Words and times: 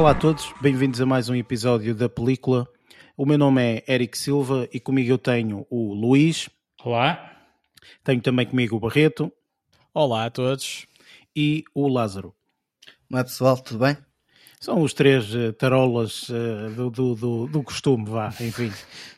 Olá 0.00 0.12
a 0.12 0.14
todos, 0.14 0.50
bem-vindos 0.62 0.98
a 1.02 1.04
mais 1.04 1.28
um 1.28 1.34
episódio 1.34 1.94
da 1.94 2.08
película. 2.08 2.66
O 3.18 3.26
meu 3.26 3.36
nome 3.36 3.60
é 3.62 3.84
Eric 3.86 4.16
Silva 4.16 4.66
e 4.72 4.80
comigo 4.80 5.12
eu 5.12 5.18
tenho 5.18 5.66
o 5.68 5.92
Luís. 5.92 6.48
Olá. 6.82 7.36
Tenho 8.02 8.22
também 8.22 8.46
comigo 8.46 8.76
o 8.76 8.80
Barreto. 8.80 9.30
Olá 9.92 10.24
a 10.24 10.30
todos. 10.30 10.86
E 11.36 11.64
o 11.74 11.86
Lázaro. 11.86 12.34
Olá 13.12 13.24
pessoal, 13.24 13.58
tudo 13.58 13.80
bem? 13.80 13.94
São 14.58 14.80
os 14.80 14.94
três 14.94 15.34
uh, 15.34 15.52
tarolas 15.52 16.30
uh, 16.30 16.70
do, 16.74 16.90
do, 16.90 17.14
do, 17.14 17.46
do, 17.48 17.62
costume, 17.62 18.08
vá, 18.08 18.28
enfim. 18.40 18.72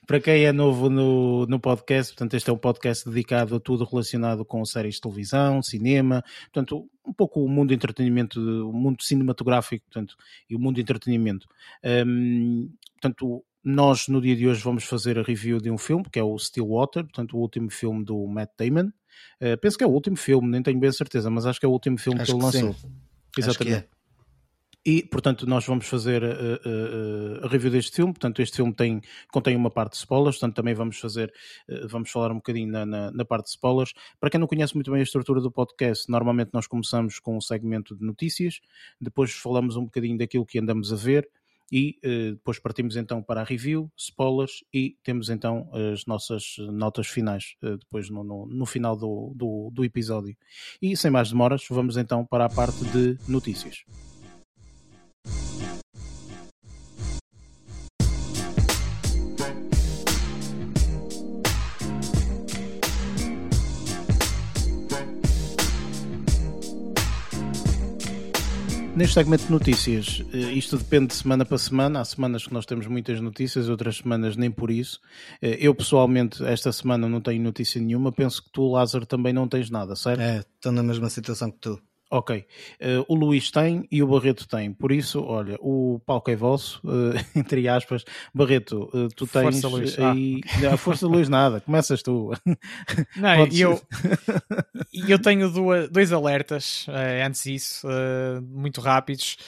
Para 0.05 0.20
quem 0.20 0.44
é 0.44 0.50
novo 0.50 0.91
no, 0.91 1.47
no 1.47 1.60
podcast, 1.60 2.12
portanto, 2.12 2.34
este 2.34 2.50
é 2.50 2.53
um 2.53 2.58
podcast 2.58 3.08
dedicado 3.08 3.55
a 3.55 3.60
tudo 3.60 3.84
relacionado 3.84 4.44
com 4.44 4.64
séries 4.64 4.97
de 4.97 5.03
televisão, 5.03 5.62
cinema, 5.62 6.25
portanto, 6.53 6.91
um 7.06 7.12
pouco 7.12 7.42
o 7.42 7.48
mundo 7.48 7.69
de 7.69 7.75
entretenimento, 7.75 8.41
o 8.69 8.72
mundo 8.72 9.03
cinematográfico, 9.03 9.84
portanto, 9.86 10.17
e 10.48 10.55
o 10.55 10.58
mundo 10.58 10.77
de 10.77 10.83
entretenimento. 10.83 11.48
Um, 12.06 12.70
portanto, 12.94 13.44
nós 13.64 14.09
no 14.09 14.20
dia 14.20 14.36
de 14.36 14.47
hoje 14.48 14.62
vamos 14.62 14.84
fazer 14.84 15.19
a 15.19 15.22
review 15.22 15.61
de 15.61 15.70
um 15.70 15.78
filme, 15.78 16.05
que 16.11 16.19
é 16.19 16.22
o 16.22 16.39
Stillwater, 16.39 17.05
portanto, 17.05 17.36
o 17.36 17.41
último 17.41 17.70
filme 17.70 18.05
do 18.05 18.27
Matt 18.27 18.50
Damon. 18.59 18.91
Uh, 19.41 19.56
penso 19.61 19.77
que 19.77 19.84
é 19.84 19.86
o 19.86 19.91
último 19.91 20.17
filme, 20.17 20.48
nem 20.48 20.62
tenho 20.62 20.78
bem 20.78 20.91
a 20.91 20.92
certeza, 20.92 21.31
mas 21.31 21.47
acho 21.47 21.61
que 21.61 21.67
é 21.67 21.69
o 21.69 21.72
último 21.72 21.98
filme 21.98 22.20
acho 22.20 22.33
que 22.33 22.36
ele 22.36 22.44
lançou. 22.44 22.72
Sim. 22.75 22.92
Exatamente. 23.39 23.89
E, 24.84 25.05
portanto, 25.05 25.47
nós 25.47 25.64
vamos 25.64 25.86
fazer 25.86 26.25
a, 26.25 26.28
a, 26.28 27.47
a, 27.47 27.48
review 27.48 27.70
deste 27.70 27.94
filme. 27.94 28.12
Portanto, 28.12 28.42
este 28.42 28.56
filme 28.56 28.75
tem, 28.75 29.00
contém 29.30 29.55
uma 29.55 29.70
parte 29.70 29.92
de 29.92 29.98
spoilers, 29.98 30.36
portanto, 30.36 30.56
também 30.56 30.75
vamos 30.75 30.98
fazer, 30.98 31.33
vamos 31.88 32.11
falar 32.11 32.33
um 32.33 32.36
bocadinho 32.36 32.70
na, 32.70 32.84
na, 32.84 33.10
na, 33.12 33.25
parte 33.25 33.44
de 33.44 33.50
spoilers. 33.50 33.92
Para 34.19 34.28
quem 34.28 34.41
não 34.41 34.48
conhece 34.48 34.75
muito 34.75 34.91
bem 34.91 35.00
a 35.00 35.05
estrutura 35.05 35.41
do 35.41 35.53
podcast, 35.53 36.10
normalmente 36.10 36.50
nós 36.53 36.66
começamos 36.66 37.20
com 37.20 37.36
um 37.36 37.41
segmento 37.41 37.94
de 37.94 38.05
notícias, 38.05 38.60
depois 39.00 39.33
falamos 39.33 39.77
um 39.77 39.84
bocadinho 39.84 40.19
daquilo 40.19 40.44
que 40.44 40.58
andamos 40.58 40.92
a 40.92 40.97
ver 40.97 41.28
e 41.70 41.98
depois 42.33 42.58
partimos 42.58 42.97
então 42.97 43.22
para 43.22 43.41
a 43.41 43.44
review, 43.44 43.91
spoilers 43.97 44.62
e 44.75 44.98
temos 45.03 45.30
então 45.30 45.70
as 45.72 46.05
nossas 46.05 46.56
notas 46.58 47.06
finais 47.06 47.56
depois 47.62 48.10
no, 48.10 48.22
no, 48.22 48.47
no 48.47 48.66
final 48.66 48.94
do, 48.94 49.33
do, 49.34 49.70
do 49.72 49.84
episódio. 49.84 50.36
E 50.83 50.94
sem 50.97 51.10
mais 51.10 51.30
demoras, 51.30 51.64
vamos 51.70 51.97
então 51.97 52.27
para 52.27 52.44
a 52.44 52.50
parte 52.50 52.84
de 52.84 53.16
notícias. 53.27 53.84
Neste 69.02 69.14
segmento 69.14 69.46
de 69.46 69.50
notícias, 69.50 70.22
isto 70.32 70.78
depende 70.78 71.08
de 71.08 71.14
semana 71.14 71.44
para 71.44 71.58
semana. 71.58 71.98
Há 71.98 72.04
semanas 72.04 72.46
que 72.46 72.54
nós 72.54 72.64
temos 72.64 72.86
muitas 72.86 73.20
notícias, 73.20 73.68
outras 73.68 73.96
semanas 73.96 74.36
nem 74.36 74.48
por 74.48 74.70
isso. 74.70 75.00
Eu, 75.40 75.74
pessoalmente, 75.74 76.40
esta 76.44 76.70
semana 76.70 77.08
não 77.08 77.20
tenho 77.20 77.42
notícia 77.42 77.80
nenhuma. 77.80 78.12
Penso 78.12 78.40
que 78.44 78.52
tu, 78.52 78.70
Lázaro, 78.70 79.04
também 79.04 79.32
não 79.32 79.48
tens 79.48 79.70
nada, 79.70 79.96
certo? 79.96 80.20
É, 80.20 80.44
estou 80.54 80.70
na 80.70 80.84
mesma 80.84 81.10
situação 81.10 81.50
que 81.50 81.58
tu. 81.58 81.82
Ok. 82.12 82.47
Uh, 82.78 83.03
o 83.09 83.15
Luís 83.15 83.50
tem 83.50 83.89
e 83.91 84.03
o 84.03 84.06
Barreto 84.06 84.47
tem. 84.47 84.71
Por 84.71 84.93
isso, 84.93 85.23
olha, 85.23 85.56
o 85.62 85.99
palco 86.05 86.31
é 86.31 86.37
vosso, 86.37 86.78
uh, 86.84 87.15
entre 87.34 87.67
aspas. 87.67 88.05
Barreto, 88.34 88.91
uh, 88.93 89.09
tu 89.17 89.27
tens 89.27 89.62
Força, 89.62 89.69
Luís. 89.69 89.99
aí. 89.99 90.41
Ah. 90.71 90.77
Força 90.77 91.06
Luís, 91.06 91.31
nada. 91.31 91.62
Começas 91.62 92.03
tu. 92.03 92.31
Não, 93.17 93.37
Podes... 93.39 93.59
eu, 93.59 93.81
eu 95.09 95.19
tenho 95.19 95.50
duas, 95.50 95.89
dois 95.89 96.12
alertas 96.12 96.84
antes 97.25 97.45
disso, 97.45 97.89
muito 98.43 98.83
rápidos. 98.83 99.39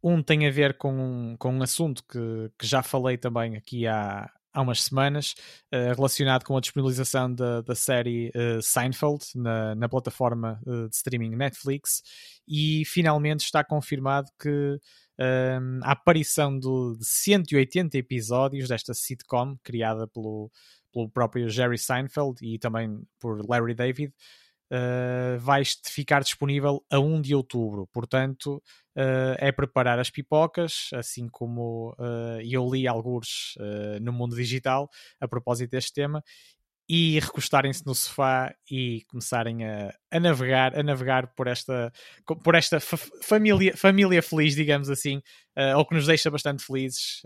um 0.00 0.22
tem 0.22 0.46
a 0.46 0.52
ver 0.52 0.74
com, 0.74 1.34
com 1.40 1.52
um 1.52 1.62
assunto 1.62 2.04
que, 2.04 2.52
que 2.56 2.68
já 2.68 2.84
falei 2.84 3.16
também 3.16 3.56
aqui 3.56 3.84
há, 3.84 4.30
há 4.58 4.62
umas 4.62 4.82
semanas, 4.82 5.34
uh, 5.72 5.94
relacionado 5.94 6.44
com 6.44 6.56
a 6.56 6.60
disponibilização 6.60 7.32
da, 7.32 7.60
da 7.60 7.74
série 7.76 8.30
uh, 8.34 8.60
Seinfeld 8.60 9.24
na, 9.36 9.74
na 9.76 9.88
plataforma 9.88 10.60
uh, 10.66 10.88
de 10.88 10.96
streaming 10.96 11.36
Netflix 11.36 12.02
e 12.46 12.82
finalmente 12.84 13.44
está 13.44 13.62
confirmado 13.62 14.28
que 14.40 14.78
ehm, 15.18 15.80
a 15.82 15.92
aparição 15.92 16.58
do, 16.58 16.96
de 16.98 17.04
180 17.04 17.98
episódios 17.98 18.68
desta 18.68 18.94
sitcom 18.94 19.54
criada 19.62 20.08
pelo, 20.08 20.50
pelo 20.92 21.10
próprio 21.10 21.48
Jerry 21.50 21.78
Seinfeld 21.78 22.38
e 22.42 22.58
também 22.58 23.02
por 23.20 23.46
Larry 23.48 23.74
David 23.74 24.12
uh, 24.72 25.38
vai 25.38 25.62
ficar 25.86 26.22
disponível 26.22 26.84
a 26.90 26.98
1 26.98 27.20
de 27.20 27.34
outubro. 27.34 27.86
Portanto, 27.92 28.62
uh, 28.96 29.36
é 29.38 29.50
preparar 29.52 29.98
as 29.98 30.10
pipocas, 30.10 30.90
assim 30.94 31.28
como 31.28 31.94
uh, 31.98 32.40
eu 32.42 32.68
li 32.70 32.86
alguns 32.86 33.54
no 34.00 34.12
mundo 34.12 34.36
digital 34.36 34.88
a 35.20 35.28
propósito 35.28 35.70
deste 35.70 35.92
tema. 35.92 36.22
E 36.90 37.20
recostarem-se 37.20 37.84
no 37.84 37.94
sofá 37.94 38.54
e 38.70 39.02
começarem 39.08 39.62
a, 39.62 39.94
a, 40.10 40.18
navegar, 40.18 40.74
a 40.74 40.82
navegar 40.82 41.34
por 41.34 41.46
esta, 41.46 41.92
por 42.42 42.54
esta 42.54 42.80
família, 42.80 43.76
família 43.76 44.22
feliz, 44.22 44.54
digamos 44.54 44.88
assim, 44.88 45.20
ou 45.76 45.84
que 45.84 45.94
nos 45.94 46.06
deixa 46.06 46.30
bastante 46.30 46.64
felizes, 46.64 47.20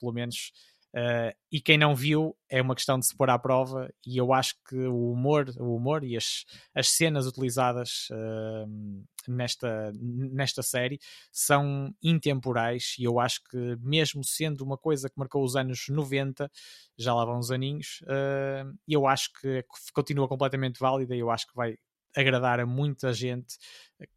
pelo 0.00 0.12
menos 0.12 0.50
Uh, 0.94 1.34
e 1.50 1.60
quem 1.60 1.76
não 1.76 1.92
viu 1.92 2.36
é 2.48 2.62
uma 2.62 2.76
questão 2.76 2.96
de 2.96 3.04
se 3.04 3.16
pôr 3.16 3.28
à 3.28 3.36
prova 3.36 3.92
e 4.06 4.16
eu 4.16 4.32
acho 4.32 4.54
que 4.68 4.76
o 4.76 5.10
humor, 5.10 5.52
o 5.58 5.74
humor 5.74 6.04
e 6.04 6.16
as, 6.16 6.44
as 6.72 6.88
cenas 6.88 7.26
utilizadas 7.26 8.06
uh, 8.12 9.04
nesta, 9.26 9.92
nesta 9.98 10.62
série 10.62 11.00
são 11.32 11.92
intemporais 12.00 12.94
e 12.96 13.02
eu 13.02 13.18
acho 13.18 13.40
que 13.50 13.76
mesmo 13.80 14.22
sendo 14.22 14.60
uma 14.62 14.78
coisa 14.78 15.08
que 15.08 15.18
marcou 15.18 15.42
os 15.42 15.56
anos 15.56 15.86
90, 15.88 16.48
já 16.96 17.12
lá 17.12 17.24
vão 17.24 17.38
uns 17.38 17.50
aninhos, 17.50 18.00
uh, 18.02 18.72
eu 18.86 19.04
acho 19.04 19.30
que 19.40 19.64
continua 19.92 20.28
completamente 20.28 20.78
válida 20.78 21.16
e 21.16 21.18
eu 21.18 21.28
acho 21.28 21.48
que 21.48 21.56
vai 21.56 21.76
agradar 22.16 22.60
a 22.60 22.66
muita 22.66 23.12
gente 23.12 23.56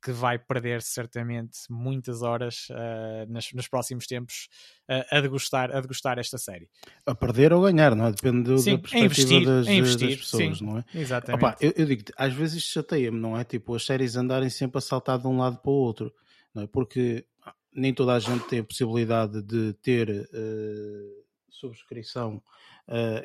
que 0.03 0.11
vai 0.11 0.37
perder 0.37 0.81
certamente 0.81 1.59
muitas 1.69 2.21
horas 2.21 2.67
uh, 2.69 3.31
nas, 3.31 3.51
nos 3.53 3.67
próximos 3.67 4.05
tempos 4.05 4.47
uh, 4.89 5.15
a, 5.15 5.21
degustar, 5.21 5.75
a 5.75 5.79
degustar 5.79 6.19
esta 6.19 6.37
série. 6.37 6.69
A 7.05 7.15
perder 7.15 7.53
ou 7.53 7.61
ganhar, 7.61 7.95
não 7.95 8.07
é? 8.07 8.11
Depende 8.11 8.59
sim, 8.59 8.75
da 8.75 8.81
perspectiva 8.81 9.05
investir, 9.05 9.45
das, 9.45 9.67
investir, 9.67 10.09
das 10.09 10.17
pessoas, 10.17 10.57
sim, 10.57 10.65
não 10.65 10.77
é? 10.79 10.85
Exatamente. 10.93 11.43
Opa, 11.43 11.57
eu, 11.61 11.73
eu 11.75 11.85
digo 11.85 12.03
às 12.17 12.33
vezes 12.33 12.57
isto 12.57 12.73
chateia-me, 12.73 13.19
não 13.19 13.37
é? 13.37 13.43
Tipo, 13.43 13.75
as 13.75 13.85
séries 13.85 14.15
andarem 14.15 14.49
sempre 14.49 14.77
a 14.77 14.81
saltar 14.81 15.19
de 15.19 15.27
um 15.27 15.37
lado 15.37 15.57
para 15.57 15.71
o 15.71 15.75
outro, 15.75 16.13
não 16.53 16.63
é? 16.63 16.67
Porque 16.67 17.25
nem 17.73 17.93
toda 17.93 18.13
a 18.13 18.19
gente 18.19 18.47
tem 18.47 18.59
a 18.59 18.63
possibilidade 18.63 19.41
de 19.43 19.73
ter 19.73 20.09
uh, 20.09 21.23
subscrição 21.49 22.41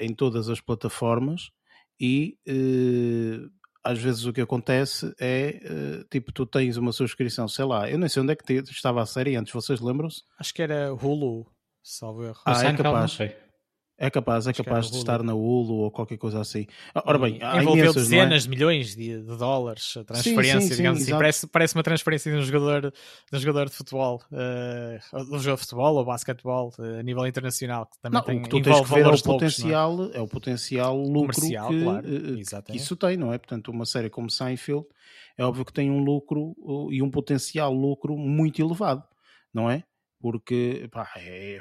em 0.00 0.12
todas 0.12 0.48
as 0.48 0.60
plataformas 0.60 1.52
e 2.00 2.36
às 3.84 3.98
vezes 3.98 4.24
o 4.24 4.32
que 4.32 4.40
acontece 4.40 5.14
é 5.20 5.60
uh, 5.64 6.04
tipo, 6.10 6.32
tu 6.32 6.46
tens 6.46 6.76
uma 6.76 6.92
subscrição, 6.92 7.48
sei 7.48 7.64
lá, 7.64 7.90
eu 7.90 7.98
nem 7.98 8.08
sei 8.08 8.22
onde 8.22 8.32
é 8.32 8.36
que 8.36 8.44
te, 8.44 8.70
estava 8.70 9.02
a 9.02 9.06
série 9.06 9.36
antes, 9.36 9.52
vocês 9.52 9.80
lembram-se? 9.80 10.22
Acho 10.38 10.54
que 10.54 10.62
era 10.62 10.92
Hulu, 10.92 11.46
salvo 11.82 12.24
erro. 12.24 12.40
Ah, 12.44 12.64
é 12.64 12.76
capaz. 12.76 13.18
É 14.02 14.10
capaz, 14.10 14.48
é 14.48 14.52
capaz 14.52 14.90
de 14.90 14.96
estar 14.96 15.22
na 15.22 15.32
Hulu 15.32 15.74
ou 15.74 15.90
qualquer 15.92 16.18
coisa 16.18 16.40
assim. 16.40 16.66
Ora 16.92 17.20
bem, 17.20 17.38
há 17.40 17.62
envolveu 17.62 17.84
imensas, 17.84 18.08
dezenas 18.08 18.42
é? 18.42 18.44
de 18.46 18.50
milhões 18.50 18.96
de, 18.96 19.22
de, 19.22 19.36
dólares 19.38 19.96
a 19.96 20.02
transferência, 20.02 20.60
sim, 20.60 20.68
sim, 20.70 20.74
digamos 20.74 20.98
sim, 20.98 21.04
assim. 21.04 21.12
Parece, 21.12 21.46
parece 21.46 21.74
uma 21.76 21.84
transferência 21.84 22.32
de 22.32 22.36
um 22.36 22.42
jogador 22.42 22.90
de, 22.90 23.36
um 23.36 23.38
jogador 23.38 23.68
de 23.68 23.76
futebol, 23.76 24.20
uh, 24.32 25.24
de 25.24 25.30
um 25.32 25.38
jogador 25.38 25.54
de 25.54 25.60
futebol 25.60 25.94
ou 25.94 26.04
basquetebol 26.04 26.74
uh, 26.80 26.98
a 26.98 27.02
nível 27.04 27.24
internacional. 27.28 27.86
Que 27.86 28.00
também 28.00 28.18
não, 28.18 28.26
tem, 28.26 28.38
o 28.40 28.42
que 28.42 28.48
tu 28.48 28.60
tens 28.60 28.80
que 28.80 28.90
ver 28.92 29.04
é 29.04 29.08
o 29.08 29.22
potencial, 29.22 29.94
loucos, 29.94 30.16
é? 30.16 30.18
é? 30.18 30.20
o 30.20 30.26
potencial 30.26 30.96
lucro 30.96 31.34
Comercial, 31.40 31.68
que, 31.68 31.82
claro. 31.84 32.08
uh, 32.08 32.62
que 32.64 32.76
isso 32.76 32.96
tem, 32.96 33.16
não 33.16 33.32
é? 33.32 33.38
Portanto, 33.38 33.70
uma 33.70 33.86
série 33.86 34.10
como 34.10 34.28
Seinfeld 34.28 34.84
é 35.38 35.44
óbvio 35.44 35.64
que 35.64 35.72
tem 35.72 35.92
um 35.92 36.02
lucro 36.02 36.56
e 36.90 37.00
um 37.00 37.08
potencial 37.08 37.72
lucro 37.72 38.18
muito 38.18 38.60
elevado, 38.60 39.04
não 39.54 39.70
é? 39.70 39.84
Porque, 40.20 40.88
pá, 40.90 41.08
é 41.16 41.60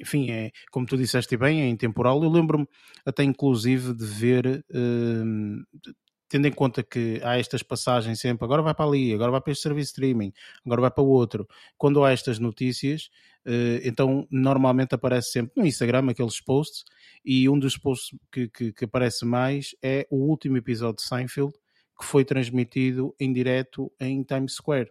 enfim, 0.00 0.30
é, 0.30 0.50
como 0.70 0.86
tu 0.86 0.96
disseste 0.96 1.36
bem, 1.36 1.62
é 1.62 1.68
intemporal. 1.68 2.22
Eu 2.22 2.30
lembro-me 2.30 2.66
até 3.04 3.22
inclusive 3.22 3.94
de 3.94 4.04
ver, 4.04 4.64
uh, 4.70 5.92
tendo 6.28 6.46
em 6.46 6.52
conta 6.52 6.82
que 6.82 7.20
há 7.22 7.38
estas 7.38 7.62
passagens 7.62 8.20
sempre, 8.20 8.44
agora 8.44 8.62
vai 8.62 8.74
para 8.74 8.86
ali, 8.86 9.12
agora 9.12 9.30
vai 9.30 9.40
para 9.40 9.52
este 9.52 9.62
serviço 9.62 9.88
de 9.88 10.00
streaming, 10.00 10.32
agora 10.64 10.80
vai 10.82 10.90
para 10.90 11.04
o 11.04 11.08
outro. 11.08 11.48
Quando 11.76 12.04
há 12.04 12.12
estas 12.12 12.38
notícias, 12.38 13.10
uh, 13.46 13.80
então 13.82 14.26
normalmente 14.30 14.94
aparece 14.94 15.32
sempre 15.32 15.52
no 15.56 15.66
Instagram 15.66 16.10
aqueles 16.10 16.40
posts, 16.40 16.84
e 17.24 17.48
um 17.48 17.58
dos 17.58 17.76
posts 17.76 18.18
que, 18.30 18.48
que, 18.48 18.72
que 18.72 18.84
aparece 18.84 19.24
mais 19.24 19.74
é 19.82 20.06
o 20.10 20.16
último 20.16 20.56
episódio 20.56 20.96
de 20.96 21.02
Seinfeld, 21.02 21.54
que 21.98 22.04
foi 22.04 22.24
transmitido 22.24 23.14
em 23.18 23.32
direto 23.32 23.92
em 24.00 24.22
Times 24.22 24.54
Square. 24.54 24.90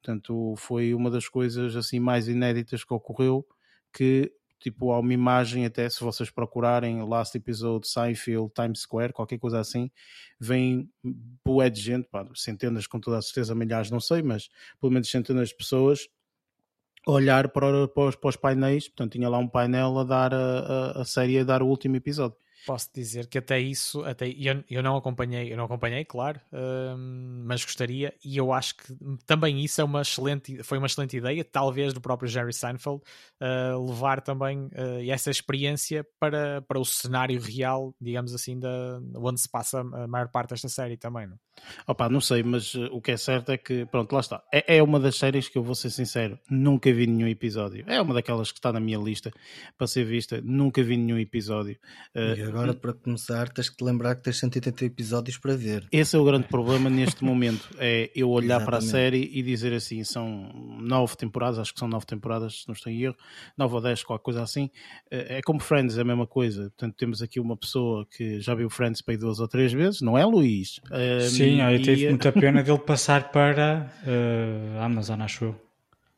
Portanto, 0.00 0.54
foi 0.56 0.94
uma 0.94 1.10
das 1.10 1.28
coisas 1.28 1.74
assim 1.74 1.98
mais 1.98 2.28
inéditas 2.28 2.84
que 2.84 2.94
ocorreu 2.94 3.44
que 3.96 4.30
tipo 4.60 4.92
há 4.92 4.98
uma 4.98 5.14
imagem 5.14 5.64
até 5.64 5.88
se 5.88 6.04
vocês 6.04 6.28
procurarem 6.30 7.02
Last 7.02 7.34
Episode 7.36 7.88
Seinfeld 7.88 8.52
Times 8.54 8.80
Square, 8.80 9.12
qualquer 9.12 9.38
coisa 9.38 9.58
assim, 9.58 9.90
vem 10.38 10.90
bué 11.42 11.70
de 11.70 11.80
gente, 11.80 12.06
pá, 12.08 12.26
centenas 12.34 12.86
com 12.86 13.00
toda 13.00 13.16
a 13.16 13.22
certeza, 13.22 13.54
milhares, 13.54 13.90
não 13.90 14.00
sei, 14.00 14.22
mas 14.22 14.50
pelo 14.78 14.92
menos 14.92 15.10
centenas 15.10 15.48
de 15.48 15.56
pessoas 15.56 16.08
olhar 17.06 17.48
para, 17.48 17.88
para, 17.88 18.08
os, 18.08 18.16
para 18.16 18.28
os 18.28 18.36
painéis, 18.36 18.88
portanto 18.88 19.12
tinha 19.12 19.28
lá 19.28 19.38
um 19.38 19.48
painel 19.48 19.98
a 19.98 20.04
dar 20.04 20.34
a, 20.34 20.58
a, 20.58 21.02
a 21.02 21.04
série 21.04 21.38
a 21.38 21.44
dar 21.44 21.62
o 21.62 21.66
último 21.66 21.96
episódio 21.96 22.36
posso 22.66 22.90
dizer 22.92 23.28
que 23.28 23.38
até 23.38 23.60
isso, 23.60 24.04
até 24.04 24.28
eu, 24.28 24.64
eu 24.68 24.82
não 24.82 24.96
acompanhei, 24.96 25.52
eu 25.52 25.56
não 25.56 25.64
acompanhei, 25.64 26.04
claro, 26.04 26.40
uh, 26.52 26.98
mas 27.44 27.64
gostaria 27.64 28.12
e 28.24 28.36
eu 28.36 28.52
acho 28.52 28.76
que 28.76 28.94
também 29.24 29.64
isso 29.64 29.80
é 29.80 29.84
uma 29.84 30.02
excelente, 30.02 30.62
foi 30.64 30.78
uma 30.78 30.88
excelente 30.88 31.16
ideia, 31.16 31.44
talvez 31.44 31.94
do 31.94 32.00
próprio 32.00 32.28
Jerry 32.28 32.52
Seinfeld 32.52 33.00
uh, 33.40 33.86
levar 33.86 34.20
também 34.20 34.66
uh, 34.66 35.10
essa 35.10 35.30
experiência 35.30 36.04
para, 36.18 36.60
para 36.62 36.80
o 36.80 36.84
cenário 36.84 37.40
real, 37.40 37.94
digamos 38.00 38.34
assim, 38.34 38.58
da, 38.58 39.00
onde 39.14 39.40
se 39.40 39.48
passa 39.48 39.80
a 39.80 40.08
maior 40.08 40.28
parte 40.28 40.50
desta 40.50 40.68
série 40.68 40.96
também. 40.96 41.28
Não? 41.28 41.38
Opa, 41.86 42.08
não 42.08 42.20
sei, 42.20 42.42
mas 42.42 42.74
eh, 42.74 42.88
o 42.90 43.00
que 43.00 43.12
é 43.12 43.16
certo 43.16 43.52
é 43.52 43.56
que, 43.56 43.86
pronto, 43.86 44.12
lá 44.12 44.20
está. 44.20 44.42
É, 44.52 44.76
é 44.76 44.82
uma 44.82 44.98
das 45.00 45.16
séries 45.16 45.48
que 45.48 45.56
eu 45.56 45.62
vou 45.62 45.74
ser 45.74 45.90
sincero, 45.90 46.38
nunca 46.50 46.92
vi 46.92 47.06
nenhum 47.06 47.28
episódio. 47.28 47.84
É 47.86 48.00
uma 48.00 48.14
daquelas 48.14 48.50
que 48.52 48.58
está 48.58 48.72
na 48.72 48.80
minha 48.80 48.98
lista 48.98 49.30
para 49.76 49.86
ser 49.86 50.04
vista, 50.04 50.40
nunca 50.42 50.82
vi 50.82 50.96
nenhum 50.96 51.18
episódio. 51.18 51.78
Uh, 52.14 52.34
agora, 52.56 52.74
para 52.74 52.92
começar, 52.92 53.48
tens 53.48 53.68
que 53.68 53.76
te 53.76 53.84
lembrar 53.84 54.14
que 54.16 54.22
tens 54.22 54.38
180 54.38 54.84
episódios 54.84 55.38
para 55.38 55.56
ver. 55.56 55.86
Esse 55.92 56.16
é 56.16 56.18
o 56.18 56.24
grande 56.24 56.48
problema 56.48 56.88
neste 56.90 57.24
momento. 57.24 57.68
É 57.78 58.10
eu 58.14 58.28
olhar 58.30 58.56
Exatamente. 58.56 58.66
para 58.66 58.78
a 58.78 58.80
série 58.80 59.30
e 59.32 59.42
dizer 59.42 59.72
assim: 59.72 60.02
são 60.04 60.50
nove 60.80 61.16
temporadas, 61.16 61.58
acho 61.58 61.72
que 61.72 61.78
são 61.78 61.88
nove 61.88 62.06
tempodas, 62.06 62.62
se 62.62 62.68
não 62.68 62.74
estou 62.74 62.92
em 62.92 63.02
erro, 63.02 63.16
nove 63.56 63.74
ou 63.74 63.80
dez, 63.80 64.02
qualquer 64.02 64.24
coisa 64.24 64.42
assim. 64.42 64.70
É 65.10 65.40
como 65.42 65.60
Friends, 65.60 65.98
é 65.98 66.02
a 66.02 66.04
mesma 66.04 66.26
coisa. 66.26 66.62
Portanto, 66.62 66.94
temos 66.96 67.22
aqui 67.22 67.40
uma 67.40 67.56
pessoa 67.56 68.06
que 68.06 68.40
já 68.40 68.54
viu 68.54 68.70
Friends 68.70 69.02
para 69.02 69.16
duas 69.16 69.40
ou 69.40 69.48
três 69.48 69.72
vezes, 69.72 70.00
não 70.00 70.16
é, 70.16 70.24
Luís? 70.24 70.80
Sim, 71.30 71.60
eu 71.60 71.82
tive 71.82 72.08
muita 72.08 72.32
pena 72.32 72.62
dele 72.62 72.78
passar 72.78 73.30
para 73.30 73.90
uh, 74.02 74.80
Amazon, 74.82 75.20
acho 75.20 75.44
eu. 75.46 75.65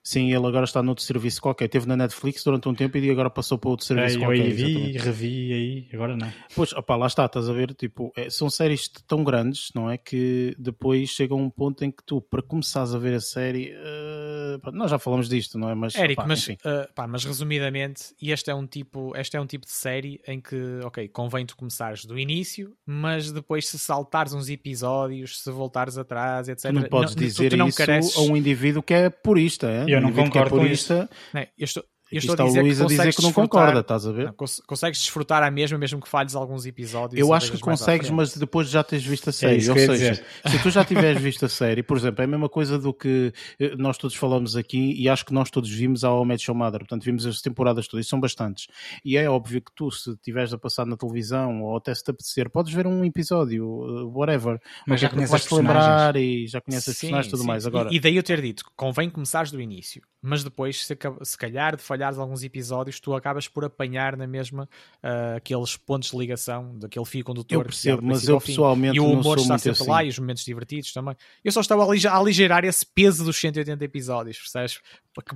Sim, 0.08 0.32
ele 0.32 0.46
agora 0.46 0.64
está 0.64 0.82
noutro 0.82 1.04
serviço 1.04 1.42
qualquer. 1.42 1.68
Teve 1.68 1.86
na 1.86 1.94
Netflix 1.94 2.42
durante 2.42 2.66
um 2.66 2.74
tempo 2.74 2.96
e 2.96 3.10
agora 3.10 3.28
passou 3.28 3.58
para 3.58 3.68
outro 3.68 3.84
serviço 3.84 4.16
é, 4.16 4.20
qualquer. 4.20 4.38
Eu 4.38 4.44
aí 4.44 4.52
vi 4.52 4.92
revi 4.96 5.52
aí, 5.52 5.88
agora 5.92 6.16
não. 6.16 6.32
Pois, 6.54 6.72
opá, 6.72 6.96
lá 6.96 7.06
está, 7.06 7.26
estás 7.26 7.46
a 7.46 7.52
ver, 7.52 7.74
tipo, 7.74 8.10
é, 8.16 8.30
são 8.30 8.48
séries 8.48 8.88
tão 9.06 9.22
grandes, 9.22 9.70
não 9.74 9.90
é, 9.90 9.98
que 9.98 10.56
depois 10.58 11.10
chega 11.10 11.34
um 11.34 11.50
ponto 11.50 11.84
em 11.84 11.90
que 11.90 12.02
tu, 12.02 12.22
para 12.22 12.40
começares 12.40 12.94
a 12.94 12.98
ver 12.98 13.16
a 13.16 13.20
série, 13.20 13.74
uh, 13.74 14.72
nós 14.72 14.90
já 14.90 14.98
falamos 14.98 15.28
disto, 15.28 15.58
não 15.58 15.68
é? 15.68 15.74
Mas, 15.74 15.94
Eric, 15.94 16.18
opá, 16.18 16.26
mas, 16.26 16.48
uh, 16.48 16.56
pá, 16.94 17.06
mas 17.06 17.26
resumidamente, 17.26 18.14
este 18.22 18.50
é 18.50 18.54
um 18.54 18.66
tipo, 18.66 19.14
este 19.14 19.36
é 19.36 19.40
um 19.42 19.46
tipo 19.46 19.66
de 19.66 19.72
série 19.72 20.22
em 20.26 20.40
que, 20.40 20.80
ok, 20.84 21.06
convém 21.08 21.44
tu 21.44 21.54
começares 21.54 22.06
do 22.06 22.18
início, 22.18 22.74
mas 22.86 23.30
depois 23.30 23.68
se 23.68 23.78
saltares 23.78 24.32
uns 24.32 24.48
episódios, 24.48 25.42
se 25.42 25.50
voltares 25.50 25.98
atrás, 25.98 26.48
etc. 26.48 26.72
não 26.72 26.84
podes 26.84 27.14
não, 27.14 27.22
dizer 27.22 27.50
tu, 27.50 27.56
tu 27.56 27.58
não 27.58 27.68
isso 27.68 27.76
careces... 27.76 28.16
a 28.16 28.22
um 28.22 28.34
indivíduo 28.34 28.82
que 28.82 28.94
é 28.94 29.10
purista, 29.10 29.68
é? 29.68 29.97
Eu 29.97 29.97
não 30.00 30.12
concordo 30.12 30.56
com 30.56 30.66
isso. 30.66 30.94
Não, 31.32 31.40
eu 31.40 31.64
estou, 31.64 31.84
eu 32.10 32.18
estou 32.18 32.34
a 32.34 32.48
dizer, 32.48 32.62
Luís 32.62 32.80
a 32.80 32.86
dizer 32.86 33.14
que 33.14 33.22
não 33.22 33.32
concorda, 33.32 33.80
estás 33.80 34.06
a 34.06 34.12
ver? 34.12 34.26
Não, 34.26 34.34
consegues 34.66 35.00
desfrutar 35.00 35.42
a 35.42 35.50
mesma, 35.50 35.76
mesmo 35.76 36.00
que 36.00 36.08
falhes 36.08 36.34
alguns 36.34 36.64
episódios. 36.64 37.18
Eu 37.18 37.32
acho 37.34 37.52
que 37.52 37.58
consegues, 37.58 38.08
mas 38.10 38.34
depois 38.36 38.68
já 38.68 38.82
tens 38.82 39.04
visto 39.04 39.28
a 39.28 39.30
é 39.30 39.32
série. 39.32 39.66
É 39.66 39.70
Ou 39.70 39.76
seja, 39.76 40.24
se 40.46 40.62
tu 40.62 40.70
já 40.70 40.84
tiveres 40.84 41.20
visto 41.22 41.44
a 41.44 41.48
série, 41.48 41.82
por 41.82 41.96
exemplo, 41.96 42.22
é 42.22 42.24
a 42.24 42.28
mesma 42.28 42.48
coisa 42.48 42.78
do 42.78 42.94
que 42.94 43.32
eh, 43.60 43.74
nós 43.76 43.98
todos 43.98 44.16
falamos 44.16 44.56
aqui 44.56 44.94
e 44.98 45.08
acho 45.08 45.24
que 45.24 45.32
nós 45.32 45.50
todos 45.50 45.70
vimos 45.70 46.04
a 46.04 46.10
Match 46.24 46.44
Show 46.44 46.54
Mother. 46.54 46.80
Portanto, 46.80 47.04
vimos 47.04 47.26
as 47.26 47.40
temporadas 47.40 47.86
todas 47.86 48.06
e 48.06 48.08
são 48.08 48.18
bastantes. 48.18 48.68
E 49.04 49.16
é 49.16 49.28
óbvio 49.28 49.60
que 49.60 49.72
tu, 49.74 49.90
se 49.90 50.10
estiveres 50.10 50.52
a 50.52 50.58
passar 50.58 50.86
na 50.86 50.96
televisão 50.96 51.62
ou 51.62 51.76
até 51.76 51.94
se 51.94 52.02
te 52.02 52.10
apetecer, 52.10 52.50
podes 52.50 52.72
ver 52.72 52.86
um 52.86 53.04
episódio, 53.04 53.66
uh, 53.66 54.18
whatever. 54.18 54.60
Mas 54.86 55.00
já 55.00 55.08
conheces 55.08 55.34
as 55.34 55.50
lembrar 55.50 56.16
e 56.16 56.46
já 56.46 56.60
conheces 56.60 56.88
as 56.88 56.98
personagens 56.98 57.26
e 57.26 57.30
tudo 57.30 57.42
sim, 57.42 57.46
mais. 57.46 57.66
Agora... 57.66 57.90
E, 57.92 57.96
e 57.96 58.00
daí 58.00 58.16
eu 58.16 58.22
ter 58.22 58.40
dito, 58.40 58.64
convém 58.76 59.10
começares 59.10 59.50
do 59.50 59.60
início, 59.60 60.02
mas 60.20 60.42
depois, 60.42 60.84
se, 60.84 60.96
se 61.22 61.38
calhar, 61.38 61.76
de 61.76 61.82
falhares 61.82 62.18
alguns 62.18 62.42
episódios 62.42 62.98
tu 63.00 63.14
acabas 63.14 63.46
por 63.46 63.64
apanhar 63.64 64.16
na 64.16 64.26
mesma 64.26 64.68
uh, 65.02 65.36
aqueles 65.36 65.76
pontos 65.76 66.10
de 66.10 66.16
ligação 66.16 66.76
daquele 66.78 67.04
fio 67.04 67.24
condutor. 67.24 67.58
Eu 67.58 67.64
percebo, 67.64 68.02
mas 68.02 68.28
eu 68.28 68.40
pessoalmente 68.40 68.96
E 68.96 69.00
o 69.00 69.06
humor 69.06 69.38
está 69.38 69.58
sempre 69.58 69.82
assim. 69.82 69.90
lá 69.90 70.04
e 70.04 70.08
os 70.08 70.18
momentos 70.18 70.44
divertidos 70.44 70.92
também. 70.92 71.14
Eu 71.44 71.52
só 71.52 71.60
estava 71.60 71.84
a 71.84 72.16
aligerar 72.16 72.64
esse 72.64 72.84
peso 72.84 73.24
dos 73.24 73.36
180 73.36 73.84
episódios, 73.84 74.38
percebes? 74.38 74.80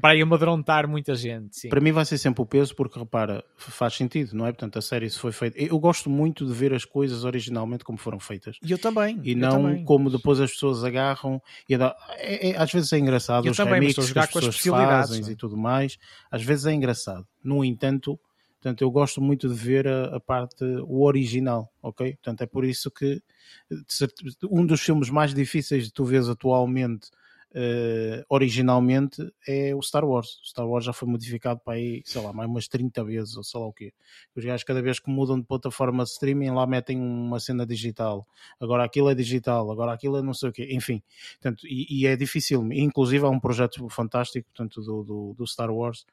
Para 0.01 0.15
ir 0.15 0.23
amadrontar 0.23 0.89
muita 0.89 1.15
gente. 1.15 1.57
Sim. 1.57 1.69
Para 1.69 1.81
mim 1.81 1.93
vai 1.93 2.05
ser 2.05 2.19
sempre 2.19 2.43
o 2.43 2.47
peso, 2.47 2.75
porque 2.75 2.99
repara, 2.99 3.45
faz 3.57 3.95
sentido, 3.95 4.35
não 4.35 4.47
é? 4.47 4.53
Portanto, 4.53 4.79
a 4.79 4.83
série 4.83 5.11
se 5.11 5.19
foi 5.19 5.33
feita. 5.33 5.59
Eu 5.59 5.79
gosto 5.79 6.09
muito 6.09 6.47
de 6.47 6.53
ver 6.53 6.73
as 6.73 6.85
coisas 6.85 7.25
originalmente 7.25 7.85
como 7.85 7.99
foram 7.99 8.21
feitas. 8.21 8.57
E 8.63 8.71
eu 8.71 8.79
também. 8.79 9.21
E 9.25 9.35
não 9.35 9.63
também. 9.63 9.85
como 9.85 10.11
depois 10.11 10.41
as 10.41 10.53
pessoas 10.53 10.85
agarram 10.85 11.43
e 11.69 11.75
é, 11.75 12.51
é, 12.51 12.57
às 12.57 12.71
vezes 12.73 12.93
é 12.93 12.99
engraçado 12.99 13.47
eu 13.47 13.51
os 13.51 13.57
também, 13.57 13.75
remixes 13.75 14.13
que 14.13 14.19
as 14.19 14.31
pessoas 14.31 14.59
fazem 14.59 15.31
e 15.31 15.37
tudo 15.37 15.57
mais. 15.57 15.99
Às 16.31 16.43
vezes 16.43 16.67
é 16.67 16.73
engraçado. 16.73 17.27
No 17.43 17.65
entanto, 17.65 18.19
portanto, 18.61 18.83
eu 18.83 18.91
gosto 18.91 19.21
muito 19.21 19.49
de 19.49 19.55
ver 19.55 19.89
a, 19.89 20.17
a, 20.17 20.21
parte, 20.21 20.65
o 20.87 21.05
original, 21.05 21.73
ok? 21.83 22.13
Portanto, 22.13 22.43
é 22.43 22.47
por 22.47 22.65
isso 22.65 22.91
que 22.91 23.21
um 24.51 24.65
dos 24.65 24.81
filmes 24.81 25.11
mais 25.11 25.35
difíceis 25.35 25.85
de 25.85 25.93
tu 25.93 26.05
vês 26.05 26.29
atualmente 26.29 27.11
Uh, 27.55 28.25
originalmente 28.31 29.31
é 29.47 29.75
o 29.75 29.83
Star 29.83 30.05
Wars. 30.05 30.41
O 30.43 30.47
Star 30.47 30.67
Wars 30.67 30.87
já 30.87 30.93
foi 30.93 31.07
modificado 31.07 31.61
para 31.61 31.75
aí, 31.75 32.03
sei 32.05 32.23
lá, 32.23 32.33
mais 32.33 32.49
umas 32.49 32.67
30 32.67 33.05
vezes 33.05 33.37
ou 33.37 33.45
sei 33.45 33.61
lá 33.61 33.67
o 33.67 33.73
quê. 33.73 33.93
Os 34.35 34.43
gajos, 34.43 34.65
cada 34.65 34.81
vez 34.81 34.99
que 34.99 35.11
mudam 35.11 35.39
de 35.39 35.47
plataforma 35.47 36.03
de 36.03 36.11
streaming, 36.11 36.51
lá 36.51 36.67
metem 36.67 36.99
uma 36.99 37.39
cena 37.39 37.67
digital. 37.67 38.27
Agora 38.59 38.85
aquilo 38.85 39.11
é 39.11 39.15
digital, 39.15 39.71
agora 39.71 39.93
aquilo 39.93 40.17
é 40.17 40.23
não 40.23 40.33
sei 40.33 40.49
o 40.49 40.53
quê. 40.53 40.69
Enfim, 40.71 41.03
portanto, 41.35 41.67
e, 41.67 41.87
e 42.01 42.07
é 42.07 42.17
difícil. 42.17 42.67
Inclusive, 42.73 43.25
há 43.25 43.29
um 43.29 43.41
projeto 43.41 43.87
fantástico 43.91 44.49
portanto, 44.55 44.81
do, 44.81 45.03
do, 45.03 45.35
do 45.35 45.47
Star 45.47 45.71
Wars 45.71 46.07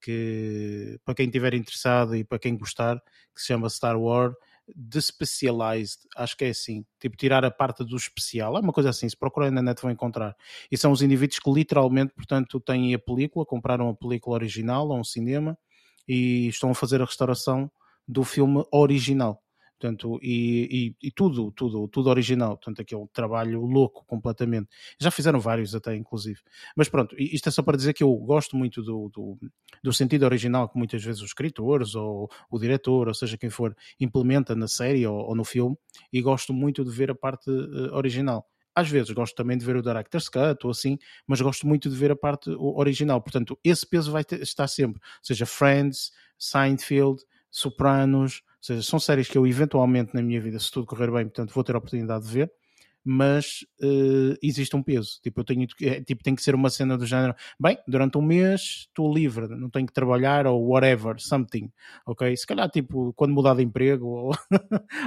que 0.00 1.00
para 1.04 1.14
quem 1.14 1.26
estiver 1.26 1.54
interessado 1.54 2.14
e 2.14 2.22
para 2.22 2.38
quem 2.38 2.56
gostar, 2.56 3.00
que 3.34 3.40
se 3.40 3.46
chama 3.46 3.68
Star 3.68 3.98
Wars 3.98 4.34
The 4.74 5.00
Specialized, 5.00 6.00
acho 6.16 6.36
que 6.36 6.44
é 6.44 6.48
assim, 6.50 6.84
tipo 7.00 7.16
tirar 7.16 7.44
a 7.44 7.50
parte 7.50 7.84
do 7.84 7.96
especial, 7.96 8.56
é 8.56 8.60
uma 8.60 8.72
coisa 8.72 8.90
assim, 8.90 9.08
se 9.08 9.16
procurarem 9.16 9.54
na 9.54 9.62
net 9.62 9.80
vão 9.80 9.90
encontrar. 9.90 10.36
E 10.70 10.76
são 10.76 10.90
os 10.92 11.02
indivíduos 11.02 11.38
que 11.38 11.50
literalmente, 11.50 12.12
portanto, 12.14 12.58
têm 12.60 12.94
a 12.94 12.98
película, 12.98 13.46
compraram 13.46 13.88
a 13.88 13.94
película 13.94 14.34
original 14.34 14.90
a 14.92 14.96
um 14.96 15.04
cinema 15.04 15.56
e 16.08 16.48
estão 16.48 16.70
a 16.70 16.74
fazer 16.74 17.00
a 17.00 17.04
restauração 17.04 17.70
do 18.06 18.24
filme 18.24 18.64
original. 18.72 19.42
Portanto, 19.78 20.18
e, 20.22 20.94
e, 21.02 21.08
e, 21.08 21.10
tudo, 21.10 21.52
tudo, 21.52 21.86
tudo 21.88 22.08
original. 22.08 22.56
Portanto, 22.56 22.80
aquele 22.80 23.06
trabalho 23.12 23.60
louco 23.60 24.04
completamente. 24.06 24.68
Já 24.98 25.10
fizeram 25.10 25.38
vários 25.38 25.74
até, 25.74 25.94
inclusive. 25.94 26.40
Mas 26.74 26.88
pronto, 26.88 27.14
isto 27.18 27.48
é 27.48 27.52
só 27.52 27.62
para 27.62 27.76
dizer 27.76 27.92
que 27.92 28.02
eu 28.02 28.14
gosto 28.16 28.56
muito 28.56 28.82
do, 28.82 29.10
do, 29.10 29.38
do 29.82 29.92
sentido 29.92 30.24
original 30.24 30.68
que 30.68 30.78
muitas 30.78 31.04
vezes 31.04 31.20
os 31.20 31.28
escritores 31.28 31.94
ou 31.94 32.30
o 32.50 32.58
diretor, 32.58 33.08
ou 33.08 33.14
seja 33.14 33.36
quem 33.36 33.50
for, 33.50 33.76
implementa 34.00 34.56
na 34.56 34.66
série 34.66 35.06
ou, 35.06 35.16
ou 35.16 35.36
no 35.36 35.44
filme 35.44 35.76
e 36.10 36.22
gosto 36.22 36.54
muito 36.54 36.82
de 36.82 36.90
ver 36.90 37.10
a 37.10 37.14
parte 37.14 37.50
uh, 37.50 37.94
original. 37.94 38.46
Às 38.74 38.88
vezes 38.88 39.10
gosto 39.10 39.34
também 39.34 39.58
de 39.58 39.64
ver 39.64 39.76
o 39.76 39.82
Director's 39.82 40.28
Cut 40.28 40.64
ou 40.64 40.70
assim, 40.70 40.98
mas 41.26 41.40
gosto 41.40 41.66
muito 41.66 41.90
de 41.90 41.96
ver 41.96 42.10
a 42.10 42.16
parte 42.16 42.50
original. 42.50 43.20
Portanto, 43.20 43.58
esse 43.62 43.86
peso 43.86 44.10
vai 44.10 44.24
ter, 44.24 44.40
estar 44.40 44.68
sempre. 44.68 45.00
Seja 45.22 45.46
Friends, 45.46 46.12
Seinfeld, 46.38 47.22
Sopranos, 47.50 48.42
seja, 48.60 48.82
são 48.82 48.98
séries 48.98 49.28
que 49.28 49.36
eu 49.38 49.46
eventualmente 49.46 50.14
na 50.14 50.22
minha 50.22 50.40
vida, 50.40 50.58
se 50.58 50.70
tudo 50.70 50.86
correr 50.86 51.10
bem, 51.10 51.24
portanto 51.24 51.52
vou 51.52 51.64
ter 51.64 51.74
a 51.74 51.78
oportunidade 51.78 52.26
de 52.26 52.32
ver, 52.32 52.52
mas 53.08 53.64
uh, 53.80 54.36
existe 54.42 54.74
um 54.74 54.82
peso. 54.82 55.20
Tipo, 55.22 55.40
eu 55.40 55.44
tenho, 55.44 55.66
é, 55.82 56.02
tipo, 56.02 56.24
tem 56.24 56.34
que 56.34 56.42
ser 56.42 56.56
uma 56.56 56.68
cena 56.68 56.98
do 56.98 57.06
género, 57.06 57.36
bem, 57.58 57.78
durante 57.86 58.18
um 58.18 58.22
mês 58.22 58.86
estou 58.88 59.14
livre, 59.14 59.46
não 59.46 59.70
tenho 59.70 59.86
que 59.86 59.92
trabalhar 59.92 60.44
ou 60.48 60.70
whatever, 60.70 61.14
something, 61.20 61.70
ok? 62.04 62.36
Se 62.36 62.44
calhar, 62.44 62.68
tipo, 62.68 63.12
quando 63.14 63.32
mudar 63.32 63.54
de 63.54 63.62
emprego 63.62 64.06
ou, 64.10 64.32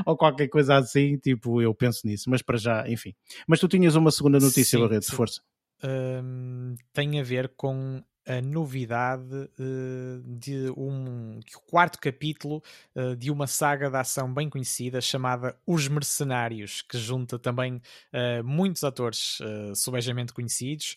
ou 0.06 0.16
qualquer 0.16 0.48
coisa 0.48 0.78
assim, 0.78 1.18
tipo, 1.18 1.62
eu 1.62 1.76
penso 1.76 2.08
nisso, 2.08 2.30
mas 2.30 2.42
para 2.42 2.58
já, 2.58 2.90
enfim. 2.90 3.14
Mas 3.46 3.60
tu 3.60 3.68
tinhas 3.68 3.96
uma 3.96 4.12
segunda 4.12 4.40
notícia, 4.40 4.80
Barreto, 4.80 5.10
de 5.10 5.16
força. 5.16 5.42
Um, 5.84 6.76
tem 6.94 7.20
a 7.20 7.24
ver 7.24 7.54
com 7.56 8.02
a 8.30 8.42
novidade 8.44 9.34
uh, 9.34 10.24
de 10.24 10.70
um 10.78 11.40
quarto 11.66 12.00
capítulo 12.00 12.62
uh, 12.96 13.16
de 13.16 13.32
uma 13.32 13.48
saga 13.48 13.90
de 13.90 13.98
ação 13.98 14.32
bem 14.32 14.48
conhecida 14.48 15.02
chamada 15.02 15.58
Os 15.66 15.88
Mercenários, 15.88 16.84
que 16.84 16.96
junta 16.96 17.40
também 17.40 17.78
uh, 17.78 18.44
muitos 18.44 18.84
atores 18.84 19.40
uh, 19.40 19.76
conhecidos. 20.32 20.96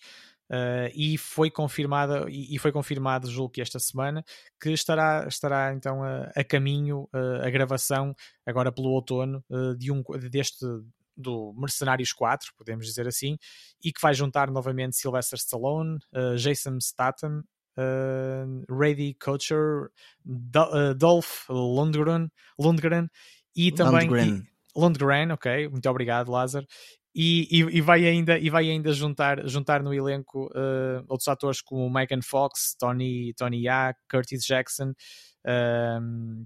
e 0.95 1.17
foi 1.17 1.51
confirmada 1.51 2.27
e, 2.29 2.59
foi 2.59 2.71
confirmado 2.71 3.31
julgo 3.31 3.55
que 3.55 3.63
esta 3.63 3.79
semana 3.79 4.23
que 4.61 4.71
estará 4.71 5.25
estará 5.27 5.73
então 5.73 6.03
a, 6.03 6.31
a 6.37 6.45
caminho 6.45 7.09
a 7.43 7.49
gravação 7.49 8.15
agora 8.45 8.71
pelo 8.71 8.91
outono 8.91 9.43
de 9.79 9.91
um 9.91 10.03
deste 10.31 10.67
do 11.17 11.55
Mercenários 11.57 12.13
4, 12.13 12.53
podemos 12.57 12.87
dizer 12.87 13.07
assim, 13.07 13.37
e 13.83 13.93
que 13.93 14.01
vai 14.01 14.15
juntar 14.15 14.51
novamente 14.51 14.97
Sylvester 14.97 15.39
Stallone, 15.39 15.99
uh, 16.15 16.37
Jason 16.37 16.79
Statham, 16.81 17.43
uh, 17.77 18.65
Brady 18.67 19.15
Kutcher, 19.15 19.91
Do 20.25 20.63
uh, 20.63 20.95
Dolph 20.95 21.49
Lundgren, 21.49 22.29
Lundgren 22.59 23.09
e 23.55 23.73
também... 23.73 24.09
Lundgren. 24.09 24.37
E, 24.37 24.53
Lundgren, 24.75 25.33
ok, 25.33 25.69
muito 25.69 25.89
obrigado, 25.89 26.31
Lázaro. 26.31 26.67
e, 27.15 27.47
e, 27.51 27.77
e, 27.77 27.81
vai 27.83 28.07
ainda, 28.07 28.39
e 28.39 28.49
vai 28.49 28.71
ainda 28.71 28.91
juntar, 28.93 29.47
juntar 29.47 29.83
no 29.83 29.93
elenco 29.93 30.47
uh, 30.47 31.05
outros 31.09 31.29
atores 31.29 31.61
como 31.61 31.91
Megan 31.91 32.23
Fox, 32.23 32.75
Tony, 32.79 33.35
Tony 33.35 33.65
Ya, 33.65 33.95
Curtis 34.11 34.43
Jackson, 34.45 34.95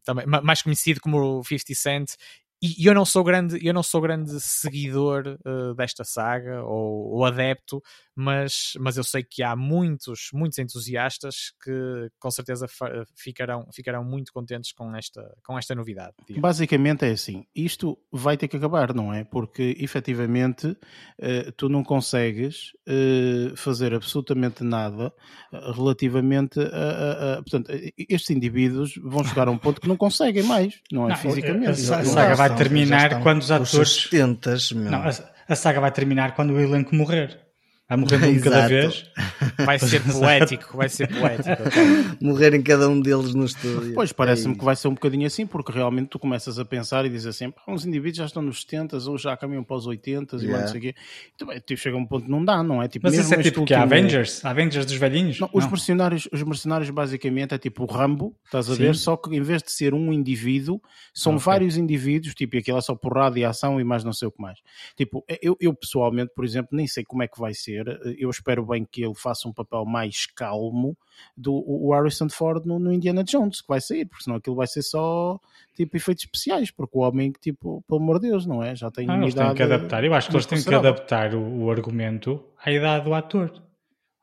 também, 0.05 0.27
mais 0.27 0.63
conhecido 0.63 1.01
como 1.01 1.43
50 1.45 1.75
Cent, 1.75 2.15
e 2.63 2.87
eu 2.87 2.95
não 2.95 3.05
sou 3.05 3.23
grande, 3.23 3.59
eu 3.67 3.75
não 3.75 3.83
sou 3.83 4.01
grande 4.01 4.41
seguidor 4.41 5.39
uh, 5.47 5.75
desta 5.75 6.05
saga 6.05 6.63
ou, 6.65 7.15
ou, 7.15 7.25
adepto, 7.25 7.83
mas, 8.17 8.73
mas 8.81 8.97
eu 8.97 9.05
sei 9.05 9.23
que 9.23 9.43
há 9.43 9.55
muitos, 9.55 10.31
muitos 10.33 10.59
entusiastas 10.59 11.53
que 11.63 12.09
com 12.19 12.31
certeza 12.31 12.67
ficarão, 13.15 13.69
ficarão 13.71 14.03
muito 14.03 14.33
contentes 14.33 14.73
com 14.73 14.97
esta, 14.97 15.23
com 15.45 15.59
esta 15.59 15.75
novidade. 15.75 16.15
Basicamente 16.39 17.05
é 17.05 17.11
assim, 17.11 17.45
isto 17.55 17.99
vai 18.11 18.39
ter 18.39 18.49
que 18.49 18.57
acabar, 18.57 18.95
não 18.95 19.13
é? 19.13 19.23
Porque 19.23 19.77
efetivamente 19.79 20.69
uh, 20.69 21.53
tu 21.59 21.69
não 21.69 21.85
consegues 21.85 22.73
uh, 22.89 23.55
fazer 23.55 23.93
absolutamente 23.93 24.65
nada 24.65 25.13
relativamente 25.75 26.59
a, 26.59 26.65
a, 26.65 27.35
a, 27.35 27.43
Portanto, 27.43 27.71
estes 28.09 28.31
indivíduos 28.31 28.95
vão 29.03 29.23
chegar 29.25 29.47
a 29.47 29.51
um 29.51 29.59
ponto 29.59 29.79
que 29.79 29.89
não 29.89 29.97
conseguem 29.97 30.43
mais, 30.43 30.81
não 30.91 31.05
é? 31.05 31.09
Não, 31.11 31.17
Fisicamente. 31.17 31.93
A, 31.93 31.99
a 31.99 32.05
saga 32.05 32.35
vai 32.35 32.57
terminar 32.57 33.23
quando 33.23 33.43
os 33.43 33.51
atores. 33.51 34.09
70, 34.11 34.57
não, 34.75 35.03
a, 35.03 35.11
a 35.49 35.55
saga 35.55 35.81
vai 35.81 35.93
terminar 35.93 36.35
quando 36.35 36.53
o 36.53 36.61
elenco 36.61 36.95
morrer. 36.95 37.46
Vai 37.89 37.99
morrer 37.99 38.17
um 38.27 38.41
cada 38.41 38.67
vez. 38.67 39.07
Vai 39.65 39.79
ser 39.79 40.03
poético, 40.13 40.77
vai 40.77 40.89
ser 40.89 41.09
poético. 41.09 41.63
Morrerem 42.21 42.61
cada 42.61 42.89
um 42.89 43.01
deles 43.01 43.33
no 43.33 43.45
estúdio. 43.45 43.95
Pois, 43.95 44.13
parece-me 44.13 44.55
é 44.55 44.59
que 44.59 44.65
vai 44.65 44.75
ser 44.75 44.89
um 44.89 44.95
bocadinho 44.95 45.27
assim, 45.27 45.47
porque 45.47 45.71
realmente 45.71 46.09
tu 46.09 46.19
começas 46.19 46.59
a 46.59 46.65
pensar 46.65 47.05
e 47.05 47.09
dizes 47.09 47.27
assim, 47.27 47.53
uns 47.67 47.87
indivíduos 47.87 48.19
já 48.19 48.25
estão 48.25 48.43
nos 48.43 48.63
70 48.63 48.97
ou 49.09 49.17
já 49.17 49.37
caminham 49.37 49.63
para 49.63 49.77
os 49.77 49.87
80 49.87 50.37
yeah. 50.37 50.59
e 50.59 50.61
não 50.61 50.69
sei 50.69 50.79
o 50.79 50.83
quê. 50.83 50.95
Então, 51.35 51.49
tipo, 51.61 51.81
chega 51.81 51.97
um 51.97 52.05
ponto 52.05 52.25
que 52.25 52.31
não 52.31 52.45
dá, 52.45 52.63
não 52.63 52.83
é? 52.83 52.89
Tipo, 52.89 53.07
Mas 53.07 53.17
isso 53.17 53.33
é 53.33 53.43
tipo 53.43 53.65
que 53.65 53.75
Avengers? 53.75 54.45
Avengers 54.45 54.87
dos 54.87 54.97
velhinhos? 54.97 55.39
Não, 55.39 55.49
não, 55.53 55.59
Os, 55.59 55.67
mercenários, 55.67 56.29
os 56.33 56.43
mercenários 56.43 56.91
basicamente 56.91 57.55
é 57.55 57.59
tipo 57.59 57.85
o 57.85 57.87
Rambo, 57.87 58.35
estás 58.45 58.69
a 58.69 58.75
Sim. 58.75 58.83
ver? 58.83 58.97
Só 58.97 59.17
que 59.17 59.35
em 59.35 59.43
vez 59.43 59.63
de 59.63 59.71
ser 59.71 59.95
um 59.95 60.13
indivíduo, 60.13 60.81
são 61.15 61.35
okay. 61.35 61.45
vários 61.45 61.77
indivíduos, 61.77 62.35
tipo, 62.35 62.57
e 62.57 62.59
aquilo 62.59 62.79
é 62.79 62.81
só 62.81 62.97
porrada 62.97 63.39
e 63.39 63.45
ação 63.45 63.81
e 63.81 63.85
mais 63.85 64.03
não 64.03 64.13
sei 64.13 64.27
o 64.27 64.33
que 64.33 64.43
mais. 64.43 64.59
Tipo, 64.97 65.25
eu, 65.41 65.57
eu 65.61 65.73
pessoalmente, 65.73 66.33
por 66.35 66.45
exemplo, 66.45 66.71
nem 66.73 66.87
sei 66.89 67.05
como 67.05 67.23
é 67.23 67.29
que 67.29 67.39
vai 67.39 67.55
ser 67.55 67.76
eu 68.19 68.31
espero 68.31 68.65
bem 68.65 68.85
que 68.85 69.03
ele 69.03 69.15
faça 69.15 69.49
um 69.49 69.53
papel 69.53 69.85
mais 69.85 70.27
calmo 70.27 70.97
do 71.37 71.55
o 71.55 71.93
Harrison 71.93 72.29
Ford 72.29 72.65
no, 72.65 72.79
no 72.79 72.93
Indiana 72.93 73.25
Jones, 73.25 73.61
que 73.61 73.69
vai 73.69 73.81
sair, 73.81 74.05
porque 74.07 74.25
senão 74.25 74.37
aquilo 74.37 74.57
vai 74.57 74.67
ser 74.67 74.83
só 74.83 75.41
tipo 75.75 75.97
efeitos 75.97 76.25
especiais, 76.25 76.71
porque 76.71 76.97
o 76.97 77.01
homem, 77.01 77.33
tipo, 77.41 77.85
pelo 77.87 78.01
amor 78.01 78.19
de 78.21 78.29
Deus, 78.29 78.47
não 78.47 78.63
é? 78.63 78.75
Já 78.75 78.91
tem 78.91 79.09
ah, 79.11 79.17
eles 79.17 79.35
têm 79.35 79.55
que 79.55 79.63
adaptar. 79.63 80.05
Eu 80.05 80.15
acho 80.15 80.31
que 80.31 80.37
eles 80.37 80.47
têm 80.47 80.63
que 80.63 80.75
adaptar 80.75 81.35
o, 81.35 81.65
o 81.65 81.71
argumento 81.71 82.43
à 82.65 82.71
idade 82.71 83.05
do 83.05 83.15
ator. 83.15 83.51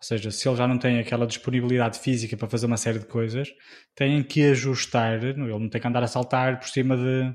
Ou 0.03 0.05
seja, 0.05 0.31
se 0.31 0.47
ele 0.49 0.57
já 0.57 0.67
não 0.67 0.77
tem 0.77 0.99
aquela 0.99 1.25
disponibilidade 1.25 1.97
física 1.97 2.35
para 2.35 2.49
fazer 2.49 2.65
uma 2.65 2.75
série 2.75 2.99
de 2.99 3.05
coisas, 3.05 3.49
têm 3.95 4.21
que 4.21 4.43
ajustar. 4.51 5.23
Ele 5.23 5.37
não 5.37 5.69
tem 5.69 5.79
que 5.79 5.87
andar 5.87 6.03
a 6.03 6.07
saltar 6.07 6.59
por 6.59 6.67
cima 6.67 6.97
de, 6.97 7.33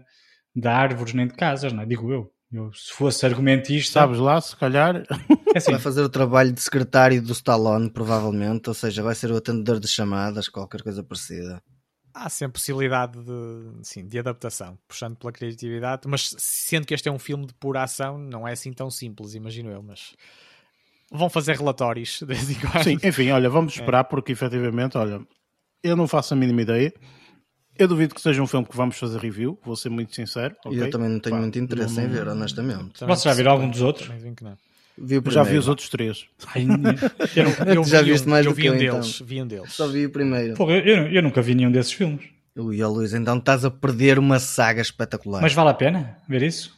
de 0.55 0.69
árvores 0.69 1.15
nem 1.15 1.27
de 1.27 1.33
casas, 1.33 1.73
não 1.73 1.83
é? 1.83 1.87
Digo 1.87 2.13
eu. 2.13 2.31
Eu, 2.53 2.73
se 2.73 2.93
fosse 2.93 3.27
argumentista. 3.27 4.01
Sabes 4.01 4.19
lá, 4.19 4.41
se 4.41 4.57
calhar. 4.57 5.05
É 5.55 5.59
assim. 5.59 5.73
Vai 5.73 5.81
fazer 5.81 6.03
o 6.03 6.09
trabalho 6.09 6.53
de 6.53 6.61
secretário 6.61 7.21
do 7.21 7.33
Stallone, 7.33 7.91
provavelmente. 7.91 8.69
Ou 8.69 8.75
seja, 8.75 9.03
vai 9.03 9.15
ser 9.15 9.31
o 9.31 9.37
atendedor 9.37 9.79
de 9.79 9.89
chamadas, 9.89 10.49
qualquer 10.49 10.83
coisa 10.83 11.03
parecida. 11.03 11.63
Há 12.15 12.29
sempre 12.29 12.55
possibilidade 12.55 13.19
de, 13.23 13.71
sim, 13.83 14.07
de 14.07 14.19
adaptação, 14.19 14.79
puxando 14.89 15.17
pela 15.17 15.31
criatividade. 15.31 16.09
Mas 16.09 16.35
sendo 16.39 16.87
que 16.87 16.95
este 16.95 17.09
é 17.09 17.13
um 17.13 17.19
filme 17.19 17.47
de 17.47 17.55
pura 17.55 17.83
ação, 17.83 18.19
não 18.19 18.49
é 18.49 18.53
assim 18.53 18.73
tão 18.73 18.91
simples, 18.91 19.35
imagino 19.35 19.71
eu. 19.71 19.83
Mas 19.83 20.17
vão 21.13 21.29
fazer 21.29 21.57
relatórios 21.57 22.23
desde 22.27 22.55
quando. 22.57 22.83
Sim, 22.83 22.99
enfim, 23.03 23.31
olha, 23.31 23.49
vamos 23.49 23.75
é. 23.75 23.81
esperar, 23.81 24.01
é. 24.01 24.05
porque 24.05 24.33
efetivamente, 24.33 24.97
olha, 24.97 25.21
eu 25.83 25.95
não 25.95 26.09
faço 26.09 26.35
a 26.35 26.37
mínima 26.37 26.63
ideia. 26.63 26.93
Eu 27.79 27.87
duvido 27.87 28.15
que 28.15 28.21
seja 28.21 28.43
um 28.43 28.47
filme 28.47 28.67
que 28.67 28.77
vamos 28.77 28.99
fazer 28.99 29.19
review, 29.21 29.59
vou 29.65 29.77
ser 29.77 29.89
muito 29.89 30.15
sincero. 30.15 30.57
Okay? 30.65 30.83
Eu 30.83 30.91
também 30.91 31.09
não 31.09 31.21
tenho 31.21 31.37
Pá, 31.37 31.43
muito 31.43 31.59
interesse 31.59 31.97
não, 31.97 32.05
em 32.05 32.09
ver, 32.09 32.27
honestamente. 32.27 33.05
Você 33.07 33.29
já 33.29 33.35
viram 33.35 33.53
algum 33.53 33.71
dos 33.71 33.81
outros? 33.81 34.09
Vi 35.01 35.23
já 35.29 35.45
vi 35.45 35.57
os 35.57 35.69
outros 35.69 35.89
três. 35.89 36.27
Ai, 36.49 36.67
eu, 37.37 37.45
eu, 37.45 37.75
eu 37.75 37.85
já 37.85 38.03
vi 38.03 38.11
viste 38.11 38.29
mais 38.29 38.45
eu 38.45 38.51
do 38.51 38.57
vi 38.57 38.63
que 38.63 38.71
um 38.71 38.73
eu, 38.75 38.79
deles, 38.79 39.15
então. 39.15 39.27
vi 39.27 39.43
um 39.43 39.47
deles. 39.47 39.73
Só 39.73 39.87
vi 39.87 40.07
o 40.07 40.11
primeiro. 40.11 40.55
Pô, 40.55 40.69
eu, 40.71 41.07
eu 41.07 41.23
nunca 41.23 41.41
vi 41.41 41.55
nenhum 41.55 41.71
desses 41.71 41.93
filmes. 41.93 42.25
Ui, 42.57 42.83
oh, 42.83 42.91
Luís, 42.91 43.15
então 43.15 43.39
estás 43.39 43.65
a 43.65 43.71
perder 43.71 44.19
uma 44.19 44.41
saga 44.41 44.83
espetacular. 44.83 45.41
Mas 45.41 45.53
vale 45.53 45.71
a 45.71 45.75
pena 45.75 46.19
ver 46.29 46.43
isso? 46.43 46.77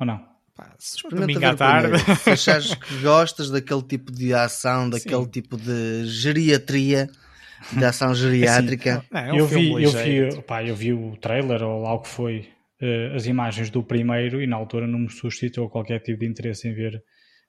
Ou 0.00 0.06
não? 0.06 0.24
Pá, 0.56 0.74
domingo 1.10 1.44
à 1.44 1.54
tarde. 1.54 1.98
Se 2.22 2.30
achares 2.30 2.74
que 2.74 2.96
gostas 3.02 3.50
daquele 3.50 3.82
tipo 3.82 4.10
de 4.10 4.32
ação, 4.32 4.88
daquele 4.88 5.24
Sim. 5.24 5.30
tipo 5.30 5.58
de 5.58 6.06
geriatria, 6.06 7.10
de 7.72 7.84
ação 7.84 8.14
geriátrica. 8.14 9.04
Assim, 9.10 9.28
é 9.28 9.32
um 9.32 9.36
eu, 9.36 9.46
vi, 9.46 9.82
eu, 9.82 9.90
vi, 9.90 10.42
pá, 10.42 10.62
eu 10.64 10.74
vi 10.74 10.92
o 10.92 11.16
trailer 11.16 11.62
ou 11.62 11.82
lá 11.82 11.94
o 11.94 12.00
que 12.00 12.08
foi, 12.08 12.48
uh, 12.80 13.14
as 13.14 13.26
imagens 13.26 13.70
do 13.70 13.82
primeiro 13.82 14.42
e 14.42 14.46
na 14.46 14.56
altura 14.56 14.86
não 14.86 15.00
me 15.00 15.10
suscitou 15.10 15.68
qualquer 15.68 16.00
tipo 16.00 16.20
de 16.20 16.26
interesse 16.26 16.68
em 16.68 16.74
ver 16.74 17.02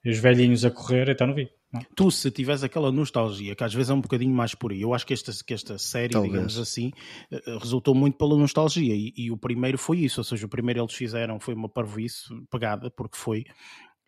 os 0.06 0.18
velhinhos 0.18 0.66
a 0.66 0.72
correr, 0.72 1.10
então 1.10 1.28
não 1.28 1.34
vi. 1.34 1.50
Não. 1.72 1.82
Tu, 1.96 2.12
se 2.12 2.30
tiveres 2.30 2.64
aquela 2.64 2.92
nostalgia, 2.92 3.56
que 3.56 3.64
às 3.64 3.74
vezes 3.74 3.90
é 3.90 3.94
um 3.94 4.02
bocadinho 4.02 4.34
mais 4.34 4.54
por 4.54 4.72
aí, 4.72 4.82
eu 4.82 4.94
acho 4.94 5.08
que 5.08 5.14
esta, 5.14 5.32
que 5.44 5.54
esta 5.54 5.78
série, 5.78 6.10
Talvez. 6.10 6.32
digamos 6.32 6.60
assim, 6.60 6.92
eh, 7.32 7.58
resultou 7.60 7.96
muito 7.96 8.18
pela 8.18 8.38
nostalgia. 8.38 8.94
E, 8.94 9.14
e, 9.18 9.32
o 9.32 9.38
primeiro 9.38 9.78
foi 9.78 10.00
isso, 10.00 10.20
ou 10.20 10.24
seja, 10.24 10.46
o 10.46 10.50
primeiro 10.50 10.82
eles 10.82 10.94
fizeram 10.94 11.40
foi 11.40 11.56
uma 11.56 11.70
parvoíce 11.70 12.26
pegada, 12.52 12.92
porque 12.92 13.18
foi 13.18 13.46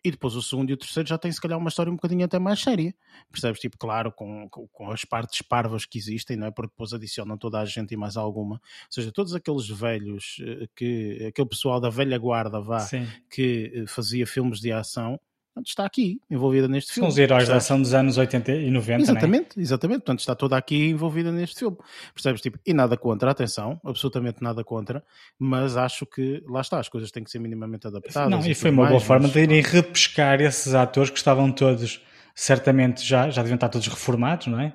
e 0.06 0.10
depois 0.12 0.36
o 0.36 0.42
segundo 0.42 0.70
e 0.70 0.72
o 0.72 0.76
terceiro 0.76 1.08
já 1.08 1.18
tem 1.18 1.32
se 1.32 1.40
calhar 1.40 1.58
uma 1.58 1.68
história 1.68 1.90
um 1.90 1.96
bocadinho 1.96 2.24
até 2.24 2.38
mais 2.38 2.60
séria, 2.60 2.94
percebes? 3.28 3.58
Tipo, 3.60 3.76
claro, 3.76 4.12
com, 4.12 4.48
com, 4.48 4.90
as 4.92 5.04
partes 5.04 5.42
parvas 5.42 5.84
que 5.84 5.98
existem, 5.98 6.36
não 6.36 6.46
é? 6.46 6.52
Porque 6.52 6.70
depois 6.70 6.92
adicionam 6.92 7.36
toda 7.36 7.58
a 7.58 7.64
gente 7.64 7.92
e 7.92 7.96
mais 7.96 8.16
alguma. 8.16 8.54
Ou 8.54 8.60
seja, 8.88 9.10
todos 9.10 9.34
aqueles 9.34 9.68
velhos, 9.68 10.36
eh, 10.40 10.68
que 10.76 11.26
aquele 11.26 11.48
pessoal 11.48 11.80
da 11.80 11.90
velha 11.90 12.16
guarda, 12.18 12.60
vá, 12.60 12.78
Sim. 12.78 13.04
que 13.28 13.72
eh, 13.74 13.86
fazia 13.88 14.24
filmes 14.28 14.60
de 14.60 14.70
ação, 14.70 15.18
portanto, 15.56 15.68
está 15.68 15.86
aqui 15.86 16.20
envolvida 16.30 16.68
neste 16.68 16.92
filme. 16.92 17.06
São 17.06 17.12
os 17.12 17.18
heróis 17.18 17.48
da 17.48 17.56
ação 17.56 17.80
dos 17.80 17.94
anos 17.94 18.18
80 18.18 18.52
e 18.52 18.70
90, 18.70 19.02
Exatamente, 19.02 19.58
é? 19.58 19.62
exatamente. 19.62 19.98
Portanto, 20.00 20.20
está 20.20 20.34
toda 20.34 20.56
aqui 20.56 20.90
envolvida 20.90 21.32
neste 21.32 21.58
filme. 21.58 21.76
Percebes? 22.12 22.40
Tipo, 22.42 22.58
e 22.64 22.74
nada 22.74 22.96
contra, 22.96 23.30
atenção, 23.30 23.80
absolutamente 23.82 24.42
nada 24.42 24.62
contra, 24.62 25.02
mas 25.38 25.76
acho 25.76 26.04
que, 26.04 26.42
lá 26.46 26.60
está, 26.60 26.78
as 26.78 26.88
coisas 26.88 27.10
têm 27.10 27.24
que 27.24 27.30
ser 27.30 27.38
minimamente 27.38 27.86
adaptadas. 27.86 28.30
Não, 28.30 28.46
e, 28.46 28.50
e 28.50 28.54
foi 28.54 28.70
uma 28.70 28.82
mais, 28.82 28.90
boa 28.90 29.00
forma 29.00 29.24
mas... 29.24 29.32
de 29.32 29.40
irem 29.40 29.62
repescar 29.62 30.40
esses 30.40 30.74
atores 30.74 31.10
que 31.10 31.16
estavam 31.16 31.50
todos, 31.50 32.02
certamente 32.34 33.02
já, 33.02 33.30
já 33.30 33.42
deviam 33.42 33.56
estar 33.56 33.68
todos 33.68 33.88
reformados, 33.88 34.48
não 34.48 34.60
é? 34.60 34.74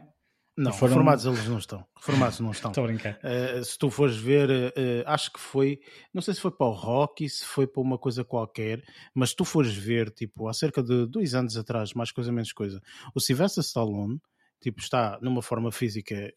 Não, 0.62 0.74
foram... 0.74 0.94
reformados 0.94 1.26
eles 1.26 1.48
não 1.48 1.58
estão. 1.58 1.86
Reformados 1.98 2.40
não 2.40 2.52
estão. 2.52 2.72
Estou 2.72 2.84
a 2.84 2.88
brincar. 2.88 3.20
Uh, 3.24 3.64
se 3.64 3.78
tu 3.78 3.90
fores 3.90 4.16
ver, 4.16 4.50
uh, 4.50 5.04
acho 5.06 5.34
que 5.34 5.40
foi, 5.40 5.80
não 6.14 6.22
sei 6.22 6.34
se 6.34 6.42
foi 6.42 6.52
para 6.52 6.68
o 6.68 6.72
Rocky, 6.72 7.28
se 7.28 7.44
foi 7.44 7.66
para 7.66 7.82
uma 7.82 7.98
coisa 7.98 8.24
qualquer, 8.24 8.84
mas 9.14 9.32
se 9.32 9.36
tu 9.36 9.44
fores 9.44 9.74
ver, 9.74 10.12
tipo, 10.12 10.48
há 10.48 10.54
cerca 10.54 10.84
de 10.84 11.08
dois 11.08 11.34
anos 11.34 11.58
atrás, 11.58 11.94
mais 11.94 12.12
coisa 12.12 12.32
menos 12.32 12.54
coisa, 12.54 12.80
o 13.16 13.20
Sylvester 13.20 13.64
Stallone, 13.64 14.20
tipo, 14.62 14.80
está 14.80 15.18
numa 15.22 15.42
forma 15.42 15.72
física 15.72 16.32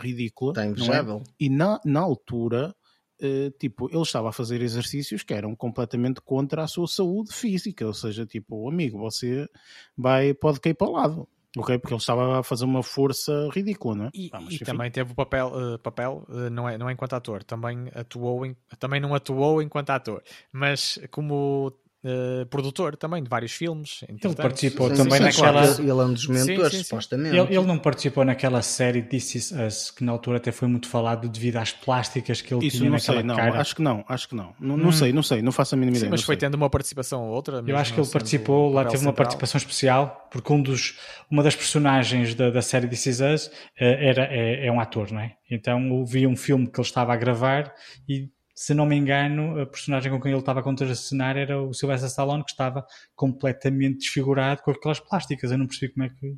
ridícula. 0.00 0.52
Está 0.52 0.66
invejável. 0.66 1.22
É? 1.26 1.44
E 1.44 1.48
na, 1.48 1.80
na 1.84 2.00
altura, 2.00 2.74
Uh, 3.20 3.50
tipo, 3.58 3.90
ele 3.90 4.02
estava 4.02 4.28
a 4.28 4.32
fazer 4.32 4.62
exercícios 4.62 5.24
que 5.24 5.34
eram 5.34 5.56
completamente 5.56 6.20
contra 6.20 6.62
a 6.62 6.68
sua 6.68 6.86
saúde 6.86 7.34
física, 7.34 7.84
ou 7.84 7.92
seja, 7.92 8.24
tipo, 8.24 8.68
amigo, 8.68 8.96
você 8.96 9.48
vai, 9.96 10.32
pode 10.32 10.60
cair 10.60 10.74
para 10.74 10.86
o 10.86 10.92
lado. 10.92 11.28
Ok, 11.56 11.78
porque 11.78 11.94
ele 11.94 12.00
estava 12.00 12.40
a 12.40 12.42
fazer 12.42 12.64
uma 12.64 12.82
força 12.82 13.48
ridícula, 13.52 13.94
não 13.94 14.04
é? 14.06 14.10
E, 14.14 14.30
ah, 14.32 14.40
e 14.50 14.58
também 14.58 14.90
teve 14.90 15.12
o 15.12 15.14
papel, 15.14 15.48
uh, 15.48 15.78
papel 15.78 16.26
uh, 16.28 16.50
não, 16.50 16.68
é, 16.68 16.76
não 16.76 16.88
é 16.88 16.92
enquanto 16.92 17.14
ator, 17.14 17.42
também 17.42 17.90
atuou, 17.94 18.44
em, 18.44 18.54
também 18.78 19.00
não 19.00 19.14
atuou 19.14 19.62
enquanto 19.62 19.90
ator, 19.90 20.22
mas 20.52 20.98
como 21.10 21.72
Uh, 22.04 22.46
produtor 22.46 22.96
também 22.96 23.20
de 23.20 23.28
vários 23.28 23.50
filmes. 23.50 24.04
Ele 24.08 24.34
participou 24.36 24.88
sim, 24.88 25.02
também 25.02 25.18
sim, 25.18 25.24
naquela. 25.24 25.64
Ele 25.64 25.90
é 25.90 25.94
um 25.94 26.12
dos 26.12 26.28
mentores, 26.28 26.72
sim, 26.76 26.84
supostamente. 26.84 27.36
Ele, 27.36 27.56
ele, 27.56 27.66
não 27.66 27.76
participou 27.76 28.24
naquela 28.24 28.62
série 28.62 29.02
This 29.02 29.34
Is 29.34 29.50
Us, 29.50 29.90
que 29.90 30.04
na 30.04 30.12
altura 30.12 30.36
até 30.36 30.52
foi 30.52 30.68
muito 30.68 30.88
falado 30.88 31.28
devido 31.28 31.56
às 31.56 31.72
plásticas 31.72 32.40
que 32.40 32.54
ele 32.54 32.68
Isso 32.68 32.76
tinha 32.76 32.90
não 32.90 32.98
naquela 32.98 33.18
sei, 33.18 33.26
não, 33.26 33.34
cara. 33.34 33.60
Acho 33.60 33.74
que 33.74 33.82
não, 33.82 34.04
acho 34.08 34.28
que 34.28 34.36
não. 34.36 34.54
Não, 34.60 34.76
não 34.76 34.90
hum. 34.90 34.92
sei, 34.92 35.12
não 35.12 35.24
sei, 35.24 35.42
não 35.42 35.50
faço 35.50 35.74
a 35.74 35.78
mínima 35.78 35.96
ideia. 35.96 36.08
mas 36.08 36.22
foi 36.22 36.36
sei. 36.36 36.40
tendo 36.40 36.54
uma 36.54 36.70
participação 36.70 37.24
ou 37.24 37.34
outra. 37.34 37.64
Eu 37.66 37.76
acho 37.76 37.92
que 37.92 38.00
ele 38.00 38.08
participou, 38.08 38.72
lá 38.72 38.84
teve 38.84 39.04
uma 39.04 39.12
participação 39.12 39.58
especial, 39.58 40.28
porque 40.30 40.52
um 40.52 40.62
dos, 40.62 41.00
uma 41.28 41.42
das 41.42 41.56
personagens 41.56 42.32
da, 42.32 42.50
da 42.50 42.62
série 42.62 42.86
This 42.86 43.06
Is 43.06 43.20
Us 43.20 43.50
eh, 43.76 44.08
era, 44.08 44.24
é, 44.30 44.66
é 44.66 44.70
um 44.70 44.78
ator, 44.78 45.10
não 45.10 45.20
é? 45.20 45.32
Então 45.50 45.90
ouvi 45.90 46.28
um 46.28 46.36
filme 46.36 46.68
que 46.68 46.78
ele 46.78 46.86
estava 46.86 47.12
a 47.12 47.16
gravar 47.16 47.74
e 48.08 48.28
se 48.58 48.74
não 48.74 48.84
me 48.84 48.96
engano, 48.96 49.60
a 49.60 49.64
personagem 49.64 50.10
com 50.10 50.20
quem 50.20 50.32
ele 50.32 50.40
estava 50.40 50.58
a 50.58 50.62
contracenar 50.64 51.36
era 51.36 51.62
o 51.62 51.72
Sylvester 51.72 52.08
Stallone, 52.08 52.42
que 52.42 52.50
estava 52.50 52.84
completamente 53.14 53.98
desfigurado 53.98 54.62
com 54.62 54.72
aquelas 54.72 54.98
plásticas. 54.98 55.52
Eu 55.52 55.58
não 55.58 55.68
percebi 55.68 55.92
como 55.92 56.06
é 56.06 56.08
que. 56.08 56.36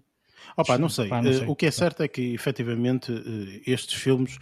Opa, 0.55 0.77
não 0.77 0.91
sei. 0.91 1.09
Não 1.09 1.33
sei. 1.33 1.47
Uh, 1.47 1.51
o 1.51 1.57
que 1.57 1.65
é 1.65 1.71
certo 1.71 2.03
é 2.03 2.09
que, 2.09 2.35
efetivamente, 2.35 3.11
uh, 3.11 3.63
estes 3.67 3.95
filmes 4.03 4.39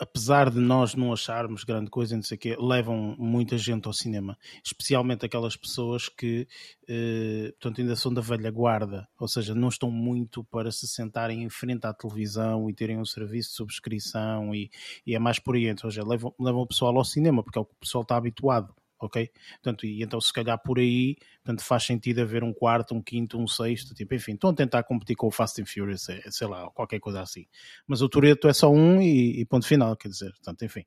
apesar 0.00 0.50
de 0.50 0.58
nós 0.58 0.94
não 0.94 1.12
acharmos 1.12 1.64
grande 1.64 1.90
coisa, 1.90 2.14
não 2.14 2.22
sei 2.22 2.38
quê, 2.38 2.56
levam 2.58 3.16
muita 3.18 3.56
gente 3.58 3.86
ao 3.86 3.92
cinema, 3.92 4.36
especialmente 4.64 5.24
aquelas 5.24 5.56
pessoas 5.56 6.08
que 6.08 6.46
eh, 6.88 7.52
portanto, 7.52 7.80
ainda 7.80 7.96
são 7.96 8.12
da 8.12 8.20
velha 8.20 8.50
guarda, 8.50 9.08
ou 9.18 9.28
seja, 9.28 9.54
não 9.54 9.68
estão 9.68 9.90
muito 9.90 10.44
para 10.44 10.70
se 10.70 10.86
sentarem 10.86 11.42
em 11.42 11.48
frente 11.48 11.86
à 11.86 11.92
televisão 11.92 12.68
e 12.68 12.74
terem 12.74 12.98
um 12.98 13.04
serviço 13.04 13.50
de 13.50 13.56
subscrição 13.56 14.54
e, 14.54 14.70
e 15.06 15.14
é 15.14 15.18
mais 15.18 15.38
por 15.38 15.54
aí, 15.54 15.68
então, 15.68 15.88
ou 15.88 15.90
seja, 15.92 16.06
levam, 16.06 16.34
levam 16.38 16.62
o 16.62 16.66
pessoal 16.66 16.96
ao 16.96 17.04
cinema 17.04 17.42
porque 17.42 17.58
é 17.58 17.62
o 17.62 17.64
que 17.64 17.72
o 17.72 17.80
pessoal 17.80 18.02
está 18.02 18.16
habituado 18.16 18.74
ok? 19.06 19.30
Portanto, 19.62 19.86
e 19.86 20.02
então 20.02 20.20
se 20.20 20.32
calhar 20.32 20.60
por 20.62 20.78
aí 20.78 21.16
portanto, 21.42 21.64
faz 21.64 21.84
sentido 21.84 22.22
haver 22.22 22.44
um 22.44 22.52
quarto, 22.52 22.94
um 22.94 23.02
quinto, 23.02 23.38
um 23.38 23.46
sexto, 23.46 23.94
tipo, 23.94 24.14
enfim, 24.14 24.32
estão 24.32 24.50
a 24.50 24.54
tentar 24.54 24.82
competir 24.84 25.16
com 25.16 25.26
o 25.26 25.30
Fast 25.30 25.60
and 25.60 25.66
Furious, 25.66 26.08
é, 26.08 26.22
sei 26.30 26.46
lá, 26.46 26.70
qualquer 26.70 27.00
coisa 27.00 27.20
assim. 27.20 27.46
Mas 27.86 28.00
o 28.00 28.08
Toreto 28.08 28.48
é 28.48 28.52
só 28.52 28.70
um 28.70 29.02
e, 29.02 29.40
e, 29.40 29.44
ponto 29.44 29.66
final, 29.66 29.96
quer 29.96 30.08
dizer, 30.08 30.30
portanto, 30.32 30.64
enfim. 30.64 30.84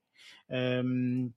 Um, 0.49 1.31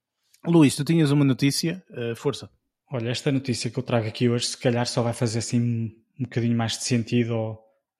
Luís, 0.46 0.76
tu 0.76 0.84
tinhas 0.84 1.10
uma 1.10 1.24
notícia, 1.24 1.84
uh, 1.90 2.14
força. 2.14 2.48
Olha, 2.90 3.10
esta 3.10 3.32
notícia 3.32 3.70
que 3.70 3.78
eu 3.78 3.82
trago 3.82 4.06
aqui 4.06 4.28
hoje, 4.28 4.46
se 4.46 4.56
calhar 4.56 4.86
só 4.86 5.02
vai 5.02 5.12
fazer 5.12 5.40
assim 5.40 5.92
um 6.18 6.22
bocadinho 6.22 6.56
mais 6.56 6.78
de 6.78 6.84
sentido 6.84 7.36
ou, 7.36 7.52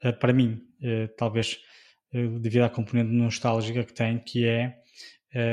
uh, 0.05 0.19
para 0.19 0.33
mim, 0.33 0.63
uh, 0.81 1.09
talvez 1.17 1.59
devido 2.41 2.63
à 2.63 2.71
componente 2.71 3.11
nostálgica 3.11 3.85
que 3.85 3.93
tem, 3.93 4.19
que 4.19 4.47
é 4.47 4.81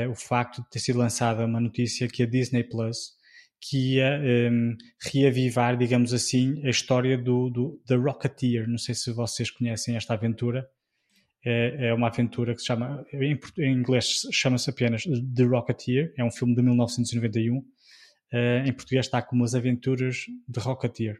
o 0.08 0.14
facto 0.14 0.62
de 0.62 0.70
ter 0.70 0.78
sido 0.78 0.98
lançada 0.98 1.44
uma 1.44 1.60
notícia 1.60 2.08
que 2.08 2.22
a 2.22 2.26
Disney 2.26 2.64
Plus 2.64 3.15
que 3.60 3.94
ia 3.94 4.20
um, 4.50 4.76
reavivar, 5.00 5.76
digamos 5.76 6.12
assim, 6.12 6.64
a 6.64 6.70
história 6.70 7.16
do, 7.16 7.50
do 7.50 7.80
The 7.86 7.96
Rocketeer. 7.96 8.68
Não 8.68 8.78
sei 8.78 8.94
se 8.94 9.12
vocês 9.12 9.50
conhecem 9.50 9.96
esta 9.96 10.14
aventura. 10.14 10.68
É, 11.44 11.88
é 11.88 11.94
uma 11.94 12.08
aventura 12.08 12.54
que 12.54 12.60
se 12.60 12.66
chama, 12.66 13.04
em, 13.12 13.38
em 13.58 13.72
inglês 13.72 14.22
chama-se 14.32 14.68
apenas 14.68 15.04
The 15.04 15.44
Rocketeer, 15.44 16.12
é 16.18 16.24
um 16.24 16.30
filme 16.30 16.54
de 16.54 16.62
1991. 16.62 17.58
Uh, 17.58 17.64
eh, 18.32 18.64
em 18.66 18.72
português 18.72 19.06
está 19.06 19.22
como 19.22 19.44
As 19.44 19.54
Aventuras 19.54 20.26
de 20.48 20.60
Rocketeer. 20.60 21.18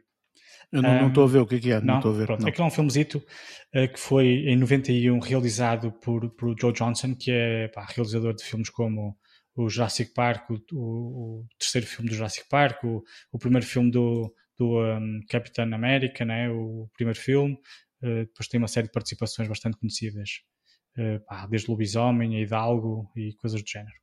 Eu 0.69 0.81
não 0.81 1.07
estou 1.07 1.23
um, 1.23 1.27
a 1.27 1.29
ver 1.29 1.39
o 1.39 1.47
que 1.47 1.55
é 1.55 1.59
que 1.59 1.71
é, 1.71 1.79
não 1.79 1.97
estou 1.97 2.11
a 2.13 2.17
ver. 2.17 2.25
Pronto, 2.25 2.41
não. 2.41 2.49
Aquilo 2.49 2.65
é 2.65 2.67
um 2.67 2.71
filmezito 2.71 3.19
uh, 3.19 3.87
que 3.91 3.97
foi 3.97 4.25
em 4.47 4.57
91 4.57 5.17
realizado 5.19 5.93
por, 5.93 6.29
por 6.31 6.53
Joe 6.59 6.73
Johnson, 6.73 7.15
que 7.15 7.31
é 7.31 7.69
pá, 7.69 7.85
realizador 7.85 8.35
de 8.35 8.43
filmes 8.43 8.69
como 8.69 9.17
o 9.57 9.67
Jurassic 9.67 10.13
Park, 10.13 10.51
o, 10.51 10.75
o, 10.75 11.45
terceiro 11.57 11.87
filme 11.87 12.09
do 12.09 12.15
Jurassic 12.15 12.47
Park, 12.47 12.83
o, 12.83 13.03
o 13.31 13.39
primeiro 13.39 13.65
filme 13.65 13.89
do, 13.89 14.31
do 14.55 14.79
um, 14.79 15.19
Capitão 15.27 15.65
América, 15.73 16.23
né? 16.23 16.49
o 16.49 16.87
primeiro 16.93 17.19
filme. 17.19 17.55
Uh, 18.01 18.25
depois 18.25 18.47
tem 18.47 18.59
uma 18.59 18.67
série 18.67 18.85
de 18.85 18.93
participações 18.93 19.49
bastante 19.49 19.75
conhecidas, 19.77 20.43
uh, 20.95 21.19
pá, 21.25 21.47
desde 21.47 21.71
Lobisomem 21.71 22.37
a 22.37 22.41
Hidalgo 22.41 23.11
e 23.15 23.33
coisas 23.33 23.61
do 23.61 23.67
género. 23.67 23.95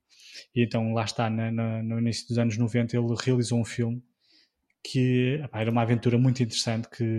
E 0.53 0.65
então 0.65 0.93
lá 0.93 1.05
está, 1.05 1.31
na, 1.31 1.53
na, 1.53 1.83
no 1.85 2.01
início 2.01 2.27
dos 2.27 2.37
anos 2.37 2.59
90, 2.59 2.97
ele 2.97 3.15
realizou 3.23 3.61
um 3.61 3.65
filme 3.65 4.03
que 4.83 5.41
pá, 5.53 5.61
era 5.61 5.71
uma 5.71 5.83
aventura 5.83 6.19
muito 6.19 6.43
interessante, 6.43 6.89
que 6.91 7.19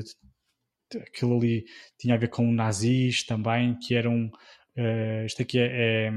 aquilo 0.97 1.37
ali 1.37 1.63
tinha 1.97 2.15
a 2.15 2.17
ver 2.17 2.27
com 2.27 2.51
nazis 2.51 3.25
também, 3.25 3.79
que 3.79 3.95
eram. 3.95 4.29
Uh, 4.77 5.25
isto 5.25 5.41
aqui 5.41 5.57
é, 5.57 6.07
é 6.07 6.11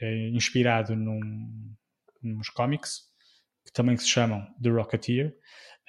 é 0.00 0.28
inspirado 0.28 0.94
num, 0.94 1.74
nos 2.22 2.48
cómics, 2.48 3.02
que 3.64 3.72
também 3.72 3.96
se 3.96 4.08
chamam 4.08 4.46
The 4.62 4.70
Rocketeer, 4.70 5.34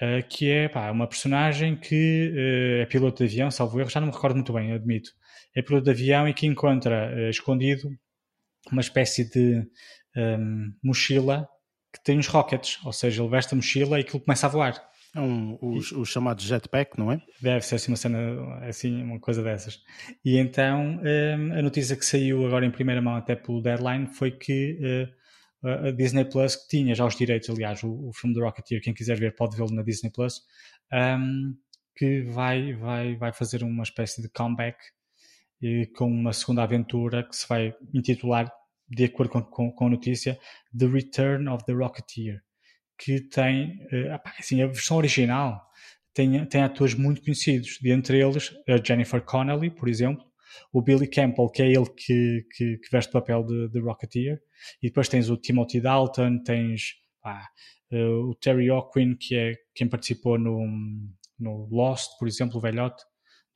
uh, 0.02 0.28
que 0.28 0.50
é 0.50 0.68
pá, 0.68 0.92
uma 0.92 1.08
personagem 1.08 1.76
que 1.76 2.32
uh, 2.34 2.82
é 2.82 2.86
piloto 2.86 3.24
de 3.24 3.32
avião, 3.32 3.52
salvo 3.52 3.80
erro, 3.80 3.90
já 3.90 4.00
não 4.00 4.08
me 4.08 4.14
recordo 4.14 4.36
muito 4.36 4.54
bem, 4.54 4.72
admito. 4.72 5.12
É 5.56 5.62
piloto 5.62 5.86
de 5.86 5.92
avião 5.92 6.28
e 6.28 6.34
que 6.34 6.46
encontra 6.46 7.12
uh, 7.16 7.30
escondido 7.30 7.90
uma 8.72 8.82
espécie 8.82 9.30
de 9.30 9.66
um, 10.16 10.74
mochila 10.84 11.48
que 11.94 12.04
tem 12.04 12.20
uns 12.20 12.28
rockets, 12.28 12.80
ou 12.86 12.94
seja, 12.94 13.22
ele 13.22 13.32
veste 13.32 13.54
a 13.54 13.58
mochila 13.58 13.98
e 13.98 14.02
aquilo 14.02 14.22
começa 14.22 14.46
a 14.46 14.50
voar. 14.50 14.90
É 15.16 15.20
um, 15.20 15.58
os, 15.62 15.92
o 15.92 16.06
chamado 16.06 16.42
jetpack, 16.42 16.98
não 16.98 17.12
é? 17.12 17.22
Deve 17.42 17.66
ser 17.66 17.76
assim 17.76 17.92
uma 17.92 17.98
cena, 17.98 18.20
assim, 18.68 19.02
uma 19.02 19.20
coisa 19.20 19.42
dessas. 19.42 19.82
E 20.24 20.38
então 20.38 21.00
um, 21.02 21.54
a 21.58 21.62
notícia 21.62 21.96
que 21.96 22.06
saiu 22.06 22.46
agora 22.46 22.66
em 22.66 22.72
primeira 22.72 23.02
mão 23.02 23.16
até 23.16 23.36
pelo 23.36 23.62
Deadline 23.62 24.06
foi 24.08 24.32
que 24.32 24.78
uh, 24.82 25.20
a 25.88 25.92
Disney 25.92 26.26
Plus, 26.26 26.56
que 26.56 26.68
tinha 26.68 26.94
já 26.94 27.06
os 27.06 27.16
direitos, 27.16 27.50
aliás, 27.50 27.84
o, 27.84 28.10
o 28.10 28.14
filme 28.14 28.36
do 28.36 28.42
Rocketeer, 28.42 28.82
quem 28.82 28.94
quiser 28.94 29.18
ver 29.18 29.36
pode 29.36 29.58
vê-lo 29.58 29.74
na 29.74 29.82
Disney 29.82 30.12
Plus, 30.12 30.42
um, 30.94 31.56
que 31.96 32.22
vai, 32.22 32.74
vai, 32.74 33.16
vai 33.18 33.34
fazer 33.34 33.64
uma 33.64 33.84
espécie 33.84 34.22
de 34.22 34.30
comeback 34.30 34.78
e, 35.62 35.88
com 35.98 36.08
uma 36.08 36.34
segunda 36.34 36.64
aventura 36.64 37.28
que 37.28 37.36
se 37.36 37.48
vai 37.48 37.76
intitular, 37.94 38.50
de 38.88 39.06
acordo 39.06 39.32
com, 39.32 39.42
com, 39.42 39.72
com 39.72 39.88
a 39.88 39.90
notícia, 39.90 40.40
The 40.78 40.86
Return 40.86 41.50
of 41.50 41.66
the 41.66 41.74
Rocketeer 41.74 42.42
que 43.00 43.22
tem, 43.22 43.78
uh, 43.86 44.20
assim, 44.38 44.62
a 44.62 44.68
versão 44.68 44.98
original 44.98 45.66
tem, 46.14 46.46
tem 46.46 46.62
atores 46.62 46.94
muito 46.94 47.22
conhecidos, 47.22 47.80
dentre 47.82 48.20
eles 48.20 48.54
a 48.68 48.78
Jennifer 48.84 49.22
Connelly, 49.22 49.70
por 49.70 49.88
exemplo, 49.88 50.26
o 50.74 50.82
Billy 50.82 51.08
Campbell, 51.08 51.50
que 51.50 51.62
é 51.62 51.68
ele 51.68 51.86
que, 51.86 52.46
que, 52.52 52.78
que 52.78 52.92
veste 52.92 53.10
o 53.10 53.14
papel 53.14 53.44
de, 53.46 53.70
de, 53.70 53.80
Rocketeer, 53.80 54.42
e 54.82 54.88
depois 54.88 55.08
tens 55.08 55.30
o 55.30 55.38
Timothy 55.38 55.80
Dalton, 55.80 56.44
tens 56.44 56.96
uh, 57.92 58.30
o 58.30 58.36
Terry 58.36 58.70
O'Quinn, 58.70 59.16
que 59.16 59.36
é 59.36 59.56
quem 59.74 59.88
participou 59.88 60.38
no, 60.38 60.66
no 61.40 61.68
Lost, 61.72 62.10
por 62.20 62.28
exemplo, 62.28 62.58
o 62.58 62.62
velhote 62.62 63.02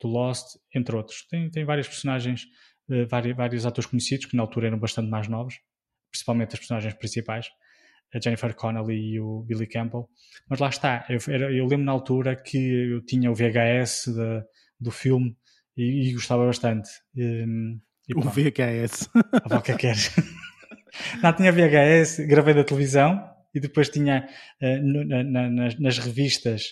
do 0.00 0.08
Lost, 0.08 0.56
entre 0.74 0.96
outros. 0.96 1.26
Tem, 1.28 1.50
tem 1.50 1.64
vários 1.64 1.88
personagens, 1.88 2.44
uh, 2.88 3.06
vários, 3.08 3.36
vários 3.36 3.66
atores 3.66 3.90
conhecidos, 3.90 4.26
que 4.26 4.36
na 4.36 4.42
altura 4.42 4.68
eram 4.68 4.78
bastante 4.78 5.10
mais 5.10 5.28
novos, 5.28 5.56
principalmente 6.10 6.54
as 6.54 6.60
personagens 6.60 6.94
principais 6.94 7.48
a 8.14 8.20
Jennifer 8.20 8.54
Connelly 8.54 9.14
e 9.14 9.20
o 9.20 9.42
Billy 9.42 9.66
Campbell. 9.66 10.08
Mas 10.48 10.60
lá 10.60 10.68
está, 10.68 11.04
eu, 11.08 11.18
eu 11.50 11.66
lembro 11.66 11.84
na 11.84 11.92
altura 11.92 12.36
que 12.36 12.92
eu 12.92 13.04
tinha 13.04 13.30
o 13.30 13.34
VHS 13.34 14.06
de, 14.06 14.42
do 14.80 14.90
filme 14.90 15.36
e, 15.76 16.08
e, 16.08 16.12
gostava 16.12 16.46
bastante. 16.46 16.88
E, 17.16 17.44
e 18.08 18.14
o 18.14 18.20
VHS. 18.20 19.08
Ah, 19.14 19.58
o 19.58 19.62
que 19.62 19.72
é 19.72 19.74
que 19.74 19.80
queres? 19.80 20.10
Não, 21.22 21.32
tinha 21.32 21.50
VHS, 21.50 22.20
gravei 22.26 22.54
da 22.54 22.62
televisão 22.62 23.20
e 23.54 23.60
depois 23.60 23.88
tinha 23.88 24.28
uh, 24.62 25.04
na, 25.06 25.24
na, 25.24 25.50
nas, 25.50 25.78
nas, 25.78 25.98
revistas 25.98 26.70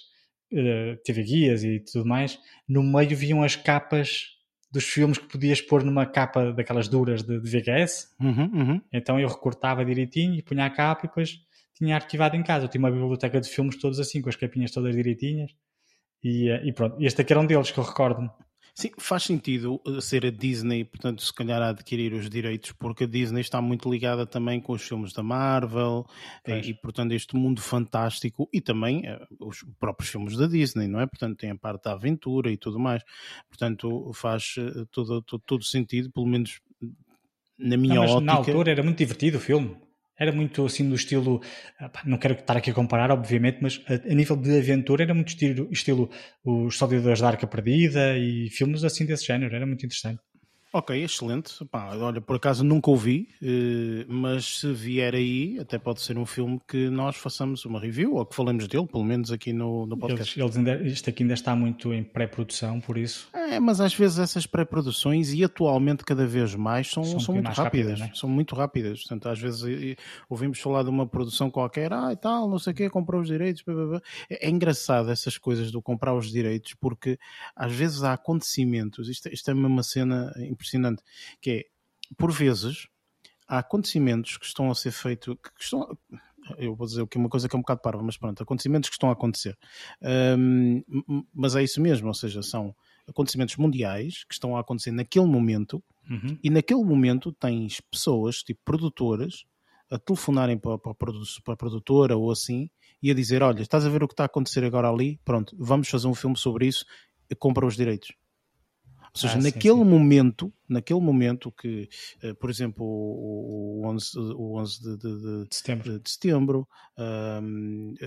uh, 0.53 0.97
TV 1.05 1.23
Guias 1.25 1.65
e 1.65 1.81
tudo 1.81 2.07
mais, 2.07 2.39
no 2.69 2.83
meio 2.83 3.17
viam 3.17 3.43
as 3.43 3.57
capas 3.57 4.27
dos 4.73 4.85
filmes 4.85 5.19
que 5.19 5.27
podias 5.27 5.61
pôr 5.61 5.85
numa 5.85 6.07
capa 6.07 6.51
daquelas 6.51 6.89
duras 6.89 7.23
de, 7.23 7.39
de 7.39 7.51
VHS. 7.51 8.15
Uhum, 8.19 8.51
uhum. 8.55 8.81
Então 8.91 9.21
eu 9.21 9.29
recortava 9.29 9.85
direitinho 9.85 10.35
e 10.35 10.43
punha 10.43 10.65
a 10.65 10.71
capa 10.71 11.05
e 11.05 11.09
depois 11.09 11.41
tinha 11.75 11.95
arquivado 11.95 12.37
em 12.37 12.43
casa. 12.43 12.65
Eu 12.65 12.69
tinha 12.69 12.81
uma 12.81 12.91
biblioteca 12.91 13.39
de 13.39 13.49
filmes 13.49 13.77
todos 13.79 14.01
assim, 14.01 14.23
com 14.23 14.31
as 14.31 14.37
capinhas 14.37 14.71
todas 14.71 14.97
direitinhas. 14.97 15.53
E, 16.25 16.49
eh, 16.49 16.63
e 16.65 16.73
pronto, 16.73 16.97
este 17.01 17.21
aqui 17.21 17.33
era 17.33 17.41
um 17.41 17.47
deles 17.47 17.71
que 17.71 17.79
eu 17.79 17.85
recordo-me. 17.85 18.31
Sim, 18.75 18.91
faz 18.99 19.25
sentido 19.25 19.81
eh, 19.87 20.01
ser 20.01 20.25
a 20.25 20.31
Disney, 20.31 20.85
portanto, 20.85 21.23
se 21.23 21.33
calhar 21.33 21.61
a 21.61 21.69
adquirir 21.69 22.15
os 22.15 22.31
direitos, 22.31 22.73
porque 22.73 23.05
a 23.05 23.07
Disney 23.07 23.43
está 23.43 23.61
muito 23.61 23.91
ligada 23.91 24.27
também 24.27 24.61
com 24.61 24.73
os 24.73 24.83
filmes 24.83 25.13
da 25.13 25.23
Marvel 25.23 26.07
e, 26.47 26.53
eh, 26.53 26.61
e, 26.69 26.75
portanto, 26.75 27.13
este 27.13 27.37
mundo 27.37 27.61
fantástico 27.61 28.49
e 28.51 28.63
também 28.63 29.03
uh, 29.11 29.47
os 29.47 29.63
próprios 29.79 30.11
filmes 30.11 30.39
da 30.39 30.47
Disney, 30.47 30.89
não 30.89 31.01
é? 31.01 31.07
Portanto, 31.07 31.37
tem 31.37 31.51
a 31.51 31.57
parte 31.57 31.85
da 31.85 31.93
aventura 31.93 32.51
e 32.51 32.57
tudo 32.57 32.79
mais. 32.79 33.03
Portanto, 33.47 34.11
faz 34.15 34.55
todo, 34.91 35.21
todo, 35.23 35.43
todo 35.47 35.65
sentido, 35.65 36.11
pelo 36.11 36.27
menos 36.27 36.61
na 37.59 37.77
minha 37.77 37.97
não, 37.97 38.05
ótica. 38.05 38.21
Na 38.21 38.33
altura 38.33 38.71
era 38.71 38.83
muito 38.83 38.97
divertido 38.97 39.37
o 39.37 39.41
filme. 39.41 39.77
Era 40.19 40.33
muito 40.33 40.65
assim 40.65 40.89
do 40.89 40.95
estilo, 40.95 41.41
não 42.05 42.19
quero 42.19 42.35
estar 42.35 42.57
aqui 42.57 42.71
a 42.71 42.75
comparar, 42.75 43.11
obviamente, 43.11 43.59
mas 43.61 43.83
a, 43.89 43.95
a 43.95 44.15
nível 44.15 44.37
de 44.37 44.57
aventura 44.59 45.03
era 45.05 45.15
muito 45.15 45.29
estilo, 45.29 45.69
estilo 45.73 46.11
Os 46.45 46.77
Salvadores 46.79 47.21
da 47.21 47.29
Arca 47.29 47.47
Perdida 47.47 48.17
e 48.19 48.49
filmes 48.51 48.85
assim 48.85 49.07
desse 49.07 49.27
género, 49.27 49.55
era 49.55 49.67
muito 49.67 49.85
interessante. 49.85 50.21
Ok, 50.73 51.05
excelente. 51.05 51.63
Pá, 51.67 51.95
olha, 51.95 52.21
por 52.21 52.37
acaso 52.37 52.65
nunca 52.65 52.91
ouvi, 52.91 53.29
eh, 53.43 54.07
mas 54.09 54.61
se 54.61 54.73
vier 54.73 55.15
aí, 55.15 55.59
até 55.61 55.79
pode 55.79 56.01
ser 56.01 56.17
um 56.17 56.25
filme 56.25 56.59
que 56.67 56.89
nós 56.89 57.17
façamos 57.17 57.67
uma 57.67 57.79
review 57.79 58.15
ou 58.15 58.25
que 58.25 58.35
falemos 58.35 58.67
dele, 58.67 58.87
pelo 58.87 59.05
menos 59.05 59.31
aqui 59.31 59.53
no, 59.53 59.85
no 59.85 59.99
podcast. 59.99 60.41
Eles, 60.41 60.57
eles 60.57 60.69
ainda, 60.71 60.83
isto 60.89 61.11
aqui 61.11 61.25
ainda 61.25 61.35
está 61.35 61.55
muito 61.55 61.93
em 61.93 62.03
pré-produção, 62.03 62.81
por 62.81 62.97
isso. 62.97 63.29
É, 63.35 63.61
mas 63.61 63.83
às 63.83 63.93
vezes 63.95 64.19
essas 64.19 64.47
pré-produções 64.47 65.35
e 65.35 65.45
atualmente 65.45 66.07
cada 66.07 66.27
vez 66.27 66.55
mais 66.55 66.91
são, 66.91 67.05
são, 67.05 67.21
são 67.21 67.35
muito 67.35 67.49
rápidas. 67.49 68.01
rápidas 68.01 68.01
é? 68.01 68.19
São 68.19 68.31
muito 68.31 68.55
rápidas. 68.55 69.01
Portanto, 69.01 69.29
às 69.29 69.39
vezes 69.39 69.63
ouvimos 70.31 70.59
falar 70.59 70.85
de 70.85 70.89
uma 70.89 71.07
produção 71.07 71.51
qualquer, 71.51 71.93
ah 71.93 72.11
e 72.13 72.17
tal, 72.17 72.49
não 72.49 72.59
sei 72.59 72.73
o 72.73 72.77
quê, 72.77 72.89
comprou 72.89 73.21
os 73.21 73.29
direitos. 73.29 73.63
Blá, 73.63 73.75
blá, 73.75 73.87
blá. 73.87 74.03
É, 74.31 74.47
é, 74.47 74.51
engraçado 74.51 75.11
essas 75.11 75.37
coisas 75.37 75.71
do 75.71 75.83
comprar 75.83 76.15
os 76.15 76.31
direitos, 76.31 76.73
porque 76.73 77.19
às 77.55 77.73
vezes 77.73 78.03
há 78.03 78.15
acontecimentos, 78.15 79.11
isto, 79.11 79.29
isto 79.29 79.51
é 79.51 79.55
uma 79.55 79.83
cena 79.83 80.33
impressionante, 80.63 81.03
que 81.41 81.51
é, 81.51 81.65
por 82.17 82.33
vezes, 82.33 82.87
há 83.49 83.59
acontecimentos 83.59 84.37
que 84.37 84.47
estão 84.47 84.71
a 84.71 84.75
ser 84.75 84.93
feitos, 84.93 85.35
que 85.35 85.63
estão, 85.63 85.99
eu 86.57 86.75
vou 86.75 86.87
dizer 86.87 87.07
que 87.07 87.19
é 87.19 87.21
uma 87.21 87.29
coisa 87.29 87.49
que 87.49 87.55
é 87.55 87.59
um 87.59 87.63
bocado 87.63 87.81
parva, 87.81 88.03
mas 88.03 88.17
pronto, 88.17 88.43
acontecimentos 88.43 88.89
que 88.89 88.95
estão 88.95 89.11
a 89.11 89.13
acontecer. 89.13 89.57
Um, 90.39 90.83
mas 91.35 91.55
é 91.57 91.63
isso 91.63 91.81
mesmo, 91.81 92.09
ou 92.09 92.15
seja, 92.15 92.43
são 92.43 92.75
acontecimentos 93.07 93.57
mundiais 93.57 94.25
que 94.25 94.35
estão 94.35 94.57
a 94.57 94.61
acontecer 94.61 94.93
naquele 94.93 95.27
momento 95.27 95.83
uhum. 96.09 96.39
e 96.43 96.51
naquele 96.51 96.85
momento 96.85 97.33
tens 97.33 97.81
pessoas, 97.81 98.43
tipo 98.43 98.61
produtoras, 98.65 99.45
a 99.91 99.99
telefonarem 99.99 100.57
para, 100.57 100.79
para, 100.79 100.95
para 100.95 101.55
a 101.55 101.57
produtora 101.57 102.17
ou 102.17 102.31
assim 102.31 102.71
e 103.03 103.11
a 103.11 103.15
dizer: 103.15 103.43
Olha, 103.43 103.61
estás 103.61 103.85
a 103.85 103.91
ver 103.91 104.03
o 104.03 104.09
que 104.09 104.15
está 104.15 104.23
a 104.23 104.27
acontecer 104.27 104.65
agora 104.65 104.89
ali? 104.89 105.21
Pronto, 105.25 105.55
vamos 105.59 105.89
fazer 105.89 106.07
um 106.07 106.15
filme 106.15 106.37
sobre 106.37 106.67
isso, 106.67 106.87
compra 107.39 107.67
os 107.67 107.77
direitos. 107.77 108.13
Ou 109.15 109.21
seja, 109.21 109.35
ah, 109.35 109.43
naquele 109.43 109.75
sim, 109.75 109.85
sim. 109.85 109.91
momento, 109.91 110.53
naquele 110.69 111.01
momento 111.01 111.53
que, 111.53 111.89
uh, 112.25 112.35
por 112.37 112.49
exemplo, 112.49 112.85
o, 112.85 113.83
o 113.83 113.87
11, 113.87 114.19
o 114.19 114.59
11 114.59 114.81
de, 114.81 114.97
de, 114.97 115.21
de, 115.21 115.49
de 115.49 115.55
setembro, 115.55 115.99
de 116.01 116.11
setembro 116.11 116.69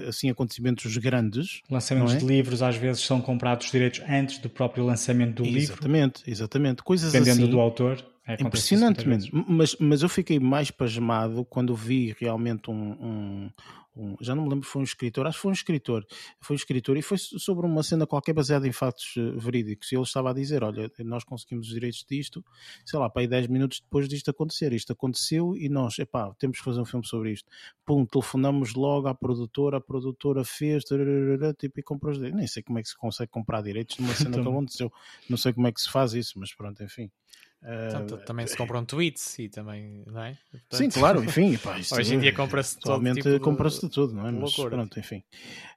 assim, 0.07 0.29
acontecimentos 0.29 0.97
grandes. 0.97 1.61
Lançamentos 1.69 2.15
é? 2.15 2.17
de 2.17 2.25
livros 2.25 2.61
às 2.61 2.75
vezes 2.75 3.03
são 3.03 3.21
comprados 3.21 3.71
direitos 3.71 4.01
antes 4.07 4.39
do 4.39 4.49
próprio 4.49 4.85
lançamento 4.85 5.43
do 5.43 5.43
exatamente, 5.43 5.59
livro. 5.59 5.73
Exatamente, 5.73 6.23
exatamente. 6.27 6.83
Coisas 6.83 7.11
Dependendo 7.11 7.43
assim, 7.43 7.51
do 7.51 7.59
autor. 7.59 8.03
É 8.27 8.41
impressionante 8.41 9.07
mesmo. 9.07 9.45
Mas, 9.47 9.75
mas 9.79 10.01
eu 10.01 10.09
fiquei 10.09 10.39
mais 10.39 10.71
pasmado 10.71 11.45
quando 11.45 11.75
vi 11.75 12.15
realmente 12.19 12.71
um, 12.71 12.91
um, 12.93 13.49
um, 13.95 14.15
já 14.19 14.35
não 14.35 14.43
me 14.43 14.49
lembro, 14.49 14.67
foi 14.67 14.81
um 14.81 14.83
escritor, 14.83 15.25
acho 15.25 15.37
que 15.37 15.41
foi 15.41 15.51
um 15.51 15.53
escritor, 15.53 16.05
foi 16.41 16.55
um 16.55 16.57
escritor 16.57 16.97
e 16.97 17.01
foi 17.01 17.17
sobre 17.17 17.65
uma 17.65 17.81
cena 17.81 18.05
qualquer 18.05 18.33
baseada 18.33 18.67
em 18.67 18.71
factos 18.71 19.15
uh, 19.15 19.39
verídicos. 19.39 19.91
E 19.91 19.95
ele 19.95 20.03
estava 20.03 20.31
a 20.31 20.33
dizer: 20.33 20.63
Olha, 20.63 20.91
nós 20.99 21.23
conseguimos 21.23 21.67
os 21.67 21.73
direitos 21.73 22.05
disto, 22.09 22.43
sei 22.85 22.99
lá, 22.99 23.09
para 23.09 23.21
aí 23.21 23.27
10 23.27 23.47
minutos 23.47 23.79
depois 23.79 24.09
disto 24.09 24.29
acontecer. 24.29 24.73
Isto 24.73 24.91
aconteceu 24.91 25.55
e 25.55 25.69
nós, 25.69 25.97
epá, 25.97 26.33
temos 26.37 26.57
que 26.57 26.63
fazer 26.63 26.81
um 26.81 26.85
filme 26.85 27.05
sobre 27.05 27.31
isto. 27.31 27.49
Pum, 27.85 28.05
telefonamos 28.05 28.73
logo 28.73 29.07
à 29.07 29.15
produtora, 29.15 29.77
a 29.77 29.81
produtora 29.81 30.43
fez, 30.43 30.83
tararara, 30.83 31.53
tipo, 31.53 31.79
e 31.79 31.83
comprou 31.83 32.11
os 32.11 32.17
direitos. 32.17 32.37
Nem 32.37 32.47
sei 32.47 32.63
como 32.63 32.79
é 32.79 32.81
que 32.81 32.89
se 32.89 32.97
consegue 32.97 33.31
comprar 33.31 33.61
direitos 33.61 33.97
numa 33.97 34.13
cena 34.13 34.31
que 34.41 34.47
aconteceu, 34.47 34.91
não 35.29 35.37
sei 35.37 35.53
como 35.53 35.67
é 35.67 35.71
que 35.71 35.79
se 35.79 35.89
faz 35.89 36.13
isso, 36.13 36.37
mas 36.37 36.53
pronto, 36.53 36.83
enfim. 36.83 37.09
Portanto, 37.65 38.17
também 38.25 38.45
se 38.45 38.55
compram 38.55 38.85
tweets 38.85 39.39
e 39.39 39.49
também, 39.49 40.03
não 40.05 40.21
é? 40.21 40.37
Portanto, 40.51 40.77
sim, 40.77 40.89
claro, 40.89 41.23
enfim. 41.23 41.57
Pá, 41.63 41.77
hoje 41.77 42.13
em 42.13 42.19
dia 42.19 42.31
compra-se 42.31 42.79
todo 42.79 43.13
tipo 43.13 43.39
compra-se 43.39 43.81
de 43.81 43.89
tudo, 43.89 44.13
não 44.13 44.27
é? 44.27 44.31
Mas 44.31 44.55
loucura. 44.55 44.69
pronto, 44.69 44.99
enfim. 44.99 45.23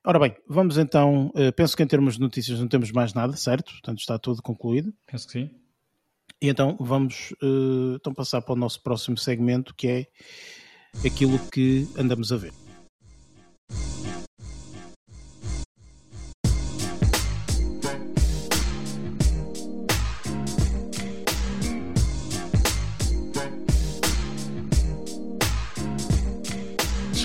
Ora 0.05 0.19
bem, 0.19 0.37
vamos 0.47 0.77
então. 0.77 1.29
Uh, 1.29 1.51
penso 1.57 1.75
que 1.75 1.83
em 1.83 1.87
termos 1.87 2.15
de 2.15 2.21
notícias 2.21 2.61
não 2.61 2.69
temos 2.69 2.93
mais 2.93 3.15
nada, 3.15 3.35
certo? 3.37 3.73
Portanto, 3.73 4.01
está 4.01 4.19
tudo 4.19 4.43
concluído. 4.43 4.93
Penso 5.07 5.27
que 5.27 5.33
sim. 5.33 5.51
E 6.43 6.49
então 6.49 6.77
vamos 6.79 7.33
uh, 7.43 7.97
então 7.97 8.13
passar 8.13 8.43
para 8.43 8.53
o 8.53 8.57
nosso 8.57 8.83
próximo 8.83 9.17
segmento 9.17 9.75
que 9.75 9.89
é 9.89 10.07
aquilo 11.07 11.39
que 11.51 11.89
andamos 11.97 12.33
a 12.33 12.37
ver. 12.37 12.53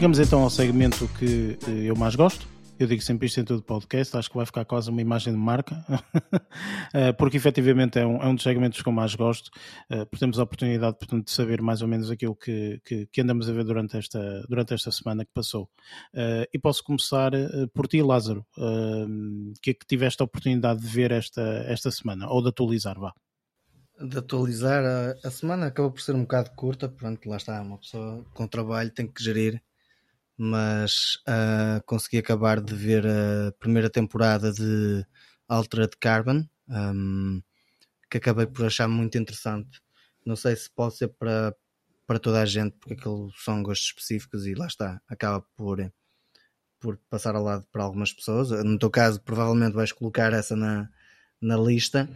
Chegamos 0.03 0.19
então 0.19 0.43
ao 0.43 0.49
segmento 0.49 1.07
que 1.17 1.57
eh, 1.65 1.85
eu 1.85 1.95
mais 1.95 2.13
gosto. 2.13 2.45
Eu 2.77 2.87
digo 2.87 3.01
sempre 3.01 3.25
isto 3.25 3.39
em 3.39 3.45
todo 3.45 3.63
podcast, 3.63 4.17
acho 4.17 4.29
que 4.29 4.35
vai 4.35 4.45
ficar 4.45 4.65
quase 4.65 4.89
uma 4.89 4.99
imagem 4.99 5.31
de 5.31 5.39
marca, 5.39 5.81
eh, 6.93 7.13
porque 7.13 7.37
efetivamente 7.37 7.97
é 7.97 8.05
um, 8.05 8.21
é 8.21 8.27
um 8.27 8.35
dos 8.35 8.43
segmentos 8.43 8.81
que 8.81 8.89
eu 8.89 8.91
mais 8.91 9.15
gosto, 9.15 9.49
eh, 9.89 10.03
porque 10.03 10.19
temos 10.19 10.37
a 10.39 10.43
oportunidade 10.43 10.97
portanto, 10.97 11.27
de 11.27 11.31
saber 11.31 11.61
mais 11.61 11.81
ou 11.81 11.87
menos 11.87 12.11
aquilo 12.11 12.35
que, 12.35 12.81
que, 12.83 13.07
que, 13.07 13.21
andamos 13.21 13.49
a 13.49 13.53
ver 13.53 13.63
durante 13.63 13.95
esta, 13.95 14.45
durante 14.49 14.73
esta 14.73 14.91
semana 14.91 15.23
que 15.23 15.31
passou. 15.33 15.69
E 16.53 16.59
posso 16.59 16.83
começar 16.83 17.31
por 17.73 17.87
ti, 17.87 18.01
Lázaro, 18.01 18.45
que 19.61 19.71
é 19.71 19.73
que 19.73 19.85
tiveste 19.87 20.21
a 20.21 20.25
oportunidade 20.25 20.81
de 20.81 20.87
ver 20.87 21.13
esta, 21.13 21.63
esta 21.65 21.89
semana, 21.89 22.27
ou 22.27 22.41
de 22.41 22.49
atualizar, 22.49 22.99
vá 22.99 23.13
de 24.01 24.17
atualizar. 24.17 24.83
A, 24.83 25.27
a, 25.27 25.31
semana 25.31 25.67
acaba 25.67 25.89
por 25.89 26.01
ser 26.01 26.13
um 26.13 26.23
bocado 26.23 26.51
curta, 26.57 26.89
pronto, 26.89 27.29
lá 27.29 27.37
está, 27.37 27.61
uma 27.61 27.77
pessoa 27.77 28.25
com 28.33 28.45
trabalho 28.45 28.91
tem 28.91 29.07
que 29.07 29.23
gerir 29.23 29.61
mas 30.37 31.15
uh, 31.27 31.83
consegui 31.85 32.17
acabar 32.17 32.59
de 32.61 32.73
ver 32.73 33.05
a 33.05 33.51
primeira 33.59 33.89
temporada 33.89 34.51
de 34.51 35.05
Altered 35.47 35.95
Carbon, 35.99 36.47
um, 36.67 37.41
que 38.09 38.17
acabei 38.17 38.47
por 38.47 38.65
achar 38.65 38.87
muito 38.87 39.17
interessante. 39.17 39.81
Não 40.25 40.35
sei 40.35 40.55
se 40.55 40.69
pode 40.69 40.97
ser 40.97 41.09
para, 41.09 41.55
para 42.07 42.19
toda 42.19 42.41
a 42.41 42.45
gente, 42.45 42.75
porque 42.79 42.93
aquilo 42.93 43.31
são 43.43 43.61
gostos 43.61 43.87
específicos 43.87 44.45
e 44.45 44.53
lá 44.53 44.67
está, 44.67 45.01
acaba 45.07 45.41
por, 45.55 45.79
por 46.79 46.97
passar 47.09 47.35
ao 47.35 47.43
lado 47.43 47.65
para 47.71 47.83
algumas 47.83 48.13
pessoas. 48.13 48.49
No 48.63 48.79
teu 48.79 48.89
caso, 48.89 49.21
provavelmente 49.21 49.73
vais 49.73 49.91
colocar 49.91 50.33
essa 50.33 50.55
na, 50.55 50.89
na 51.41 51.57
lista. 51.57 52.09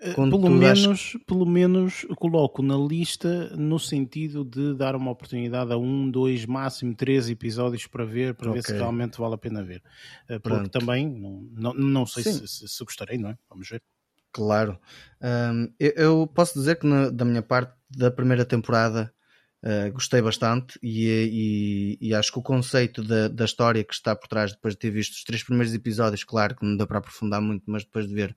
Eh, 0.00 0.14
pelo 0.14 0.50
menos, 0.50 1.16
pelo 1.26 1.46
menos 1.46 2.06
coloco 2.16 2.62
na 2.62 2.76
lista 2.76 3.50
no 3.56 3.78
sentido 3.78 4.44
de 4.44 4.74
dar 4.74 4.96
uma 4.96 5.10
oportunidade 5.10 5.72
a 5.72 5.76
um, 5.76 6.10
dois, 6.10 6.44
máximo 6.46 6.94
três 6.94 7.28
episódios 7.30 7.86
para 7.86 8.04
ver, 8.04 8.34
para 8.34 8.50
okay. 8.50 8.60
ver 8.60 8.66
se 8.66 8.72
realmente 8.74 9.18
vale 9.18 9.34
a 9.34 9.38
pena 9.38 9.62
ver. 9.62 9.82
Eh, 10.28 10.38
porque 10.38 10.58
Pronto. 10.58 10.70
também 10.70 11.08
não, 11.08 11.42
não, 11.52 11.74
não 11.74 12.06
sei 12.06 12.22
se, 12.24 12.46
se, 12.46 12.68
se, 12.68 12.84
gostarei, 12.84 13.18
não 13.18 13.30
é? 13.30 13.38
Vamos 13.48 13.68
ver. 13.68 13.82
Claro. 14.32 14.78
Um, 15.22 15.72
eu, 15.78 15.92
eu, 15.96 16.26
posso 16.26 16.58
dizer 16.58 16.76
que 16.76 16.86
na, 16.86 17.08
da 17.08 17.24
minha 17.24 17.42
parte, 17.42 17.72
da 17.88 18.10
primeira 18.10 18.44
temporada, 18.44 19.14
uh, 19.62 19.92
gostei 19.92 20.20
bastante 20.20 20.76
e, 20.82 21.98
e, 22.00 22.08
e, 22.08 22.14
acho 22.14 22.32
que 22.32 22.38
o 22.40 22.42
conceito 22.42 23.02
da, 23.04 23.28
da 23.28 23.44
história 23.44 23.84
que 23.84 23.94
está 23.94 24.16
por 24.16 24.26
trás, 24.26 24.52
depois 24.52 24.74
de 24.74 24.80
ter 24.80 24.90
visto 24.90 25.12
os 25.12 25.22
três 25.22 25.44
primeiros 25.44 25.72
episódios, 25.72 26.24
claro 26.24 26.56
que 26.56 26.66
não 26.66 26.76
dá 26.76 26.84
para 26.84 26.98
aprofundar 26.98 27.40
muito, 27.40 27.62
mas 27.66 27.84
depois 27.84 28.08
de 28.08 28.14
ver 28.14 28.36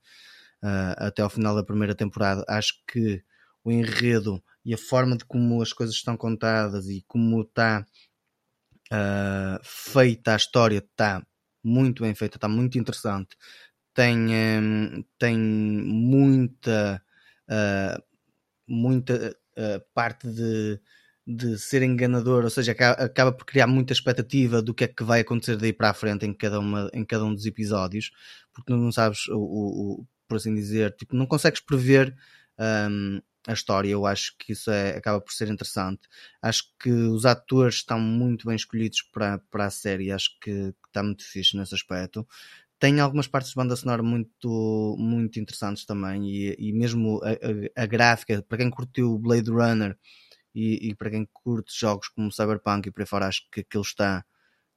até 0.96 1.22
ao 1.22 1.30
final 1.30 1.54
da 1.54 1.64
primeira 1.64 1.94
temporada. 1.94 2.44
Acho 2.48 2.74
que 2.86 3.22
o 3.64 3.70
enredo 3.70 4.42
e 4.64 4.74
a 4.74 4.78
forma 4.78 5.16
de 5.16 5.24
como 5.24 5.62
as 5.62 5.72
coisas 5.72 5.94
estão 5.94 6.16
contadas 6.16 6.88
e 6.88 7.04
como 7.06 7.42
está 7.42 7.86
uh, 8.92 9.58
feita 9.62 10.34
a 10.34 10.36
história 10.36 10.78
está 10.78 11.24
muito 11.62 12.02
bem 12.02 12.14
feita, 12.14 12.36
está 12.36 12.48
muito 12.48 12.78
interessante. 12.78 13.36
Tem, 13.94 14.16
um, 14.16 15.04
tem 15.18 15.36
muita, 15.38 17.02
uh, 17.50 18.02
muita 18.66 19.36
parte 19.92 20.28
de, 20.28 20.80
de 21.26 21.58
ser 21.58 21.82
enganador, 21.82 22.44
ou 22.44 22.50
seja, 22.50 22.70
acaba, 22.72 23.04
acaba, 23.04 23.32
por 23.32 23.44
criar 23.44 23.66
muita 23.66 23.92
expectativa 23.92 24.62
do 24.62 24.72
que 24.72 24.84
é 24.84 24.88
que 24.88 25.02
vai 25.02 25.20
acontecer 25.20 25.56
daí 25.56 25.72
para 25.72 25.90
a 25.90 25.94
frente 25.94 26.24
em 26.24 26.32
cada, 26.32 26.60
uma, 26.60 26.88
em 26.94 27.04
cada 27.04 27.24
um 27.24 27.34
dos 27.34 27.44
episódios, 27.44 28.12
porque 28.52 28.72
não 28.72 28.92
sabes 28.92 29.26
o, 29.28 29.36
o, 29.36 30.06
por 30.28 30.36
assim 30.36 30.54
dizer, 30.54 30.94
tipo, 30.96 31.16
não 31.16 31.26
consegues 31.26 31.60
prever 31.60 32.14
um, 32.90 33.20
a 33.46 33.52
história. 33.52 33.88
Eu 33.90 34.06
acho 34.06 34.36
que 34.38 34.52
isso 34.52 34.70
é, 34.70 34.96
acaba 34.96 35.20
por 35.20 35.32
ser 35.32 35.48
interessante. 35.48 36.02
Acho 36.42 36.64
que 36.78 36.90
os 36.90 37.24
atores 37.24 37.76
estão 37.76 37.98
muito 37.98 38.46
bem 38.46 38.56
escolhidos 38.56 39.02
para, 39.02 39.38
para 39.50 39.66
a 39.66 39.70
série, 39.70 40.12
acho 40.12 40.38
que, 40.40 40.72
que 40.72 40.88
está 40.88 41.02
muito 41.02 41.24
fixe 41.24 41.56
nesse 41.56 41.74
aspecto. 41.74 42.26
Tem 42.78 43.00
algumas 43.00 43.26
partes 43.26 43.50
de 43.50 43.56
banda 43.56 43.74
sonora 43.74 44.02
muito, 44.02 44.96
muito 44.98 45.40
interessantes 45.40 45.84
também, 45.84 46.30
e, 46.30 46.56
e 46.58 46.72
mesmo 46.72 47.20
a, 47.24 47.30
a, 47.30 47.82
a, 47.82 47.86
gráfica, 47.86 48.40
para 48.48 48.58
quem 48.58 48.70
curtiu 48.70 49.18
Blade 49.18 49.50
Runner 49.50 49.98
e, 50.54 50.90
e, 50.90 50.94
para 50.94 51.10
quem 51.10 51.28
curte 51.32 51.76
jogos 51.76 52.08
como 52.08 52.30
Cyberpunk 52.30 52.88
e 52.88 52.92
por 52.92 53.00
aí 53.00 53.06
fora, 53.06 53.26
acho 53.26 53.48
que 53.50 53.60
aquilo 53.60 53.82
está, 53.82 54.24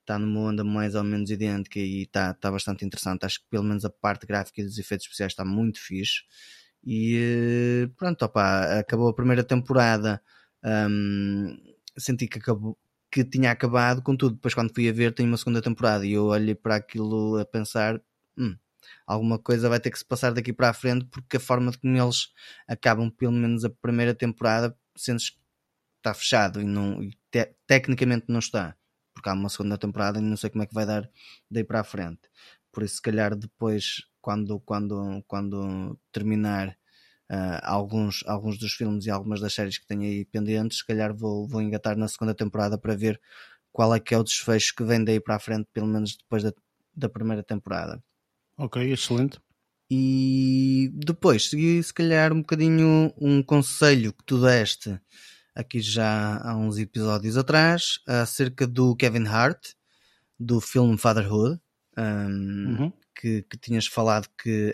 está 0.01 0.19
numa 0.19 0.41
onda 0.41 0.63
mais 0.63 0.95
ou 0.95 1.03
menos 1.03 1.29
idêntica 1.29 1.79
e 1.79 2.03
está, 2.03 2.31
está 2.31 2.51
bastante 2.51 2.85
interessante. 2.85 3.25
Acho 3.25 3.39
que 3.39 3.47
pelo 3.49 3.63
menos 3.63 3.85
a 3.85 3.89
parte 3.89 4.25
gráfica 4.27 4.61
e 4.61 4.65
dos 4.65 4.77
efeitos 4.77 5.05
especiais 5.05 5.31
está 5.33 5.45
muito 5.45 5.79
fixe. 5.79 6.23
E 6.83 7.89
pronto, 7.97 8.23
opa, 8.25 8.79
acabou 8.79 9.09
a 9.09 9.13
primeira 9.15 9.43
temporada. 9.43 10.21
Um, 10.63 11.57
senti 11.97 12.27
que 12.27 12.39
acabou 12.39 12.77
que 13.11 13.25
tinha 13.25 13.51
acabado, 13.51 14.01
contudo, 14.01 14.35
depois 14.35 14.53
quando 14.53 14.73
fui 14.73 14.87
a 14.89 14.93
ver 14.93 15.13
tem 15.13 15.27
uma 15.27 15.37
segunda 15.37 15.61
temporada 15.61 16.05
e 16.05 16.13
eu 16.13 16.27
olhei 16.27 16.55
para 16.55 16.77
aquilo 16.77 17.37
a 17.37 17.45
pensar 17.45 18.01
hum, 18.37 18.55
alguma 19.05 19.37
coisa 19.39 19.69
vai 19.69 19.79
ter 19.81 19.91
que 19.91 19.99
se 19.99 20.05
passar 20.05 20.33
daqui 20.33 20.53
para 20.53 20.69
a 20.69 20.73
frente 20.73 21.05
porque 21.05 21.37
a 21.37 21.39
forma 21.39 21.71
de 21.71 21.77
como 21.79 21.97
eles 21.97 22.29
acabam 22.67 23.11
pelo 23.11 23.33
menos 23.33 23.65
a 23.65 23.69
primeira 23.69 24.15
temporada 24.15 24.77
sentes 24.95 25.31
que 25.31 25.37
está 25.97 26.13
fechado 26.13 26.61
e, 26.61 26.63
não, 26.65 27.03
e 27.03 27.11
te, 27.29 27.53
tecnicamente 27.67 28.25
não 28.29 28.39
está 28.39 28.77
porque 29.21 29.29
há 29.29 29.33
uma 29.33 29.49
segunda 29.49 29.77
temporada 29.77 30.17
e 30.17 30.21
não 30.21 30.35
sei 30.35 30.49
como 30.49 30.63
é 30.63 30.65
que 30.65 30.73
vai 30.73 30.85
dar 30.85 31.07
daí 31.49 31.63
para 31.63 31.79
a 31.79 31.83
frente. 31.83 32.21
Por 32.71 32.81
isso, 32.81 32.95
se 32.95 33.01
calhar 33.01 33.35
depois, 33.35 34.01
quando, 34.19 34.59
quando, 34.61 35.23
quando 35.27 35.99
terminar 36.11 36.69
uh, 37.29 37.61
alguns, 37.61 38.23
alguns 38.25 38.57
dos 38.57 38.73
filmes 38.73 39.05
e 39.05 39.11
algumas 39.11 39.39
das 39.39 39.53
séries 39.53 39.77
que 39.77 39.85
tenho 39.85 40.01
aí 40.01 40.25
pendentes, 40.25 40.79
se 40.79 40.87
calhar 40.87 41.15
vou, 41.15 41.47
vou 41.47 41.61
engatar 41.61 41.95
na 41.95 42.07
segunda 42.07 42.33
temporada 42.33 42.79
para 42.79 42.95
ver 42.95 43.21
qual 43.71 43.93
é 43.93 43.99
que 43.99 44.15
é 44.15 44.17
o 44.17 44.23
desfecho 44.23 44.73
que 44.75 44.83
vem 44.83 45.03
daí 45.03 45.19
para 45.19 45.35
a 45.35 45.39
frente, 45.39 45.67
pelo 45.71 45.85
menos 45.85 46.17
depois 46.17 46.41
da, 46.41 46.51
da 46.95 47.07
primeira 47.07 47.43
temporada. 47.43 48.03
Ok, 48.57 48.91
excelente. 48.91 49.39
E 49.89 50.89
depois 50.93 51.49
segui 51.49 51.83
se 51.83 51.93
calhar 51.93 52.33
um 52.33 52.41
bocadinho 52.41 53.13
um 53.17 53.43
conselho 53.43 54.13
que 54.13 54.23
tu 54.23 54.41
deste 54.41 54.99
aqui 55.55 55.79
já 55.79 56.37
há 56.43 56.55
uns 56.55 56.77
episódios 56.77 57.37
atrás, 57.37 57.99
acerca 58.07 58.65
do 58.65 58.95
Kevin 58.95 59.25
Hart, 59.27 59.73
do 60.39 60.59
filme 60.59 60.97
Fatherhood, 60.97 61.59
um, 61.97 62.01
uhum. 62.03 62.93
que, 63.15 63.43
que 63.43 63.57
tinhas 63.57 63.85
falado 63.85 64.27
que 64.41 64.73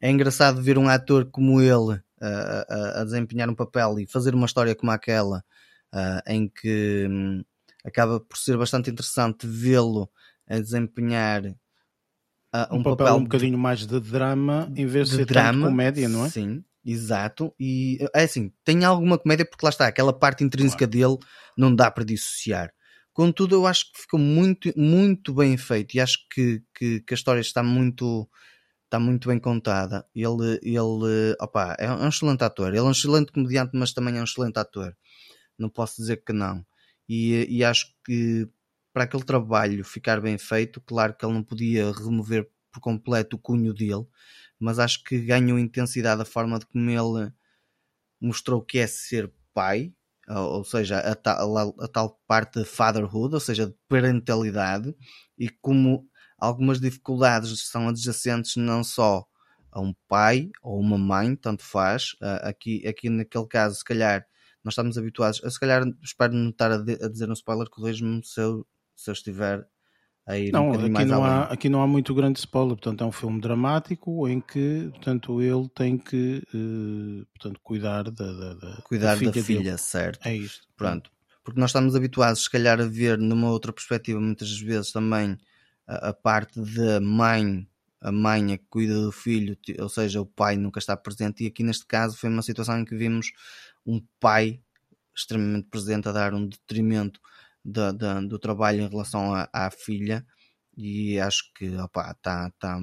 é 0.00 0.10
engraçado 0.10 0.62
ver 0.62 0.78
um 0.78 0.88
ator 0.88 1.26
como 1.26 1.60
ele 1.60 2.00
a, 2.20 3.00
a, 3.00 3.04
desempenhar 3.04 3.48
um 3.50 3.54
papel 3.54 3.98
e 3.98 4.06
fazer 4.06 4.34
uma 4.34 4.46
história 4.46 4.74
como 4.74 4.92
aquela, 4.92 5.44
uh, 5.92 6.22
em 6.26 6.48
que 6.48 7.06
um, 7.10 7.44
acaba 7.84 8.20
por 8.20 8.38
ser 8.38 8.56
bastante 8.56 8.90
interessante 8.90 9.46
vê-lo 9.46 10.10
a 10.48 10.58
desempenhar 10.58 11.44
um, 12.70 12.78
um, 12.78 12.82
papel, 12.82 12.96
papel 12.96 13.14
um 13.16 13.22
bocadinho 13.24 13.58
mais 13.58 13.86
de 13.86 14.00
drama 14.00 14.70
em 14.76 14.86
vez 14.86 15.08
de, 15.08 15.16
de 15.16 15.22
ser 15.22 15.26
drama, 15.26 15.66
comédia, 15.66 16.08
não 16.08 16.26
é? 16.26 16.30
Sim, 16.30 16.64
exato. 16.84 17.54
E 17.58 17.98
é 18.14 18.24
assim, 18.24 18.52
tem 18.64 18.84
alguma 18.84 19.18
comédia 19.18 19.44
porque 19.44 19.64
lá 19.64 19.70
está, 19.70 19.86
aquela 19.86 20.12
parte 20.12 20.44
intrínseca 20.44 20.88
claro. 20.88 20.90
dele 20.90 21.26
não 21.56 21.74
dá 21.74 21.90
para 21.90 22.04
dissociar. 22.04 22.72
Contudo, 23.12 23.54
eu 23.54 23.66
acho 23.66 23.92
que 23.92 24.00
ficou 24.02 24.18
muito, 24.18 24.72
muito 24.76 25.34
bem 25.34 25.56
feito 25.56 25.94
e 25.94 26.00
acho 26.00 26.18
que, 26.30 26.62
que, 26.74 27.00
que 27.00 27.14
a 27.14 27.16
história 27.16 27.40
está 27.40 27.62
muito 27.62 28.28
está 28.92 29.00
muito 29.00 29.28
bem 29.28 29.38
contada. 29.38 30.06
Ele, 30.14 30.60
ele 30.62 31.34
opa, 31.40 31.74
é 31.78 31.90
um 31.90 32.08
excelente 32.08 32.44
ator. 32.44 32.68
Ele 32.68 32.78
é 32.78 32.82
um 32.82 32.90
excelente 32.90 33.32
comediante, 33.32 33.70
mas 33.74 33.92
também 33.92 34.18
é 34.18 34.20
um 34.20 34.24
excelente 34.24 34.58
ator. 34.58 34.94
Não 35.58 35.70
posso 35.70 35.96
dizer 35.96 36.22
que 36.24 36.32
não. 36.32 36.64
E, 37.08 37.46
e 37.48 37.64
acho 37.64 37.86
que 38.04 38.46
para 38.92 39.04
aquele 39.04 39.24
trabalho 39.24 39.84
ficar 39.84 40.20
bem 40.20 40.36
feito, 40.36 40.80
claro 40.82 41.14
que 41.14 41.24
ele 41.24 41.32
não 41.34 41.42
podia 41.42 41.90
remover 41.92 42.48
por 42.70 42.80
completo 42.80 43.36
o 43.36 43.38
cunho 43.38 43.72
dele, 43.72 44.06
mas 44.62 44.78
acho 44.78 45.02
que 45.04 45.20
ganhou 45.20 45.58
intensidade 45.58 46.22
a 46.22 46.24
forma 46.24 46.58
de 46.58 46.66
como 46.66 46.90
ele 46.90 47.32
mostrou 48.20 48.62
que 48.62 48.78
é 48.78 48.86
ser 48.86 49.32
pai, 49.52 49.92
ou 50.28 50.64
seja, 50.64 50.98
a 50.98 51.14
tal, 51.14 51.58
a 51.80 51.88
tal 51.88 52.20
parte 52.26 52.60
de 52.60 52.64
fatherhood, 52.64 53.34
ou 53.34 53.40
seja, 53.40 53.66
de 53.66 53.74
parentalidade, 53.88 54.94
e 55.36 55.48
como 55.48 56.08
algumas 56.38 56.80
dificuldades 56.80 57.68
são 57.68 57.88
adjacentes 57.88 58.56
não 58.56 58.84
só 58.84 59.26
a 59.70 59.80
um 59.80 59.94
pai 60.08 60.50
ou 60.62 60.78
uma 60.78 60.98
mãe, 60.98 61.34
tanto 61.34 61.64
faz. 61.64 62.16
Aqui, 62.42 62.86
aqui 62.86 63.08
naquele 63.10 63.46
caso, 63.46 63.76
se 63.76 63.84
calhar, 63.84 64.26
nós 64.62 64.74
estamos 64.74 64.96
habituados, 64.96 65.42
a, 65.44 65.50
se 65.50 65.58
calhar, 65.58 65.84
espero 66.02 66.34
não 66.34 66.50
estar 66.50 66.70
a, 66.70 66.76
de, 66.78 67.04
a 67.04 67.08
dizer 67.08 67.28
um 67.28 67.32
spoiler, 67.32 67.68
corrijo-me 67.68 68.24
se 68.24 68.40
se 68.94 69.10
eu 69.10 69.12
estiver 69.12 69.66
a 70.26 70.34
não, 70.52 70.70
um 70.70 70.72
aqui 70.72 71.04
não 71.04 71.24
há 71.24 71.42
Aqui 71.44 71.68
não 71.68 71.82
há 71.82 71.86
muito 71.86 72.14
grande 72.14 72.38
spoiler, 72.38 72.76
portanto 72.76 73.02
é 73.02 73.06
um 73.06 73.12
filme 73.12 73.40
dramático 73.40 74.28
em 74.28 74.40
que 74.40 74.88
portanto, 74.92 75.42
ele 75.42 75.68
tem 75.74 75.98
que 75.98 76.42
uh, 76.54 77.26
portanto, 77.34 77.60
cuidar 77.62 78.04
da, 78.04 78.32
da, 78.32 78.54
da 78.54 78.82
cuidar 78.82 79.14
da 79.14 79.18
filha, 79.18 79.32
da 79.32 79.42
filha 79.42 79.78
certo. 79.78 80.26
É 80.26 80.36
isto. 80.36 80.66
Pronto. 80.76 81.10
Porque 81.44 81.58
nós 81.58 81.70
estamos 81.70 81.96
habituados, 81.96 82.44
se 82.44 82.50
calhar, 82.50 82.80
a 82.80 82.86
ver 82.86 83.18
numa 83.18 83.50
outra 83.50 83.72
perspectiva, 83.72 84.20
muitas 84.20 84.60
vezes 84.60 84.92
também 84.92 85.36
a, 85.86 86.10
a 86.10 86.12
parte 86.12 86.60
da 86.60 87.00
mãe, 87.00 87.66
a 88.00 88.12
mãe 88.12 88.52
é 88.52 88.58
que 88.58 88.64
cuida 88.70 88.94
do 88.94 89.10
filho, 89.10 89.56
ou 89.80 89.88
seja, 89.88 90.20
o 90.20 90.26
pai 90.26 90.56
nunca 90.56 90.78
está 90.78 90.96
presente, 90.96 91.42
e 91.42 91.48
aqui 91.48 91.64
neste 91.64 91.84
caso 91.84 92.16
foi 92.16 92.30
uma 92.30 92.42
situação 92.42 92.78
em 92.78 92.84
que 92.84 92.96
vimos 92.96 93.32
um 93.84 94.00
pai 94.20 94.60
extremamente 95.14 95.66
presente 95.68 96.08
a 96.08 96.12
dar 96.12 96.32
um 96.32 96.46
detrimento 96.46 97.20
do, 97.64 97.92
do, 98.28 98.38
trabalho 98.38 98.82
em 98.82 98.88
relação 98.88 99.34
à, 99.34 99.48
à, 99.52 99.70
filha 99.70 100.26
e 100.76 101.18
acho 101.20 101.52
que 101.54 101.66
está 101.66 102.50
tá, 102.58 102.80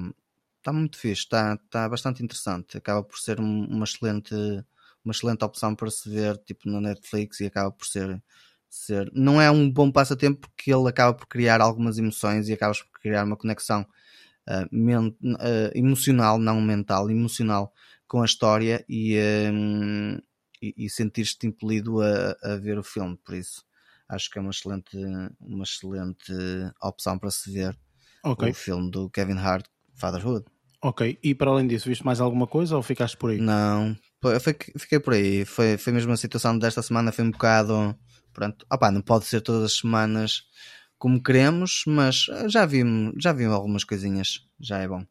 tá 0.62 0.72
muito 0.72 0.98
fixe, 0.98 1.22
está 1.22 1.56
tá 1.70 1.88
bastante 1.88 2.22
interessante, 2.22 2.76
acaba 2.78 3.02
por 3.02 3.18
ser 3.18 3.40
uma 3.40 3.84
excelente 3.84 4.34
uma 5.04 5.12
excelente 5.12 5.44
opção 5.44 5.74
para 5.74 5.90
se 5.90 6.08
ver 6.10 6.36
tipo 6.38 6.68
na 6.68 6.80
Netflix 6.80 7.40
e 7.40 7.46
acaba 7.46 7.70
por 7.72 7.86
ser 7.86 8.22
ser. 8.70 9.10
Não 9.12 9.40
é 9.40 9.50
um 9.50 9.70
bom 9.70 9.90
passatempo 9.90 10.48
porque 10.48 10.72
ele 10.72 10.88
acaba 10.88 11.12
por 11.14 11.26
criar 11.26 11.60
algumas 11.60 11.98
emoções 11.98 12.48
e 12.48 12.52
acabas 12.52 12.82
por 12.82 13.00
criar 13.00 13.24
uma 13.24 13.36
conexão 13.36 13.82
uh, 14.48 14.68
men- 14.70 15.16
uh, 15.24 15.70
emocional, 15.74 16.38
não 16.38 16.60
mental, 16.60 17.10
emocional 17.10 17.74
com 18.06 18.22
a 18.22 18.24
história 18.24 18.84
e, 18.88 19.18
uh, 19.18 20.22
e, 20.62 20.86
e 20.86 20.90
sentir-te 20.90 21.46
impelido 21.46 22.00
a, 22.00 22.36
a, 22.42 22.56
ver 22.56 22.78
o 22.78 22.84
filme. 22.84 23.16
Por 23.24 23.34
isso, 23.34 23.64
acho 24.10 24.30
que 24.30 24.38
é 24.38 24.40
uma 24.42 24.50
excelente, 24.50 24.96
uma 25.40 25.64
excelente 25.64 26.32
opção 26.82 27.18
para 27.18 27.30
se 27.30 27.50
ver 27.50 27.78
okay. 28.24 28.50
o 28.50 28.54
filme 28.54 28.90
do 28.90 29.08
Kevin 29.10 29.38
Hart, 29.38 29.66
Fatherhood. 29.94 30.44
Ok, 30.82 31.18
e 31.22 31.34
para 31.34 31.50
além 31.50 31.66
disso, 31.66 31.88
viste 31.88 32.04
mais 32.04 32.20
alguma 32.20 32.46
coisa 32.46 32.76
ou 32.76 32.82
ficaste 32.82 33.16
por 33.16 33.30
aí? 33.30 33.38
Não, 33.38 33.94
fiquei 34.78 34.98
por 34.98 35.12
aí. 35.12 35.44
Foi, 35.44 35.76
foi 35.76 35.92
mesmo 35.92 36.12
a 36.12 36.16
situação 36.16 36.58
desta 36.58 36.80
semana, 36.80 37.12
foi 37.12 37.24
um 37.24 37.30
bocado 37.30 37.94
Pronto, 38.32 38.64
opa, 38.70 38.90
não 38.90 39.02
pode 39.02 39.26
ser 39.26 39.40
todas 39.40 39.64
as 39.64 39.72
semanas 39.78 40.44
como 40.98 41.22
queremos, 41.22 41.82
mas 41.86 42.26
já 42.48 42.66
vimos, 42.66 43.14
já 43.18 43.32
vimos 43.32 43.54
algumas 43.54 43.84
coisinhas, 43.84 44.40
já 44.58 44.78
é 44.78 44.88
bom. 44.88 45.04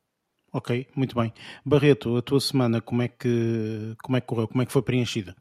Ok, 0.52 0.88
muito 0.96 1.16
bem. 1.16 1.34
Barreto, 1.66 2.16
a 2.18 2.22
tua 2.22 2.40
semana 2.40 2.82
como 2.82 3.02
é 3.02 3.08
que 3.08 3.96
como 4.02 4.18
é 4.18 4.22
que 4.22 4.28
correu? 4.28 4.48
Como 4.48 4.62
é 4.62 4.66
que 4.66 4.72
foi 4.72 4.82
preenchida? 4.82 5.36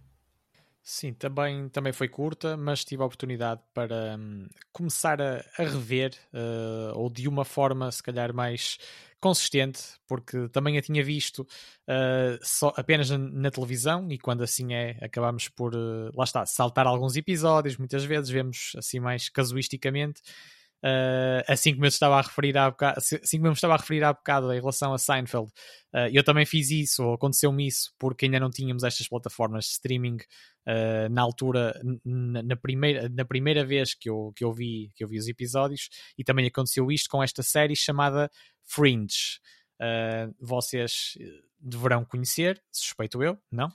Sim, 0.91 1.13
também, 1.13 1.69
também 1.69 1.93
foi 1.93 2.09
curta, 2.09 2.57
mas 2.57 2.83
tive 2.83 3.03
a 3.03 3.05
oportunidade 3.05 3.61
para 3.75 4.17
hum, 4.19 4.49
começar 4.73 5.21
a, 5.21 5.45
a 5.59 5.63
rever, 5.63 6.15
uh, 6.33 6.99
ou 6.99 7.11
de 7.11 7.29
uma 7.29 7.45
forma 7.45 7.93
se 7.93 8.03
calhar 8.03 8.33
mais 8.33 8.79
consistente, 9.21 9.83
porque 10.07 10.49
também 10.49 10.79
a 10.79 10.81
tinha 10.81 11.05
visto 11.05 11.41
uh, 11.41 12.39
só, 12.41 12.73
apenas 12.75 13.11
na, 13.11 13.19
na, 13.19 13.51
televisão 13.51 14.11
e 14.11 14.19
quando 14.19 14.43
assim 14.43 14.73
é, 14.73 14.97
acabamos 15.03 15.47
por, 15.51 15.75
uh, 15.75 16.11
lá 16.17 16.25
está, 16.25 16.47
saltar 16.47 16.87
alguns 16.87 17.17
episódios, 17.17 17.77
muitas 17.77 18.03
vezes 18.03 18.31
vemos 18.31 18.73
assim 18.75 18.99
mais 18.99 19.29
casuisticamente. 19.29 20.23
Uh, 20.85 21.43
assim 21.49 21.73
como 21.73 21.87
eu 21.87 21.89
estava 21.89 22.17
a 22.19 22.23
referir 22.23 22.57
há 22.57 22.71
bocado, 22.71 22.99
assim 22.99 23.39
como 23.39 23.49
eu 23.49 23.53
estava 23.53 23.75
a 23.75 23.77
referir 23.77 24.05
há 24.05 24.13
bocado 24.13 24.53
em 24.53 24.61
relação 24.61 24.95
a 24.95 24.99
Seinfeld, 24.99 25.49
uh, 25.93 26.09
eu 26.13 26.23
também 26.23 26.47
fiz 26.47 26.71
isso, 26.71 27.05
ou 27.05 27.15
aconteceu-me 27.15 27.67
isso, 27.67 27.93
porque 27.99 28.27
ainda 28.27 28.39
não 28.39 28.49
tínhamos 28.49 28.85
estas 28.85 29.09
plataformas 29.09 29.65
de 29.65 29.71
streaming 29.73 30.17
uh, 30.17 31.09
na 31.11 31.21
altura, 31.23 31.81
na, 32.05 32.57
primeira, 32.57 33.09
na 33.09 33.25
primeira 33.25 33.65
vez 33.65 33.93
que 33.93 34.09
eu, 34.09 34.33
que, 34.37 34.45
eu 34.45 34.53
vi, 34.53 34.91
que 34.95 35.03
eu 35.03 35.09
vi 35.09 35.19
os 35.19 35.27
episódios, 35.27 35.89
e 36.17 36.23
também 36.23 36.47
aconteceu 36.47 36.91
isto 36.93 37.09
com 37.11 37.23
esta 37.23 37.43
série 37.43 37.75
chamada 37.75 38.31
Fringe. 38.63 39.41
vocês 40.41 41.19
deverão 41.61 42.05
conhecer, 42.05 42.63
suspeito 42.71 43.21
eu, 43.21 43.37
não? 43.51 43.69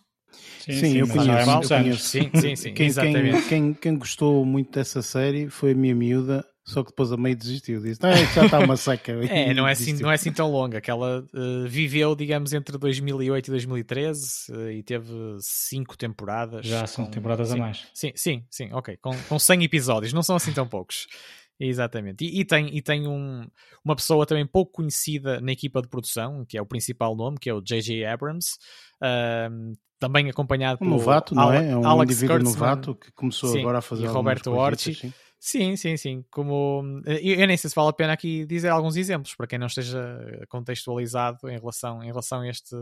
Sim, 0.60 0.74
sim, 0.74 0.80
sim 0.80 0.98
eu, 0.98 1.08
conheço, 1.08 1.52
eu 1.52 1.68
conheço. 1.68 2.10
Sim, 2.10 2.32
sim, 2.40 2.56
sim, 2.56 2.74
quem, 2.74 2.88
exatamente. 2.88 3.48
Quem, 3.50 3.74
quem, 3.74 3.74
quem, 3.74 3.98
gostou 3.98 4.44
muito 4.46 4.72
dessa 4.72 5.02
série 5.02 5.50
foi 5.50 5.74
a 5.74 5.76
minha 5.76 5.94
miúda 5.94 6.44
só 6.66 6.82
que 6.82 6.92
depois 6.92 7.12
a 7.12 7.18
meio 7.18 7.36
desistiu, 7.36 7.82
disse, 7.82 8.00
ah, 8.06 8.16
já 8.34 8.46
está 8.46 8.60
uma 8.60 8.78
seca. 8.78 9.12
é, 9.30 9.54
não 9.54 9.68
é, 9.68 9.74
assim, 9.74 9.94
não 9.94 10.10
é 10.10 10.16
assim 10.16 10.32
tão 10.32 10.50
longa, 10.50 10.80
que 10.80 10.90
ela 10.90 11.26
uh, 11.34 11.68
viveu, 11.68 12.16
digamos, 12.16 12.54
entre 12.54 12.78
2008 12.78 13.48
e 13.48 13.52
2013 13.52 14.52
uh, 14.52 14.72
e 14.72 14.82
teve 14.82 15.14
cinco 15.40 15.98
temporadas. 15.98 16.66
Já 16.66 16.88
são 16.88 17.06
com... 17.06 17.12
temporadas 17.12 17.50
sim, 17.50 17.56
a 17.56 17.58
mais. 17.58 17.88
Sim, 17.94 18.12
sim, 18.16 18.46
sim, 18.50 18.70
ok, 18.72 18.98
com, 18.98 19.12
com 19.28 19.38
100 19.38 19.64
episódios, 19.64 20.14
não 20.14 20.24
são 20.24 20.38
assim 20.38 20.54
tão 20.54 20.68
poucos. 20.68 21.08
Exatamente. 21.60 22.26
E, 22.26 22.40
e, 22.40 22.46
tem, 22.46 22.76
e 22.76 22.82
tem 22.82 23.08
um, 23.08 23.46
uma 23.84 23.96
pessoa 23.96 24.26
também 24.26 24.46
pouco 24.46 24.72
conhecida 24.72 25.40
na 25.42 25.52
equipa 25.52 25.82
de 25.82 25.88
produção, 25.88 26.46
que 26.48 26.58
é 26.58 26.62
o 26.62 26.66
principal 26.66 27.16
nome, 27.16 27.38
que 27.40 27.50
é 27.50 27.54
o 27.54 27.62
J.J. 27.62 28.06
Abrams, 28.06 28.56
uh, 29.02 29.74
também 30.00 30.30
acompanhado 30.30 30.80
um 30.82 30.90
novato, 30.90 31.36
não 31.36 31.54
é? 31.54 31.70
É 31.70 31.78
um 31.78 31.86
Alex 31.86 32.12
indivíduo 32.12 32.38
Kurtzman, 32.38 32.54
novato 32.54 32.96
que 32.96 33.12
começou 33.12 33.52
sim, 33.52 33.60
agora 33.60 33.78
a 33.78 33.82
fazer 33.82 34.06
e 34.06 34.08
Roberto 34.08 34.52
Orci. 34.52 35.14
Sim, 35.46 35.76
sim, 35.76 35.98
sim. 35.98 36.24
Como 36.32 37.02
eu, 37.06 37.18
eu, 37.18 37.46
nem 37.46 37.58
sei 37.58 37.70
se 37.70 37.76
vale 37.76 37.90
a 37.90 37.94
pena 37.94 38.14
aqui 38.14 38.46
dizer 38.46 38.70
alguns 38.70 38.96
exemplos 38.96 39.36
para 39.36 39.46
quem 39.46 39.60
não 39.60 39.68
esteja 39.68 40.02
contextualizado 40.48 41.50
em 41.50 41.60
relação, 41.60 42.02
em 42.02 42.06
relação 42.06 42.40
a 42.40 42.48
este 42.48 42.74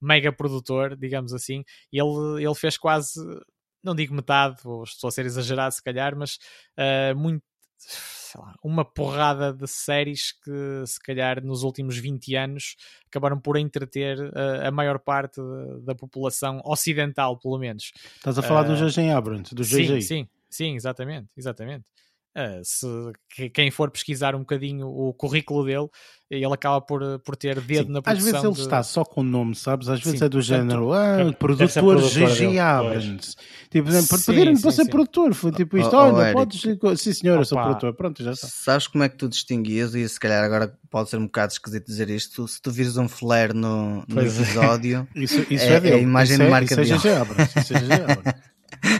mega 0.00 0.32
produtor, 0.32 0.96
digamos 0.96 1.32
assim. 1.32 1.62
Ele, 1.92 2.44
ele 2.44 2.54
fez 2.56 2.76
quase, 2.76 3.20
não 3.84 3.94
digo 3.94 4.12
metade, 4.12 4.56
ou 4.64 4.82
estou 4.82 5.06
a 5.06 5.10
ser 5.12 5.26
exagerado 5.26 5.72
se 5.72 5.80
calhar, 5.80 6.16
mas 6.16 6.40
uh, 6.76 7.16
muito 7.16 7.44
lá, 8.36 8.52
uma 8.64 8.84
porrada 8.84 9.52
de 9.52 9.68
séries 9.68 10.32
que 10.32 10.84
se 10.88 10.98
calhar 10.98 11.40
nos 11.40 11.62
últimos 11.62 11.96
20 11.98 12.34
anos 12.34 12.74
acabaram 13.06 13.40
por 13.40 13.56
entreter 13.56 14.18
uh, 14.18 14.66
a 14.66 14.72
maior 14.72 14.98
parte 14.98 15.40
da 15.84 15.94
população 15.94 16.60
ocidental, 16.64 17.38
pelo 17.38 17.60
menos. 17.60 17.92
Estás 18.16 18.36
a 18.36 18.42
falar 18.42 18.62
uh, 18.62 18.66
do 18.70 18.76
J.J. 18.76 19.08
Abrams, 19.12 19.54
do 19.54 19.62
J.J. 19.62 20.00
Sim, 20.00 20.06
sim, 20.08 20.28
sim, 20.50 20.74
exatamente, 20.74 21.28
exatamente. 21.36 21.84
Uh, 22.38 22.60
se 22.62 22.86
quem 23.52 23.68
for 23.68 23.90
pesquisar 23.90 24.36
um 24.36 24.40
bocadinho 24.40 24.86
o 24.86 25.12
currículo 25.12 25.64
dele, 25.64 25.88
ele 26.30 26.54
acaba 26.54 26.80
por, 26.80 27.18
por 27.24 27.34
ter 27.34 27.60
dedo 27.60 27.86
Sim, 27.86 27.92
na 27.94 28.00
produção. 28.00 28.28
Às 28.28 28.32
vezes 28.32 28.44
ele 28.44 28.54
de... 28.54 28.60
está 28.60 28.80
só 28.84 29.04
com 29.04 29.22
o 29.22 29.24
nome, 29.24 29.56
sabes? 29.56 29.88
Às 29.88 29.98
vezes 30.00 30.20
sim, 30.20 30.24
é 30.24 30.28
do 30.28 30.40
género, 30.40 30.92
ah, 30.92 31.32
produtor 31.36 32.00
GG 32.00 32.58
Abrams. 32.60 33.34
Tipo, 33.68 33.90
pedirem-me 34.24 34.60
para 34.60 34.70
ser 34.70 34.84
sim. 34.84 34.90
produtor, 34.90 35.34
foi 35.34 35.50
tipo 35.50 35.78
isto, 35.78 35.92
oh, 35.96 35.98
olha, 35.98 36.30
oh, 36.30 36.34
podes. 36.34 36.60
Sim, 37.00 37.12
senhor, 37.12 37.38
eu 37.38 37.44
sou 37.44 37.58
produtor, 37.58 37.92
pronto, 37.94 38.22
já 38.22 38.30
está. 38.30 38.46
Sabes 38.46 38.86
como 38.86 39.02
é 39.02 39.08
que 39.08 39.16
tu 39.16 39.28
distinguias? 39.28 39.96
E 39.96 40.08
se 40.08 40.20
calhar 40.20 40.44
agora 40.44 40.72
pode 40.88 41.10
ser 41.10 41.16
um 41.16 41.26
bocado 41.26 41.54
esquisito 41.54 41.86
dizer 41.86 42.08
isto. 42.08 42.46
Se 42.46 42.62
tu 42.62 42.70
vires 42.70 42.96
um 42.96 43.08
flare 43.08 43.52
no, 43.52 44.04
no 44.06 44.20
é. 44.20 44.26
episódio, 44.26 45.08
isso, 45.16 45.44
isso 45.50 45.64
é, 45.64 45.78
é, 45.78 45.88
é, 45.88 45.94
a 45.94 45.98
imagem 45.98 46.34
isso 46.34 46.44
de 46.44 46.50
marca 46.50 46.80
é, 46.80 46.82
isso 46.82 46.94
é 46.94 46.98
GG 46.98 47.20
Abrams. 47.20 47.58
Isso 47.58 47.74
é 47.74 47.80
GG 47.80 47.92
Abrams. 47.92 48.48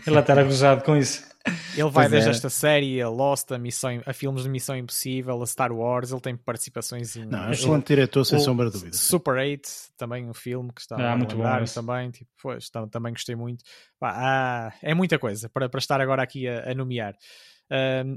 Ele 0.06 0.18
está 0.18 0.40
a 0.40 0.42
gozado 0.42 0.82
com 0.82 0.96
isso. 0.96 1.27
Ele 1.74 1.90
vai 1.90 2.04
pois 2.04 2.10
desde 2.10 2.28
é. 2.28 2.32
esta 2.32 2.50
série, 2.50 3.00
a 3.00 3.08
Lost, 3.08 3.50
a, 3.52 3.58
missão, 3.58 4.02
a 4.04 4.12
filmes 4.12 4.42
de 4.42 4.48
Missão 4.48 4.76
Impossível, 4.76 5.42
a 5.42 5.46
Star 5.46 5.72
Wars, 5.72 6.10
ele 6.10 6.20
tem 6.20 6.36
participações 6.36 7.16
em. 7.16 7.26
Não, 7.26 7.44
é 7.44 7.48
um 7.48 7.50
excelente 7.50 7.86
diretor, 7.86 8.24
sem 8.24 8.38
sombra 8.38 8.66
de 8.66 8.72
dúvida. 8.72 8.96
Super 8.96 9.34
8, 9.34 9.68
também 9.96 10.28
um 10.28 10.34
filme 10.34 10.72
que 10.72 10.80
está 10.80 11.12
ah, 11.12 11.16
muito 11.16 11.36
bom 11.36 11.64
também, 11.74 12.10
tipo, 12.10 12.30
pois, 12.40 12.70
também 12.90 13.12
gostei 13.12 13.34
muito. 13.34 13.64
Ah, 14.00 14.72
é 14.82 14.94
muita 14.94 15.18
coisa 15.18 15.48
para, 15.48 15.68
para 15.68 15.78
estar 15.78 16.00
agora 16.00 16.22
aqui 16.22 16.48
a, 16.48 16.70
a 16.70 16.74
nomear. 16.74 17.14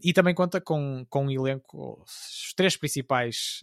E 0.01 0.13
também 0.13 0.33
conta 0.33 0.61
com, 0.61 1.05
com 1.09 1.25
um 1.25 1.31
elenco, 1.31 2.01
os 2.03 2.53
três 2.55 2.77
principais 2.77 3.59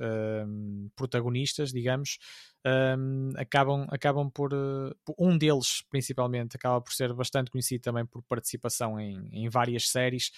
protagonistas, 0.95 1.73
digamos, 1.73 2.19
um, 2.67 3.31
acabam, 3.37 3.87
acabam 3.89 4.31
por, 4.31 4.53
uh, 4.53 4.95
um 5.19 5.39
deles 5.39 5.83
principalmente 5.91 6.57
acaba 6.57 6.81
por 6.81 6.93
ser 6.93 7.13
bastante 7.15 7.51
conhecido 7.51 7.83
também 7.83 8.05
por 8.05 8.23
participação 8.23 8.99
em, 8.99 9.29
em 9.33 9.49
várias 9.49 9.89
séries 9.89 10.33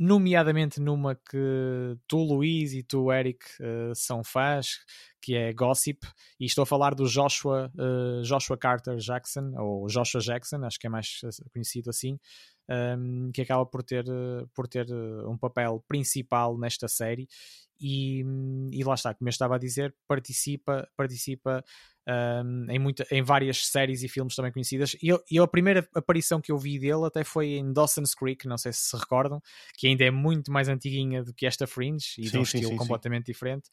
nomeadamente 0.00 0.80
numa 0.80 1.14
que 1.14 1.98
tu, 2.08 2.16
Luís, 2.24 2.72
e 2.72 2.82
tu, 2.82 3.12
Eric, 3.12 3.44
uh, 3.60 3.94
são 3.94 4.24
fãs, 4.24 4.78
que 5.20 5.36
é 5.36 5.52
Gossip, 5.52 6.08
e 6.40 6.46
estou 6.46 6.62
a 6.62 6.66
falar 6.66 6.94
do 6.94 7.06
Joshua, 7.06 7.70
uh, 7.74 8.22
Joshua 8.22 8.56
Carter 8.56 8.96
Jackson, 8.96 9.52
ou 9.58 9.86
Joshua 9.88 10.22
Jackson, 10.22 10.64
acho 10.64 10.78
que 10.78 10.86
é 10.86 10.90
mais 10.90 11.20
conhecido 11.52 11.90
assim, 11.90 12.18
um, 12.70 13.30
que 13.32 13.42
acaba 13.42 13.66
por 13.66 13.82
ter, 13.82 14.04
por 14.54 14.68
ter 14.68 14.86
um 15.26 15.36
papel 15.36 15.84
principal 15.88 16.56
nesta 16.56 16.88
série 16.88 17.28
e, 17.80 18.22
e 18.72 18.84
lá 18.84 18.94
está, 18.94 19.14
como 19.14 19.28
eu 19.28 19.30
estava 19.30 19.56
a 19.56 19.58
dizer, 19.58 19.94
participa, 20.06 20.86
participa 20.96 21.64
um, 22.06 22.70
em, 22.70 22.78
muita, 22.78 23.06
em 23.10 23.22
várias 23.22 23.66
séries 23.66 24.02
e 24.02 24.08
filmes 24.08 24.34
também 24.34 24.52
conhecidas. 24.52 24.94
E, 25.02 25.08
eu, 25.08 25.22
e 25.30 25.38
a 25.38 25.46
primeira 25.46 25.88
aparição 25.94 26.40
que 26.40 26.52
eu 26.52 26.58
vi 26.58 26.78
dele 26.78 27.06
até 27.06 27.24
foi 27.24 27.54
em 27.54 27.72
Dawson's 27.72 28.14
Creek, 28.14 28.46
não 28.46 28.58
sei 28.58 28.72
se 28.72 28.80
se 28.80 28.96
recordam, 28.96 29.40
que 29.78 29.86
ainda 29.86 30.04
é 30.04 30.10
muito 30.10 30.52
mais 30.52 30.68
antiguinha 30.68 31.24
do 31.24 31.32
que 31.32 31.46
esta 31.46 31.66
Fringe 31.66 32.14
e 32.18 32.24
sim, 32.26 32.30
de 32.30 32.38
um 32.38 32.44
sim, 32.44 32.58
estilo 32.58 32.72
sim, 32.72 32.76
completamente 32.76 33.26
diferente. 33.26 33.70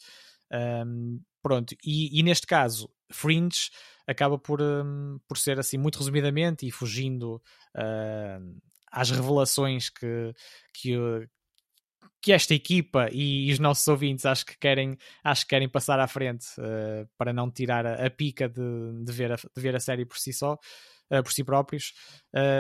Um, 0.52 1.20
pronto, 1.44 1.76
e, 1.84 2.18
e, 2.18 2.24
neste 2.24 2.48
caso, 2.48 2.90
Fringe 3.12 3.70
acaba 4.08 4.40
por, 4.40 4.62
um, 4.62 5.20
por 5.28 5.38
ser 5.38 5.60
assim, 5.60 5.78
muito 5.78 5.98
resumidamente 5.98 6.66
e 6.66 6.72
fugindo 6.72 7.42
uh, 7.76 8.58
às 8.98 9.12
revelações 9.12 9.90
que, 9.90 10.34
que, 10.74 10.96
que 12.20 12.34
esta 12.34 12.56
equipa 12.56 13.10
e, 13.12 13.52
os 13.52 13.60
nossos 13.60 13.88
ouvintes 13.88 14.26
acho 14.26 14.44
que 14.44 14.58
querem, 14.58 14.98
acho 15.24 15.44
que 15.44 15.50
querem 15.50 15.70
passar 15.70 16.00
à 16.00 16.08
frente 16.08 16.48
uh, 16.60 17.08
para 17.16 17.32
não 17.32 17.52
tirar 17.52 17.86
a, 17.86 18.08
a 18.08 18.10
pica 18.10 18.50
de, 18.50 19.04
de, 19.04 19.12
ver 19.12 19.34
a, 19.34 19.36
de 19.36 19.62
ver 19.62 19.76
a 19.76 19.80
série 19.80 20.06
por 20.06 20.18
si 20.18 20.34
só. 20.34 20.58
Uh, 21.10 21.24
por 21.24 21.32
si 21.32 21.42
próprios, 21.42 21.94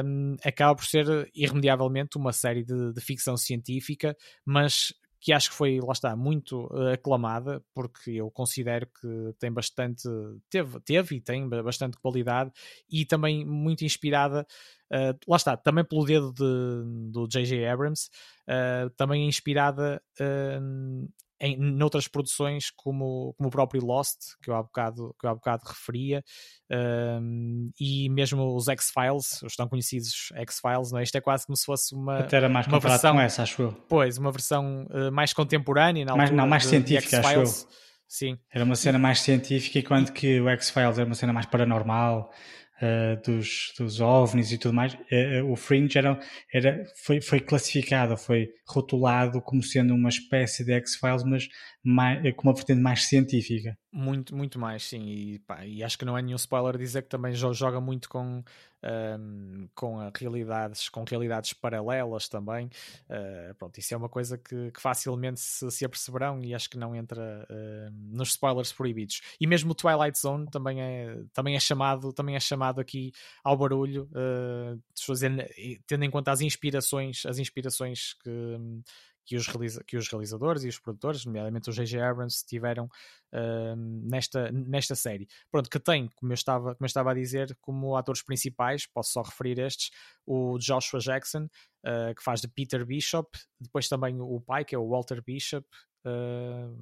um, 0.06 0.38
acaba 0.42 0.74
por 0.74 0.86
ser 0.86 1.30
irremediavelmente 1.36 2.18
uma 2.18 2.32
série 2.32 2.64
de, 2.64 2.94
de, 2.94 3.02
ficção 3.02 3.36
científica, 3.36 4.16
mas 4.46 4.94
que 5.20 5.34
acho 5.34 5.50
que 5.50 5.56
foi, 5.58 5.80
lá 5.82 5.92
está, 5.92 6.16
muito 6.16 6.66
uh, 6.68 6.94
aclamada, 6.94 7.62
porque 7.74 8.12
eu 8.12 8.32
considero 8.32 8.88
que 8.88 9.34
tem 9.40 9.52
bastante, 9.52 10.08
teve, 10.50 10.80
teve 10.82 11.16
e 11.18 11.22
tem 11.22 11.50
bastante 11.50 11.98
qualidade 11.98 12.52
e 12.90 13.06
também 13.06 13.46
muito 13.46 13.84
inspirada, 13.84 14.48
uh, 14.92 15.18
lá 15.28 15.38
está, 15.38 15.58
também 15.58 15.84
pelo 15.84 16.06
dedo 16.06 16.34
de, 16.34 17.12
do 17.12 17.28
J.J. 17.28 17.68
Abrams, 17.68 18.10
uh, 18.48 18.90
também 18.92 19.28
inspirada 19.28 20.02
em 21.40 21.58
noutras 21.58 22.08
produções 22.08 22.72
como, 22.76 23.34
como 23.38 23.48
o 23.48 23.52
próprio 23.52 23.84
Lost, 23.86 24.18
que 24.42 24.50
eu 24.50 24.56
há 24.56 24.64
bocado, 24.64 25.16
que 25.20 25.26
eu 25.26 25.30
há 25.30 25.36
bocado 25.36 25.64
referia, 25.68 26.24
um, 27.22 27.70
e 27.80 28.10
mesmo 28.10 28.56
os 28.56 28.68
X-Files, 28.68 29.42
os 29.44 29.56
tão 29.56 29.68
conhecidos 29.68 30.30
X-Files, 30.36 30.92
não 30.92 31.00
é? 31.00 31.04
Isto 31.04 31.18
é 31.18 31.22
quase 31.22 31.46
como 31.46 31.56
se 31.56 31.66
fosse 31.66 31.94
uma, 31.94 32.20
Até 32.20 32.38
era 32.38 32.50
mais 32.50 32.66
uma 32.68 32.80
versão 32.80 33.14
com 33.14 33.22
essa, 33.22 33.44
acho 33.44 33.62
eu. 33.62 33.72
Pois, 33.88 34.18
uma 34.18 34.32
versão 34.32 34.88
uh, 34.90 35.12
mais 35.12 35.34
contemporânea, 35.34 36.06
na 36.06 36.16
mais, 36.16 36.32
não, 36.32 36.48
mais 36.48 36.64
de, 36.64 36.70
científica, 36.70 37.22
de 37.22 37.28
acho 37.28 37.40
eu. 37.40 37.78
Sim. 38.08 38.40
Era 38.50 38.64
uma 38.64 38.76
cena 38.76 38.98
mais 38.98 39.20
científica, 39.20 39.80
enquanto 39.80 40.14
que 40.14 40.40
o 40.40 40.50
X-Files 40.50 40.98
era 40.98 41.06
uma 41.06 41.16
cena 41.16 41.34
mais 41.34 41.46
paranormal, 41.46 42.32
uh, 42.82 43.22
dos, 43.24 43.74
dos 43.78 44.00
OVNIs 44.00 44.52
e 44.52 44.58
tudo 44.58 44.74
mais, 44.74 44.94
uh, 44.94 45.52
o 45.52 45.56
Fringe 45.56 45.98
era, 45.98 46.20
era, 46.54 46.84
foi, 47.04 47.22
foi 47.22 47.40
classificado, 47.40 48.18
foi 48.18 48.50
rotulado 48.68 49.42
como 49.42 49.64
sendo 49.64 49.94
uma 49.94 50.10
espécie 50.10 50.64
de 50.64 50.74
X-Files, 50.74 51.24
mas 51.24 51.48
mais, 51.88 52.36
com 52.36 52.50
uma 52.50 52.54
vertente 52.54 52.82
mais 52.82 53.06
científica. 53.06 53.78
Muito, 53.94 54.36
muito 54.36 54.60
mais, 54.60 54.84
sim. 54.84 55.02
E, 55.08 55.40
pá, 55.40 55.66
e 55.66 55.82
acho 55.82 55.98
que 55.98 56.04
não 56.04 56.18
é 56.18 56.22
nenhum 56.22 56.36
spoiler 56.36 56.78
dizer 56.78 57.04
que 57.04 57.10
também 57.10 57.34
joga 57.34 57.80
muito 57.80 58.10
com, 58.10 58.44
um, 58.84 59.70
com 59.74 59.98
realidades, 60.14 60.90
com 60.90 61.06
realidades 61.06 61.54
paralelas 61.54 62.28
também. 62.28 62.66
Uh, 63.10 63.56
pronto, 63.56 63.78
isso 63.80 63.94
é 63.94 63.98
uma 63.98 64.10
coisa 64.10 64.38
que, 64.38 64.70
que 64.72 64.82
facilmente 64.82 65.40
se, 65.40 65.72
se, 65.72 65.86
aperceberão 65.86 66.44
e 66.44 66.54
acho 66.54 66.70
que 66.70 66.78
não 66.78 66.94
entra 66.94 67.48
uh, 67.50 67.92
nos 68.14 68.30
spoilers 68.32 68.74
proibidos. 68.74 69.22
E 69.40 69.48
mesmo 69.48 69.72
o 69.72 69.76
Twilight 69.76 70.20
Zone 70.20 70.46
também 70.52 70.82
é, 70.82 71.18
também 71.34 71.56
é 71.56 71.60
chamado, 71.60 72.12
também 72.12 72.36
é 72.36 72.40
chamado 72.40 72.82
aqui 72.82 73.14
ao 73.42 73.56
barulho, 73.56 74.10
uh, 74.12 74.80
tendo 75.88 76.04
em 76.04 76.12
conta 76.12 76.32
as 76.32 76.42
inspirações, 76.42 77.26
as 77.26 77.40
inspirações 77.40 78.14
que 78.22 78.58
que 79.28 79.36
os, 79.36 79.46
realiza 79.46 79.84
que 79.84 79.98
os 79.98 80.08
realizadores 80.08 80.64
e 80.64 80.70
os 80.70 80.80
produtores, 80.80 81.26
nomeadamente 81.26 81.70
o 81.70 81.74
J.J. 81.74 82.00
Abrams, 82.00 82.46
tiveram 82.46 82.86
uh, 82.86 83.76
nesta, 83.76 84.50
nesta 84.52 84.96
série. 84.96 85.28
Pronto, 85.52 85.70
que 85.70 85.80
tem, 85.80 86.08
como 86.16 86.32
eu, 86.32 86.36
estava, 86.36 86.74
como 86.74 86.86
eu 86.86 86.88
estava 86.88 87.12
a 87.12 87.14
dizer, 87.14 87.56
como 87.60 87.98
atores 87.98 88.24
principais, 88.24 88.88
posso 88.88 89.12
só 89.12 89.22
referir 89.22 89.60
estes, 89.60 89.92
o 90.26 90.58
Joshua 90.58 91.02
Jackson, 91.02 91.44
uh, 91.86 92.16
que 92.16 92.24
faz 92.24 92.40
de 92.40 92.48
Peter 92.48 92.86
Bishop, 92.86 93.30
depois 93.60 93.90
também 93.90 94.20
o 94.22 94.40
pai, 94.40 94.64
que 94.64 94.74
é 94.74 94.80
o 94.80 94.88
Walter 94.88 95.22
Bishop, 95.22 95.68
Uh, 96.06 96.78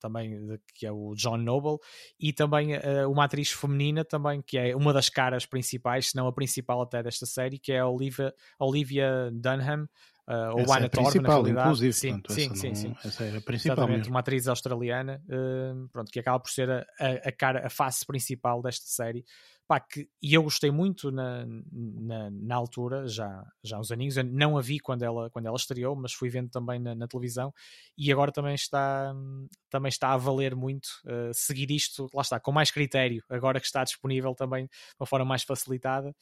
também 0.00 0.46
de, 0.46 0.58
que 0.74 0.86
é 0.86 0.92
o 0.92 1.14
John 1.14 1.36
Noble 1.36 1.76
e 2.18 2.32
também 2.32 2.74
uh, 2.76 3.10
uma 3.10 3.24
atriz 3.24 3.50
feminina 3.50 4.06
também 4.06 4.40
que 4.40 4.56
é 4.56 4.74
uma 4.74 4.90
das 4.90 5.10
caras 5.10 5.44
principais, 5.44 6.10
se 6.10 6.16
não 6.16 6.26
a 6.26 6.32
principal 6.32 6.80
até 6.80 7.02
desta 7.02 7.26
série, 7.26 7.58
que 7.58 7.72
é 7.72 7.80
a 7.80 7.86
Olivia, 7.86 8.32
Olivia 8.58 9.30
Dunham 9.34 9.86
uh, 10.30 10.52
ou 10.52 10.72
Anna 10.72 10.86
é 10.86 11.20
na 11.20 11.28
realidade. 11.28 11.60
Inclusive, 11.60 11.92
sim, 11.92 12.12
portanto, 12.12 12.34
sim, 12.34 12.54
sim, 12.54 12.68
não, 12.68 12.74
sim, 12.74 12.96
Essa 13.04 13.24
é 13.24 13.36
a 13.36 13.40
principal 13.40 13.76
Exatamente, 13.76 13.98
mesmo. 13.98 14.14
uma 14.14 14.20
atriz 14.20 14.48
australiana, 14.48 15.22
uh, 15.26 15.88
pronto, 15.88 16.10
que 16.10 16.20
acaba 16.20 16.38
por 16.38 16.50
ser 16.50 16.70
a, 16.70 16.84
a, 17.24 17.32
cara, 17.32 17.66
a 17.66 17.70
face 17.70 18.06
principal 18.06 18.62
desta 18.62 18.86
série. 18.86 19.24
Pá, 19.66 19.78
que, 19.78 20.08
e 20.20 20.34
eu 20.34 20.42
gostei 20.42 20.68
muito 20.72 21.12
na, 21.12 21.46
na, 21.46 22.28
na, 22.28 22.56
altura, 22.56 23.06
já, 23.06 23.44
já 23.62 23.76
há 23.76 23.80
uns 23.80 23.92
aninhos, 23.92 24.16
eu 24.16 24.24
não 24.24 24.58
a 24.58 24.60
vi 24.60 24.80
quando 24.80 25.04
ela, 25.04 25.30
quando 25.30 25.46
ela 25.46 25.56
estreou, 25.56 25.94
mas 25.94 26.12
fui 26.12 26.28
vendo 26.28 26.50
também 26.50 26.80
na, 26.80 26.92
na 26.92 27.06
televisão 27.06 27.54
e 27.96 28.10
agora 28.10 28.32
também 28.32 28.52
está, 28.52 29.14
também 29.70 29.88
está 29.88 30.12
a 30.12 30.16
valer 30.16 30.56
muito 30.56 30.88
uh, 31.06 31.32
seguir 31.32 31.70
isto, 31.70 32.08
lá 32.12 32.22
está, 32.22 32.40
com 32.40 32.50
mais 32.50 32.72
critério, 32.72 33.22
agora 33.28 33.60
que 33.60 33.66
está 33.66 33.84
disponível 33.84 34.34
também 34.34 34.64
de 34.64 34.70
uma 34.98 35.06
forma 35.06 35.24
mais 35.24 35.44
facilitada 35.44 36.12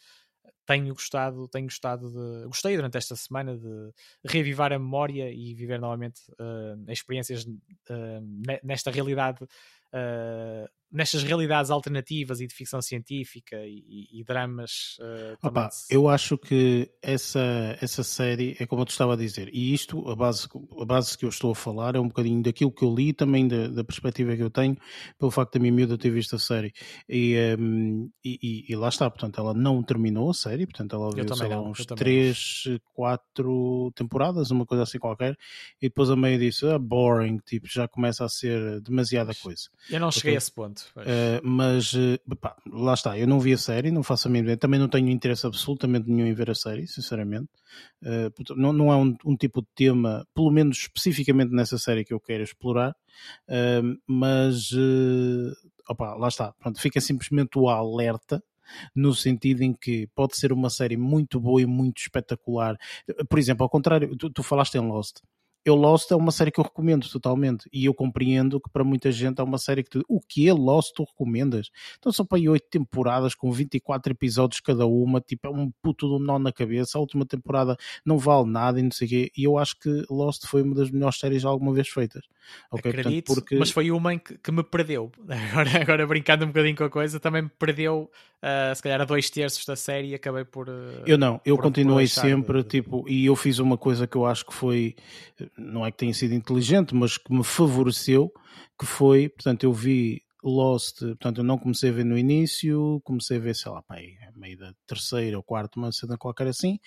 tenho 0.67 0.93
gostado, 0.95 1.49
tenho 1.49 1.67
gostado 1.67 2.11
de. 2.11 2.47
Gostei 2.47 2.77
durante 2.77 2.99
esta 2.99 3.17
semana 3.17 3.57
de 3.57 3.93
reavivar 4.25 4.73
a 4.73 4.79
memória 4.79 5.31
e 5.31 5.55
viver 5.55 5.81
novamente 5.81 6.21
uh, 6.33 6.91
experiências 6.91 7.45
uh, 7.45 8.61
nesta 8.63 8.91
realidade 8.91 9.45
uh, 9.45 10.69
nestas 10.91 11.23
realidades 11.23 11.71
alternativas 11.71 12.41
e 12.41 12.47
de 12.47 12.55
ficção 12.55 12.81
científica 12.81 13.57
e, 13.67 14.09
e 14.13 14.25
dramas. 14.25 14.97
Uh, 14.99 15.47
Opa, 15.47 15.69
eu 15.91 16.09
acho 16.09 16.39
que 16.39 16.91
essa, 17.03 17.77
essa 17.81 18.03
série 18.03 18.57
é 18.59 18.67
como 18.67 18.83
eu 18.83 18.87
te 18.87 18.91
estava 18.91 19.13
a 19.13 19.17
dizer, 19.17 19.51
e 19.53 19.75
isto, 19.75 20.09
a 20.09 20.17
base, 20.17 20.49
a 20.81 20.85
base 20.85 21.17
que 21.17 21.25
eu 21.25 21.29
estou 21.29 21.53
a 21.53 21.55
falar, 21.55 21.95
é 21.95 22.01
um 22.01 22.09
bocadinho 22.09 22.43
daquilo 22.43 22.73
que 22.73 22.85
eu 22.85 22.95
li, 22.95 23.13
também 23.13 23.47
da, 23.47 23.69
da 23.69 23.85
perspectiva 23.85 24.35
que 24.35 24.43
eu 24.43 24.51
tenho, 24.51 24.77
pelo 25.19 25.31
facto 25.31 25.55
da 25.55 25.61
minha 25.61 25.73
miúda 25.73 25.99
ter 25.99 26.11
visto 26.11 26.37
a 26.37 26.39
série. 26.39 26.73
E, 27.09 27.37
um, 27.59 28.11
e, 28.25 28.65
e, 28.69 28.77
lá 28.77 28.89
está, 28.89 29.11
portanto, 29.11 29.41
ela 29.41 29.53
não 29.53 29.83
terminou 29.83 30.31
a 30.31 30.35
série, 30.35 30.67
portanto, 30.67 30.97
ela 30.97 31.11
viu 31.11 31.37
sei 31.37 31.49
lá, 31.49 31.61
uns 31.61 31.85
3, 31.85 32.65
4 32.95 33.93
temporadas, 33.95 34.51
uma 34.51 34.65
coisa 34.65 34.85
assim 34.85 34.99
qualquer, 34.99 35.37
e 35.81 35.89
depois 35.89 36.11
a 36.11 36.17
meio 36.17 36.39
disse, 36.39 36.67
ah, 36.67 36.79
boring, 36.79 37.39
tipo, 37.39 37.67
já 37.69 37.87
começa 37.87 38.25
a 38.25 38.29
ser 38.29 38.81
demasiada 38.81 39.35
coisa. 39.35 39.69
Eu 39.91 40.01
não 40.01 40.11
cheguei 40.11 40.35
a 40.35 40.39
esse 40.39 40.53
ponto. 40.53 40.78
Uh, 40.97 41.41
mas 41.43 41.93
uh, 41.95 42.19
pá, 42.41 42.57
lá 42.71 42.95
está, 42.95 43.19
eu 43.19 43.27
não 43.27 43.41
vi 43.41 43.53
a 43.53 43.59
série, 43.59 43.91
não 43.91 44.03
faço 44.03 44.29
a 44.29 44.31
mínima 44.31 44.47
ideia, 44.47 44.57
também 44.57 44.79
não 44.79 44.89
tenho 44.89 45.09
interesse 45.09 45.47
absolutamente 45.47 46.11
nenhum 46.11 46.27
em 46.27 46.35
ver 46.35 46.51
a 46.51 46.55
série, 46.55 46.87
sinceramente. 46.87 47.49
Uh, 48.03 48.55
não, 48.57 48.73
não 48.73 48.93
é 48.93 48.97
um, 48.97 49.17
um, 49.25 49.37
tipo 49.37 49.61
de 49.61 49.69
tema, 49.75 50.27
pelo 50.35 50.51
menos 50.51 50.79
especificamente 50.79 51.53
nessa 51.53 51.79
série 51.79 52.05
que 52.05 52.13
eu 52.13 52.21
quero 52.21 52.43
explorar, 52.43 52.95
mas 54.07 54.71
opa, 55.89 56.15
lá 56.15 56.29
está, 56.29 56.53
pronto, 56.53 56.81
fica 56.81 57.01
simplesmente 57.01 57.59
o 57.59 57.69
alerta 57.69 58.43
no 58.95 59.15
sentido 59.15 59.63
em 59.63 59.73
que 59.73 60.07
pode 60.15 60.37
ser 60.37 60.53
uma 60.53 60.71
série 60.71 60.97
muito 60.97 61.41
boa 61.41 61.63
e 61.63 61.67
muito 61.67 61.99
espetacular. 61.99 62.77
Por 63.29 63.39
exemplo, 63.39 63.65
ao 63.65 63.71
contrário, 63.71 64.15
tu, 64.17 64.31
tu 64.31 64.43
falaste 64.43 64.75
em 64.75 64.87
Lost 64.87 65.21
eu 65.69 65.75
Lost 65.75 66.11
é 66.11 66.17
uma 66.17 66.33
série 66.33 66.51
que 66.51 66.61
eu 66.61 66.65
recomendo 66.65 67.09
totalmente 67.09 67.69
e 67.73 67.85
eu 67.85 67.95
compreendo 67.95 68.61
que 68.61 68.71
para 68.71 68.85
muita 68.85 69.11
gente 69.13 69.41
é 69.41 69.45
uma 69.45 69.59
série 69.59 69.83
que 69.83 69.91
tu, 69.91 70.05
o 70.09 70.21
que 70.21 70.49
é 70.49 70.53
Lost 70.53 70.93
tu 70.95 71.05
recomendas? 71.05 71.71
Então 71.99 72.11
são 72.13 72.25
para 72.25 72.39
aí 72.39 72.49
oito 72.49 72.67
temporadas 72.71 73.35
com 73.35 73.51
24 73.51 74.13
episódios 74.13 74.61
cada 74.61 74.87
uma, 74.87 75.21
tipo 75.21 75.47
é 75.47 75.51
um 75.51 75.71
puto 75.83 76.09
do 76.09 76.19
nó 76.19 76.39
na 76.39 76.53
cabeça, 76.53 76.99
a 76.99 77.01
última 77.01 77.25
temporada 77.27 77.77
não 78.05 78.19
vale 78.19 78.49
nada 78.49 78.81
e 78.81 78.83
não 78.83 78.91
sei 78.91 79.07
o 79.07 79.11
quê, 79.11 79.33
e 79.37 79.45
eu 79.45 79.59
acho 79.59 79.79
que 79.79 80.05
Lost 80.11 80.47
foi 80.47 80.63
uma 80.63 80.75
das 80.75 80.91
melhores 80.91 81.19
séries 81.19 81.45
alguma 81.45 81.73
vez 81.73 81.89
feitas. 81.89 82.25
Okay? 82.71 82.91
Acredito, 82.91 83.27
Portanto, 83.27 83.45
porque... 83.45 83.57
mas 83.57 83.71
foi 83.71 83.91
uma 83.91 84.19
que, 84.19 84.39
que 84.39 84.53
me 84.53 84.63
perdeu. 84.63 85.11
Agora, 85.29 85.83
agora 85.83 86.07
brincando 86.07 86.45
um 86.45 86.49
bocadinho 86.49 86.77
com 86.77 86.85
a 86.85 86.91
coisa, 86.91 87.21
também 87.21 87.43
me 87.43 87.49
perdeu 87.49 88.11
uh, 88.43 88.75
se 88.75 88.83
calhar 88.83 89.01
a 89.01 89.05
dois 89.05 89.29
terços 89.31 89.65
da 89.65 89.77
série 89.77 90.09
e 90.09 90.15
acabei 90.15 90.45
por. 90.45 90.69
Uh, 90.69 91.03
eu 91.07 91.19
não, 91.19 91.41
eu 91.45 91.57
por, 91.57 91.65
continuei 91.65 92.07
por 92.07 92.11
sempre, 92.11 92.63
de... 92.63 92.69
tipo, 92.69 93.05
e 93.09 93.27
eu 93.27 93.37
fiz 93.37 93.59
uma 93.59 93.77
coisa 93.77 94.07
que 94.07 94.17
eu 94.17 94.27
acho 94.27 94.47
que 94.47 94.55
foi, 94.55 94.95
não 95.59 95.85
é 95.85 95.91
que 95.91 95.99
tenha 95.99 96.15
sido 96.15 96.35
inteligente, 96.35 96.95
mas 96.95 97.19
que 97.19 97.33
me 97.33 97.45
favoreceu, 97.45 98.33
que 98.79 98.87
foi, 98.87 99.29
portanto, 99.29 99.65
eu 99.65 99.73
vi 99.73 100.23
Lost, 100.43 101.01
portanto, 101.01 101.39
eu 101.39 101.45
não 101.45 101.59
comecei 101.59 101.91
a 101.91 101.93
ver 101.93 102.05
no 102.05 102.17
início, 102.17 103.01
comecei 103.05 103.39
a 103.39 103.41
ver, 103.41 103.55
sei 103.57 103.73
lá, 103.73 103.83
pá, 103.83 103.97
meio 104.37 104.57
da 104.57 104.73
terceira 104.87 105.37
ou 105.37 105.43
quarta, 105.43 105.79
uma 105.79 105.91
cena 105.91 106.17
qualquer 106.17 106.47
assim. 106.47 106.79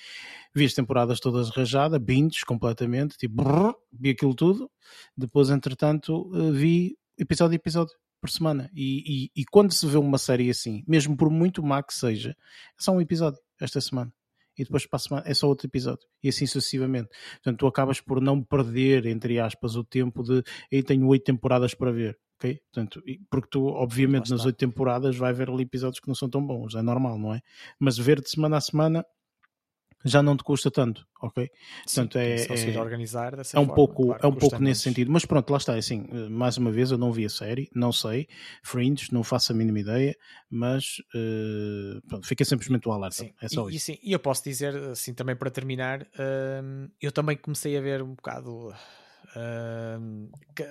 Vi 0.56 0.66
as 0.66 0.74
temporadas 0.74 1.20
todas 1.20 1.50
rajadas, 1.50 2.00
binges 2.02 2.44
completamente, 2.44 3.18
tipo, 3.18 3.36
brrr, 3.36 3.74
vi 3.92 4.12
aquilo 4.12 4.34
tudo. 4.34 4.72
Depois, 5.18 5.50
entretanto, 5.50 6.32
eh, 6.34 6.52
vi 6.52 6.98
episódio 7.18 7.54
a 7.54 7.58
episódio 7.58 7.94
por 8.22 8.30
semana. 8.30 8.70
E, 8.74 9.26
e, 9.36 9.42
e, 9.42 9.46
quando 9.46 9.74
se 9.74 9.86
vê 9.86 9.98
uma 9.98 10.18
série 10.18 10.50
assim, 10.50 10.84
mesmo 10.88 11.18
por 11.18 11.30
muito 11.30 11.62
má 11.64 11.84
que 11.84 11.94
seja, 11.94 12.32
é 12.32 12.36
só 12.82 12.94
um 12.94 13.02
episódio 13.02 13.40
esta 13.60 13.82
semana. 13.82 14.14
E 14.62 14.64
depois 14.64 14.86
para 14.86 14.98
a 14.98 15.00
semana 15.00 15.24
é 15.26 15.34
só 15.34 15.48
outro 15.48 15.66
episódio. 15.66 16.08
E 16.24 16.30
assim 16.30 16.46
sucessivamente. 16.46 17.10
Portanto, 17.34 17.58
tu 17.58 17.68
acabas 17.68 18.00
por 18.00 18.22
não 18.22 18.44
perder, 18.44 19.08
entre 19.08 19.40
aspas, 19.40 19.76
o 19.76 19.84
tempo 19.84 20.22
de 20.22 20.44
eu 20.72 20.84
tenho 20.84 21.08
oito 21.08 21.24
temporadas 21.24 21.74
para 21.74 21.92
ver. 21.92 22.16
ok 22.38 22.62
Portanto, 22.72 23.02
porque 23.30 23.50
tu, 23.50 23.66
obviamente, 23.66 24.30
nas 24.30 24.46
oito 24.46 24.58
temporadas 24.58 25.18
vai 25.18 25.32
haver 25.32 25.50
ali 25.50 25.64
episódios 25.64 26.00
que 26.00 26.08
não 26.08 26.14
são 26.14 26.30
tão 26.30 26.46
bons, 26.46 26.76
é 26.76 26.82
normal, 26.84 27.18
não 27.18 27.34
é? 27.34 27.42
Mas 27.80 27.98
ver 27.98 28.22
de 28.22 28.30
semana 28.30 28.58
a 28.58 28.62
semana 28.62 29.06
já 30.04 30.22
não 30.24 30.36
te 30.36 30.44
custa 30.44 30.72
tanto, 30.72 31.06
ok? 31.22 31.50
Sim, 31.86 32.08
Portanto, 32.08 32.18
é, 32.18 32.46
é, 32.46 32.80
organizar 32.80 33.34
é 33.34 33.40
um 33.40 33.66
forma, 33.66 33.74
pouco, 33.76 34.06
claro, 34.08 34.20
é 34.24 34.28
um 34.28 34.36
pouco 34.36 34.60
nesse 34.60 34.82
sentido. 34.82 35.12
Mas 35.12 35.26
pronto, 35.26 35.50
lá 35.50 35.58
está, 35.58 35.76
é 35.76 35.80
assim, 35.80 36.06
mais 36.30 36.58
uma 36.58 36.72
vez 36.72 36.92
eu 36.92 36.98
não 36.98 37.12
vi 37.12 37.26
a 37.26 37.30
série, 37.30 37.70
não 37.74 37.92
sei, 37.92 38.28
Fringe, 38.64 39.08
não 39.12 39.24
faço 39.24 39.52
a 39.52 39.56
mínima 39.56 39.80
ideia, 39.80 40.16
mas 40.50 41.02
uh, 41.16 42.02
pronto, 42.08 42.28
fica 42.28 42.44
simplesmente 42.44 42.88
o 42.88 42.92
alerta. 42.92 43.18
Sim. 43.18 43.34
É 43.42 43.48
só 43.48 43.70
e, 43.70 43.76
isso. 43.76 43.92
E, 43.92 43.96
sim, 43.96 44.00
e 44.04 44.12
eu 44.12 44.20
posso 44.20 44.44
dizer, 44.44 44.76
assim, 44.76 45.14
também 45.14 45.36
para 45.36 45.50
terminar, 45.50 46.02
uh, 46.02 46.92
eu 47.02 47.12
também 47.12 47.38
comecei 47.38 47.78
a 47.78 47.82
ver 47.82 48.02
um 48.02 48.16
bocado 48.16 48.74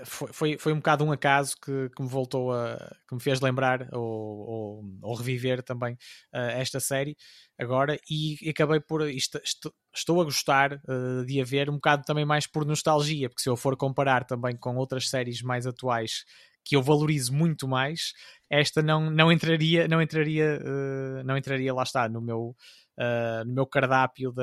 Foi, 0.04 0.32
foi, 0.32 0.58
foi 0.58 0.72
um 0.72 0.76
bocado 0.76 1.04
um 1.04 1.12
acaso 1.12 1.56
que, 1.56 1.88
que 1.90 2.02
me 2.02 2.08
voltou 2.08 2.52
a 2.52 2.76
que 3.08 3.14
me 3.14 3.20
fez 3.20 3.40
lembrar 3.40 3.88
ou, 3.92 4.02
ou, 4.02 4.84
ou 5.02 5.14
reviver 5.14 5.62
também 5.62 5.94
uh, 5.94 6.50
esta 6.52 6.78
série 6.78 7.16
agora. 7.58 7.98
E, 8.10 8.36
e 8.46 8.50
acabei 8.50 8.80
por 8.80 9.08
isto, 9.08 9.40
estou, 9.42 9.72
estou 9.94 10.20
a 10.20 10.24
gostar 10.24 10.74
uh, 10.74 11.24
de 11.24 11.40
a 11.40 11.44
ver 11.44 11.70
um 11.70 11.74
bocado 11.74 12.02
também 12.04 12.24
mais 12.24 12.46
por 12.46 12.64
nostalgia, 12.64 13.28
porque 13.28 13.42
se 13.42 13.48
eu 13.48 13.56
for 13.56 13.76
comparar 13.76 14.24
também 14.24 14.56
com 14.56 14.76
outras 14.76 15.08
séries 15.08 15.42
mais 15.42 15.66
atuais 15.66 16.24
que 16.64 16.76
eu 16.76 16.82
valorizo 16.82 17.32
muito 17.32 17.66
mais, 17.66 18.12
esta 18.50 18.82
não, 18.82 19.10
não 19.10 19.32
entraria, 19.32 19.88
não 19.88 20.00
entraria, 20.02 20.60
uh, 20.60 21.24
não 21.24 21.36
entraria 21.36 21.72
lá 21.72 21.82
está 21.82 22.08
no 22.08 22.20
meu 22.20 22.54
uh, 23.00 23.44
no 23.46 23.54
meu 23.54 23.66
cardápio 23.66 24.32
de, 24.32 24.42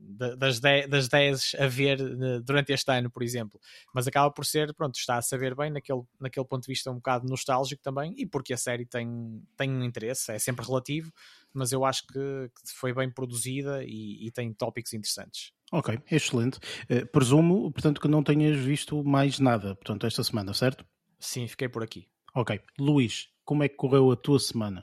de, 0.00 0.36
das, 0.36 0.58
10, 0.58 0.88
das 0.88 1.08
10 1.08 1.56
a 1.58 1.66
ver 1.66 2.00
uh, 2.00 2.40
durante 2.40 2.72
este 2.72 2.90
ano, 2.90 3.10
por 3.10 3.22
exemplo. 3.22 3.60
Mas 3.94 4.06
acaba 4.08 4.30
por 4.30 4.46
ser, 4.46 4.72
pronto, 4.74 4.96
está 4.96 5.18
a 5.18 5.22
saber 5.22 5.54
bem 5.54 5.70
naquele, 5.70 6.02
naquele 6.18 6.46
ponto 6.46 6.62
de 6.62 6.72
vista 6.72 6.90
um 6.90 6.96
bocado 6.96 7.28
nostálgico 7.28 7.82
também 7.82 8.14
e 8.16 8.26
porque 8.26 8.54
a 8.54 8.56
série 8.56 8.86
tem, 8.86 9.42
tem 9.56 9.70
um 9.70 9.84
interesse, 9.84 10.32
é 10.32 10.38
sempre 10.38 10.64
relativo, 10.64 11.12
mas 11.52 11.72
eu 11.72 11.84
acho 11.84 12.06
que, 12.06 12.14
que 12.14 12.72
foi 12.74 12.94
bem 12.94 13.10
produzida 13.10 13.84
e, 13.84 14.26
e 14.26 14.30
tem 14.30 14.52
tópicos 14.52 14.92
interessantes. 14.94 15.52
Ok, 15.70 15.98
excelente. 16.10 16.58
Uh, 16.90 17.06
presumo, 17.12 17.70
portanto, 17.70 18.00
que 18.00 18.08
não 18.08 18.22
tenhas 18.22 18.58
visto 18.58 19.04
mais 19.04 19.38
nada, 19.38 19.74
portanto, 19.74 20.06
esta 20.06 20.24
semana, 20.24 20.54
certo? 20.54 20.84
Sim, 21.20 21.46
fiquei 21.46 21.68
por 21.68 21.82
aqui. 21.82 22.08
Ok. 22.34 22.60
Luís, 22.78 23.28
como 23.44 23.64
é 23.64 23.68
que 23.68 23.76
correu 23.76 24.10
a 24.10 24.16
tua 24.16 24.38
semana? 24.38 24.82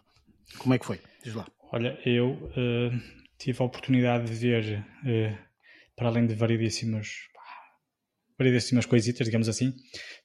Como 0.57 0.73
é 0.73 0.79
que 0.79 0.85
foi? 0.85 0.99
Diz 1.23 1.33
lá. 1.33 1.47
Olha, 1.71 1.97
eu 2.05 2.31
uh, 2.31 3.01
tive 3.37 3.61
a 3.61 3.65
oportunidade 3.65 4.25
de 4.25 4.33
ver, 4.33 4.85
uh, 5.03 5.37
para 5.95 6.07
além 6.07 6.25
de 6.25 6.33
variedíssimas, 6.33 7.07
variedíssimas 8.37 8.85
coisitas, 8.85 9.25
digamos 9.25 9.49
assim, 9.49 9.73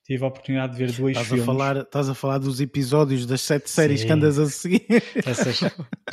tive 0.04 0.24
a 0.24 0.26
oportunidade 0.26 0.72
de 0.72 0.78
ver 0.78 0.92
dois 0.92 1.12
estás 1.12 1.28
filmes. 1.28 1.42
A 1.42 1.46
falar, 1.46 1.76
estás 1.78 2.08
a 2.08 2.14
falar 2.14 2.38
dos 2.38 2.60
episódios 2.60 3.26
das 3.26 3.40
sete 3.40 3.70
séries 3.70 4.00
Sim. 4.00 4.06
que 4.06 4.12
andas 4.12 4.38
a 4.38 4.46
seguir. 4.46 4.86
Essas, 5.24 5.60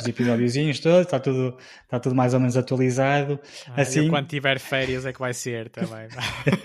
os 0.00 0.06
episódiozinhos 0.06 0.80
todos, 0.80 1.00
está 1.00 1.18
tudo, 1.18 1.56
está 1.82 2.00
tudo 2.00 2.14
mais 2.14 2.34
ou 2.34 2.40
menos 2.40 2.56
atualizado. 2.56 3.40
Ah, 3.68 3.82
assim, 3.82 4.08
quando 4.08 4.28
tiver 4.28 4.58
férias 4.58 5.04
é 5.04 5.12
que 5.12 5.18
vai 5.18 5.34
ser 5.34 5.68
também. 5.68 6.08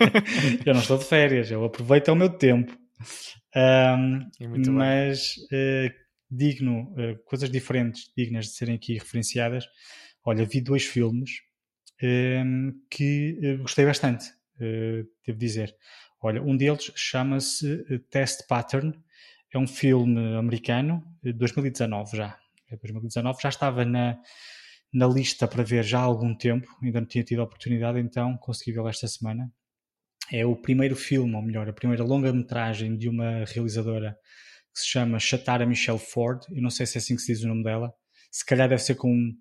eu 0.64 0.74
não 0.74 0.80
estou 0.80 0.98
de 0.98 1.04
férias, 1.04 1.50
eu 1.50 1.64
aproveito 1.64 2.08
o 2.08 2.16
meu 2.16 2.30
tempo. 2.30 2.72
Um, 3.56 4.28
mas 4.72 5.36
uh, 5.52 6.03
digno, 6.34 6.92
uh, 6.92 7.18
coisas 7.24 7.50
diferentes, 7.50 8.10
dignas 8.16 8.46
de 8.46 8.52
serem 8.52 8.74
aqui 8.74 8.94
referenciadas. 8.94 9.66
Olha, 10.24 10.44
vi 10.44 10.60
dois 10.60 10.84
filmes 10.84 11.30
uh, 12.02 12.80
que 12.90 13.38
uh, 13.42 13.62
gostei 13.62 13.84
bastante, 13.84 14.26
uh, 14.56 15.06
devo 15.26 15.38
dizer. 15.38 15.74
Olha, 16.20 16.42
um 16.42 16.56
deles 16.56 16.90
chama-se 16.96 17.84
Test 18.10 18.46
Pattern, 18.48 18.94
é 19.52 19.58
um 19.58 19.66
filme 19.66 20.36
americano, 20.36 21.04
de 21.22 21.32
2019 21.34 22.16
já. 22.16 22.38
É 22.70 22.76
2019, 22.76 23.42
já 23.42 23.50
estava 23.50 23.84
na, 23.84 24.18
na 24.92 25.06
lista 25.06 25.46
para 25.46 25.62
ver 25.62 25.84
já 25.84 25.98
há 25.98 26.02
algum 26.02 26.34
tempo, 26.34 26.66
ainda 26.82 27.00
não 27.00 27.06
tinha 27.06 27.22
tido 27.22 27.40
a 27.40 27.44
oportunidade, 27.44 27.98
então 27.98 28.38
consegui 28.38 28.72
vê-lo 28.72 28.88
esta 28.88 29.06
semana. 29.06 29.52
É 30.32 30.46
o 30.46 30.56
primeiro 30.56 30.96
filme, 30.96 31.34
ou 31.34 31.42
melhor, 31.42 31.68
a 31.68 31.72
primeira 31.74 32.02
longa-metragem 32.02 32.96
de 32.96 33.08
uma 33.08 33.44
realizadora 33.44 34.16
que 34.74 34.80
se 34.80 34.88
chama 34.88 35.20
Shatara 35.20 35.64
Michelle 35.64 35.98
Ford. 35.98 36.42
Eu 36.50 36.60
não 36.60 36.70
sei 36.70 36.84
se 36.84 36.98
é 36.98 37.00
assim 37.00 37.14
que 37.14 37.22
se 37.22 37.32
diz 37.32 37.44
o 37.44 37.48
nome 37.48 37.62
dela. 37.62 37.92
Se 38.30 38.44
calhar 38.44 38.68
deve 38.68 38.82
ser 38.82 38.96
com 38.96 39.32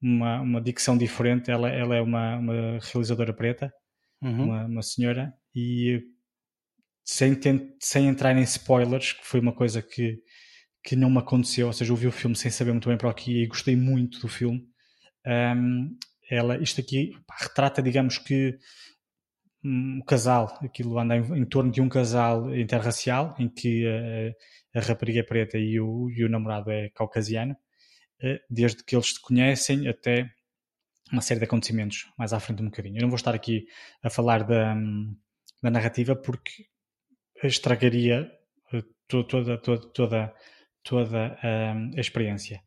uma, 0.00 0.40
uma 0.40 0.60
dicção 0.60 0.96
diferente. 0.96 1.50
Ela, 1.50 1.68
ela 1.68 1.94
é 1.94 2.00
uma, 2.00 2.36
uma 2.36 2.78
realizadora 2.80 3.34
preta, 3.34 3.72
uhum. 4.22 4.44
uma, 4.44 4.64
uma, 4.64 4.82
senhora, 4.82 5.32
e 5.54 6.00
sem, 7.04 7.38
sem 7.80 8.08
entrar 8.08 8.36
em 8.36 8.42
spoilers, 8.42 9.12
que 9.12 9.26
foi 9.26 9.40
uma 9.40 9.54
coisa 9.54 9.82
que, 9.82 10.18
que 10.82 10.96
não 10.96 11.10
me 11.10 11.18
aconteceu. 11.18 11.66
Ou 11.66 11.72
seja, 11.72 11.92
eu 11.92 11.96
vi 11.96 12.06
o 12.06 12.12
filme 12.12 12.34
sem 12.34 12.50
saber 12.50 12.72
muito 12.72 12.88
bem 12.88 12.96
para 12.96 13.10
o 13.10 13.14
que 13.14 13.32
ia 13.32 13.44
e 13.44 13.48
gostei 13.48 13.76
muito 13.76 14.18
do 14.20 14.28
filme. 14.28 14.66
Um, 15.26 15.96
ela, 16.30 16.56
isto 16.62 16.80
aqui 16.80 17.12
pá, 17.26 17.36
retrata, 17.38 17.82
digamos 17.82 18.18
que 18.18 18.58
um 19.64 20.00
casal, 20.06 20.56
aquilo 20.62 20.98
anda 20.98 21.16
em, 21.16 21.40
em, 21.40 21.44
torno 21.44 21.70
de 21.70 21.80
um 21.80 21.88
casal 21.88 22.54
interracial 22.54 23.34
em 23.38 23.48
que 23.48 23.86
uh, 23.86 24.78
a 24.78 24.80
rapariga 24.80 25.20
é 25.20 25.22
preta 25.22 25.58
e 25.58 25.80
o, 25.80 26.08
e 26.10 26.24
o 26.24 26.28
namorado 26.28 26.70
é 26.70 26.88
caucasiano, 26.90 27.56
eh, 28.22 28.40
desde 28.48 28.84
que 28.84 28.94
eles 28.94 29.14
se 29.14 29.20
conhecem 29.20 29.88
até 29.88 30.30
uma 31.12 31.22
série 31.22 31.40
de 31.40 31.46
acontecimentos 31.46 32.06
mais 32.18 32.32
à 32.32 32.40
frente 32.40 32.62
um 32.62 32.66
bocadinho. 32.66 32.98
Eu 32.98 33.02
não 33.02 33.08
vou 33.08 33.16
estar 33.16 33.34
aqui 33.34 33.66
a 34.02 34.10
falar 34.10 34.44
da, 34.44 34.74
da 35.62 35.70
narrativa 35.70 36.14
porque 36.14 36.66
estragaria 37.42 38.30
eh, 38.72 38.82
toda, 39.06 39.58
toda, 39.58 39.90
toda, 39.92 40.34
toda 40.82 41.38
a, 41.42 41.72
a 41.96 42.00
experiência. 42.00 42.60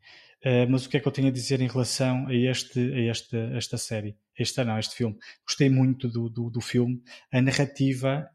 Uh, 0.44 0.66
mas 0.70 0.86
o 0.86 0.90
que 0.90 0.98
é 0.98 1.00
que 1.00 1.08
eu 1.08 1.12
tenho 1.12 1.28
a 1.28 1.32
dizer 1.32 1.62
em 1.62 1.68
relação 1.68 2.28
a, 2.28 2.34
este, 2.34 2.80
a 2.80 3.12
este, 3.12 3.38
esta 3.56 3.78
série? 3.78 4.18
Este 4.38 4.64
não, 4.64 4.80
este 4.80 4.96
filme. 4.96 5.18
Gostei 5.46 5.70
muito 5.70 6.08
do, 6.08 6.30
do, 6.30 6.50
do 6.50 6.62
filme. 6.62 7.02
A 7.32 7.42
narrativa 7.42 8.28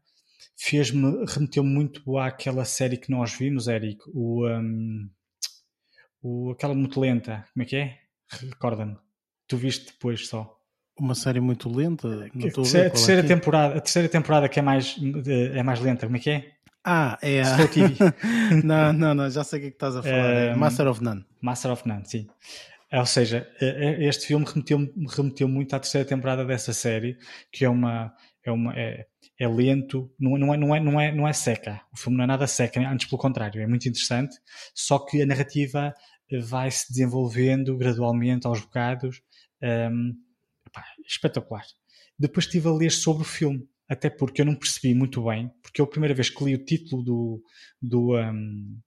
fez-me, 0.57 1.25
remeteu-me 1.25 1.69
muito 1.69 2.17
àquela 2.17 2.65
série 2.65 2.97
que 2.97 3.11
nós 3.11 3.33
vimos, 3.33 3.67
Eric, 3.67 3.99
o, 4.13 4.47
um, 4.47 5.09
o, 6.21 6.51
aquela 6.51 6.73
muito 6.73 6.99
lenta, 6.99 7.45
como 7.53 7.63
é 7.63 7.65
que 7.65 7.75
é? 7.75 7.97
Recorda-me. 8.29 8.97
Tu 9.47 9.57
viste 9.57 9.87
depois 9.87 10.27
só. 10.27 10.57
Uma 10.99 11.13
série 11.13 11.39
muito 11.39 11.69
lenta? 11.69 12.07
Não 12.33 12.47
a 12.47 12.51
terceira, 12.51 12.87
a 12.87 12.91
terceira 12.91 13.21
é 13.21 13.23
temporada, 13.23 13.77
a 13.77 13.81
terceira 13.81 14.09
temporada 14.09 14.49
que 14.49 14.59
é 14.59 14.61
mais, 14.63 14.95
é 15.27 15.61
mais 15.61 15.79
lenta, 15.79 16.07
como 16.07 16.17
é 16.17 16.19
que 16.19 16.29
é? 16.29 16.56
Ah, 16.89 17.19
é 17.21 17.41
a... 17.41 17.57
não, 18.63 18.93
não, 18.93 19.13
não, 19.13 19.29
já 19.29 19.43
sei 19.43 19.59
o 19.59 19.61
que 19.61 19.67
é 19.67 19.69
que 19.71 19.75
estás 19.75 19.97
a 19.97 20.01
falar. 20.01 20.15
É 20.15 20.55
Master 20.55 20.87
of 20.87 21.03
None. 21.03 21.25
Master 21.41 21.71
of 21.71 21.85
None, 21.85 22.05
sim. 22.05 22.27
Ou 22.93 23.05
seja, 23.05 23.45
este 23.99 24.27
filme 24.27 24.45
remeteu, 24.45 24.79
remeteu 25.09 25.49
muito 25.49 25.75
à 25.75 25.79
terceira 25.81 26.07
temporada 26.07 26.45
dessa 26.45 26.71
série, 26.71 27.17
que 27.51 27.65
é 27.65 27.69
uma, 27.69 28.13
é 28.41 28.49
uma, 28.49 28.73
é, 28.73 29.05
é 29.37 29.47
lento, 29.49 30.09
não, 30.17 30.37
não, 30.37 30.53
é, 30.53 30.57
não, 30.57 30.73
é, 30.73 30.79
não, 30.79 31.01
é, 31.01 31.11
não 31.11 31.27
é 31.27 31.33
seca. 31.33 31.81
O 31.91 31.97
filme 31.97 32.17
não 32.17 32.23
é 32.23 32.27
nada 32.27 32.47
seca, 32.47 32.79
antes 32.79 33.05
pelo 33.09 33.19
contrário, 33.19 33.61
é 33.61 33.67
muito 33.67 33.89
interessante. 33.89 34.37
Só 34.73 34.97
que 34.97 35.21
a 35.21 35.25
narrativa 35.25 35.93
vai 36.41 36.71
se 36.71 36.87
desenvolvendo 36.87 37.75
gradualmente 37.75 38.47
aos 38.47 38.61
bocados. 38.61 39.21
Um, 39.61 40.13
espetacular. 41.05 41.63
Depois 42.17 42.45
estive 42.45 42.69
a 42.69 42.71
ler 42.71 42.91
sobre 42.91 43.23
o 43.23 43.25
filme. 43.25 43.67
Até 43.89 44.09
porque 44.09 44.41
eu 44.41 44.45
não 44.45 44.55
percebi 44.55 44.93
muito 44.93 45.23
bem, 45.23 45.51
porque 45.61 45.81
eu 45.81 45.85
a 45.85 45.89
primeira 45.89 46.13
vez 46.13 46.29
que 46.29 46.43
li 46.43 46.55
o 46.55 46.63
título 46.63 47.03
do, 47.03 47.43
do, 47.81 48.17
um, 48.17 48.79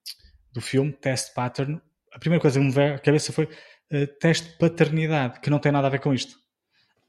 do 0.53 0.61
filme, 0.61 0.93
Test 0.93 1.35
Pattern, 1.35 1.81
a 2.13 2.19
primeira 2.19 2.41
coisa 2.41 2.59
que 2.59 2.67
me 2.67 2.73
veio 2.73 2.95
à 2.95 2.99
cabeça 2.99 3.33
foi 3.33 3.45
uh, 3.45 4.07
teste 4.21 4.49
de 4.49 4.59
paternidade, 4.59 5.41
que 5.41 5.51
não 5.51 5.59
tem 5.59 5.73
nada 5.73 5.87
a 5.87 5.91
ver 5.91 6.01
com 6.01 6.13
isto. 6.13 6.39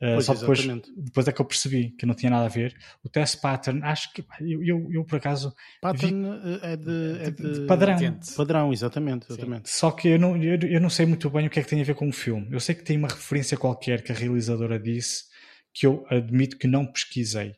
Uh, 0.02 0.20
só 0.20 0.34
depois, 0.34 0.66
depois 0.98 1.28
é 1.28 1.32
que 1.32 1.40
eu 1.40 1.46
percebi 1.46 1.92
que 1.92 2.08
não 2.08 2.16
tinha 2.16 2.32
nada 2.32 2.46
a 2.46 2.50
ver. 2.50 2.76
O 3.04 3.10
test 3.10 3.40
pattern, 3.40 3.84
acho 3.84 4.12
que 4.12 4.26
eu, 4.40 4.64
eu, 4.64 4.88
eu 4.92 5.06
por 5.06 5.18
acaso. 5.18 5.54
Pattern 5.80 6.24
vi, 6.24 6.60
é, 6.64 6.76
de, 6.76 7.18
é 7.22 7.30
de, 7.30 7.60
de, 7.60 7.68
padrão. 7.68 8.20
Padrão, 8.36 8.74
exatamente. 8.74 9.28
exatamente. 9.30 9.70
Só 9.70 9.92
que 9.92 10.08
eu 10.08 10.18
não, 10.18 10.36
eu, 10.42 10.58
eu, 10.64 10.82
não 10.82 10.90
sei 10.90 11.06
muito 11.06 11.30
bem 11.30 11.46
o 11.46 11.50
que 11.52 11.60
é 11.60 11.64
que 11.64 11.70
tem 11.70 11.82
a 11.82 11.84
ver 11.84 11.94
com 11.94 12.10
o 12.10 12.12
filme. 12.12 12.48
Eu 12.52 12.60
sei 12.60 12.74
que 12.74 12.84
tem 12.84 12.98
uma 12.98 13.10
referência 13.10 13.56
qualquer 13.56 14.02
que 14.02 14.12
a 14.12 14.16
realizadora 14.16 14.80
disse 14.80 15.26
que 15.72 15.86
eu 15.86 16.04
admito 16.10 16.58
que 16.58 16.66
não 16.66 16.84
pesquisei. 16.84 17.56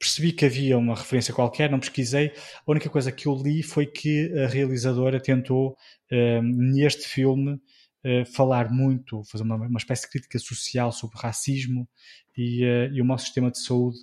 Percebi 0.00 0.32
que 0.32 0.46
havia 0.46 0.78
uma 0.78 0.94
referência 0.94 1.34
qualquer, 1.34 1.70
não 1.70 1.78
pesquisei. 1.78 2.32
A 2.66 2.70
única 2.70 2.88
coisa 2.88 3.12
que 3.12 3.28
eu 3.28 3.34
li 3.34 3.62
foi 3.62 3.84
que 3.84 4.32
a 4.38 4.46
realizadora 4.46 5.20
tentou, 5.20 5.76
uh, 6.10 6.42
neste 6.42 7.06
filme, 7.06 7.52
uh, 7.52 8.24
falar 8.32 8.72
muito, 8.72 9.22
fazer 9.24 9.44
uma, 9.44 9.56
uma, 9.56 9.78
espécie 9.78 10.04
de 10.04 10.12
crítica 10.12 10.38
social 10.38 10.90
sobre 10.90 11.18
racismo 11.18 11.86
e, 12.34 12.64
uh, 12.64 12.94
e 12.94 13.02
o 13.02 13.04
mau 13.04 13.18
sistema 13.18 13.50
de 13.50 13.58
saúde 13.58 13.98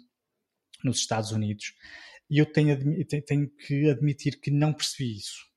nos 0.84 1.00
Estados 1.00 1.32
Unidos. 1.32 1.74
E 2.30 2.38
eu 2.38 2.46
tenho, 2.46 2.78
tenho 3.26 3.50
que 3.50 3.90
admitir 3.90 4.40
que 4.40 4.52
não 4.52 4.74
percebi 4.74 5.18
isso. 5.18 5.48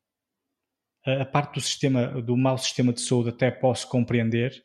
A, 1.05 1.21
a 1.21 1.27
parte 1.27 1.57
do 1.57 1.61
sistema, 1.61 2.23
do 2.23 2.35
mau 2.35 2.57
sistema 2.57 2.95
de 2.95 3.03
saúde 3.03 3.29
até 3.29 3.51
posso 3.51 3.87
compreender, 3.91 4.65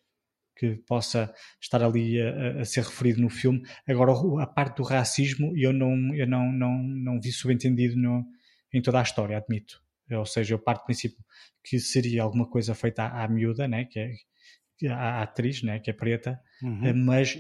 que 0.55 0.75
possa 0.87 1.33
estar 1.61 1.83
ali 1.83 2.21
a, 2.21 2.61
a, 2.61 2.65
ser 2.65 2.83
referido 2.83 3.21
no 3.21 3.29
filme. 3.29 3.61
Agora, 3.87 4.13
a 4.41 4.47
parte 4.47 4.77
do 4.77 4.83
racismo, 4.83 5.53
eu 5.55 5.73
não, 5.73 6.15
eu 6.15 6.25
não, 6.25 6.51
não, 6.51 6.81
não 6.81 7.19
vi 7.19 7.31
subentendido 7.31 7.97
no, 7.97 8.25
em 8.73 8.81
toda 8.81 8.99
a 8.99 9.03
história, 9.03 9.37
admito. 9.37 9.83
Ou 10.11 10.25
seja, 10.25 10.53
eu 10.53 10.59
parto 10.59 10.81
do 10.81 10.85
princípio 10.85 11.17
que 11.63 11.79
seria 11.79 12.23
alguma 12.23 12.47
coisa 12.47 12.75
feita 12.75 13.03
à, 13.03 13.23
à 13.23 13.27
miúda, 13.27 13.67
né? 13.67 13.85
que 13.85 13.99
é 13.99 14.89
a 14.89 15.23
atriz, 15.23 15.63
né? 15.63 15.79
que 15.79 15.89
é 15.89 15.93
preta, 15.93 16.39
uhum. 16.61 16.85
Eh, 16.85 16.93
mas 16.93 17.37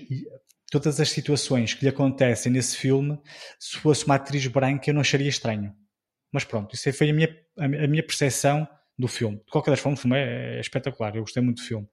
todas 0.71 0.99
as 0.99 1.09
situações 1.09 1.73
que 1.73 1.85
lhe 1.85 1.89
acontecem 1.89 2.51
nesse 2.51 2.75
filme, 2.75 3.19
se 3.59 3.77
fosse 3.77 4.05
uma 4.05 4.15
atriz 4.15 4.45
branca, 4.47 4.89
eu 4.89 4.93
não 4.93 5.01
acharia 5.01 5.29
estranho. 5.29 5.73
Mas 6.31 6.43
pronto, 6.43 6.73
isso 6.73 6.91
foi 6.91 7.09
a 7.09 7.13
minha, 7.13 7.29
a 7.57 7.87
minha 7.87 8.03
percepção 8.03 8.67
do 8.97 9.07
filme. 9.07 9.37
De 9.37 9.51
qualquer 9.51 9.71
das 9.71 9.79
formas, 9.79 9.99
o 9.99 10.01
filme 10.01 10.17
é, 10.17 10.57
é 10.57 10.59
espetacular, 10.59 11.15
eu 11.15 11.21
gostei 11.21 11.43
muito 11.43 11.61
do 11.61 11.67
filme. 11.67 11.87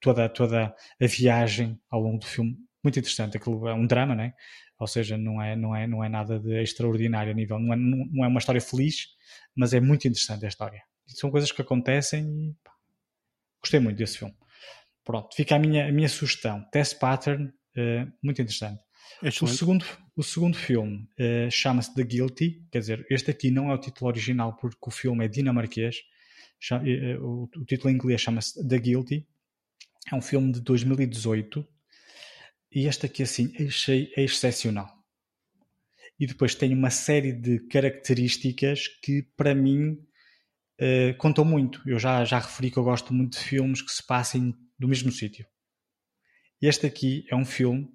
Toda, 0.00 0.28
toda 0.28 0.74
a 1.00 1.06
viagem 1.06 1.78
ao 1.90 2.00
longo 2.00 2.18
do 2.18 2.26
filme, 2.26 2.56
muito 2.82 2.98
interessante. 2.98 3.36
Aquilo 3.36 3.68
é 3.68 3.74
um 3.74 3.86
drama, 3.86 4.14
né? 4.14 4.34
ou 4.80 4.86
seja, 4.86 5.18
não 5.18 5.40
é, 5.40 5.54
não 5.54 5.76
é, 5.76 5.86
não 5.86 6.02
é 6.02 6.08
nada 6.08 6.40
de 6.40 6.62
extraordinário 6.62 7.30
a 7.30 7.34
nível, 7.34 7.58
não 7.58 7.74
é, 7.74 7.76
não 7.76 8.24
é 8.24 8.28
uma 8.28 8.38
história 8.38 8.62
feliz, 8.62 9.08
mas 9.54 9.74
é 9.74 9.78
muito 9.78 10.08
interessante 10.08 10.46
a 10.46 10.48
história. 10.48 10.82
São 11.06 11.30
coisas 11.30 11.52
que 11.52 11.60
acontecem 11.60 12.24
e 12.24 12.54
pá, 12.64 12.72
gostei 13.60 13.78
muito 13.78 13.98
desse 13.98 14.18
filme. 14.18 14.34
Pronto, 15.04 15.36
fica 15.36 15.56
a 15.56 15.58
minha, 15.58 15.86
a 15.86 15.92
minha 15.92 16.08
sugestão. 16.08 16.64
Test 16.72 16.98
Pattern, 16.98 17.48
uh, 17.48 18.12
muito 18.22 18.40
interessante. 18.40 18.82
O 19.42 19.46
segundo, 19.46 19.84
o 20.16 20.22
segundo 20.22 20.56
filme 20.56 21.06
uh, 21.18 21.50
chama-se 21.50 21.94
The 21.94 22.02
Guilty, 22.02 22.64
quer 22.72 22.78
dizer, 22.78 23.06
este 23.10 23.30
aqui 23.30 23.50
não 23.50 23.70
é 23.70 23.74
o 23.74 23.78
título 23.78 24.08
original 24.08 24.56
porque 24.56 24.78
o 24.80 24.90
filme 24.90 25.26
é 25.26 25.28
dinamarquês. 25.28 25.96
O, 27.20 27.48
o 27.54 27.64
título 27.66 27.90
em 27.90 27.94
inglês 27.94 28.20
chama-se 28.20 28.66
The 28.66 28.78
Guilty. 28.78 29.26
É 30.10 30.14
um 30.14 30.22
filme 30.22 30.52
de 30.52 30.60
2018 30.60 31.66
e 32.72 32.86
este 32.86 33.06
aqui, 33.06 33.22
assim, 33.22 33.52
achei 33.66 34.12
excepcional. 34.16 34.88
E 36.18 36.26
depois 36.26 36.54
tem 36.54 36.72
uma 36.72 36.90
série 36.90 37.32
de 37.32 37.58
características 37.68 38.86
que, 39.02 39.22
para 39.36 39.54
mim, 39.54 39.92
uh, 40.80 41.16
contam 41.18 41.44
muito. 41.44 41.82
Eu 41.88 41.98
já, 41.98 42.24
já 42.24 42.38
referi 42.38 42.70
que 42.70 42.76
eu 42.76 42.84
gosto 42.84 43.12
muito 43.12 43.38
de 43.38 43.44
filmes 43.44 43.82
que 43.82 43.90
se 43.90 44.06
passem 44.06 44.54
do 44.78 44.86
mesmo 44.86 45.10
sítio. 45.10 45.46
Este 46.60 46.86
aqui 46.86 47.24
é 47.30 47.34
um 47.34 47.44
filme 47.44 47.88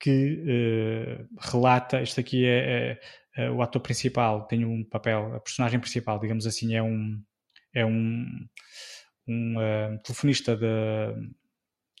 que 0.00 0.42
uh, 0.42 1.28
relata. 1.40 2.02
Este 2.02 2.20
aqui 2.20 2.44
é, 2.44 2.98
é, 3.36 3.44
é, 3.44 3.50
o 3.50 3.62
ator 3.62 3.80
principal, 3.80 4.46
tem 4.46 4.64
um 4.64 4.84
papel, 4.84 5.34
a 5.34 5.40
personagem 5.40 5.80
principal, 5.80 6.18
digamos 6.18 6.46
assim, 6.46 6.74
é 6.74 6.82
um, 6.82 7.22
é 7.72 7.86
um, 7.86 8.26
um 9.26 9.56
uh, 9.56 9.98
telefonista 10.02 10.56
de 10.56 10.66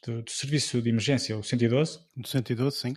do, 0.04 0.22
do, 0.22 0.30
serviço 0.30 0.82
de 0.82 0.88
emergência, 0.88 1.36
o 1.36 1.42
112. 1.42 1.98
Do 2.16 2.28
112, 2.28 2.76
sim. 2.76 2.94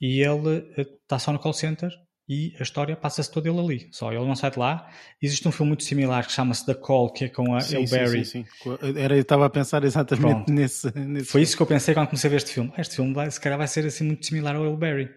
E 0.00 0.20
ele 0.20 0.58
está 1.02 1.16
eh, 1.16 1.18
só 1.18 1.32
no 1.32 1.38
call 1.38 1.52
center 1.52 1.90
e 2.28 2.54
a 2.60 2.62
história 2.62 2.94
passa-se 2.94 3.28
toda 3.28 3.48
ele 3.48 3.58
ali. 3.58 3.88
Só 3.90 4.12
ele 4.12 4.24
não 4.24 4.36
sai 4.36 4.52
de 4.52 4.58
lá. 4.60 4.88
Existe 5.20 5.48
um 5.48 5.50
filme 5.50 5.70
muito 5.70 5.82
similar 5.82 6.24
que 6.24 6.32
chama-se 6.32 6.64
The 6.64 6.74
Call, 6.74 7.12
que 7.12 7.24
é 7.24 7.28
com 7.28 7.56
a 7.56 7.60
sim, 7.60 7.84
Barry. 7.88 8.24
Sim, 8.24 8.44
sim, 8.44 8.46
sim. 8.62 8.70
Era, 8.96 9.16
eu 9.16 9.22
estava 9.22 9.46
a 9.46 9.50
pensar 9.50 9.82
exatamente 9.82 10.48
nesse, 10.52 10.96
nesse, 10.96 11.26
Foi 11.26 11.42
isso 11.42 11.56
que 11.56 11.62
eu 11.62 11.66
pensei 11.66 11.92
quando 11.92 12.06
comecei 12.06 12.28
a 12.28 12.30
ver 12.30 12.36
este 12.36 12.52
filme. 12.52 12.72
Este 12.78 12.94
filme 12.94 13.12
vai, 13.12 13.28
se 13.28 13.40
calhar 13.40 13.58
vai 13.58 13.66
ser 13.66 13.84
assim 13.84 14.04
muito 14.04 14.24
similar 14.24 14.54
ao 14.54 14.64
El 14.64 14.76
Barry. 14.76 15.10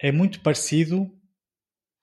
É 0.00 0.12
muito 0.12 0.40
parecido. 0.40 1.10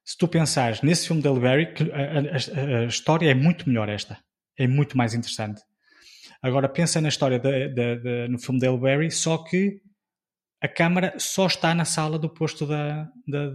Se 0.04 0.18
tu 0.18 0.28
pensares 0.28 0.82
nesse 0.82 1.08
filme 1.08 1.22
de 1.22 1.28
El 1.30 1.40
Barry, 1.40 1.68
a, 1.94 2.78
a, 2.78 2.80
a, 2.80 2.86
história 2.88 3.30
é 3.30 3.34
muito 3.34 3.70
melhor 3.70 3.88
esta. 3.88 4.18
É 4.60 4.68
muito 4.68 4.96
mais 4.96 5.14
interessante. 5.16 5.62
Agora 6.42 6.70
pensa 6.70 7.02
na 7.02 7.10
história 7.10 7.40
de, 7.40 7.70
de, 7.70 7.96
de, 7.96 8.28
no 8.28 8.38
filme 8.38 8.60
de 8.60 8.78
Barry, 8.78 9.10
só 9.10 9.38
que 9.38 9.82
a 10.62 10.68
câmara 10.68 11.14
só 11.18 11.48
está 11.48 11.74
na 11.74 11.86
sala 11.86 12.20
do 12.20 12.30
posto 12.30 12.68
da, 12.68 13.10
da, 13.26 13.52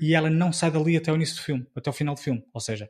e 0.00 0.14
ela 0.14 0.28
não 0.28 0.52
sai 0.52 0.70
dali 0.70 0.96
até 0.96 1.10
o 1.10 1.16
início 1.16 1.36
do 1.36 1.42
filme, 1.42 1.66
até 1.74 1.88
o 1.88 1.92
final 1.92 2.14
do 2.14 2.20
filme. 2.20 2.44
Ou 2.52 2.60
seja, 2.60 2.88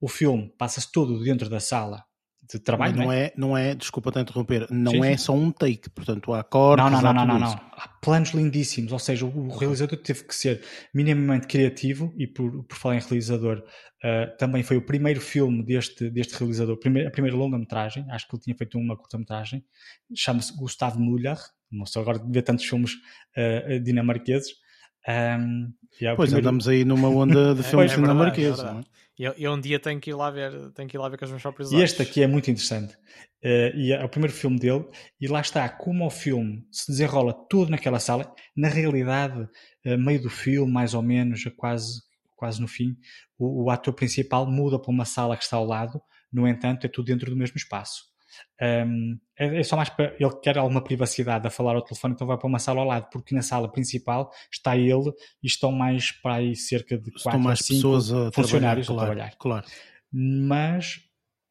o 0.00 0.08
filme 0.08 0.52
passa-se 0.58 0.90
todo 0.90 1.22
dentro 1.22 1.48
da 1.48 1.60
sala 1.60 2.02
de 2.50 2.58
trabalho. 2.58 2.96
Não, 2.96 3.04
não 3.04 3.12
é? 3.12 3.24
é, 3.24 3.32
não 3.36 3.56
é, 3.56 3.74
desculpa-te 3.74 4.18
interromper, 4.18 4.66
não 4.70 4.92
sim, 4.92 5.04
é 5.04 5.16
só 5.16 5.34
um 5.34 5.50
take, 5.50 5.88
portanto 5.90 6.32
há 6.32 6.42
cortes, 6.42 6.84
não, 6.84 6.90
não, 6.90 7.00
não, 7.00 7.26
não, 7.26 7.26
não, 7.26 7.38
não. 7.40 7.52
Há 7.72 7.88
planos 8.00 8.30
lindíssimos, 8.30 8.92
ou 8.92 8.98
seja, 8.98 9.24
o 9.24 9.48
realizador 9.56 9.98
teve 9.98 10.24
que 10.24 10.34
ser 10.34 10.62
minimamente 10.92 11.46
criativo 11.46 12.12
e 12.16 12.26
por, 12.26 12.64
por 12.64 12.76
falar 12.76 12.96
em 12.96 13.00
realizador, 13.00 13.58
uh, 13.58 14.36
também 14.38 14.62
foi 14.62 14.76
o 14.76 14.82
primeiro 14.82 15.20
filme 15.20 15.64
deste, 15.64 16.10
deste 16.10 16.34
realizador, 16.38 16.78
primeiro, 16.78 17.08
a 17.08 17.10
primeira 17.10 17.36
longa-metragem, 17.36 18.06
acho 18.10 18.28
que 18.28 18.36
ele 18.36 18.42
tinha 18.42 18.56
feito 18.56 18.78
uma 18.78 18.96
curta-metragem, 18.96 19.64
chama-se 20.14 20.54
Gustavo 20.56 21.00
Müller, 21.00 21.38
não 21.70 21.86
sei 21.86 22.02
agora 22.02 22.18
de 22.18 22.30
ver 22.30 22.42
tantos 22.42 22.64
filmes 22.64 22.92
uh, 22.92 23.80
dinamarqueses, 23.80 24.52
um, 25.06 25.70
yeah, 26.00 26.16
pois 26.16 26.30
primeiro... 26.30 26.48
andamos 26.48 26.66
aí 26.66 26.84
numa 26.84 27.08
onda 27.08 27.54
de 27.54 27.62
filmes 27.68 27.92
é, 27.92 27.96
dinamarqueses. 27.96 28.60
É 28.60 28.80
eu, 29.18 29.32
eu, 29.36 29.52
um 29.52 29.60
dia 29.60 29.78
tenho 29.78 30.00
que 30.00 30.10
ir 30.10 30.14
lá 30.14 30.30
ver, 30.30 30.72
tenho 30.72 30.88
que 30.88 30.96
ir 30.96 31.00
lá 31.00 31.08
ver 31.08 31.18
com 31.18 31.24
os 31.24 31.30
meus 31.30 31.42
próprios 31.42 31.70
olhos. 31.70 31.80
E 31.80 31.84
este 31.84 32.02
aqui 32.02 32.22
é 32.22 32.26
muito 32.26 32.50
interessante. 32.50 32.94
Uh, 33.44 33.76
e 33.76 33.92
é 33.92 34.02
o 34.02 34.08
primeiro 34.08 34.34
filme 34.34 34.58
dele, 34.58 34.86
e 35.20 35.28
lá 35.28 35.40
está, 35.40 35.68
como 35.68 36.06
o 36.06 36.10
filme 36.10 36.66
se 36.72 36.90
desenrola 36.90 37.34
todo 37.48 37.70
naquela 37.70 38.00
sala, 38.00 38.34
na 38.56 38.68
realidade, 38.68 39.38
uh, 39.86 39.98
meio 39.98 40.22
do 40.22 40.30
filme, 40.30 40.72
mais 40.72 40.94
ou 40.94 41.02
menos, 41.02 41.44
quase, 41.56 42.00
quase 42.34 42.60
no 42.60 42.66
fim, 42.66 42.96
o, 43.38 43.64
o 43.64 43.70
ator 43.70 43.92
principal 43.92 44.50
muda 44.50 44.78
para 44.78 44.90
uma 44.90 45.04
sala 45.04 45.36
que 45.36 45.44
está 45.44 45.58
ao 45.58 45.66
lado, 45.66 46.00
no 46.32 46.48
entanto, 46.48 46.86
é 46.86 46.88
tudo 46.88 47.06
dentro 47.06 47.30
do 47.30 47.36
mesmo 47.36 47.56
espaço. 47.56 48.13
Um, 48.60 49.18
é, 49.36 49.60
é, 49.60 49.62
só 49.64 49.76
mais 49.76 49.88
para 49.88 50.14
ele 50.18 50.40
quer 50.42 50.56
alguma 50.56 50.82
privacidade 50.82 51.46
a 51.46 51.50
falar 51.50 51.74
ao 51.74 51.82
telefone, 51.82 52.14
então 52.14 52.26
vai 52.26 52.38
para 52.38 52.46
uma 52.46 52.60
sala 52.60 52.80
ao 52.80 52.86
lado, 52.86 53.08
porque 53.10 53.34
na 53.34 53.42
sala 53.42 53.70
principal 53.70 54.30
está 54.50 54.76
ele 54.76 55.10
e 55.42 55.46
estão 55.46 55.72
mais 55.72 56.12
para 56.12 56.36
aí 56.36 56.54
cerca 56.54 56.96
de 56.96 57.10
4 57.10 57.48
a 57.48 57.56
5 57.56 58.32
funcionários 58.32 58.86
trabalhar, 58.86 59.12
a 59.12 59.14
trabalhar. 59.14 59.36
Claro. 59.36 59.66
Mas 60.12 61.00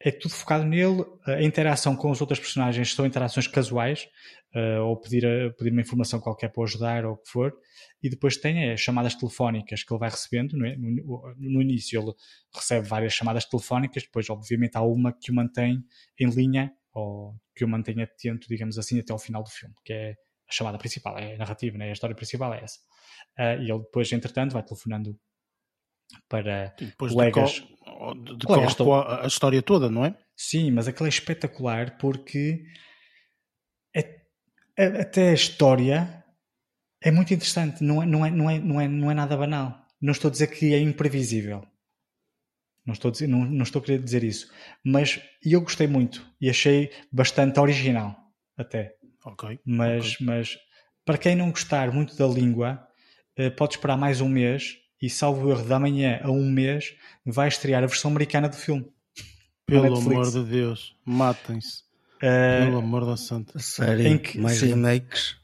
é 0.00 0.10
tudo 0.10 0.34
focado 0.34 0.64
nele. 0.64 1.04
A 1.26 1.42
interação 1.42 1.96
com 1.96 2.10
os 2.10 2.20
outros 2.20 2.38
personagens 2.38 2.94
são 2.94 3.06
interações 3.06 3.46
casuais, 3.46 4.06
uh, 4.54 4.82
ou 4.82 4.98
pedir, 4.98 5.26
a, 5.26 5.50
pedir 5.52 5.70
uma 5.70 5.80
informação 5.80 6.20
qualquer 6.20 6.50
para 6.50 6.62
ajudar 6.64 7.04
ou 7.04 7.14
o 7.14 7.16
que 7.16 7.30
for. 7.30 7.54
E 8.02 8.10
depois 8.10 8.36
tem 8.36 8.70
as 8.70 8.80
chamadas 8.80 9.14
telefónicas 9.14 9.82
que 9.82 9.92
ele 9.92 10.00
vai 10.00 10.10
recebendo. 10.10 10.64
É? 10.64 10.76
No, 10.76 11.34
no, 11.38 11.62
início 11.62 12.00
ele 12.00 12.12
recebe 12.54 12.86
várias 12.86 13.14
chamadas 13.14 13.46
telefónicas, 13.46 14.02
depois 14.02 14.28
obviamente 14.28 14.76
há 14.76 14.82
uma 14.82 15.12
que 15.12 15.30
o 15.30 15.34
mantém 15.34 15.82
em 16.20 16.28
linha 16.28 16.70
ou 16.94 17.34
que 17.54 17.64
o 17.64 17.68
mantém 17.68 18.00
atento, 18.00 18.48
digamos 18.48 18.78
assim, 18.78 19.00
até 19.00 19.12
ao 19.12 19.18
final 19.18 19.42
do 19.42 19.50
filme, 19.50 19.74
que 19.84 19.92
é 19.92 20.14
a 20.48 20.52
chamada 20.52 20.78
principal, 20.78 21.18
é 21.18 21.34
a 21.34 21.38
narrativa, 21.38 21.76
né? 21.76 21.88
a 21.88 21.92
história 21.92 22.14
principal 22.14 22.54
é 22.54 22.62
essa. 22.62 22.78
Uh, 23.38 23.62
e 23.62 23.70
ele 23.70 23.80
depois, 23.80 24.12
entretanto, 24.12 24.52
vai 24.52 24.62
telefonando 24.62 25.18
para 26.28 26.74
depois 26.78 27.12
colegas. 27.12 27.52
De, 27.52 28.36
de 28.36 28.46
colegas 28.46 28.76
a, 28.80 29.24
a 29.24 29.26
história 29.26 29.62
toda, 29.62 29.90
não 29.90 30.04
é? 30.04 30.16
Sim, 30.36 30.70
mas 30.70 30.86
aquilo 30.86 31.06
é 31.06 31.08
espetacular 31.08 31.98
porque 31.98 32.64
é, 33.94 34.22
é, 34.76 34.86
até 35.00 35.30
a 35.30 35.34
história 35.34 36.24
é 37.02 37.10
muito 37.10 37.34
interessante, 37.34 37.82
não 37.82 38.02
é, 38.02 38.06
não, 38.06 38.24
é, 38.24 38.30
não, 38.30 38.50
é, 38.50 38.58
não, 38.58 38.80
é, 38.80 38.88
não 38.88 39.10
é 39.10 39.14
nada 39.14 39.36
banal. 39.36 39.84
Não 40.00 40.12
estou 40.12 40.28
a 40.28 40.32
dizer 40.32 40.48
que 40.48 40.74
é 40.74 40.78
imprevisível. 40.78 41.62
Não 42.84 42.92
estou, 42.92 43.08
a 43.08 43.12
dizer, 43.12 43.26
não, 43.26 43.44
não 43.44 43.62
estou 43.62 43.80
a 43.80 43.84
querer 43.84 44.02
dizer 44.02 44.22
isso. 44.22 44.50
Mas 44.84 45.20
eu 45.42 45.60
gostei 45.60 45.86
muito 45.86 46.26
e 46.40 46.50
achei 46.50 46.90
bastante 47.10 47.58
original, 47.58 48.14
até. 48.56 48.94
Ok. 49.24 49.58
Mas, 49.64 50.14
okay. 50.14 50.26
mas 50.26 50.58
para 51.04 51.16
quem 51.16 51.34
não 51.34 51.50
gostar 51.50 51.90
muito 51.92 52.14
da 52.16 52.26
língua, 52.26 52.86
uh, 53.38 53.50
pode 53.56 53.74
esperar 53.74 53.96
mais 53.96 54.20
um 54.20 54.28
mês 54.28 54.76
e, 55.00 55.08
salvo 55.08 55.50
erro, 55.50 55.64
da 55.66 55.78
manhã 55.78 56.20
a 56.22 56.30
um 56.30 56.50
mês, 56.50 56.94
vai 57.24 57.48
estrear 57.48 57.82
a 57.82 57.86
versão 57.86 58.10
americana 58.10 58.48
do 58.48 58.56
filme. 58.56 58.86
Pelo 59.66 59.96
amor 59.96 60.30
de 60.30 60.44
Deus, 60.44 60.94
matem-se. 61.04 61.83
Uh, 62.24 62.64
Pelo 62.64 62.78
amor 62.78 63.04
da 63.04 63.18
santa. 63.18 63.58
Sério? 63.58 64.06
Em 64.06 64.16
que, 64.16 64.38
mais 64.38 64.56
sim, 64.56 64.68
remakes? 64.68 65.36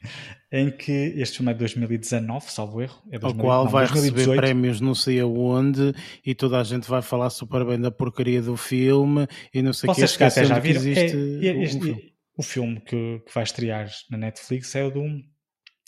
Em 0.51 0.71
que 0.71 0.91
este 0.91 1.37
filme 1.37 1.51
é 1.51 1.53
de 1.53 1.59
2019, 1.59 2.51
salvo 2.51 2.81
erro. 2.81 3.03
É 3.11 3.19
2000, 3.19 3.39
o 3.39 3.45
qual 3.45 3.65
não, 3.65 3.71
vai 3.71 3.85
2018. 3.85 4.17
receber 4.17 4.35
prémios 4.35 4.81
não 4.81 4.95
sei 4.95 5.19
aonde 5.19 5.93
e 6.25 6.33
toda 6.33 6.59
a 6.59 6.63
gente 6.63 6.89
vai 6.89 7.03
falar 7.03 7.29
super 7.29 7.63
bem 7.63 7.79
da 7.79 7.91
porcaria 7.91 8.41
do 8.41 8.57
filme 8.57 9.27
e 9.53 9.61
não 9.61 9.73
sei 9.73 9.91
o 9.91 9.93
que. 9.93 10.01
Vocês 10.01 10.19
até 10.19 10.43
já 10.43 10.57
viram. 10.57 10.81
Existe 10.81 11.45
é, 11.45 11.49
é, 11.49 11.63
este, 11.63 11.77
um 11.77 11.81
filme. 11.81 12.13
O 12.35 12.43
filme 12.43 12.81
que, 12.81 13.21
que, 13.27 13.33
vai 13.33 13.43
estrear 13.43 13.87
na 14.09 14.17
Netflix 14.17 14.73
é 14.75 14.83
o 14.83 14.89
do 14.89 15.05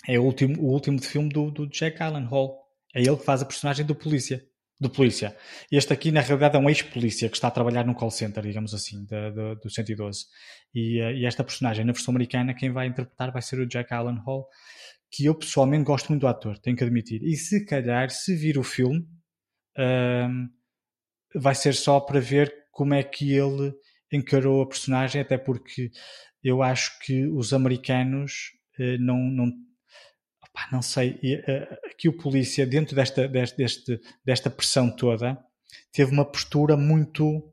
é 0.08 0.20
o 0.20 0.24
último, 0.24 0.62
o 0.62 0.72
último 0.72 1.02
filme 1.02 1.30
do, 1.30 1.50
do 1.50 1.68
Jack 1.68 2.04
Allen 2.04 2.26
Hall. 2.26 2.62
É 2.94 3.02
ele 3.02 3.18
que 3.18 3.26
faz 3.26 3.42
a 3.42 3.46
personagem 3.46 3.84
do 3.84 3.96
polícia 3.96 4.44
do 4.84 4.90
polícia. 4.90 5.36
Este 5.72 5.94
aqui, 5.94 6.12
na 6.12 6.22
realidade, 6.22 6.56
é 6.56 6.60
um 6.60 6.70
ex-polícia 6.70 7.30
que 7.30 7.36
está 7.36 7.48
a 7.48 7.52
trabalhar 7.52 7.86
no 7.86 7.96
call 7.96 8.12
center, 8.12 8.44
digamos 8.44 8.74
assim, 8.74 9.04
de, 9.06 9.32
de, 9.32 9.56
do 9.56 9.70
112. 9.70 10.26
E, 10.74 11.02
uh, 11.02 11.12
e, 11.12 11.26
esta 11.26 11.44
personagem, 11.44 11.86
na 11.86 11.94
versão 11.94 12.12
americana, 12.12 12.54
quem 12.54 12.72
vai 12.72 12.88
interpretar 12.88 13.32
vai 13.32 13.42
ser 13.42 13.60
o 13.60 13.66
Jack 13.66 13.94
Allen 13.94 14.20
Hall, 14.26 14.48
que 15.10 15.26
eu 15.26 15.36
pessoalmente 15.36 15.86
gosto 15.86 16.10
muito 16.10 16.22
do 16.22 16.28
ator, 16.28 16.58
tenho 16.60 16.76
que 16.76 16.84
admitir. 16.84 17.24
E 17.24 17.36
se 17.36 17.66
calhar, 17.66 18.10
se 18.10 18.36
vir 18.36 18.58
o 18.58 18.64
filme, 18.64 19.00
uh, 19.78 21.40
vai 21.40 21.56
ser 21.56 21.74
só 21.74 22.00
para 22.00 22.20
ver 22.20 22.54
como 22.72 22.94
é 22.94 23.04
que 23.04 23.34
ele 23.34 23.74
encarou 24.12 24.62
a 24.62 24.68
personagem, 24.68 25.22
até 25.22 25.38
porque 25.38 25.92
eu 26.44 26.62
acho 26.62 27.00
que 27.00 27.26
os 27.28 27.54
americanos 27.54 28.52
uh, 28.80 28.98
não, 29.00 29.18
não 29.18 29.52
Pá, 30.54 30.70
não 30.72 30.82
sei, 30.82 31.12
uh, 31.12 31.88
aqui 31.90 32.08
o 32.08 32.14
polícia, 32.14 32.66
dentro 32.66 32.96
desta, 32.96 33.28
deste, 33.28 34.00
desta 34.24 34.50
pressão 34.50 34.96
toda, 34.96 35.38
teve 35.92 36.12
uma 36.12 36.26
postura 36.26 36.78
muito 36.78 37.50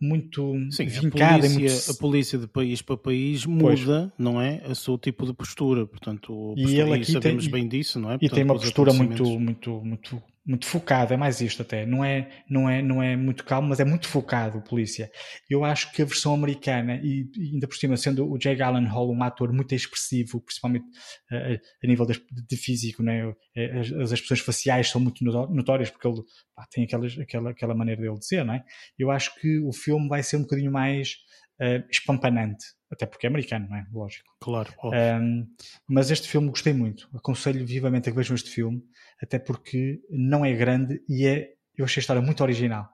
muito 0.00 0.52
Sim, 0.72 0.86
vincada. 0.86 1.46
A 1.46 1.50
polícia, 1.50 1.86
muito... 1.86 1.90
a 1.90 1.94
polícia 1.94 2.38
de 2.38 2.46
país 2.48 2.82
para 2.82 2.96
país 2.96 3.46
muda, 3.46 4.12
pois. 4.16 4.18
não 4.18 4.42
é? 4.42 4.60
O 4.68 4.74
seu 4.74 4.98
tipo 4.98 5.24
de 5.24 5.32
postura, 5.32 5.86
portanto, 5.86 6.54
e 6.56 6.74
ele 6.74 6.94
aqui 6.94 7.12
sabemos 7.12 7.44
tem, 7.44 7.52
bem 7.52 7.68
disso, 7.68 8.00
não 8.00 8.10
é? 8.10 8.18
Portanto, 8.18 8.32
e 8.32 8.34
tem 8.34 8.44
uma 8.44 8.54
postura 8.54 8.92
muito, 8.92 9.24
muito, 9.38 9.80
muito 9.80 10.22
muito 10.44 10.66
focado, 10.66 11.14
é 11.14 11.16
mais 11.16 11.40
isto 11.40 11.62
até, 11.62 11.86
não 11.86 12.04
é, 12.04 12.28
não 12.50 12.68
é, 12.68 12.82
não 12.82 13.02
é 13.02 13.16
muito 13.16 13.44
calmo, 13.44 13.68
mas 13.68 13.78
é 13.78 13.84
muito 13.84 14.08
focado 14.08 14.58
o 14.58 14.62
polícia. 14.62 15.10
Eu 15.48 15.64
acho 15.64 15.92
que 15.92 16.02
a 16.02 16.04
versão 16.04 16.34
americana, 16.34 17.00
e, 17.02 17.30
e 17.36 17.54
ainda 17.54 17.68
por 17.68 17.76
cima 17.76 17.96
sendo 17.96 18.28
o 18.28 18.36
Jake 18.36 18.60
Allen 18.60 18.86
Hall 18.86 19.12
um 19.12 19.22
ator 19.22 19.52
muito 19.52 19.72
expressivo, 19.74 20.40
principalmente 20.40 20.84
uh, 20.84 21.60
a 21.84 21.86
nível 21.86 22.06
de, 22.06 22.20
de 22.48 22.56
físico, 22.56 23.02
né? 23.02 23.32
as, 23.78 23.92
as 23.92 24.12
expressões 24.12 24.40
faciais 24.40 24.88
são 24.88 25.00
muito 25.00 25.24
notórias 25.24 25.90
porque 25.90 26.08
ele 26.08 26.22
pá, 26.56 26.66
tem 26.70 26.84
aquelas, 26.84 27.16
aquela, 27.18 27.50
aquela 27.50 27.74
maneira 27.74 28.00
dele 28.00 28.18
dizer, 28.18 28.44
não 28.44 28.54
é? 28.54 28.64
Eu 28.98 29.10
acho 29.10 29.34
que 29.40 29.60
o 29.60 29.72
filme 29.72 30.08
vai 30.08 30.22
ser 30.22 30.38
um 30.38 30.42
bocadinho 30.42 30.72
mais 30.72 31.14
uh, 31.60 31.86
espampanante, 31.88 32.64
até 32.92 33.06
porque 33.06 33.26
é 33.26 33.28
americano, 33.28 33.66
não 33.68 33.76
é? 33.76 33.86
Lógico. 33.92 34.28
Claro. 34.40 34.72
Um, 34.84 35.46
mas 35.88 36.10
este 36.10 36.28
filme 36.28 36.48
gostei 36.48 36.72
muito, 36.72 37.08
aconselho 37.14 37.66
vivamente 37.66 38.08
a 38.08 38.12
que 38.12 38.16
vejam 38.16 38.34
este 38.34 38.50
filme 38.50 38.82
até 39.22 39.38
porque 39.38 40.00
não 40.10 40.44
é 40.44 40.52
grande 40.52 41.00
e 41.08 41.26
é, 41.26 41.50
eu 41.76 41.84
achei 41.84 42.00
a 42.00 42.02
história 42.02 42.20
muito 42.20 42.42
original. 42.42 42.88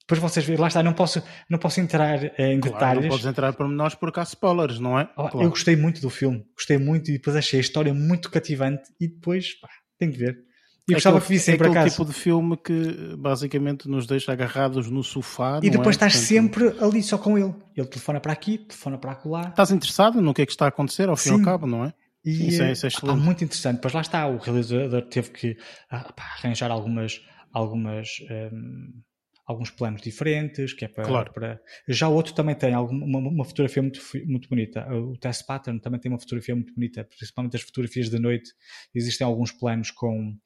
Depois 0.00 0.20
vocês 0.20 0.44
verem, 0.44 0.60
lá 0.60 0.68
está, 0.68 0.82
não 0.82 0.94
posso, 0.94 1.22
não 1.50 1.58
posso 1.58 1.80
entrar 1.80 2.24
eh, 2.24 2.52
em 2.54 2.60
claro, 2.60 2.74
detalhes. 2.74 3.02
Não 3.02 3.10
podes 3.10 3.26
entrar 3.26 3.52
para 3.52 3.68
nós 3.68 3.94
porque 3.94 4.18
há 4.18 4.22
spoilers, 4.22 4.80
não 4.80 4.98
é? 4.98 5.04
Oh, 5.16 5.28
claro. 5.28 5.42
Eu 5.42 5.50
gostei 5.50 5.76
muito 5.76 6.00
do 6.00 6.08
filme, 6.08 6.44
gostei 6.54 6.78
muito 6.78 7.10
e 7.10 7.14
depois 7.14 7.36
achei 7.36 7.58
a 7.58 7.60
história 7.60 7.92
muito 7.92 8.30
cativante 8.30 8.90
e 8.98 9.06
depois, 9.06 9.60
pá, 9.60 9.68
tenho 9.98 10.12
que 10.12 10.18
ver. 10.18 10.47
E 10.88 10.92
é 10.92 10.94
gostava 10.94 11.20
que 11.20 11.28
vissem 11.28 11.54
é 11.54 11.56
para 11.58 11.70
casa. 11.70 11.90
tipo 11.90 12.04
de 12.04 12.14
filme 12.14 12.56
que 12.56 13.14
basicamente 13.18 13.86
nos 13.86 14.06
deixa 14.06 14.32
agarrados 14.32 14.88
no 14.90 15.04
sofá. 15.04 15.60
E 15.62 15.68
depois 15.68 15.88
é? 15.88 15.90
estás 15.90 16.14
Portanto, 16.14 16.28
sempre 16.28 16.84
ali 16.84 17.02
só 17.02 17.18
com 17.18 17.36
ele. 17.36 17.54
Ele 17.76 17.86
telefona 17.86 18.20
para 18.20 18.32
aqui, 18.32 18.56
telefona 18.56 18.96
para 18.96 19.18
lá. 19.26 19.48
Estás 19.48 19.70
interessado 19.70 20.22
no 20.22 20.32
que 20.32 20.42
é 20.42 20.46
que 20.46 20.52
está 20.52 20.64
a 20.64 20.68
acontecer 20.68 21.08
ao 21.10 21.16
fim 21.16 21.30
e 21.30 21.32
ao 21.32 21.42
cabo, 21.42 21.66
não 21.66 21.84
é? 21.84 21.92
E 22.24 22.48
isso 22.48 22.62
é, 22.62 22.72
isso 22.72 22.86
é 22.86 22.90
ah, 23.02 23.14
muito 23.14 23.44
interessante. 23.44 23.80
Pois 23.80 23.92
lá 23.92 24.00
está, 24.00 24.26
o 24.26 24.38
realizador 24.38 25.02
teve 25.02 25.30
que 25.30 25.56
ah, 25.90 26.12
pá, 26.12 26.24
arranjar 26.38 26.70
algumas, 26.70 27.20
algumas, 27.52 28.08
um, 28.52 29.02
alguns 29.46 29.70
planos 29.70 30.02
diferentes, 30.02 30.72
que 30.72 30.84
é 30.84 30.88
para, 30.88 31.04
claro. 31.04 31.32
para... 31.32 31.60
Já 31.88 32.08
o 32.08 32.14
outro 32.14 32.34
também 32.34 32.54
tem 32.54 32.74
alguma, 32.74 33.04
uma, 33.04 33.18
uma, 33.30 33.44
fotografia 33.44 33.82
muito, 33.82 34.00
muito 34.26 34.48
bonita. 34.48 34.86
O 34.92 35.16
Test 35.16 35.46
Pattern 35.46 35.80
também 35.80 36.00
tem 36.00 36.10
uma 36.10 36.18
fotografia 36.18 36.54
muito 36.54 36.74
bonita, 36.74 37.04
principalmente 37.04 37.56
as 37.56 37.62
fotografias 37.62 38.10
de 38.10 38.18
noite. 38.18 38.52
Existem 38.94 39.26
alguns 39.26 39.52
planos 39.52 39.90
com 39.90 40.36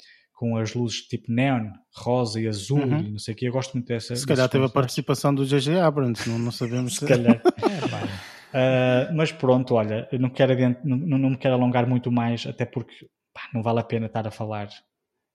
com 0.42 0.56
as 0.56 0.74
luzes 0.74 1.02
tipo 1.02 1.30
neon, 1.30 1.70
rosa 1.94 2.40
e 2.40 2.48
azul 2.48 2.80
uhum. 2.80 2.98
e 2.98 3.10
não 3.12 3.18
sei 3.20 3.32
o 3.32 3.36
que. 3.36 3.46
Eu 3.46 3.52
gosto 3.52 3.74
muito 3.74 3.86
dessa. 3.86 4.16
Se 4.16 4.26
calhar 4.26 4.48
teve 4.48 4.64
a 4.64 4.68
participação 4.68 5.32
do 5.32 5.46
J.J. 5.46 5.78
Abrams, 5.78 6.28
não, 6.28 6.36
não 6.36 6.50
sabemos. 6.50 6.96
se 6.96 7.06
calhar. 7.06 7.40
é, 7.46 8.32
Uh, 8.52 9.08
mas 9.14 9.32
pronto, 9.32 9.76
olha, 9.76 10.06
não, 10.20 10.28
quero 10.28 10.54
não, 10.84 10.98
não 11.16 11.30
me 11.30 11.38
quero 11.38 11.54
alongar 11.54 11.86
muito 11.88 12.12
mais, 12.12 12.46
até 12.46 12.66
porque 12.66 12.92
pá, 13.32 13.48
não 13.54 13.62
vale 13.62 13.80
a 13.80 13.82
pena 13.82 14.04
estar 14.04 14.28
a 14.28 14.30
falar. 14.30 14.68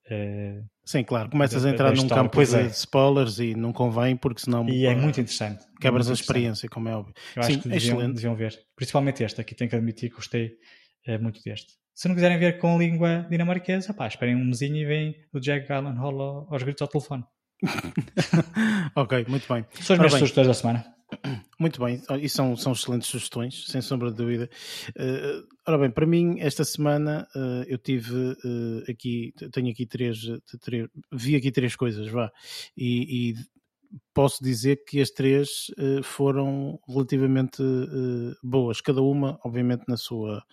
Uh, 0.05 0.63
Sim, 0.85 1.03
claro, 1.03 1.27
começas 1.27 1.65
a 1.65 1.69
entrar 1.71 1.95
num 1.95 2.07
campo 2.07 2.45
de 2.45 2.55
é. 2.55 2.65
spoilers 2.67 3.39
e 3.39 3.55
não 3.55 3.73
convém, 3.73 4.15
porque 4.15 4.41
senão. 4.41 4.69
E 4.69 4.85
é 4.85 4.93
muito 4.93 5.19
interessante. 5.19 5.65
Quebras 5.81 6.05
muito 6.05 6.19
a 6.19 6.21
experiência, 6.21 6.69
como 6.69 6.89
é 6.89 6.95
óbvio. 6.95 7.15
Eu 7.35 7.41
Sim, 7.41 7.53
acho 7.53 7.61
que 7.63 7.69
deviam, 7.69 8.13
deviam, 8.13 8.35
ver. 8.35 8.53
Principalmente 8.75 9.23
este, 9.23 9.41
aqui 9.41 9.55
tenho 9.55 9.67
que 9.67 9.75
admitir 9.75 10.11
que 10.11 10.17
gostei 10.17 10.51
uh, 11.07 11.19
muito 11.19 11.41
deste. 11.41 11.73
Se 11.97 12.07
não 12.07 12.13
quiserem 12.13 12.37
ver 12.37 12.59
com 12.59 12.77
língua 12.77 13.25
dinamarquesa, 13.27 13.91
pá, 13.91 14.05
esperem 14.05 14.35
um 14.35 14.45
mesinho 14.45 14.75
e 14.75 14.85
veem 14.85 15.15
o 15.33 15.39
Jack 15.39 15.71
Allen 15.73 15.95
Hall 15.95 16.47
aos 16.47 16.61
gritos 16.61 16.83
ao 16.83 16.87
telefone. 16.87 17.23
ok, 18.95 19.25
muito 19.27 19.51
bem. 19.51 19.65
São 19.81 19.95
as 19.95 19.99
minhas 19.99 20.13
sugestões 20.13 20.45
da 20.45 20.53
semana. 20.53 20.85
Muito 21.57 21.81
bem, 21.83 22.03
e 22.21 22.27
são, 22.27 22.55
são 22.57 22.73
excelentes 22.73 23.07
sugestões, 23.07 23.65
sem 23.67 23.79
sombra 23.81 24.11
de 24.11 24.17
dúvida. 24.17 24.49
Uh, 24.89 25.47
ora 25.65 25.77
bem, 25.77 25.89
para 25.89 26.05
mim, 26.05 26.35
esta 26.39 26.65
semana 26.65 27.25
uh, 27.33 27.63
eu 27.65 27.77
tive 27.77 28.13
uh, 28.13 28.91
aqui, 28.91 29.33
tenho 29.53 29.71
aqui 29.71 29.85
três, 29.85 30.19
três, 30.61 30.87
vi 31.09 31.37
aqui 31.37 31.49
três 31.49 31.77
coisas, 31.77 32.09
vá, 32.09 32.29
e, 32.75 33.31
e 33.31 33.35
posso 34.13 34.43
dizer 34.43 34.83
que 34.85 34.99
as 34.99 35.09
três 35.09 35.69
uh, 35.77 36.03
foram 36.03 36.79
relativamente 36.87 37.61
uh, 37.61 38.35
boas, 38.43 38.81
cada 38.81 39.01
uma, 39.01 39.39
obviamente, 39.43 39.83
na 39.87 39.97
sua, 39.97 40.43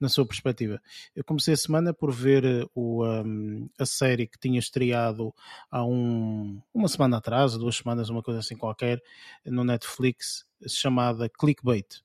na 0.00 0.08
sua 0.08 0.26
perspectiva. 0.26 0.80
Eu 1.14 1.24
comecei 1.24 1.54
a 1.54 1.56
semana 1.56 1.92
por 1.92 2.10
ver 2.12 2.44
uh, 2.44 2.70
o, 2.74 3.04
um, 3.04 3.68
a 3.78 3.86
série 3.86 4.26
que 4.26 4.38
tinha 4.38 4.58
estreado 4.58 5.34
há 5.70 5.84
um, 5.84 6.60
uma 6.72 6.88
semana 6.88 7.18
atrás, 7.18 7.56
duas 7.56 7.76
semanas, 7.76 8.08
uma 8.08 8.22
coisa 8.22 8.40
assim 8.40 8.56
qualquer, 8.56 9.02
no 9.44 9.64
Netflix, 9.64 10.44
chamada 10.66 11.28
Clickbait. 11.28 12.02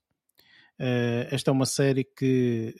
esta 1.29 1.51
é 1.51 1.53
uma 1.53 1.65
série 1.65 2.03
que 2.03 2.75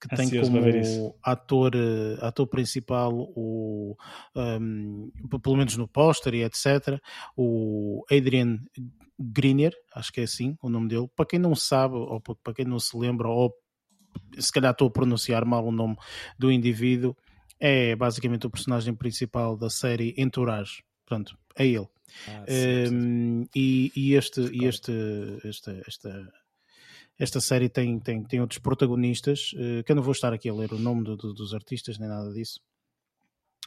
que 0.00 0.08
tem 0.14 0.30
como 0.30 1.16
ator, 1.22 1.72
eh, 1.74 2.18
ator 2.20 2.46
principal 2.46 3.12
o 3.34 3.96
um, 4.34 5.10
pelo 5.42 5.56
menos 5.56 5.76
no 5.76 5.88
póster 5.88 6.34
e 6.34 6.44
etc 6.44 7.00
o 7.36 8.04
Adrian 8.10 8.60
Grenier, 9.18 9.72
acho 9.94 10.12
que 10.12 10.20
é 10.20 10.24
assim 10.24 10.56
o 10.62 10.68
nome 10.68 10.88
dele. 10.88 11.08
Para 11.16 11.26
quem 11.26 11.38
não 11.40 11.54
sabe 11.54 11.96
ou 11.96 12.20
para 12.20 12.54
quem 12.54 12.64
não 12.64 12.78
se 12.78 12.96
lembra 12.96 13.28
ou 13.28 13.52
se 14.38 14.52
calhar 14.52 14.72
estou 14.72 14.88
a 14.88 14.92
pronunciar 14.92 15.44
mal 15.44 15.66
o 15.66 15.72
nome 15.72 15.96
do 16.38 16.52
indivíduo, 16.52 17.16
é 17.58 17.96
basicamente 17.96 18.46
o 18.46 18.50
personagem 18.50 18.94
principal 18.94 19.56
da 19.56 19.68
série 19.68 20.14
Entourage. 20.16 20.84
Pronto, 21.04 21.36
é 21.56 21.66
ele. 21.66 21.88
Ah, 22.28 22.44
sim, 22.46 22.94
um, 22.94 23.46
e, 23.54 23.92
e, 23.94 24.14
este, 24.14 24.40
e 24.40 24.64
este, 24.64 24.92
esta, 25.44 25.82
esta 25.86 26.32
esta 27.18 27.40
série 27.40 27.68
tem, 27.68 27.98
tem, 27.98 28.22
tem 28.22 28.40
outros 28.40 28.58
protagonistas, 28.58 29.52
uh, 29.54 29.82
que 29.84 29.92
eu 29.92 29.96
não 29.96 30.02
vou 30.02 30.12
estar 30.12 30.32
aqui 30.32 30.48
a 30.48 30.54
ler 30.54 30.72
o 30.72 30.78
nome 30.78 31.04
do, 31.04 31.16
do, 31.16 31.34
dos 31.34 31.54
artistas 31.54 31.98
nem 31.98 32.08
nada 32.08 32.32
disso. 32.32 32.60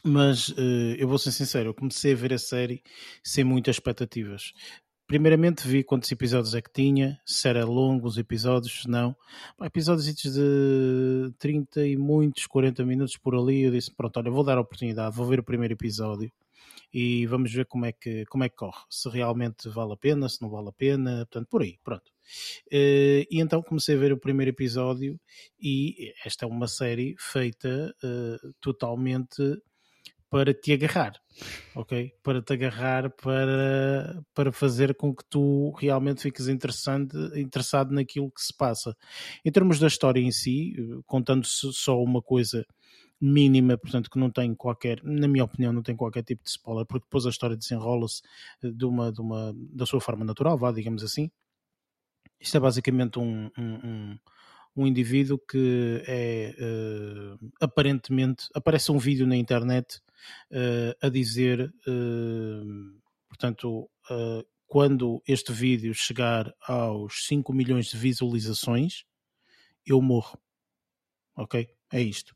Mas 0.04 0.48
uh, 0.50 0.94
eu 0.98 1.06
vou 1.06 1.18
ser 1.18 1.32
sincero, 1.32 1.70
eu 1.70 1.74
comecei 1.74 2.12
a 2.12 2.16
ver 2.16 2.32
a 2.32 2.38
série 2.38 2.82
sem 3.22 3.44
muitas 3.44 3.76
expectativas. 3.76 4.52
Primeiramente 5.06 5.68
vi 5.68 5.84
quantos 5.84 6.10
episódios 6.10 6.54
é 6.54 6.62
que 6.62 6.72
tinha, 6.72 7.20
se 7.26 7.46
era 7.46 7.64
longo 7.66 8.06
os 8.06 8.16
episódios, 8.16 8.82
se 8.82 8.88
não. 8.88 9.14
Episódios 9.60 10.06
de 10.06 11.32
30 11.38 11.86
e 11.86 11.96
muitos, 11.96 12.46
40 12.46 12.84
minutos 12.84 13.16
por 13.18 13.34
ali. 13.34 13.62
Eu 13.62 13.72
disse: 13.72 13.90
Pronto, 13.94 14.16
olha, 14.16 14.30
vou 14.30 14.42
dar 14.42 14.56
a 14.56 14.62
oportunidade, 14.62 15.14
vou 15.14 15.26
ver 15.26 15.40
o 15.40 15.44
primeiro 15.44 15.74
episódio 15.74 16.32
e 16.92 17.26
vamos 17.26 17.52
ver 17.52 17.66
como 17.66 17.86
é 17.86 17.92
que, 17.92 18.24
como 18.26 18.44
é 18.44 18.48
que 18.48 18.56
corre. 18.56 18.82
Se 18.88 19.08
realmente 19.08 19.68
vale 19.68 19.92
a 19.92 19.96
pena, 19.96 20.28
se 20.28 20.42
não 20.42 20.50
vale 20.50 20.68
a 20.68 20.72
pena, 20.72 21.26
portanto, 21.26 21.48
por 21.48 21.62
aí, 21.62 21.78
pronto. 21.82 22.11
Uh, 22.68 23.26
e 23.30 23.40
então 23.40 23.62
comecei 23.62 23.94
a 23.94 23.98
ver 23.98 24.12
o 24.12 24.18
primeiro 24.18 24.50
episódio 24.50 25.20
e 25.60 26.12
esta 26.24 26.44
é 26.44 26.48
uma 26.48 26.66
série 26.66 27.14
feita 27.18 27.94
uh, 28.02 28.52
totalmente 28.60 29.42
para 30.32 30.54
te 30.54 30.72
agarrar, 30.72 31.12
ok? 31.74 32.10
Para 32.22 32.40
te 32.40 32.54
agarrar 32.54 33.10
para, 33.10 34.24
para 34.34 34.50
fazer 34.50 34.94
com 34.94 35.14
que 35.14 35.22
tu 35.28 35.72
realmente 35.72 36.22
fiques 36.22 36.48
interessante, 36.48 37.14
interessado 37.36 37.92
naquilo 37.92 38.30
que 38.30 38.40
se 38.40 38.56
passa. 38.56 38.96
Em 39.44 39.52
termos 39.52 39.78
da 39.78 39.86
história 39.86 40.20
em 40.20 40.32
si, 40.32 40.74
contando 41.04 41.46
só 41.46 42.02
uma 42.02 42.22
coisa 42.22 42.64
mínima, 43.20 43.76
portanto 43.76 44.10
que 44.10 44.18
não 44.18 44.30
tem 44.30 44.54
qualquer, 44.54 45.00
na 45.04 45.28
minha 45.28 45.44
opinião, 45.44 45.70
não 45.70 45.82
tem 45.82 45.94
qualquer 45.94 46.24
tipo 46.24 46.42
de 46.42 46.48
spoiler, 46.48 46.86
porque 46.86 47.04
depois 47.04 47.26
a 47.26 47.30
história 47.30 47.56
desenrola-se 47.56 48.22
de 48.62 48.84
uma, 48.86 49.12
de 49.12 49.20
uma, 49.20 49.54
da 49.54 49.84
sua 49.84 50.00
forma 50.00 50.24
natural, 50.24 50.56
vá, 50.56 50.72
digamos 50.72 51.04
assim. 51.04 51.30
Isto 52.42 52.56
é 52.56 52.60
basicamente 52.60 53.20
um, 53.20 53.48
um, 53.56 54.18
um, 54.76 54.86
indivíduo 54.86 55.38
que 55.38 56.02
é 56.08 56.52
uh, 56.58 57.52
aparentemente 57.60 58.48
aparece 58.52 58.90
um 58.90 58.98
vídeo 58.98 59.28
na 59.28 59.36
internet 59.36 60.00
uh, 60.50 60.92
a 61.00 61.08
dizer, 61.08 61.72
uh, 61.86 63.00
portanto, 63.28 63.88
quando 64.66 65.22
este 65.26 65.52
vídeo 65.52 65.94
chegar 65.94 66.52
aos 66.66 67.26
5 67.26 67.52
milhões 67.52 67.86
de 67.86 67.96
visualizações, 67.96 69.04
eu 69.86 70.02
morro. 70.02 70.36
Ok? 71.36 71.68
É 71.92 72.00
isto. 72.00 72.34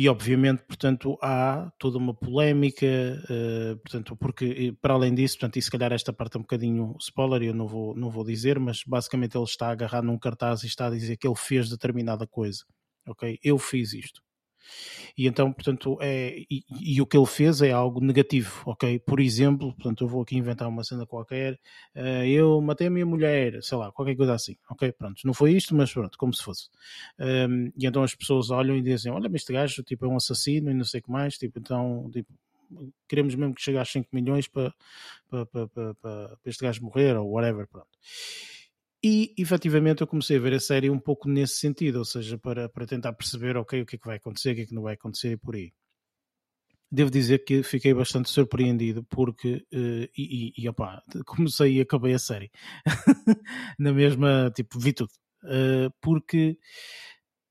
E 0.00 0.08
obviamente, 0.08 0.62
portanto, 0.62 1.18
há 1.20 1.70
toda 1.78 1.98
uma 1.98 2.14
polémica, 2.14 2.86
uh, 2.86 3.76
portanto, 3.80 4.16
porque 4.16 4.74
para 4.80 4.94
além 4.94 5.14
disso, 5.14 5.36
portanto, 5.36 5.58
e 5.58 5.62
se 5.62 5.70
calhar 5.70 5.92
esta 5.92 6.10
parte 6.10 6.36
é 6.36 6.38
um 6.38 6.42
bocadinho 6.42 6.96
spoiler, 6.98 7.42
eu 7.42 7.52
não 7.52 7.66
vou, 7.68 7.94
não 7.94 8.08
vou 8.08 8.24
dizer, 8.24 8.58
mas 8.58 8.82
basicamente 8.82 9.36
ele 9.36 9.44
está 9.44 9.68
agarrado 9.70 10.04
num 10.04 10.18
cartaz 10.18 10.62
e 10.62 10.68
está 10.68 10.86
a 10.86 10.90
dizer 10.90 11.18
que 11.18 11.28
ele 11.28 11.36
fez 11.36 11.68
determinada 11.68 12.26
coisa. 12.26 12.64
Ok? 13.06 13.38
Eu 13.42 13.58
fiz 13.58 13.92
isto. 13.92 14.22
E 15.16 15.26
então, 15.26 15.52
portanto, 15.52 15.98
é, 16.00 16.38
e, 16.50 16.64
e, 16.70 17.00
o 17.00 17.06
que 17.06 17.16
ele 17.16 17.26
fez 17.26 17.60
é 17.62 17.70
algo 17.72 18.00
negativo, 18.00 18.62
ok? 18.66 18.98
Por 19.00 19.20
exemplo, 19.20 19.74
portanto, 19.74 20.04
eu 20.04 20.08
vou 20.08 20.22
aqui 20.22 20.36
inventar 20.36 20.68
uma 20.68 20.84
cena 20.84 21.06
qualquer, 21.06 21.54
uh, 21.96 22.24
eu 22.26 22.60
matei 22.60 22.86
a 22.86 22.90
minha 22.90 23.06
mulher, 23.06 23.62
sei 23.62 23.78
lá, 23.78 23.92
qualquer 23.92 24.16
coisa 24.16 24.34
assim, 24.34 24.56
ok? 24.70 24.92
Pronto, 24.92 25.20
não 25.24 25.34
foi 25.34 25.52
isto, 25.52 25.74
mas 25.74 25.92
pronto, 25.92 26.16
como 26.18 26.34
se 26.34 26.42
fosse. 26.42 26.68
Um, 27.18 27.72
e 27.76 27.86
então 27.86 28.02
as 28.02 28.14
pessoas 28.14 28.50
olham 28.50 28.76
e 28.76 28.82
dizem, 28.82 29.12
olha, 29.12 29.28
mas 29.28 29.42
este 29.42 29.52
gajo, 29.52 29.82
tipo, 29.82 30.04
é 30.04 30.08
um 30.08 30.16
assassino 30.16 30.70
e 30.70 30.74
não 30.74 30.84
sei 30.84 31.00
o 31.00 31.02
que 31.02 31.10
mais, 31.10 31.36
tipo, 31.36 31.58
então, 31.58 32.10
tipo, 32.12 32.32
queremos 33.08 33.34
mesmo 33.34 33.54
que 33.54 33.62
chegue 33.62 33.78
a 33.78 33.84
5 33.84 34.08
milhões 34.12 34.48
para, 34.48 34.72
para, 35.28 35.46
para, 35.46 35.68
para, 35.68 35.94
para 35.94 36.38
este 36.46 36.62
gajo 36.62 36.82
morrer 36.82 37.16
ou 37.16 37.30
whatever, 37.30 37.66
pronto. 37.68 37.88
E 39.02 39.34
efetivamente 39.38 40.02
eu 40.02 40.06
comecei 40.06 40.36
a 40.36 40.40
ver 40.40 40.52
a 40.52 40.60
série 40.60 40.90
um 40.90 40.98
pouco 40.98 41.26
nesse 41.26 41.56
sentido, 41.56 42.00
ou 42.00 42.04
seja, 42.04 42.36
para, 42.36 42.68
para 42.68 42.86
tentar 42.86 43.14
perceber 43.14 43.56
ok, 43.56 43.80
o 43.80 43.86
que 43.86 43.96
é 43.96 43.98
que 43.98 44.06
vai 44.06 44.16
acontecer, 44.16 44.52
o 44.52 44.54
que 44.54 44.60
é 44.60 44.66
que 44.66 44.74
não 44.74 44.82
vai 44.82 44.94
acontecer 44.94 45.32
e 45.32 45.36
por 45.38 45.54
aí. 45.54 45.72
Devo 46.92 47.10
dizer 47.10 47.44
que 47.44 47.62
fiquei 47.62 47.94
bastante 47.94 48.28
surpreendido 48.28 49.02
porque, 49.04 49.64
uh, 49.72 50.08
e, 50.16 50.52
e, 50.56 50.68
opa, 50.68 51.02
comecei 51.24 51.78
e 51.78 51.80
acabei 51.80 52.12
a 52.12 52.18
série 52.18 52.50
na 53.78 53.92
mesma, 53.92 54.52
tipo, 54.54 54.78
vi 54.78 54.92
tudo. 54.92 55.12
Uh, 55.44 55.90
porque 56.02 56.58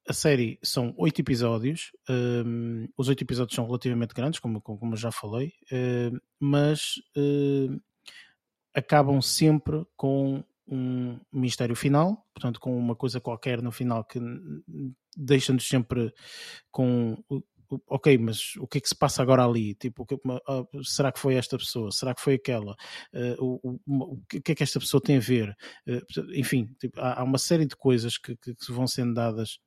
a 0.07 0.13
série 0.13 0.59
são 0.61 0.93
oito 0.97 1.21
episódios, 1.21 1.91
ehm, 2.09 2.87
os 2.97 3.07
oito 3.09 3.23
episódios 3.23 3.55
são 3.55 3.65
relativamente 3.65 4.13
grandes, 4.13 4.39
como, 4.39 4.59
como 4.59 4.95
já 4.95 5.11
falei, 5.11 5.53
uh, 5.71 6.19
mas 6.39 6.95
acabam 8.73 9.21
sempre 9.21 9.85
com 9.95 10.43
um 10.71 11.19
mistério 11.31 11.75
final, 11.75 12.25
portanto, 12.33 12.59
com 12.59 12.77
uma 12.77 12.95
coisa 12.95 13.19
qualquer 13.19 13.61
no 13.61 13.71
final 13.71 14.05
que 14.05 14.19
deixa-nos 15.17 15.67
sempre 15.67 16.13
com 16.71 17.17
ok, 17.87 18.17
mas 18.17 18.55
o 18.57 18.67
que 18.67 18.79
é 18.79 18.81
que 18.81 18.89
se 18.89 18.95
passa 18.95 19.21
agora 19.21 19.45
ali? 19.45 19.75
Tipo, 19.75 20.05
ah, 20.47 20.63
será 20.83 21.11
que 21.11 21.19
foi 21.19 21.35
esta 21.35 21.57
pessoa? 21.57 21.91
Será 21.91 22.15
que 22.15 22.21
foi 22.21 22.35
aquela? 22.35 22.75
Uh, 23.13 23.59
o, 23.63 23.79
o, 23.87 24.21
que 24.27 24.51
é 24.51 24.55
que 24.55 24.63
esta 24.63 24.79
pessoa 24.79 25.01
tem 25.01 25.17
a 25.17 25.19
ver? 25.19 25.55
Uh, 25.87 26.33
enfim, 26.33 26.69
tipo, 26.79 26.99
há, 26.99 27.23
uma 27.23 27.37
série 27.37 27.65
de 27.65 27.75
coisas 27.75 28.17
que, 28.17 28.35
que, 28.35 28.55
vão 28.71 28.87
sendo 28.87 29.13
dadas, 29.13 29.59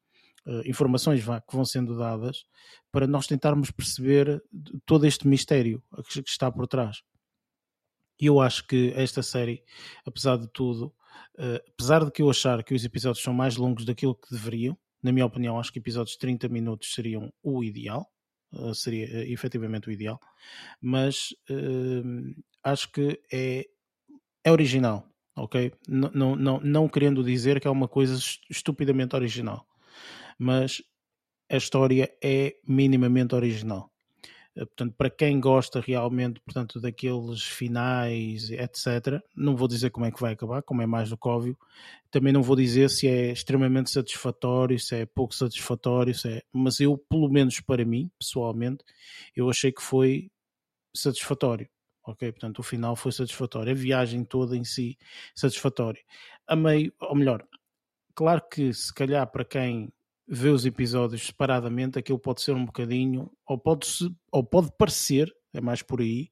informações 0.65 1.23
que 1.25 1.57
vão 1.57 1.65
sendo 1.65 1.97
dadas 1.97 2.45
para 2.91 3.07
nós 3.07 3.29
tentarmos 3.29 3.71
perceber 3.71 4.43
todo 4.85 5.07
este 5.07 5.29
mistério 5.29 5.81
que 6.09 6.29
está 6.29 6.51
por 6.51 6.67
trás. 6.67 7.03
E 8.23 8.27
eu 8.27 8.41
acho 8.41 8.65
que 8.69 8.93
esta 8.95 9.21
série, 9.21 9.65
apesar 10.07 10.37
de 10.37 10.47
tudo, 10.47 10.95
uh, 11.41 11.59
apesar 11.73 12.05
de 12.05 12.13
que 12.13 12.23
eu 12.23 12.31
achar 12.31 12.63
que 12.63 12.73
os 12.73 12.85
episódios 12.85 13.21
são 13.21 13.35
mais 13.35 13.57
longos 13.57 13.85
daquilo 13.85 14.15
que 14.15 14.31
deveriam, 14.31 14.79
na 15.03 15.11
minha 15.11 15.27
opinião, 15.27 15.59
acho 15.59 15.73
que 15.73 15.81
episódios 15.81 16.13
de 16.13 16.19
30 16.19 16.49
minutos 16.49 16.95
seriam 16.95 17.33
o 17.43 17.65
ideal, 17.65 18.07
uh, 18.53 18.73
seria 18.77 19.07
uh, 19.07 19.33
efetivamente 19.33 19.89
o 19.89 19.91
ideal, 19.91 20.21
mas 20.81 21.35
uh, 21.51 22.43
acho 22.63 22.93
que 22.93 23.21
é, 23.33 23.67
é 24.45 24.53
original, 24.53 25.05
ok? 25.37 25.73
Não, 25.89 26.37
não, 26.37 26.61
não 26.61 26.89
querendo 26.89 27.25
dizer 27.25 27.61
que 27.61 27.67
é 27.67 27.71
uma 27.73 27.89
coisa 27.89 28.17
estupidamente 28.49 29.17
original, 29.17 29.67
mas 30.39 30.81
a 31.51 31.57
história 31.57 32.09
é 32.23 32.55
minimamente 32.65 33.35
original. 33.35 33.92
Eh, 34.57 34.65
portanto, 34.65 34.95
para 34.97 35.11
quem 35.11 35.41
gosta 35.41 35.81
realmente 35.81 36.41
portanto, 36.41 36.81
daqueles 36.81 37.43
finais, 37.43 38.51
etc., 38.51 39.23
não 39.35 39.57
vou 39.57 39.69
dizer 39.69 39.91
como 39.91 40.07
é 40.07 40.11
que 40.11 40.21
vai 40.21 40.33
acabar, 40.35 40.63
como 40.63 40.83
é 40.83 40.87
mais 40.87 41.11
do 41.11 41.17
que 41.17 41.29
óbvio. 41.29 41.57
Também 42.11 42.33
não 42.33 42.43
vou 42.43 42.57
dizer 42.57 42.91
se 42.91 43.09
é 43.09 43.33
extremamente 43.33 43.91
satisfatório, 43.91 44.79
se 44.79 44.97
é 44.97 45.07
pouco 45.07 45.35
satisfatório, 45.35 46.15
se 46.15 46.29
é... 46.29 46.43
mas 46.53 46.81
eu, 46.81 46.99
pelo 46.99 47.29
menos 47.31 47.61
para 47.61 47.85
mim, 47.85 48.11
pessoalmente, 48.19 48.85
eu 49.35 49.49
achei 49.51 49.73
que 49.73 49.83
foi 49.83 50.31
satisfatório. 50.95 51.69
Ok, 52.05 52.33
portanto, 52.33 52.59
o 52.59 52.63
final 52.65 52.97
foi 52.97 53.13
satisfatório. 53.13 53.73
A 53.73 53.75
viagem 53.75 54.25
toda 54.25 54.57
em 54.57 54.65
si, 54.65 54.99
satisfatória. 55.35 56.03
A 56.49 56.57
meio, 56.57 56.93
ou 57.01 57.15
melhor, 57.15 57.47
claro 58.15 58.43
que 58.51 58.73
se 58.75 58.93
calhar 58.93 59.27
para 59.31 59.45
quem 59.45 59.93
vê 60.35 60.49
os 60.49 60.65
episódios 60.65 61.27
separadamente, 61.27 61.99
aquilo 61.99 62.19
pode 62.19 62.41
ser 62.41 62.53
um 62.53 62.65
bocadinho, 62.65 63.31
ou 63.47 63.59
pode, 63.59 63.87
ou 64.31 64.43
pode 64.43 64.71
parecer, 64.79 65.31
é 65.53 65.61
mais 65.61 65.83
por 65.83 66.01
aí, 66.01 66.31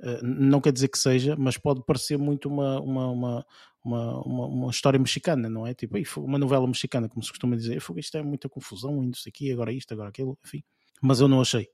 uh, 0.00 0.22
não 0.22 0.60
quer 0.60 0.72
dizer 0.72 0.88
que 0.88 0.98
seja, 0.98 1.34
mas 1.38 1.56
pode 1.56 1.82
parecer 1.86 2.18
muito 2.18 2.50
uma, 2.50 2.78
uma, 2.80 3.46
uma, 3.82 4.26
uma, 4.26 4.70
história 4.70 4.98
mexicana, 4.98 5.48
não 5.48 5.66
é? 5.66 5.72
Tipo, 5.72 5.96
uma 6.18 6.38
novela 6.38 6.66
mexicana, 6.66 7.08
como 7.08 7.22
se 7.22 7.30
costuma 7.30 7.56
dizer, 7.56 7.82
isto 7.96 8.18
é 8.18 8.22
muita 8.22 8.46
confusão, 8.46 9.02
isto 9.08 9.26
aqui, 9.28 9.50
agora 9.50 9.72
isto, 9.72 9.92
agora 9.92 10.10
aquilo, 10.10 10.38
enfim 10.44 10.62
mas 11.00 11.20
eu 11.20 11.28
não 11.28 11.40
achei. 11.40 11.64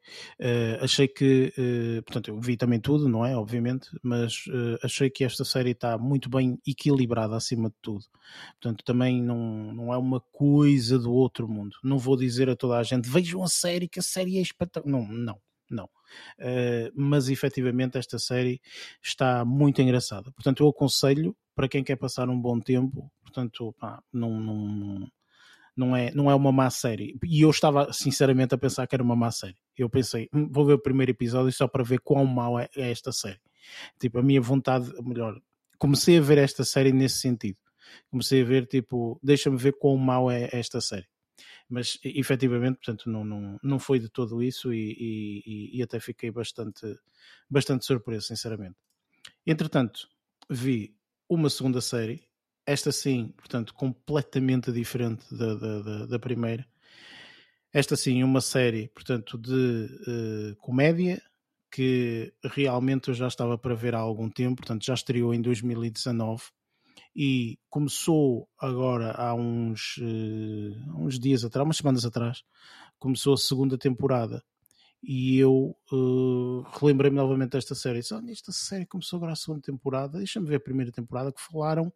Uh, 0.40 0.82
achei 0.82 1.08
que, 1.08 1.52
uh, 1.58 2.02
portanto, 2.04 2.28
eu 2.28 2.40
vi 2.40 2.56
também 2.56 2.80
tudo, 2.80 3.08
não 3.08 3.26
é? 3.26 3.36
Obviamente, 3.36 3.90
mas 4.02 4.46
uh, 4.46 4.78
achei 4.82 5.10
que 5.10 5.24
esta 5.24 5.44
série 5.44 5.70
está 5.70 5.98
muito 5.98 6.30
bem 6.30 6.58
equilibrada 6.66 7.36
acima 7.36 7.68
de 7.68 7.74
tudo. 7.82 8.04
Portanto, 8.60 8.84
também 8.84 9.20
não, 9.20 9.72
não 9.72 9.92
é 9.92 9.96
uma 9.96 10.20
coisa 10.32 10.98
do 10.98 11.12
outro 11.12 11.48
mundo. 11.48 11.76
Não 11.82 11.98
vou 11.98 12.16
dizer 12.16 12.48
a 12.48 12.56
toda 12.56 12.78
a 12.78 12.82
gente 12.82 13.08
vejam 13.08 13.42
a 13.42 13.48
série, 13.48 13.88
que 13.88 13.98
a 13.98 14.02
série 14.02 14.38
é 14.38 14.40
espetacular. 14.40 14.90
Não, 14.90 15.06
não, 15.08 15.40
não. 15.68 15.88
mas 16.94 17.28
efetivamente 17.28 17.98
esta 17.98 18.18
série 18.18 18.60
está 19.02 19.44
muito 19.44 19.82
engraçada. 19.82 20.30
Portanto, 20.32 20.62
eu 20.62 20.68
aconselho 20.68 21.36
para 21.54 21.68
quem 21.68 21.82
quer 21.82 21.96
passar 21.96 22.28
um 22.28 22.40
bom 22.40 22.60
tempo, 22.60 23.10
portanto, 23.22 23.74
pá, 23.80 24.02
não, 24.12 24.38
não 24.38 25.08
não 25.76 25.94
é, 25.94 26.10
não 26.14 26.30
é 26.30 26.34
uma 26.34 26.50
má 26.50 26.70
série. 26.70 27.18
E 27.24 27.42
eu 27.42 27.50
estava 27.50 27.92
sinceramente 27.92 28.54
a 28.54 28.58
pensar 28.58 28.86
que 28.86 28.94
era 28.94 29.02
uma 29.02 29.14
má 29.14 29.30
série. 29.30 29.56
Eu 29.76 29.90
pensei, 29.90 30.28
hum, 30.32 30.48
vou 30.50 30.64
ver 30.64 30.74
o 30.74 30.82
primeiro 30.82 31.12
episódio 31.12 31.52
só 31.52 31.68
para 31.68 31.84
ver 31.84 32.00
quão 32.00 32.24
mau 32.24 32.58
é, 32.58 32.68
é 32.74 32.90
esta 32.90 33.12
série. 33.12 33.40
Tipo, 34.00 34.18
a 34.18 34.22
minha 34.22 34.40
vontade, 34.40 34.90
melhor, 35.02 35.38
comecei 35.78 36.18
a 36.18 36.20
ver 36.20 36.38
esta 36.38 36.64
série 36.64 36.92
nesse 36.92 37.18
sentido. 37.18 37.58
Comecei 38.10 38.42
a 38.42 38.44
ver, 38.44 38.66
tipo, 38.66 39.20
deixa-me 39.22 39.56
ver 39.56 39.74
quão 39.74 39.96
mau 39.96 40.30
é 40.30 40.48
esta 40.52 40.80
série. 40.80 41.06
Mas 41.68 41.98
efetivamente, 42.02 42.76
portanto, 42.76 43.10
não, 43.10 43.24
não, 43.24 43.58
não 43.62 43.78
foi 43.78 43.98
de 43.98 44.08
todo 44.08 44.42
isso 44.42 44.72
e, 44.72 45.42
e, 45.44 45.78
e 45.78 45.82
até 45.82 46.00
fiquei 46.00 46.30
bastante, 46.30 46.86
bastante 47.50 47.84
surpreso, 47.84 48.28
sinceramente. 48.28 48.76
Entretanto, 49.44 50.08
vi 50.48 50.96
uma 51.28 51.50
segunda 51.50 51.80
série 51.80 52.25
esta 52.66 52.90
sim, 52.90 53.32
portanto, 53.36 53.72
completamente 53.72 54.72
diferente 54.72 55.24
da, 55.32 55.54
da, 55.54 56.06
da 56.06 56.18
primeira. 56.18 56.66
Esta 57.72 57.94
sim, 57.94 58.22
uma 58.24 58.40
série, 58.40 58.88
portanto, 58.88 59.38
de 59.38 59.52
uh, 59.52 60.56
comédia 60.56 61.22
que 61.70 62.32
realmente 62.42 63.08
eu 63.08 63.14
já 63.14 63.28
estava 63.28 63.56
para 63.58 63.74
ver 63.74 63.94
há 63.94 63.98
algum 63.98 64.30
tempo, 64.30 64.56
portanto, 64.56 64.84
já 64.84 64.94
estreou 64.94 65.34
em 65.34 65.40
2019 65.40 66.44
e 67.14 67.58
começou 67.68 68.48
agora 68.58 69.12
há 69.12 69.34
uns, 69.34 69.98
uh, 69.98 71.00
uns 71.00 71.18
dias 71.18 71.44
atrás, 71.44 71.64
umas 71.64 71.76
semanas 71.76 72.04
atrás, 72.04 72.42
começou 72.98 73.34
a 73.34 73.38
segunda 73.38 73.78
temporada 73.78 74.42
e 75.02 75.38
eu 75.38 75.76
uh, 75.92 76.62
relembrei-me 76.80 77.16
novamente 77.16 77.52
desta 77.52 77.74
série. 77.74 78.00
Disse, 78.00 78.14
oh, 78.14 78.22
esta 78.28 78.52
série 78.52 78.86
começou 78.86 79.18
agora 79.18 79.32
a 79.32 79.36
segunda 79.36 79.60
temporada, 79.60 80.18
deixa-me 80.18 80.48
ver 80.48 80.56
a 80.56 80.60
primeira 80.60 80.90
temporada 80.90 81.32
que 81.32 81.40
falaram 81.40 81.92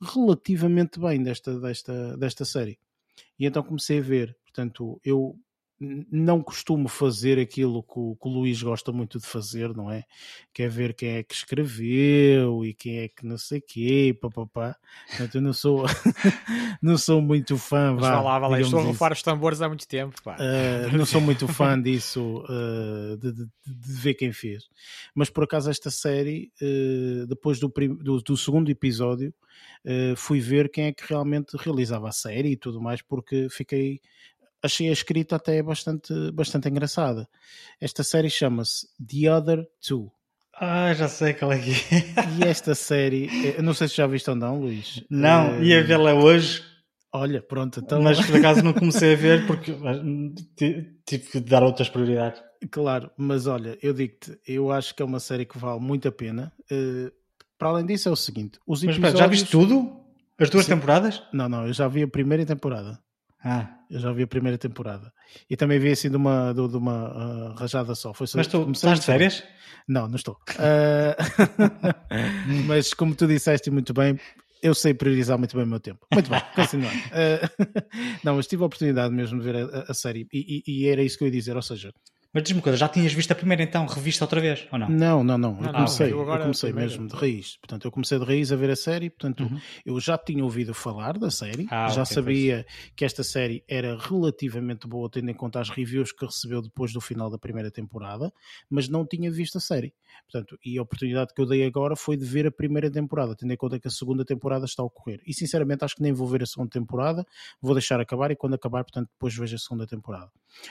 relativamente 0.00 0.98
bem 0.98 1.22
desta, 1.22 1.58
desta, 1.58 2.16
desta 2.16 2.44
série. 2.44 2.78
E 3.38 3.46
então 3.46 3.62
comecei 3.62 3.98
a 3.98 4.02
ver, 4.02 4.36
portanto, 4.44 5.00
eu 5.04 5.38
não 6.10 6.40
costumo 6.40 6.88
fazer 6.88 7.38
aquilo 7.38 7.82
que 7.82 7.98
o, 7.98 8.16
que 8.16 8.28
o, 8.28 8.30
Luís 8.30 8.62
gosta 8.62 8.92
muito 8.92 9.18
de 9.18 9.26
fazer, 9.26 9.74
não 9.74 9.90
é? 9.90 10.04
Que 10.52 10.62
é 10.62 10.68
ver 10.68 10.94
quem 10.94 11.16
é 11.16 11.22
que 11.22 11.34
escreveu 11.34 12.64
e 12.64 12.72
quem 12.72 12.98
é 13.00 13.08
que 13.08 13.26
não 13.26 13.36
sei 13.36 13.60
quê, 13.60 14.16
papapá. 14.20 14.76
Portanto, 15.08 15.34
eu 15.34 15.42
não 15.42 15.52
sou, 15.52 15.84
não 16.80 16.96
sou 16.96 17.20
muito 17.20 17.56
fã. 17.58 17.92
Mas 17.94 18.02
vá, 18.02 18.20
lá, 18.20 18.38
vá 18.38 18.46
lá, 18.46 18.60
estou 18.60 18.78
a 18.78 18.82
rufar 18.84 19.12
os 19.12 19.22
tambores 19.22 19.60
há 19.60 19.68
muito 19.68 19.86
tempo. 19.88 20.14
Uh, 20.24 20.96
não 20.96 21.04
sou 21.04 21.20
muito 21.20 21.48
fã 21.48 21.80
disso, 21.80 22.44
uh, 22.44 23.16
de, 23.16 23.32
de, 23.32 23.44
de, 23.44 23.92
ver 23.92 24.14
quem 24.14 24.32
fez. 24.32 24.64
Mas 25.14 25.30
por 25.30 25.44
acaso, 25.44 25.68
esta 25.68 25.90
série, 25.90 26.52
uh, 26.62 27.26
depois 27.26 27.58
do, 27.58 27.68
do, 27.68 28.20
do, 28.20 28.36
segundo 28.36 28.70
episódio, 28.70 29.34
fui 30.16 30.40
ver 30.40 30.70
quem 30.70 30.86
é 30.86 30.92
que 30.92 31.04
realmente 31.08 31.56
realizava 31.56 32.08
a 32.08 32.12
série 32.12 32.52
e 32.52 32.56
tudo 32.56 32.80
mais, 32.80 33.02
porque 33.02 33.48
fiquei 33.50 34.00
achei 34.62 34.88
a 34.88 34.92
escrita 34.92 35.36
até 35.36 35.62
bastante, 35.62 36.12
bastante 36.32 36.68
engraçada. 36.68 37.28
Esta 37.80 38.04
série 38.04 38.30
chama-se 38.30 38.86
The 39.04 39.34
Other 39.34 39.66
Two. 39.86 40.12
Ah, 40.54 40.94
já 40.94 41.08
sei 41.08 41.34
qual 41.34 41.52
é 41.52 41.58
que 41.58 41.70
é. 41.70 42.38
E 42.38 42.48
esta 42.48 42.74
série, 42.74 43.28
eu 43.56 43.62
não 43.62 43.74
sei 43.74 43.88
se 43.88 43.96
já 43.96 44.06
viste 44.06 44.30
ou 44.30 44.36
não, 44.36 44.60
Luís. 44.60 45.02
Não, 45.10 45.58
uh, 45.58 45.62
ia 45.62 45.82
vê-la 45.82 46.14
hoje. 46.14 46.62
Olha, 47.12 47.42
pronto, 47.42 47.80
então. 47.80 48.00
Mas 48.00 48.24
por 48.24 48.36
acaso 48.36 48.62
não 48.62 48.72
comecei 48.72 49.14
a 49.14 49.16
ver 49.16 49.46
porque 49.46 49.72
tive 51.04 51.30
que 51.30 51.40
dar 51.40 51.62
outras 51.62 51.88
prioridades. 51.88 52.42
Claro, 52.70 53.10
mas 53.16 53.46
olha, 53.46 53.76
eu 53.82 53.92
digo-te, 53.92 54.38
eu 54.46 54.70
acho 54.70 54.94
que 54.94 55.02
é 55.02 55.04
uma 55.04 55.18
série 55.20 55.44
que 55.44 55.58
vale 55.58 55.80
muito 55.80 56.06
a 56.06 56.12
pena. 56.12 56.52
Uh, 56.70 57.10
para 57.62 57.70
além 57.70 57.86
disso, 57.86 58.08
é 58.08 58.12
o 58.12 58.16
seguinte: 58.16 58.58
os 58.66 58.82
episódios. 58.82 59.12
Mas, 59.12 59.18
já 59.20 59.26
viste 59.28 59.50
tudo? 59.50 60.00
As 60.36 60.50
duas 60.50 60.64
Sim. 60.64 60.74
temporadas? 60.74 61.22
Não, 61.32 61.48
não, 61.48 61.66
eu 61.68 61.72
já 61.72 61.86
vi 61.86 62.02
a 62.02 62.08
primeira 62.08 62.44
temporada. 62.44 62.98
Ah. 63.44 63.68
Eu 63.88 64.00
já 64.00 64.12
vi 64.12 64.24
a 64.24 64.26
primeira 64.26 64.58
temporada. 64.58 65.12
E 65.48 65.56
também 65.56 65.78
vi 65.78 65.92
assim 65.92 66.10
de 66.10 66.16
uma, 66.16 66.52
de, 66.52 66.66
de 66.66 66.76
uma 66.76 67.50
uh, 67.50 67.54
rajada 67.54 67.94
só. 67.94 68.12
Foi 68.12 68.26
só 68.26 68.38
Mas 68.38 68.48
tu 68.48 68.68
estás 68.72 68.98
de 68.98 69.06
férias? 69.06 69.44
Não, 69.86 70.08
não 70.08 70.16
estou. 70.16 70.34
Uh... 70.34 71.14
Mas 72.66 72.94
como 72.94 73.14
tu 73.14 73.26
disseste 73.26 73.70
muito 73.70 73.94
bem, 73.94 74.18
eu 74.60 74.74
sei 74.74 74.94
priorizar 74.94 75.38
muito 75.38 75.56
bem 75.56 75.64
o 75.64 75.68
meu 75.68 75.80
tempo. 75.80 76.04
Muito 76.12 76.30
bem, 76.30 76.42
continuando. 76.56 76.96
Uh... 76.96 77.82
não, 78.24 78.36
mas 78.36 78.46
tive 78.46 78.62
a 78.62 78.66
oportunidade 78.66 79.14
mesmo 79.14 79.40
de 79.40 79.44
ver 79.44 79.56
a, 79.56 79.84
a 79.88 79.94
série 79.94 80.26
e, 80.32 80.62
e, 80.66 80.84
e, 80.84 80.88
era 80.88 81.02
isso 81.02 81.18
que 81.18 81.24
eu 81.24 81.28
ia 81.28 81.32
dizer. 81.32 81.54
Ou 81.54 81.62
seja, 81.62 81.92
mas 82.32 82.42
diz-me 82.42 82.58
uma 82.58 82.62
coisa, 82.62 82.78
já 82.78 82.88
tinhas 82.88 83.12
visto 83.12 83.30
a 83.30 83.34
primeira 83.34 83.62
então, 83.62 83.84
revista 83.84 84.24
outra 84.24 84.40
vez, 84.40 84.66
ou 84.72 84.78
não? 84.78 84.88
Não, 84.88 85.22
não, 85.22 85.36
não. 85.36 85.58
Eu 85.60 85.68
ah, 85.68 85.72
comecei, 85.72 86.12
eu, 86.12 86.20
eu 86.20 86.38
comecei 86.38 86.72
mesmo 86.72 87.06
de 87.06 87.14
raiz. 87.14 87.58
Portanto, 87.58 87.84
eu 87.84 87.92
comecei 87.92 88.18
de 88.18 88.24
raiz 88.24 88.50
a 88.50 88.56
ver 88.56 88.70
a 88.70 88.76
série, 88.76 89.10
portanto, 89.10 89.44
uhum. 89.44 89.60
eu 89.84 90.00
já 90.00 90.16
tinha 90.16 90.42
ouvido 90.42 90.72
falar 90.72 91.18
da 91.18 91.30
série, 91.30 91.66
ah, 91.70 91.88
já 91.88 92.02
okay, 92.02 92.14
sabia 92.14 92.66
que 92.96 93.04
esta 93.04 93.22
série 93.22 93.62
era 93.68 93.98
relativamente 93.98 94.88
boa, 94.88 95.10
tendo 95.10 95.30
em 95.30 95.34
conta 95.34 95.60
as 95.60 95.68
reviews 95.68 96.10
que 96.12 96.24
recebeu 96.24 96.62
depois 96.62 96.92
do 96.92 97.00
final 97.00 97.28
da 97.28 97.38
primeira 97.38 97.70
temporada, 97.70 98.32
mas 98.70 98.88
não 98.88 99.06
tinha 99.06 99.30
visto 99.30 99.58
a 99.58 99.60
série. 99.60 99.92
Portanto, 100.30 100.58
e 100.64 100.78
a 100.78 100.82
oportunidade 100.82 101.34
que 101.34 101.40
eu 101.40 101.46
dei 101.46 101.64
agora 101.64 101.96
foi 101.96 102.16
de 102.16 102.24
ver 102.24 102.46
a 102.46 102.50
primeira 102.50 102.90
temporada, 102.90 103.34
tendo 103.36 103.52
em 103.52 103.56
conta 103.56 103.78
que 103.78 103.88
a 103.88 103.90
segunda 103.90 104.24
temporada 104.24 104.64
está 104.64 104.82
a 104.82 104.86
ocorrer. 104.86 105.20
E 105.26 105.34
sinceramente 105.34 105.84
acho 105.84 105.96
que 105.96 106.02
nem 106.02 106.12
vou 106.12 106.26
ver 106.26 106.42
a 106.42 106.46
segunda 106.46 106.70
temporada, 106.70 107.26
vou 107.60 107.74
deixar 107.74 108.00
acabar 108.00 108.30
e 108.30 108.36
quando 108.36 108.54
acabar, 108.54 108.84
portanto, 108.84 109.08
depois 109.12 109.34
vejo 109.34 109.56
a 109.56 109.58
segunda 109.58 109.86
temporada. 109.86 110.30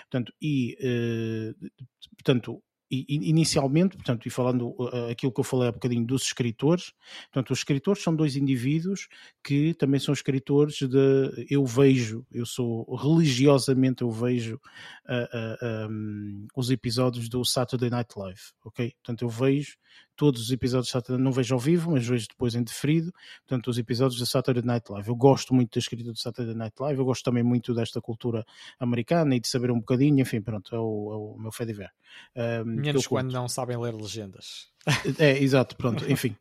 Portanto, 0.10 0.34
e 0.42 0.78
uh, 0.82 1.72
portanto, 2.16 2.62
inicialmente, 2.92 3.96
portanto, 3.96 4.28
e 4.28 4.30
falando 4.30 4.70
uh, 4.78 5.10
aquilo 5.10 5.32
que 5.32 5.40
eu 5.40 5.44
falei 5.44 5.70
há 5.70 5.72
bocadinho 5.72 6.06
dos 6.06 6.24
escritores, 6.24 6.92
portanto, 7.32 7.52
os 7.52 7.60
escritores 7.60 8.04
são 8.04 8.14
dois 8.14 8.36
indivíduos 8.36 9.08
que 9.44 9.74
também 9.76 10.00
são 10.00 10.14
escritores 10.14 10.76
de, 10.76 11.48
eu 11.50 11.66
vejo, 11.66 12.26
eu 12.32 12.46
sou 12.46 12.84
religiosamente, 12.96 14.02
eu 14.02 14.12
vejo 14.12 14.60
uh, 15.08 15.86
uh, 15.86 15.90
um, 15.90 16.48
os 16.56 16.70
episódios 16.70 17.30
do 17.30 17.46
Saturday 17.46 17.90
Night 17.90 18.14
Live, 18.18 18.42
ok? 18.66 18.92
Portanto, 19.02 19.22
eu 19.22 19.30
vejo 19.30 19.78
todos 20.22 20.40
os 20.40 20.52
episódios 20.52 20.86
de 20.86 20.92
Saturday, 20.92 21.24
não 21.24 21.32
vejo 21.32 21.56
ao 21.56 21.60
vivo, 21.60 21.90
mas 21.90 22.06
vejo 22.06 22.28
depois 22.28 22.54
em 22.54 22.62
deferido, 22.62 23.12
portanto, 23.40 23.72
os 23.72 23.80
episódios 23.80 24.20
da 24.20 24.26
Saturday 24.28 24.64
Night 24.64 24.92
Live. 24.92 25.10
Eu 25.10 25.16
gosto 25.16 25.52
muito 25.52 25.74
da 25.74 25.80
escrita 25.80 26.12
do 26.12 26.16
Saturday 26.20 26.54
Night 26.54 26.76
Live, 26.80 27.00
eu 27.00 27.06
gosto 27.06 27.24
também 27.24 27.42
muito 27.42 27.74
desta 27.74 28.00
cultura 28.00 28.46
americana 28.80 29.36
e 29.36 29.40
de 29.40 29.48
saber 29.48 29.72
um 29.72 29.80
bocadinho, 29.80 30.22
enfim, 30.22 30.40
pronto, 30.40 30.76
é 30.76 30.78
o, 30.78 30.82
é 31.12 31.16
o 31.16 31.38
meu 31.40 31.52
fé 31.52 31.66
de 31.66 31.74
ver. 31.74 31.92
Um, 32.36 32.66
Menos 32.66 33.08
quando 33.08 33.32
não 33.32 33.48
sabem 33.48 33.76
ler 33.80 33.96
legendas. 33.96 34.71
É, 35.20 35.38
exato, 35.38 35.76
pronto, 35.76 36.10
enfim. 36.12 36.36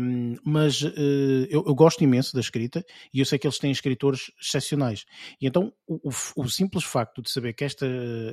Um, 0.00 0.36
mas 0.44 0.80
uh, 0.80 0.92
eu, 1.48 1.64
eu, 1.66 1.74
gosto 1.74 2.04
imenso 2.04 2.32
da 2.34 2.40
escrita 2.40 2.84
e 3.12 3.18
eu 3.18 3.24
sei 3.24 3.38
que 3.38 3.46
eles 3.46 3.58
têm 3.58 3.70
escritores 3.72 4.30
excepcionais. 4.40 5.04
E 5.40 5.46
então 5.46 5.72
o, 5.86 6.08
o, 6.08 6.12
o, 6.36 6.48
simples 6.48 6.84
facto 6.84 7.20
de 7.20 7.30
saber 7.30 7.52
que 7.52 7.64
esta, 7.64 7.86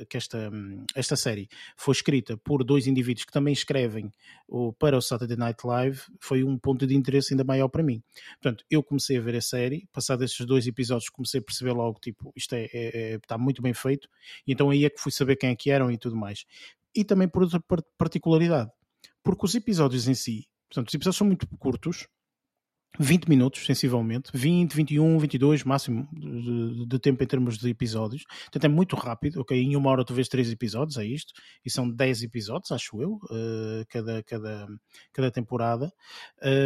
que 0.08 0.16
esta, 0.16 0.50
esta 0.94 1.16
série 1.16 1.48
foi 1.76 1.92
escrita 1.92 2.36
por 2.36 2.62
dois 2.62 2.86
indivíduos 2.86 3.24
que 3.24 3.32
também 3.32 3.52
escrevem 3.52 4.12
o, 4.46 4.72
para 4.72 4.96
o 4.96 5.02
Saturday 5.02 5.36
Night 5.36 5.66
Live 5.66 6.02
foi 6.20 6.44
um 6.44 6.56
ponto 6.56 6.86
de 6.86 6.94
interesse 6.94 7.34
ainda 7.34 7.42
maior 7.42 7.68
para 7.68 7.82
mim. 7.82 8.00
Portanto, 8.40 8.64
eu 8.70 8.82
comecei 8.82 9.18
a 9.18 9.20
ver 9.20 9.34
a 9.36 9.40
série, 9.40 9.88
passado 9.92 10.22
esses 10.22 10.46
dois 10.46 10.66
episódios, 10.66 11.08
comecei 11.08 11.40
a 11.40 11.42
perceber 11.42 11.72
logo, 11.72 11.98
tipo, 12.00 12.32
isto 12.36 12.54
é, 12.54 12.68
é, 12.72 13.12
é 13.12 13.14
está 13.16 13.36
muito 13.36 13.60
bem 13.60 13.74
feito, 13.74 14.08
e 14.46 14.52
então 14.52 14.70
aí 14.70 14.84
é 14.84 14.90
que 14.90 15.00
fui 15.00 15.10
saber 15.10 15.36
quem 15.36 15.50
é 15.50 15.56
que 15.56 15.70
eram 15.70 15.90
e 15.90 15.98
tudo 15.98 16.16
mais. 16.16 16.44
E 16.94 17.04
também 17.04 17.28
por 17.28 17.42
outra 17.42 17.60
particularidade 17.98 18.70
porque 19.28 19.44
os 19.44 19.54
episódios 19.54 20.08
em 20.08 20.14
si, 20.14 20.46
portanto, 20.70 20.88
os 20.88 20.94
episódios 20.94 21.18
são 21.18 21.26
muito 21.26 21.46
curtos, 21.58 22.06
20 22.98 23.28
minutos, 23.28 23.66
sensivelmente, 23.66 24.30
20, 24.32 24.72
21, 24.72 25.18
22 25.18 25.64
máximo 25.64 26.08
de, 26.10 26.86
de, 26.86 26.98
tempo 26.98 27.22
em 27.22 27.26
termos 27.26 27.58
de 27.58 27.68
episódios. 27.68 28.24
Portanto, 28.44 28.64
é 28.64 28.68
muito 28.68 28.96
rápido, 28.96 29.42
ok? 29.42 29.54
Em 29.60 29.76
uma 29.76 29.90
hora 29.90 30.02
tu 30.02 30.14
vês 30.14 30.28
três 30.28 30.50
episódios, 30.50 30.96
é 30.96 31.04
isto, 31.04 31.34
e 31.62 31.70
são 31.70 31.90
10 31.90 32.22
episódios, 32.22 32.72
acho 32.72 33.02
eu, 33.02 33.16
uh, 33.24 33.84
cada, 33.90 34.22
cada, 34.22 34.66
cada 35.12 35.30
temporada. 35.30 35.92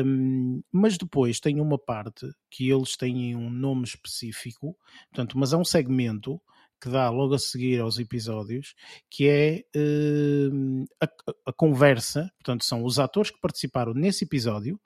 Um, 0.07 0.63
mas 0.71 0.97
depois 0.97 1.41
tem 1.41 1.61
uma 1.61 1.77
parte 1.77 2.31
que 2.49 2.71
eles 2.71 2.97
têm 2.97 3.35
um 3.35 3.51
nome 3.51 3.83
específico, 3.83 4.77
portanto, 5.11 5.37
mas 5.37 5.53
é 5.53 5.57
um 5.57 5.65
segmento 5.65 6.41
que 6.83 6.89
dá 6.89 7.09
logo 7.11 7.35
a 7.35 7.39
seguir 7.39 7.81
aos 7.81 7.97
episódios, 8.01 8.75
que 9.09 9.29
é 9.29 9.63
uh, 9.77 10.85
a, 11.01 11.07
a, 11.47 11.53
conversa, 11.53 12.29
portanto, 12.39 12.65
são 12.65 12.83
os 12.85 12.99
atores 12.99 13.31
que 13.31 13.41
participaram 13.41 13.95
nesse 13.95 14.25
episódio, 14.25 14.81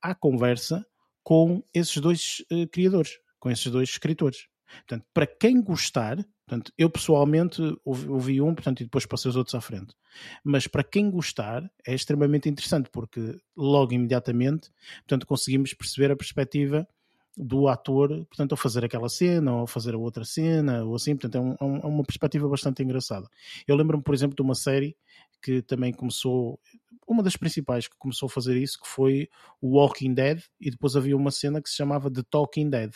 à 0.00 0.14
conversa 0.14 0.86
com 1.22 1.62
esses 1.74 1.98
dois 1.98 2.42
uh, 2.50 2.66
criadores, 2.68 3.18
com 3.38 3.50
esses 3.50 3.70
dois 3.70 3.90
escritores. 3.90 4.46
Portanto, 4.88 5.04
para 5.12 5.26
quem 5.26 5.60
gostar, 5.60 6.16
portanto, 6.46 6.72
eu 6.78 6.88
pessoalmente 6.88 7.60
ouvi, 7.84 8.08
ouvi, 8.08 8.40
um, 8.40 8.54
portanto, 8.54 8.80
e 8.80 8.84
depois 8.84 9.04
passei 9.04 9.28
os 9.28 9.36
outros 9.36 9.54
à 9.54 9.60
frente. 9.60 9.94
Mas 10.42 10.66
para 10.66 10.82
quem 10.82 11.10
gostar, 11.10 11.62
é 11.86 11.94
extremamente 11.94 12.48
interessante, 12.48 12.88
porque 12.90 13.36
logo 13.54 13.92
imediatamente, 13.92 14.70
portanto, 15.00 15.26
conseguimos 15.26 15.74
perceber 15.74 16.10
a 16.10 16.16
perspectiva 16.16 16.88
do 17.36 17.68
ator, 17.68 18.08
portanto, 18.26 18.54
a 18.54 18.56
fazer 18.56 18.84
aquela 18.84 19.08
cena, 19.08 19.56
ou 19.56 19.62
a 19.64 19.66
fazer 19.66 19.94
a 19.94 19.98
outra 19.98 20.24
cena, 20.24 20.84
ou 20.84 20.94
assim, 20.94 21.16
portanto, 21.16 21.56
é, 21.60 21.64
um, 21.64 21.76
é 21.78 21.86
uma 21.86 22.04
perspectiva 22.04 22.48
bastante 22.48 22.82
engraçada. 22.82 23.28
Eu 23.66 23.76
lembro-me, 23.76 24.02
por 24.02 24.14
exemplo, 24.14 24.36
de 24.36 24.42
uma 24.42 24.54
série 24.54 24.96
que 25.42 25.60
também 25.62 25.92
começou, 25.92 26.58
uma 27.06 27.22
das 27.22 27.36
principais 27.36 27.88
que 27.88 27.96
começou 27.98 28.26
a 28.26 28.30
fazer 28.30 28.56
isso, 28.56 28.80
que 28.80 28.88
foi 28.88 29.28
o 29.60 29.76
Walking 29.76 30.14
Dead, 30.14 30.42
e 30.60 30.70
depois 30.70 30.96
havia 30.96 31.16
uma 31.16 31.30
cena 31.30 31.60
que 31.60 31.68
se 31.68 31.76
chamava 31.76 32.10
The 32.10 32.22
Talking 32.30 32.70
Dead. 32.70 32.94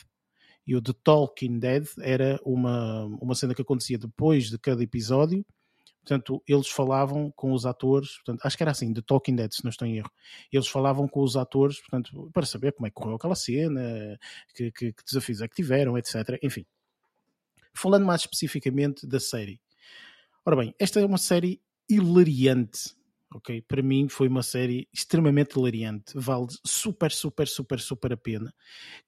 E 0.66 0.76
o 0.76 0.82
The 0.82 0.92
Talking 1.02 1.58
Dead 1.58 1.86
era 2.00 2.38
uma, 2.44 3.06
uma 3.20 3.34
cena 3.34 3.54
que 3.54 3.62
acontecia 3.62 3.98
depois 3.98 4.50
de 4.50 4.58
cada 4.58 4.82
episódio, 4.82 5.44
Portanto, 6.08 6.42
eles 6.48 6.68
falavam 6.68 7.30
com 7.36 7.52
os 7.52 7.66
atores, 7.66 8.16
portanto, 8.16 8.40
acho 8.42 8.56
que 8.56 8.62
era 8.62 8.70
assim, 8.70 8.94
de 8.94 9.02
Talking 9.02 9.36
Dead, 9.36 9.52
se 9.52 9.62
não 9.62 9.68
estou 9.68 9.86
em 9.86 9.98
erro. 9.98 10.10
Eles 10.50 10.66
falavam 10.66 11.06
com 11.06 11.20
os 11.20 11.36
atores, 11.36 11.80
portanto, 11.80 12.30
para 12.32 12.46
saber 12.46 12.72
como 12.72 12.86
é 12.86 12.90
que 12.90 12.94
correu 12.94 13.16
aquela 13.16 13.34
cena, 13.34 14.18
que, 14.54 14.72
que, 14.72 14.92
que 14.94 15.04
desafios 15.04 15.42
é 15.42 15.48
que 15.48 15.56
tiveram, 15.56 15.98
etc. 15.98 16.38
Enfim. 16.42 16.64
Falando 17.74 18.06
mais 18.06 18.22
especificamente 18.22 19.06
da 19.06 19.20
série. 19.20 19.60
Ora 20.46 20.56
bem, 20.56 20.74
esta 20.78 20.98
é 20.98 21.04
uma 21.04 21.18
série 21.18 21.60
hilariante. 21.86 22.96
Ok, 23.34 23.60
para 23.68 23.82
mim 23.82 24.08
foi 24.08 24.28
uma 24.28 24.42
série 24.42 24.88
extremamente 24.90 25.58
hilariante, 25.58 26.14
vale 26.14 26.46
super, 26.64 27.12
super, 27.12 27.46
super, 27.46 27.78
super 27.78 28.14
a 28.14 28.16
pena. 28.16 28.54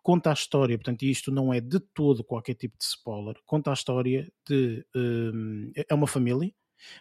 Conta 0.03 0.28
a 0.28 0.34
história, 0.34 0.76
portanto, 0.76 1.05
isto 1.05 1.32
não 1.32 1.55
é 1.55 1.62
de 1.62 1.80
todo 1.80 2.22
qualquer 2.22 2.53
tipo 2.53 2.76
de 2.76 2.84
spoiler. 2.84 3.36
Conta 3.46 3.70
a 3.70 3.72
história 3.72 4.30
de. 4.46 4.84
Um, 4.94 5.72
é 5.74 5.94
uma 5.94 6.07
família, 6.07 6.53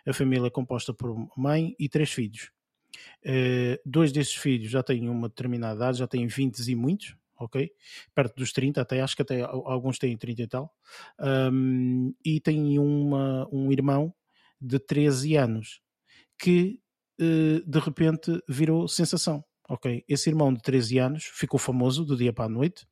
a 0.05 0.13
família 0.13 0.47
é 0.47 0.51
composta 0.51 0.93
por 0.93 1.29
mãe 1.37 1.75
e 1.79 1.87
três 1.87 2.11
filhos. 2.11 2.51
Uh, 3.25 3.79
dois 3.85 4.11
desses 4.11 4.35
filhos 4.35 4.69
já 4.69 4.83
têm 4.83 5.09
uma 5.09 5.29
determinada 5.29 5.75
idade, 5.75 5.99
já 5.99 6.07
têm 6.07 6.27
20 6.27 6.59
e 6.59 6.75
muitos, 6.75 7.15
ok? 7.37 7.71
Perto 8.13 8.35
dos 8.35 8.51
30, 8.51 8.81
até 8.81 9.01
acho 9.01 9.15
que 9.15 9.21
até 9.21 9.41
alguns 9.41 9.97
têm 9.97 10.17
30 10.17 10.41
e 10.41 10.47
tal. 10.47 10.73
Um, 11.19 12.13
e 12.23 12.39
tem 12.39 12.77
uma, 12.79 13.47
um 13.51 13.71
irmão 13.71 14.13
de 14.59 14.79
13 14.79 15.35
anos 15.35 15.81
que 16.37 16.79
uh, 17.21 17.61
de 17.65 17.79
repente 17.79 18.41
virou 18.47 18.87
sensação, 18.87 19.43
ok? 19.67 20.03
Esse 20.07 20.29
irmão 20.29 20.53
de 20.53 20.61
13 20.61 20.97
anos 20.99 21.23
ficou 21.25 21.59
famoso 21.59 22.03
do 22.03 22.17
dia 22.17 22.33
para 22.33 22.45
a 22.45 22.49
noite 22.49 22.85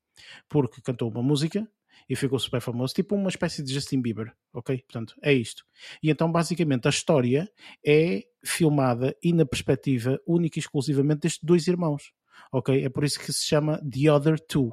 porque 0.50 0.82
cantou 0.82 1.10
uma 1.10 1.22
música 1.22 1.68
e 2.10 2.16
ficou 2.16 2.40
super 2.40 2.62
famoso, 2.62 2.94
tipo 2.94 3.16
uma 3.16 3.30
espécie 3.30 3.62
de 3.62 3.74
Justin 3.74 4.02
Bieber, 4.02 4.34
ok? 4.54 4.82
Portanto, 4.84 5.16
é 5.22 5.34
isto. 5.34 5.66
E 6.02 6.10
então, 6.10 6.32
basicamente, 6.32 6.88
a 6.88 6.90
história 6.90 7.52
é 7.86 8.24
filmada 8.44 9.16
e 9.22 9.34
na 9.34 9.46
perspectiva 9.46 10.20
única 10.26 10.58
e 10.58 10.62
exclusivamente 10.62 11.22
destes 11.22 11.44
dois 11.44 11.68
irmãos, 11.68 12.14
ok? 12.52 12.84
É 12.84 12.90
por 12.90 13.04
isso 13.04 13.20
que 13.20 13.32
se 13.34 13.46
chama 13.46 13.80
The 13.80 14.12
Other 14.12 14.40
Two, 14.40 14.72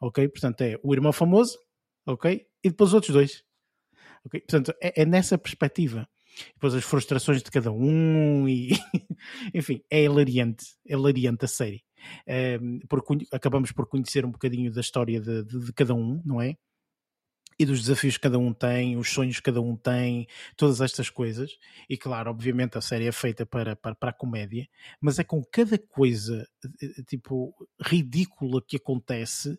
ok? 0.00 0.28
Portanto, 0.28 0.60
é 0.62 0.78
o 0.82 0.94
irmão 0.94 1.12
famoso, 1.12 1.58
ok? 2.06 2.46
E 2.62 2.70
depois 2.70 2.90
os 2.90 2.94
outros 2.94 3.12
dois, 3.12 3.44
ok? 4.24 4.40
Portanto, 4.40 4.72
é, 4.80 5.02
é 5.02 5.04
nessa 5.04 5.36
perspectiva. 5.36 6.08
Depois 6.54 6.72
as 6.72 6.84
frustrações 6.84 7.42
de 7.42 7.50
cada 7.50 7.72
um 7.72 8.48
e 8.48 8.70
enfim, 9.52 9.82
é 9.90 10.04
hilariante, 10.04 10.66
é 10.86 10.92
hilariante 10.92 11.44
a 11.44 11.48
série. 11.48 11.84
Um, 12.62 12.78
porque 12.88 13.26
acabamos 13.32 13.72
por 13.72 13.86
conhecer 13.88 14.24
um 14.24 14.30
bocadinho 14.30 14.72
da 14.72 14.80
história 14.80 15.20
de, 15.20 15.42
de, 15.42 15.58
de 15.66 15.72
cada 15.72 15.94
um, 15.94 16.22
não 16.24 16.40
é? 16.40 16.56
E 17.58 17.66
dos 17.66 17.80
desafios 17.80 18.16
que 18.16 18.22
cada 18.22 18.38
um 18.38 18.52
tem, 18.52 18.96
os 18.96 19.10
sonhos 19.10 19.36
que 19.36 19.42
cada 19.42 19.60
um 19.60 19.76
tem, 19.76 20.26
todas 20.56 20.80
estas 20.80 21.10
coisas. 21.10 21.58
E 21.88 21.96
claro, 21.96 22.30
obviamente 22.30 22.78
a 22.78 22.80
série 22.80 23.06
é 23.06 23.12
feita 23.12 23.44
para, 23.44 23.74
para, 23.74 23.94
para 23.94 24.10
a 24.10 24.12
comédia, 24.12 24.68
mas 25.00 25.18
é 25.18 25.24
com 25.24 25.42
cada 25.44 25.76
coisa 25.76 26.46
eh, 26.82 27.02
tipo 27.06 27.54
ridícula 27.80 28.62
que 28.66 28.76
acontece 28.76 29.58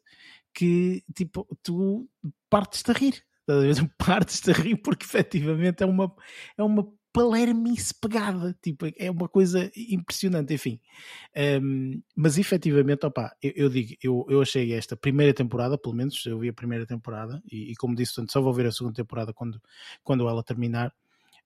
que 0.54 1.04
tipo 1.14 1.48
tu 1.62 2.10
partes-te 2.50 2.92
a 2.92 2.94
rir. 2.94 3.24
Partes-te 3.98 4.52
a 4.52 4.54
rir 4.54 4.76
porque 4.78 5.06
efetivamente 5.06 5.82
é 5.82 5.86
uma, 5.86 6.14
é 6.56 6.64
uma 6.64 6.88
palermice 7.12 7.94
pegada, 8.00 8.56
tipo, 8.62 8.86
é 8.98 9.10
uma 9.10 9.28
coisa 9.28 9.72
impressionante, 9.76 10.54
enfim. 10.54 10.80
Um, 11.62 12.02
mas 12.16 12.38
efetivamente, 12.38 13.06
opa, 13.06 13.36
eu, 13.42 13.52
eu 13.56 13.70
digo, 13.70 13.96
eu, 14.04 14.26
eu 14.30 14.42
achei 14.42 14.74
esta 14.74 14.96
primeira 14.96 15.34
temporada, 15.34 15.78
pelo 15.78 15.96
menos 15.96 16.24
eu 16.26 16.40
vi 16.40 16.50
a 16.50 16.54
primeira 16.54 16.86
temporada, 16.86 17.42
e, 17.52 17.72
e 17.72 17.76
como 17.76 17.96
disse, 17.96 18.16
portanto, 18.16 18.32
só 18.32 18.42
vou 18.42 18.54
ver 18.54 18.68
a 18.68 18.72
segunda 18.72 18.96
temporada 18.96 19.34
quando, 19.34 19.62
quando 20.04 20.28
ela 20.28 20.44
terminar. 20.44 20.94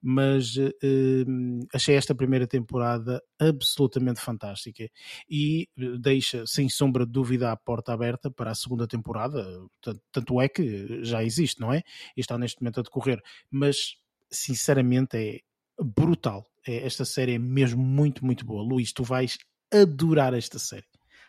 Mas 0.06 0.54
uh, 0.56 1.66
achei 1.72 1.96
esta 1.96 2.14
primeira 2.14 2.46
temporada 2.46 3.22
absolutamente 3.38 4.20
fantástica 4.20 4.86
e 5.26 5.66
deixa, 5.98 6.44
sem 6.46 6.68
sombra 6.68 7.06
de 7.06 7.12
dúvida, 7.12 7.50
a 7.50 7.56
porta 7.56 7.94
aberta 7.94 8.30
para 8.30 8.50
a 8.50 8.54
segunda 8.54 8.86
temporada. 8.86 9.42
Tanto, 9.80 10.02
tanto 10.12 10.40
é 10.42 10.46
que 10.46 11.02
já 11.02 11.24
existe, 11.24 11.58
não 11.58 11.72
é? 11.72 11.82
E 12.14 12.20
está 12.20 12.36
neste 12.36 12.60
momento 12.60 12.80
a 12.80 12.82
decorrer. 12.82 13.18
Mas 13.50 13.96
sinceramente 14.30 15.16
é 15.16 15.40
brutal. 15.80 16.44
É, 16.66 16.86
esta 16.86 17.04
série 17.04 17.34
é 17.34 17.38
mesmo 17.38 17.82
muito, 17.82 18.24
muito 18.24 18.44
boa. 18.44 18.62
Luís, 18.62 18.92
tu 18.92 19.02
vais 19.04 19.38
adorar 19.72 20.34
esta 20.34 20.58
série. 20.58 20.84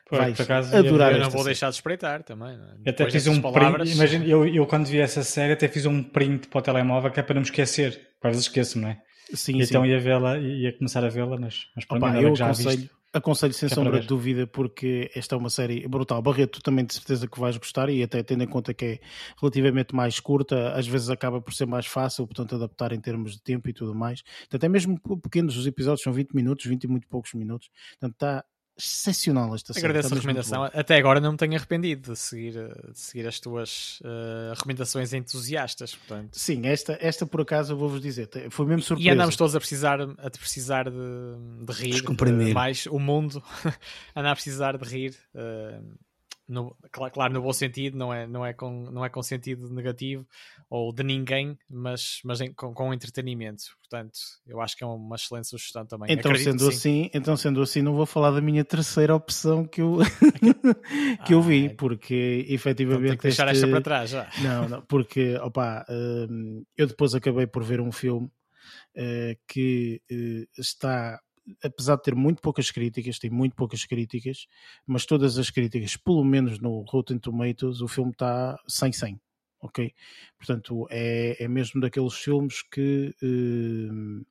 Pô, 0.08 0.18
vais 0.18 0.39
acaso, 0.39 0.76
adorar 0.76 1.12
eu, 1.12 1.18
eu 1.18 1.24
não 1.24 1.30
vou 1.32 1.39
série. 1.39 1.46
deixar 1.46 1.70
de 1.70 1.76
espreitar 1.76 2.22
também. 2.24 2.58
É? 2.86 2.89
Até 2.91 3.10
fiz 3.10 3.26
um 3.26 3.41
palavras... 3.41 3.82
print, 3.82 3.96
imagina, 3.96 4.26
eu, 4.26 4.48
eu 4.48 4.68
quando 4.68 4.86
vi 4.86 5.00
essa 5.00 5.24
série 5.24 5.54
até 5.54 5.68
fiz 5.68 5.86
um 5.86 6.04
print 6.04 6.48
para 6.48 6.60
o 6.60 6.62
telemóvel 6.62 7.10
que 7.12 7.20
é 7.20 7.24
para 7.24 7.34
não 7.34 7.41
me 7.41 7.48
esquecer. 7.48 8.10
Às 8.22 8.32
vezes 8.32 8.46
esqueço, 8.46 8.80
não 8.80 8.89
é? 8.89 9.02
Sim, 9.34 9.62
então 9.62 9.84
sim. 9.84 9.89
ia 9.89 10.00
vê-la, 10.00 10.38
ia 10.38 10.72
começar 10.74 11.04
a 11.04 11.10
vê-la, 11.10 11.38
mas, 11.38 11.68
mas 11.76 11.86
pronto, 11.86 12.06
Opa, 12.06 12.22
eu 12.22 12.36
já 12.36 12.46
aconselho, 12.46 12.89
aconselho 13.16 13.53
sem 13.53 13.70
sombra 13.70 13.99
de 14.01 14.07
dúvida, 14.07 14.45
porque 14.45 15.09
esta 15.16 15.36
é 15.36 15.38
uma 15.38 15.49
série 15.49 15.88
brutal. 15.88 16.22
Barreto, 16.22 16.59
tu 16.59 16.61
também 16.61 16.86
de 16.86 16.93
certeza 16.93 17.28
que 17.28 17.39
vais 17.39 17.55
gostar, 17.57 17.89
e 17.89 18.03
até 18.03 18.22
tendo 18.22 18.43
em 18.43 18.47
conta 18.47 18.74
que 18.74 18.86
é 18.86 18.99
relativamente 19.39 19.95
mais 19.95 20.20
curta, 20.20 20.74
às 20.74 20.86
vezes 20.86 21.09
acaba 21.09 21.41
por 21.41 21.53
ser 21.53 21.66
mais 21.66 21.86
fácil, 21.86 22.28
portanto, 22.28 22.55
adaptar 22.55 22.91
em 22.91 22.99
termos 22.99 23.32
de 23.34 23.41
tempo 23.41 23.70
e 23.70 23.74
tudo 23.74 23.95
mais. 23.95 24.22
Até 24.53 24.68
mesmo 24.68 24.99
pequenos, 25.22 25.55
os 25.57 25.66
episódios 25.66 26.03
são 26.03 26.11
20 26.11 26.34
minutos, 26.34 26.66
20 26.66 26.84
e 26.84 26.88
muito 26.88 27.07
poucos 27.07 27.34
minutos. 27.34 27.70
Portanto, 27.99 28.13
está 28.13 28.45
excepcional 28.78 29.53
esta 29.55 29.73
série. 29.73 29.86
Agradeço 29.86 30.13
a 30.13 30.17
recomendação. 30.17 30.63
Até 30.63 30.97
agora 30.97 31.19
não 31.19 31.32
me 31.32 31.38
tenho 31.38 31.55
arrependido 31.55 32.11
de 32.11 32.19
seguir, 32.19 32.53
de 32.53 32.99
seguir 32.99 33.28
as 33.28 33.39
tuas 33.39 33.99
uh, 34.01 34.53
recomendações 34.53 35.13
entusiastas. 35.13 35.95
Portanto. 35.95 36.38
Sim, 36.38 36.65
esta, 36.65 36.97
esta 37.01 37.26
por 37.26 37.41
acaso 37.41 37.73
eu 37.73 37.78
vou-vos 37.78 38.01
dizer, 38.01 38.30
foi 38.49 38.65
mesmo 38.65 38.82
surpresa. 38.82 39.09
E 39.09 39.11
andamos 39.11 39.36
todos 39.36 39.55
a 39.55 39.59
precisar, 39.59 40.01
a 40.01 40.30
precisar 40.30 40.89
de, 40.89 41.65
de 41.65 41.73
rir. 41.73 42.03
Uh, 42.03 42.53
mais 42.53 42.86
o 42.88 42.99
mundo 42.99 43.41
anda 44.15 44.32
a 44.32 44.36
precisar 44.36 44.78
de 44.78 44.86
rir. 44.88 45.15
Uh, 45.34 46.05
no, 46.48 46.76
claro, 46.91 47.34
no 47.34 47.41
bom 47.41 47.52
sentido, 47.52 47.98
não 47.98 48.14
é, 48.14 48.28
não, 48.28 48.46
é 48.46 48.54
com, 48.54 48.89
não 48.91 49.04
é 49.04 49.10
com 49.10 49.22
sentido 49.24 49.68
negativo 49.74 50.28
ou 50.70 50.93
de 50.93 51.04
ninguém, 51.04 51.58
mas, 51.70 52.20
mas 52.24 52.39
em, 52.41 52.54
com, 52.54 52.74
com 52.74 52.93
entretenimento. 52.93 53.64
Portanto, 53.80 54.18
eu 54.46 54.62
acho 54.62 54.78
que 54.78 54.84
é 54.84 54.88
uma 54.88 55.16
excelente 55.16 55.48
sugestão 55.48 55.86
também. 55.86 56.12
Então, 56.12 56.32
Acredito 56.32 56.60
sendo 56.60 56.70
assim, 56.70 57.10
então, 57.14 57.36
sendo 57.36 57.62
assim, 57.62 57.82
não 57.82 57.96
vou 57.96 58.06
falar 58.06 58.32
da 58.32 58.41
minha 58.41 58.64
terceira 58.64 59.16
opção 59.16 59.66
que 59.66 59.82
eu, 59.82 59.98
que 61.26 61.34
eu 61.34 61.41
vi, 61.41 61.68
ah, 61.68 61.76
porque 61.78 62.46
efetivamente. 62.48 63.06
Então, 63.06 63.18
que 63.18 63.24
deixar 63.24 63.48
este... 63.48 63.64
esta 63.64 63.68
para 63.68 63.82
trás 63.82 64.10
já. 64.12 64.30
Não, 64.41 64.70
não 64.70 64.82
porque, 64.84 65.36
opa, 65.38 65.86
hum, 65.89 66.64
eu 66.78 66.86
depois 66.86 67.16
acabei 67.16 67.48
por 67.48 67.64
ver 67.64 67.82
um 67.82 67.91
filme 67.91 68.28
uh, 68.28 69.38
que 69.48 70.02
uh, 70.12 70.62
está 70.62 71.20
apesar 71.64 71.96
de 71.98 72.04
ter 72.04 72.16
muito 72.16 72.41
poucas 72.41 72.72
críticas, 72.72 73.20
tem 73.20 73.30
muito 73.30 73.56
poucas 73.56 73.86
críticas, 73.86 74.48
mas 74.86 75.06
todas 75.06 75.38
as 75.38 75.50
críticas, 75.50 75.96
pelo 75.98 76.24
menos 76.24 76.60
no 76.60 76.82
Rotten 76.82 77.20
Tomatoes, 77.20 77.82
o 77.82 77.88
filme 77.88 78.12
está 78.12 78.58
100-100, 78.70 79.20
ok? 79.62 79.93
Portanto, 80.38 80.88
é, 80.89 81.43
é 81.43 81.48
mesmo 81.48 81.82
daqueles 81.82 82.14
filmes 82.14 82.62
que 82.64 83.16
uh, 83.22 84.26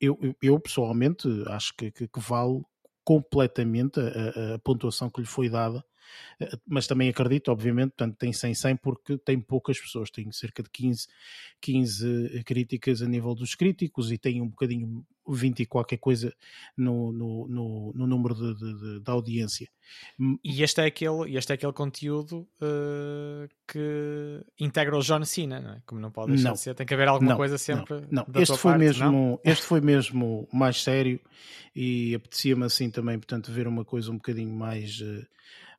eu, 0.00 0.18
eu, 0.42 0.60
pessoalmente 0.60 1.28
acho 1.48 1.74
que, 1.76 1.90
que, 1.90 2.08
que 2.08 2.20
vale 2.20 2.62
completamente 3.04 4.00
a, 4.00 4.54
a, 4.54 4.58
pontuação 4.58 5.10
que 5.10 5.20
lhe 5.20 5.26
foi 5.26 5.48
dada 5.48 5.84
mas 6.66 6.86
também 6.86 7.08
acredito, 7.08 7.50
obviamente, 7.50 7.90
portanto, 7.90 8.16
tem 8.16 8.32
100 8.32 8.54
100 8.54 8.76
porque 8.76 9.18
tem 9.18 9.40
poucas 9.40 9.80
pessoas, 9.80 10.10
tem 10.10 10.30
cerca 10.32 10.62
de 10.62 10.70
15, 10.70 11.06
15 11.60 12.44
críticas 12.44 13.02
a 13.02 13.06
nível 13.06 13.34
dos 13.34 13.54
críticos 13.54 14.10
e 14.10 14.18
tem 14.18 14.40
um 14.40 14.48
bocadinho 14.48 15.04
20 15.26 15.60
e 15.60 15.66
qualquer 15.66 15.96
coisa 15.96 16.34
no, 16.76 17.12
no, 17.12 17.48
no, 17.48 17.92
no 17.94 18.06
número 18.06 18.34
de, 18.34 18.54
de, 18.54 19.00
de, 19.00 19.10
audiência. 19.10 19.68
E 20.42 20.62
este 20.62 20.80
é 20.82 20.86
aquele, 20.86 21.36
este 21.36 21.52
é 21.52 21.54
aquele 21.54 21.72
conteúdo 21.72 22.46
uh, 22.60 23.48
que 23.66 24.44
integra 24.60 24.96
o 24.96 25.00
John 25.00 25.24
Cena, 25.24 25.60
não 25.60 25.70
é? 25.70 25.82
Como 25.86 26.00
não 26.00 26.10
pode 26.10 26.32
deixar 26.32 26.48
não, 26.48 26.54
de 26.54 26.60
ser, 26.60 26.74
tem 26.74 26.86
que 26.86 26.94
haver 26.94 27.08
alguma 27.08 27.30
não, 27.30 27.36
coisa 27.36 27.56
sempre. 27.56 28.02
Não, 28.10 28.26
não. 28.28 28.42
este 28.42 28.56
foi 28.56 28.72
parte, 28.72 28.84
mesmo, 28.84 29.40
este 29.44 29.64
foi 29.64 29.80
mesmo 29.80 30.48
mais 30.52 30.82
sério 30.82 31.18
e 31.74 32.14
apetecia-me 32.14 32.64
assim 32.64 32.90
também, 32.90 33.18
portanto, 33.18 33.50
ver 33.50 33.66
uma 33.66 33.84
coisa 33.84 34.10
um 34.10 34.16
bocadinho 34.16 34.54
mais. 34.54 35.00
Uh, 35.00 35.26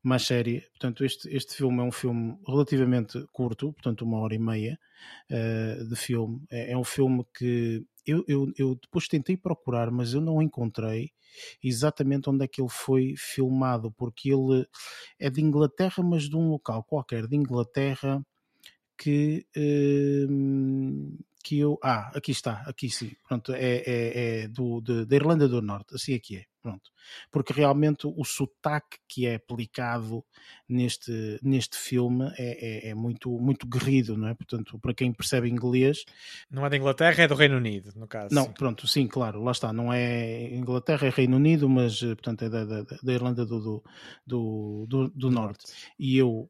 mais 0.06 0.24
séria. 0.24 0.62
Portanto, 0.72 1.04
este, 1.04 1.28
este 1.36 1.56
filme 1.56 1.80
é 1.80 1.84
um 1.84 1.92
filme 1.92 2.38
relativamente 2.48 3.26
curto, 3.32 3.74
portanto, 3.74 4.04
uma 4.04 4.20
hora 4.20 4.36
e 4.36 4.40
meia 4.40 4.80
uh, 5.32 5.84
de 5.88 5.96
filme. 5.96 6.42
É, 6.50 6.74
é, 6.74 6.78
um 6.78 6.84
filme 6.84 7.26
que 7.36 7.84
eu, 8.06 8.24
eu, 8.28 8.54
eu 8.58 8.76
depois 8.76 9.08
tentei 9.08 9.36
procurar, 9.36 9.90
mas 9.90 10.14
eu 10.14 10.22
não 10.22 10.42
encontrei 10.42 11.12
exatamente 11.64 12.30
onde 12.30 12.46
é 12.46 12.48
que 12.48 12.62
ele 12.62 12.70
foi 12.70 13.16
filmado, 13.18 13.92
porque 13.92 14.32
ele 14.32 14.68
é 15.20 15.30
de 15.30 15.42
Inglaterra, 15.42 16.04
mas 16.04 16.30
de 16.30 16.36
um 16.36 16.50
local 16.50 16.84
qualquer 16.84 17.28
de 17.28 17.36
Inglaterra 17.36 18.26
que. 18.98 19.46
Uh, 19.58 21.18
que 21.46 21.60
eu. 21.60 21.78
Ah, 21.84 22.12
aqui 22.16 22.32
está, 22.32 22.64
aqui 22.66 22.90
sim. 22.90 23.12
Pronto, 23.28 23.54
é, 23.54 23.84
é, 23.86 24.42
é 24.46 24.48
do, 24.48 24.82
de, 24.82 25.06
da 25.06 25.16
Irlanda 25.16 25.48
do 25.48 25.62
Norte, 25.62 25.94
assim 25.94 26.16
aqui 26.16 26.38
é. 26.38 26.46
Pronto. 26.60 26.90
Porque 27.32 27.54
realmente 27.54 28.08
o 28.08 28.26
sotaque 28.26 28.98
que 29.08 29.28
é 29.28 29.36
aplicado 29.36 30.26
neste, 30.68 31.40
neste 31.44 31.78
filme 31.78 32.26
é, 32.40 32.88
é, 32.88 32.90
é, 32.90 32.96
muito, 32.96 33.30
muito 33.38 33.68
guerrido, 33.68 34.18
não 34.18 34.28
é? 34.28 34.34
Portanto, 34.34 34.80
para 34.80 34.96
quem 34.96 35.14
percebe 35.14 35.48
inglês. 35.48 36.04
Não 36.50 36.66
é 36.66 36.70
da 36.72 36.78
Inglaterra, 36.78 37.22
é 37.22 37.28
do 37.28 37.36
Reino 37.36 37.58
Unido, 37.58 37.94
no 37.96 38.08
caso. 38.08 38.34
Não, 38.34 38.52
pronto, 38.52 38.88
sim, 38.88 39.06
claro, 39.06 39.44
lá 39.44 39.52
está. 39.52 39.72
Não 39.72 39.94
é 39.94 40.52
Inglaterra, 40.56 41.06
é 41.06 41.12
Reino 41.12 41.36
Unido, 41.36 41.70
mas 41.70 42.00
portanto 42.00 42.46
é 42.46 42.50
da, 42.50 42.66
da, 42.66 42.82
da 42.82 43.14
Irlanda 43.14 43.46
do, 43.46 43.60
do, 43.60 43.84
do, 44.26 44.86
do, 44.90 45.10
do 45.10 45.30
Norte. 45.30 45.66
E 46.00 46.18
eu 46.18 46.50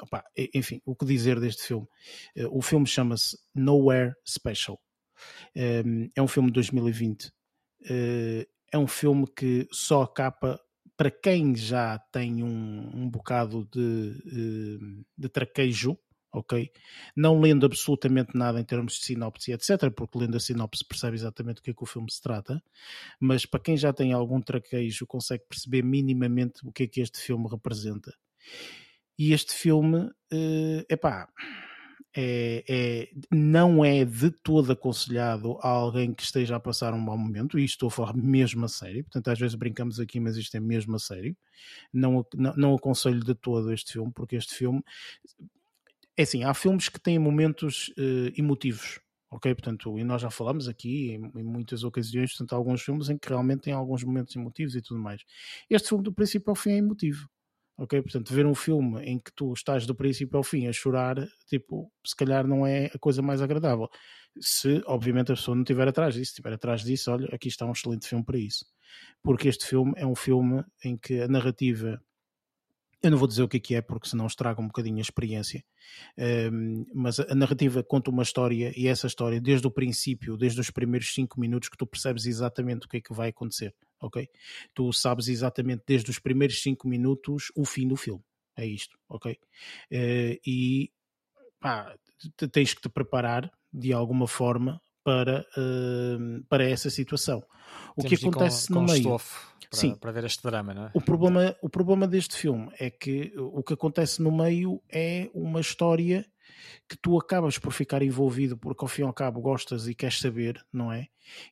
Opa, 0.00 0.24
enfim, 0.54 0.80
o 0.84 0.94
que 0.94 1.04
dizer 1.04 1.40
deste 1.40 1.62
filme? 1.64 1.86
Eh, 2.36 2.46
o 2.50 2.62
filme 2.62 2.86
chama-se 2.86 3.36
Nowhere 3.54 4.14
Special. 4.26 4.80
Ehm, 5.54 6.08
é 6.14 6.22
um 6.22 6.28
filme 6.28 6.48
de 6.48 6.54
2020. 6.54 7.32
Eh, 7.88 8.46
é 8.72 8.78
um 8.78 8.86
filme 8.86 9.26
que 9.26 9.66
só 9.72 10.06
capa, 10.06 10.60
para 10.96 11.10
quem 11.10 11.54
já 11.56 11.98
tem 12.12 12.42
um, 12.42 12.90
um 12.94 13.10
bocado 13.10 13.68
de, 13.72 14.22
ehm, 14.26 15.02
de 15.16 15.28
traquejo, 15.28 15.98
ok? 16.32 16.70
Não 17.16 17.40
lendo 17.40 17.66
absolutamente 17.66 18.36
nada 18.36 18.60
em 18.60 18.64
termos 18.64 18.94
de 18.94 19.04
sinopse, 19.04 19.52
etc., 19.52 19.90
porque 19.94 20.18
lendo 20.18 20.36
a 20.36 20.40
sinopse 20.40 20.84
percebe 20.86 21.16
exatamente 21.16 21.60
o 21.60 21.62
que 21.62 21.70
é 21.70 21.74
que 21.74 21.82
o 21.82 21.86
filme 21.86 22.10
se 22.10 22.20
trata, 22.20 22.62
mas 23.20 23.46
para 23.46 23.60
quem 23.60 23.76
já 23.76 23.92
tem 23.92 24.12
algum 24.12 24.40
traquejo 24.40 25.06
consegue 25.06 25.44
perceber 25.48 25.82
minimamente 25.82 26.60
o 26.66 26.72
que 26.72 26.84
é 26.84 26.86
que 26.86 27.00
este 27.00 27.18
filme 27.20 27.48
representa. 27.48 28.12
E 29.18 29.32
este 29.32 29.54
filme, 29.54 29.98
uh, 30.06 30.84
epá, 30.88 31.28
é, 32.16 32.64
é, 32.68 33.08
não 33.30 33.84
é 33.84 34.04
de 34.04 34.30
todo 34.30 34.72
aconselhado 34.72 35.58
a 35.60 35.68
alguém 35.68 36.14
que 36.14 36.22
esteja 36.22 36.56
a 36.56 36.60
passar 36.60 36.94
um 36.94 37.00
mau 37.00 37.16
momento, 37.18 37.58
e 37.58 37.64
estou 37.64 37.88
a 37.88 37.90
falar 37.90 38.16
mesmo 38.16 38.64
a 38.64 38.68
sério, 38.68 39.04
portanto 39.04 39.28
às 39.28 39.38
vezes 39.38 39.54
brincamos 39.54 40.00
aqui, 40.00 40.18
mas 40.18 40.36
isto 40.36 40.56
é 40.56 40.60
mesmo 40.60 40.96
a 40.96 40.98
sério. 40.98 41.36
Não, 41.92 42.24
não, 42.34 42.56
não 42.56 42.74
aconselho 42.74 43.20
de 43.20 43.34
todo 43.34 43.72
este 43.72 43.92
filme, 43.92 44.12
porque 44.12 44.36
este 44.36 44.54
filme 44.54 44.82
é 46.16 46.22
assim, 46.22 46.42
há 46.42 46.52
filmes 46.54 46.88
que 46.88 47.00
têm 47.00 47.18
momentos 47.18 47.88
uh, 47.90 48.32
emotivos, 48.36 48.98
ok? 49.30 49.54
Portanto, 49.54 49.98
e 49.98 50.02
nós 50.02 50.20
já 50.22 50.30
falamos 50.30 50.68
aqui 50.68 51.12
em, 51.12 51.40
em, 51.40 51.44
muitas 51.44 51.84
ocasiões, 51.84 52.30
portanto, 52.32 52.52
há 52.52 52.56
alguns 52.56 52.82
filmes 52.82 53.08
em 53.08 53.16
que 53.16 53.28
realmente 53.28 53.62
têm 53.62 53.72
alguns 53.72 54.02
momentos 54.02 54.34
emotivos 54.34 54.74
e 54.74 54.82
tudo 54.82 54.98
mais. 55.00 55.22
Este 55.70 55.88
filme, 55.90 56.02
do 56.02 56.12
princípio 56.12 56.50
ao 56.50 56.56
fim, 56.56 56.70
é 56.70 56.76
emotivo. 56.78 57.28
Ok? 57.78 58.02
Portanto, 58.02 58.34
ver 58.34 58.44
um 58.44 58.54
filme 58.54 59.00
em 59.02 59.18
que 59.20 59.32
tu 59.34 59.52
estás 59.52 59.86
do 59.86 59.94
princípio 59.94 60.36
ao 60.36 60.42
fim 60.42 60.66
a 60.66 60.72
chorar, 60.72 61.16
tipo, 61.46 61.90
se 62.04 62.16
calhar 62.16 62.46
não 62.46 62.66
é 62.66 62.86
a 62.86 62.98
coisa 62.98 63.22
mais 63.22 63.40
agradável. 63.40 63.88
Se, 64.40 64.82
obviamente, 64.86 65.30
a 65.30 65.36
pessoa 65.36 65.54
não 65.54 65.62
estiver 65.62 65.86
atrás 65.86 66.14
disso, 66.14 66.32
estiver 66.32 66.52
atrás 66.52 66.82
disso, 66.82 67.10
olha, 67.12 67.28
aqui 67.32 67.48
está 67.48 67.64
um 67.64 67.72
excelente 67.72 68.08
filme 68.08 68.24
para 68.24 68.36
isso. 68.38 68.66
Porque 69.22 69.48
este 69.48 69.64
filme 69.66 69.92
é 69.96 70.04
um 70.04 70.16
filme 70.16 70.64
em 70.84 70.96
que 70.96 71.20
a 71.20 71.28
narrativa 71.28 72.02
eu 73.02 73.10
não 73.10 73.18
vou 73.18 73.28
dizer 73.28 73.42
o 73.42 73.48
que 73.48 73.58
é 73.58 73.60
que 73.60 73.74
é, 73.76 73.80
porque 73.80 74.08
senão 74.08 74.26
estraga 74.26 74.60
um 74.60 74.66
bocadinho 74.66 74.98
a 74.98 75.00
experiência. 75.00 75.64
Um, 76.52 76.84
mas 76.92 77.20
a 77.20 77.34
narrativa 77.34 77.82
conta 77.82 78.10
uma 78.10 78.22
história 78.22 78.72
e 78.76 78.88
essa 78.88 79.06
história, 79.06 79.40
desde 79.40 79.66
o 79.66 79.70
princípio, 79.70 80.36
desde 80.36 80.60
os 80.60 80.70
primeiros 80.70 81.14
cinco 81.14 81.40
minutos, 81.40 81.68
que 81.68 81.76
tu 81.76 81.86
percebes 81.86 82.26
exatamente 82.26 82.86
o 82.86 82.88
que 82.88 82.96
é 82.96 83.00
que 83.00 83.12
vai 83.12 83.28
acontecer, 83.28 83.74
ok? 84.00 84.28
Tu 84.74 84.92
sabes 84.92 85.28
exatamente 85.28 85.84
desde 85.86 86.10
os 86.10 86.18
primeiros 86.18 86.60
cinco 86.60 86.88
minutos 86.88 87.52
o 87.54 87.64
fim 87.64 87.86
do 87.86 87.96
filme. 87.96 88.22
É 88.56 88.66
isto, 88.66 88.98
ok? 89.08 89.38
Uh, 89.92 90.40
e 90.44 90.90
pá, 91.60 91.94
tens 92.52 92.74
que 92.74 92.80
te 92.80 92.88
preparar 92.88 93.50
de 93.72 93.92
alguma 93.92 94.26
forma 94.26 94.80
para, 95.08 95.46
uh, 95.56 96.44
para 96.50 96.68
essa 96.68 96.90
situação. 96.90 97.42
O 97.96 98.02
Temos 98.02 98.18
que 98.20 98.26
acontece 98.26 98.68
com, 98.68 98.74
no 98.74 98.80
com 98.80 98.92
meio. 98.92 98.98
Estofo 98.98 99.56
para, 99.70 99.80
Sim. 99.80 99.94
para 99.94 100.12
ver 100.12 100.24
este 100.24 100.42
drama, 100.42 100.74
não 100.74 100.84
é? 100.84 100.90
O 100.92 101.00
problema, 101.00 101.56
o 101.62 101.68
problema 101.70 102.06
deste 102.06 102.36
filme 102.36 102.70
é 102.78 102.90
que 102.90 103.32
o 103.38 103.62
que 103.62 103.72
acontece 103.72 104.20
no 104.20 104.30
meio 104.30 104.82
é 104.90 105.30
uma 105.32 105.60
história 105.60 106.26
que 106.86 106.96
tu 106.96 107.18
acabas 107.18 107.58
por 107.58 107.72
ficar 107.72 108.02
envolvido 108.02 108.56
porque 108.56 108.84
ao 108.84 108.88
fim 108.88 109.02
e 109.02 109.04
ao 109.04 109.12
cabo 109.14 109.40
gostas 109.40 109.88
e 109.88 109.94
queres 109.94 110.18
saber, 110.18 110.62
não 110.70 110.92
é? 110.92 111.06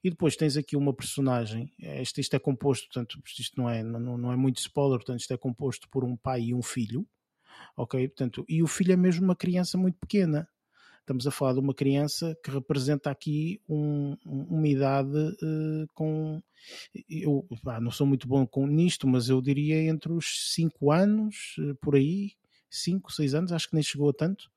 E 0.04 0.10
depois 0.10 0.36
tens 0.36 0.58
aqui 0.58 0.76
uma 0.76 0.92
personagem, 0.92 1.72
isto, 1.78 2.20
isto 2.20 2.34
é 2.34 2.38
composto, 2.38 2.86
portanto, 2.88 3.18
isto 3.38 3.58
não 3.58 3.70
é, 3.70 3.82
não, 3.82 4.18
não 4.18 4.32
é 4.32 4.36
muito 4.36 4.58
spoiler, 4.58 4.98
portanto, 4.98 5.20
isto 5.20 5.32
é 5.32 5.38
composto 5.38 5.88
por 5.90 6.04
um 6.04 6.14
pai 6.14 6.42
e 6.42 6.54
um 6.54 6.62
filho, 6.62 7.06
ok? 7.76 8.06
Portanto, 8.08 8.44
e 8.48 8.62
o 8.62 8.66
filho 8.66 8.92
é 8.92 8.96
mesmo 8.96 9.24
uma 9.24 9.36
criança 9.36 9.76
muito 9.76 9.98
pequena, 9.98 10.46
Estamos 11.06 11.24
a 11.24 11.30
falar 11.30 11.52
de 11.52 11.60
uma 11.60 11.72
criança 11.72 12.36
que 12.42 12.50
representa 12.50 13.12
aqui 13.12 13.60
um, 13.68 14.16
uma 14.26 14.66
idade 14.66 15.16
uh, 15.16 15.86
com. 15.94 16.42
Eu 17.08 17.46
não 17.80 17.92
sou 17.92 18.04
muito 18.08 18.26
bom 18.26 18.44
com 18.44 18.66
nisto, 18.66 19.06
mas 19.06 19.28
eu 19.28 19.40
diria 19.40 19.80
entre 19.84 20.12
os 20.12 20.52
5 20.52 20.90
anos, 20.90 21.54
uh, 21.60 21.76
por 21.76 21.94
aí, 21.94 22.32
5, 22.68 23.12
6 23.12 23.34
anos, 23.36 23.52
acho 23.52 23.68
que 23.68 23.74
nem 23.76 23.84
chegou 23.84 24.10
a 24.10 24.12
tanto. 24.12 24.50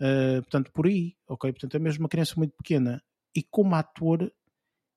Uh, 0.00 0.40
portanto, 0.40 0.72
por 0.72 0.86
aí, 0.86 1.14
ok? 1.28 1.52
Portanto, 1.52 1.74
é 1.74 1.78
mesmo 1.78 2.04
uma 2.04 2.08
criança 2.08 2.32
muito 2.34 2.54
pequena. 2.56 3.02
E 3.36 3.42
como 3.42 3.74
ator, 3.74 4.32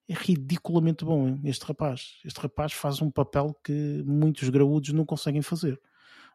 é 0.08 0.14
ridiculamente 0.14 1.04
bom 1.04 1.28
hein? 1.28 1.41
este 1.43 1.66
rapaz. 1.66 2.22
Este 2.24 2.39
rapaz 2.39 2.72
faz 2.72 3.01
um 3.01 3.12
papel 3.12 3.54
que 3.62 4.01
muitos 4.06 4.47
graúdos 4.47 4.93
não 4.93 5.06
conseguem 5.06 5.41
fazer 5.41 5.78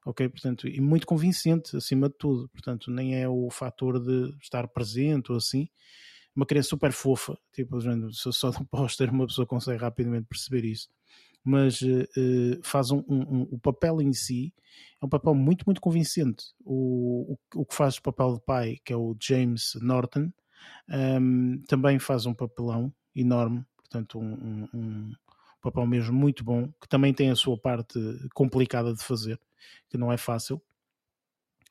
ok? 0.04 0.28
Portanto, 0.28 0.68
e 0.68 0.80
muito 0.80 1.06
convincente 1.06 1.76
acima 1.76 2.08
de 2.08 2.14
tudo, 2.16 2.48
portanto, 2.48 2.90
nem 2.90 3.20
é 3.20 3.28
o 3.28 3.50
fator 3.50 4.00
de 4.00 4.34
estar 4.40 4.66
presente 4.68 5.32
ou 5.32 5.38
assim. 5.38 5.68
Uma 6.34 6.46
criança 6.46 6.68
super 6.68 6.92
fofa, 6.92 7.36
tipo, 7.52 7.78
só 8.10 8.50
do 8.50 8.64
póster 8.66 9.10
uma 9.10 9.26
pessoa 9.26 9.46
consegue 9.46 9.82
rapidamente 9.82 10.26
perceber 10.28 10.64
isso. 10.64 10.88
Mas 11.44 11.80
uh, 11.82 12.60
faz 12.62 12.90
um, 12.90 13.02
um, 13.08 13.20
um, 13.20 13.48
o 13.50 13.58
papel 13.58 14.00
em 14.02 14.12
si 14.12 14.52
é 15.00 15.06
um 15.06 15.08
papel 15.08 15.34
muito, 15.34 15.64
muito 15.66 15.80
convincente. 15.80 16.44
O, 16.64 17.32
o, 17.32 17.60
o 17.60 17.64
que 17.64 17.74
faz 17.74 17.96
o 17.96 18.02
papel 18.02 18.34
de 18.34 18.40
pai, 18.40 18.76
que 18.84 18.92
é 18.92 18.96
o 18.96 19.16
James 19.20 19.72
Norton, 19.80 20.30
um, 20.88 21.62
também 21.68 21.98
faz 21.98 22.26
um 22.26 22.34
papelão 22.34 22.92
enorme, 23.14 23.64
portanto, 23.76 24.18
um, 24.18 24.68
um, 24.74 25.12
papel 25.60 25.86
mesmo 25.86 26.14
muito 26.14 26.44
bom, 26.44 26.72
que 26.80 26.88
também 26.88 27.12
tem 27.12 27.30
a 27.30 27.36
sua 27.36 27.58
parte 27.58 27.98
complicada 28.34 28.94
de 28.94 29.02
fazer 29.02 29.40
que 29.88 29.98
não 29.98 30.12
é 30.12 30.16
fácil. 30.16 30.62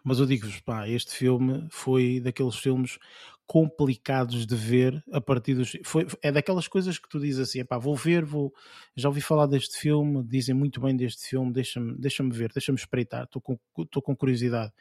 Mas 0.03 0.19
eu 0.19 0.25
digo-vos, 0.25 0.59
pá, 0.61 0.87
este 0.87 1.13
filme 1.13 1.67
foi 1.69 2.21
daqueles 2.21 2.55
filmes 2.55 2.97
complicados 3.45 4.45
de 4.45 4.55
ver 4.55 5.03
a 5.11 5.19
partir 5.19 5.53
dos. 5.55 5.77
Foi, 5.83 6.05
é 6.21 6.31
daquelas 6.31 6.67
coisas 6.67 6.97
que 6.97 7.09
tu 7.09 7.19
dizes 7.19 7.39
assim, 7.39 7.63
pá, 7.65 7.77
vou 7.77 7.95
ver, 7.95 8.23
vou. 8.23 8.53
Já 8.95 9.09
ouvi 9.09 9.21
falar 9.21 9.47
deste 9.47 9.77
filme, 9.77 10.23
dizem 10.23 10.55
muito 10.55 10.79
bem 10.79 10.95
deste 10.95 11.29
filme, 11.29 11.51
deixa-me 11.51 11.97
deixa 11.97 12.23
ver, 12.23 12.51
deixa-me 12.53 12.77
espreitar, 12.77 13.23
estou 13.23 13.41
com, 13.41 13.57
estou 13.79 14.01
com 14.01 14.15
curiosidade. 14.15 14.71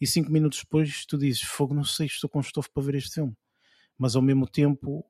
E 0.00 0.06
cinco 0.06 0.30
minutos 0.30 0.60
depois 0.60 1.04
tu 1.06 1.16
dizes, 1.18 1.42
fogo, 1.42 1.74
não 1.74 1.84
sei, 1.84 2.06
estou 2.06 2.28
com 2.30 2.40
estofo 2.40 2.70
para 2.72 2.82
ver 2.82 2.96
este 2.96 3.14
filme. 3.14 3.34
Mas 3.98 4.14
ao 4.14 4.22
mesmo 4.22 4.46
tempo 4.46 5.04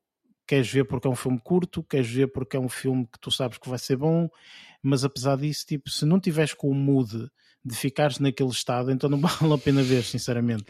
queres 0.47 0.71
ver 0.71 0.85
porque 0.85 1.07
é 1.07 1.11
um 1.11 1.17
filme 1.17 1.41
curto, 1.43 1.83
queres 1.83 2.11
ver 2.11 2.29
porque 2.29 2.57
é 2.57 2.61
um 2.61 2.69
filme 2.69 3.07
que 3.07 3.19
tu 3.21 3.31
sabes 3.31 3.59
que 3.59 3.69
vai 3.69 3.79
ser 3.79 3.97
bom, 3.97 4.29
mas 4.83 5.05
apesar 5.05 5.37
disso, 5.37 5.67
tipo, 5.67 5.91
se 5.91 6.05
não 6.05 6.21
tiveres 6.21 6.55
com 6.55 6.71
o 6.71 6.75
mood 6.75 7.29
de 7.67 7.75
ficares 7.75 8.21
naquele 8.21 8.51
estado, 8.51 8.93
então 8.93 9.11
não 9.11 9.19
vale 9.21 9.53
a 9.53 9.59
pena 9.59 9.83
ver, 9.83 10.05
sinceramente. 10.05 10.65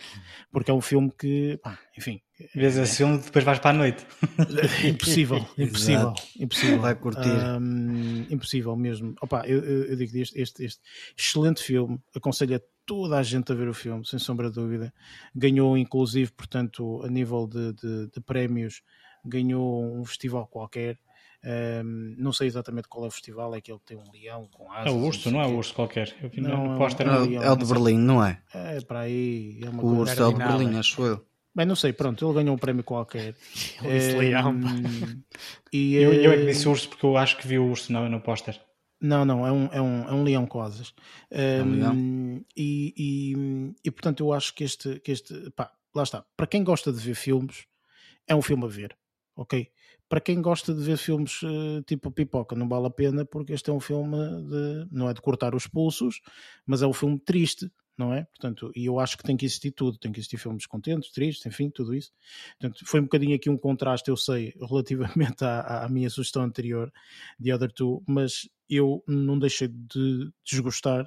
Porque 0.50 0.70
é 0.70 0.74
um 0.74 0.80
filme 0.80 1.12
que, 1.16 1.58
pá, 1.62 1.78
enfim. 1.96 2.20
Vês 2.54 2.76
esse 2.76 2.98
filme 2.98 3.18
depois 3.18 3.44
vais 3.44 3.58
para 3.58 3.70
a 3.70 3.72
noite. 3.74 4.06
impossível, 4.84 5.46
impossível, 5.58 6.14
impossível. 6.38 6.80
Vai 6.80 6.94
curtir. 6.94 7.28
Um, 7.28 8.26
impossível 8.30 8.76
mesmo. 8.76 9.14
Opa, 9.20 9.42
eu, 9.46 9.62
eu, 9.62 9.84
eu 9.84 9.96
digo 9.96 10.16
este, 10.16 10.40
este, 10.40 10.64
este 10.64 10.80
excelente 11.16 11.62
filme, 11.62 11.98
aconselho 12.14 12.56
a 12.56 12.60
toda 12.86 13.18
a 13.18 13.22
gente 13.22 13.52
a 13.52 13.54
ver 13.54 13.68
o 13.68 13.74
filme, 13.74 14.06
sem 14.06 14.18
sombra 14.18 14.48
de 14.48 14.54
dúvida. 14.54 14.92
Ganhou, 15.34 15.76
inclusive, 15.76 16.30
portanto, 16.32 17.02
a 17.02 17.08
nível 17.08 17.46
de, 17.46 17.72
de, 17.72 18.08
de 18.08 18.20
prémios, 18.20 18.82
ganhou 19.28 19.84
um 19.84 20.04
festival 20.04 20.46
qualquer 20.46 20.98
um, 21.46 22.14
não 22.18 22.32
sei 22.32 22.48
exatamente 22.48 22.88
qual 22.88 23.04
é 23.04 23.08
o 23.08 23.10
festival, 23.10 23.54
é 23.54 23.58
aquele 23.58 23.78
que 23.78 23.84
tem 23.84 23.96
um 23.96 24.10
leão 24.12 24.48
com 24.52 24.70
asas. 24.72 24.86
É 24.86 24.90
o 24.90 24.98
urso, 24.98 25.30
não, 25.30 25.38
não 25.38 25.44
é 25.44 25.48
o 25.48 25.56
urso 25.56 25.74
qualquer. 25.74 26.12
Eu 26.20 26.28
vi 26.28 26.40
não, 26.40 26.72
no 26.72 26.78
póster. 26.78 27.06
É, 27.06 27.34
é, 27.34 27.50
o 27.50 27.56
de 27.56 27.64
Berlim, 27.64 27.98
não 27.98 28.24
é? 28.24 28.42
É, 28.52 28.80
para 28.80 29.00
aí. 29.00 29.60
É 29.62 29.68
o 29.68 29.86
urso 29.86 30.20
é 30.20 30.26
o 30.26 30.32
de 30.32 30.38
Berlim, 30.38 30.76
acho 30.76 31.02
eu. 31.04 31.24
Bem, 31.54 31.64
não 31.64 31.76
sei, 31.76 31.92
pronto, 31.92 32.26
ele 32.26 32.34
ganhou 32.34 32.54
um 32.54 32.58
prémio 32.58 32.82
qualquer. 32.82 33.34
Esse 33.84 34.16
leão, 34.16 34.58
e, 35.72 35.94
eu, 35.96 36.12
eu 36.12 36.32
é 36.32 36.36
que 36.38 36.46
disse 36.46 36.68
urso 36.68 36.88
porque 36.88 37.06
eu 37.06 37.16
acho 37.16 37.36
que 37.36 37.46
vi 37.46 37.58
o 37.58 37.66
urso 37.66 37.92
no, 37.92 38.08
no 38.08 38.20
póster. 38.20 38.60
Não, 39.00 39.24
não, 39.24 39.46
é 39.46 39.52
um, 39.52 39.66
é 39.72 39.80
um, 39.80 40.08
é 40.08 40.12
um 40.12 40.22
leão 40.24 40.46
com 40.46 40.60
asas. 40.60 40.92
Um, 41.30 41.38
é 41.38 41.62
um 41.62 41.70
leão. 41.70 42.44
E, 42.56 42.94
e, 42.96 43.74
e, 43.84 43.90
portanto 43.90 44.20
eu 44.20 44.32
acho 44.32 44.52
que 44.52 44.64
este, 44.64 44.98
que 45.00 45.12
este 45.12 45.50
pá, 45.52 45.70
lá 45.94 46.02
está, 46.02 46.24
para 46.36 46.46
quem 46.46 46.64
gosta 46.64 46.92
de 46.92 46.98
ver 46.98 47.14
filmes, 47.14 47.66
é 48.26 48.34
um 48.34 48.42
filme 48.42 48.64
a 48.64 48.68
ver, 48.68 48.96
ok? 49.36 49.70
para 50.08 50.20
quem 50.20 50.40
gosta 50.40 50.72
de 50.74 50.82
ver 50.82 50.96
filmes 50.96 51.42
uh, 51.42 51.82
tipo 51.86 52.10
Pipoca, 52.10 52.54
não 52.54 52.68
vale 52.68 52.86
a 52.86 52.90
pena 52.90 53.24
porque 53.24 53.52
este 53.52 53.70
é 53.70 53.72
um 53.72 53.80
filme 53.80 54.16
de, 54.44 54.86
não 54.90 55.08
é 55.08 55.14
de 55.14 55.20
cortar 55.20 55.54
os 55.54 55.66
pulsos, 55.66 56.20
mas 56.64 56.82
é 56.82 56.86
um 56.86 56.92
filme 56.92 57.18
triste, 57.18 57.70
não 57.98 58.12
é? 58.12 58.24
Portanto, 58.24 58.70
e 58.76 58.86
eu 58.86 59.00
acho 59.00 59.16
que 59.16 59.24
tem 59.24 59.36
que 59.36 59.44
existir 59.44 59.72
tudo, 59.72 59.98
tem 59.98 60.12
que 60.12 60.20
existir 60.20 60.36
filmes 60.36 60.66
contentes, 60.66 61.10
tristes, 61.10 61.44
enfim, 61.46 61.70
tudo 61.70 61.94
isso. 61.94 62.12
Portanto, 62.60 62.84
foi 62.86 63.00
um 63.00 63.04
bocadinho 63.04 63.34
aqui 63.34 63.50
um 63.50 63.58
contraste, 63.58 64.08
eu 64.08 64.16
sei, 64.16 64.54
relativamente 64.68 65.44
à, 65.44 65.84
à 65.84 65.88
minha 65.88 66.10
sugestão 66.10 66.42
anterior, 66.42 66.92
The 67.42 67.54
Other 67.54 67.72
Two, 67.72 68.02
mas 68.06 68.48
eu 68.70 69.02
não 69.08 69.38
deixei 69.38 69.68
de 69.68 70.30
desgostar 70.44 71.04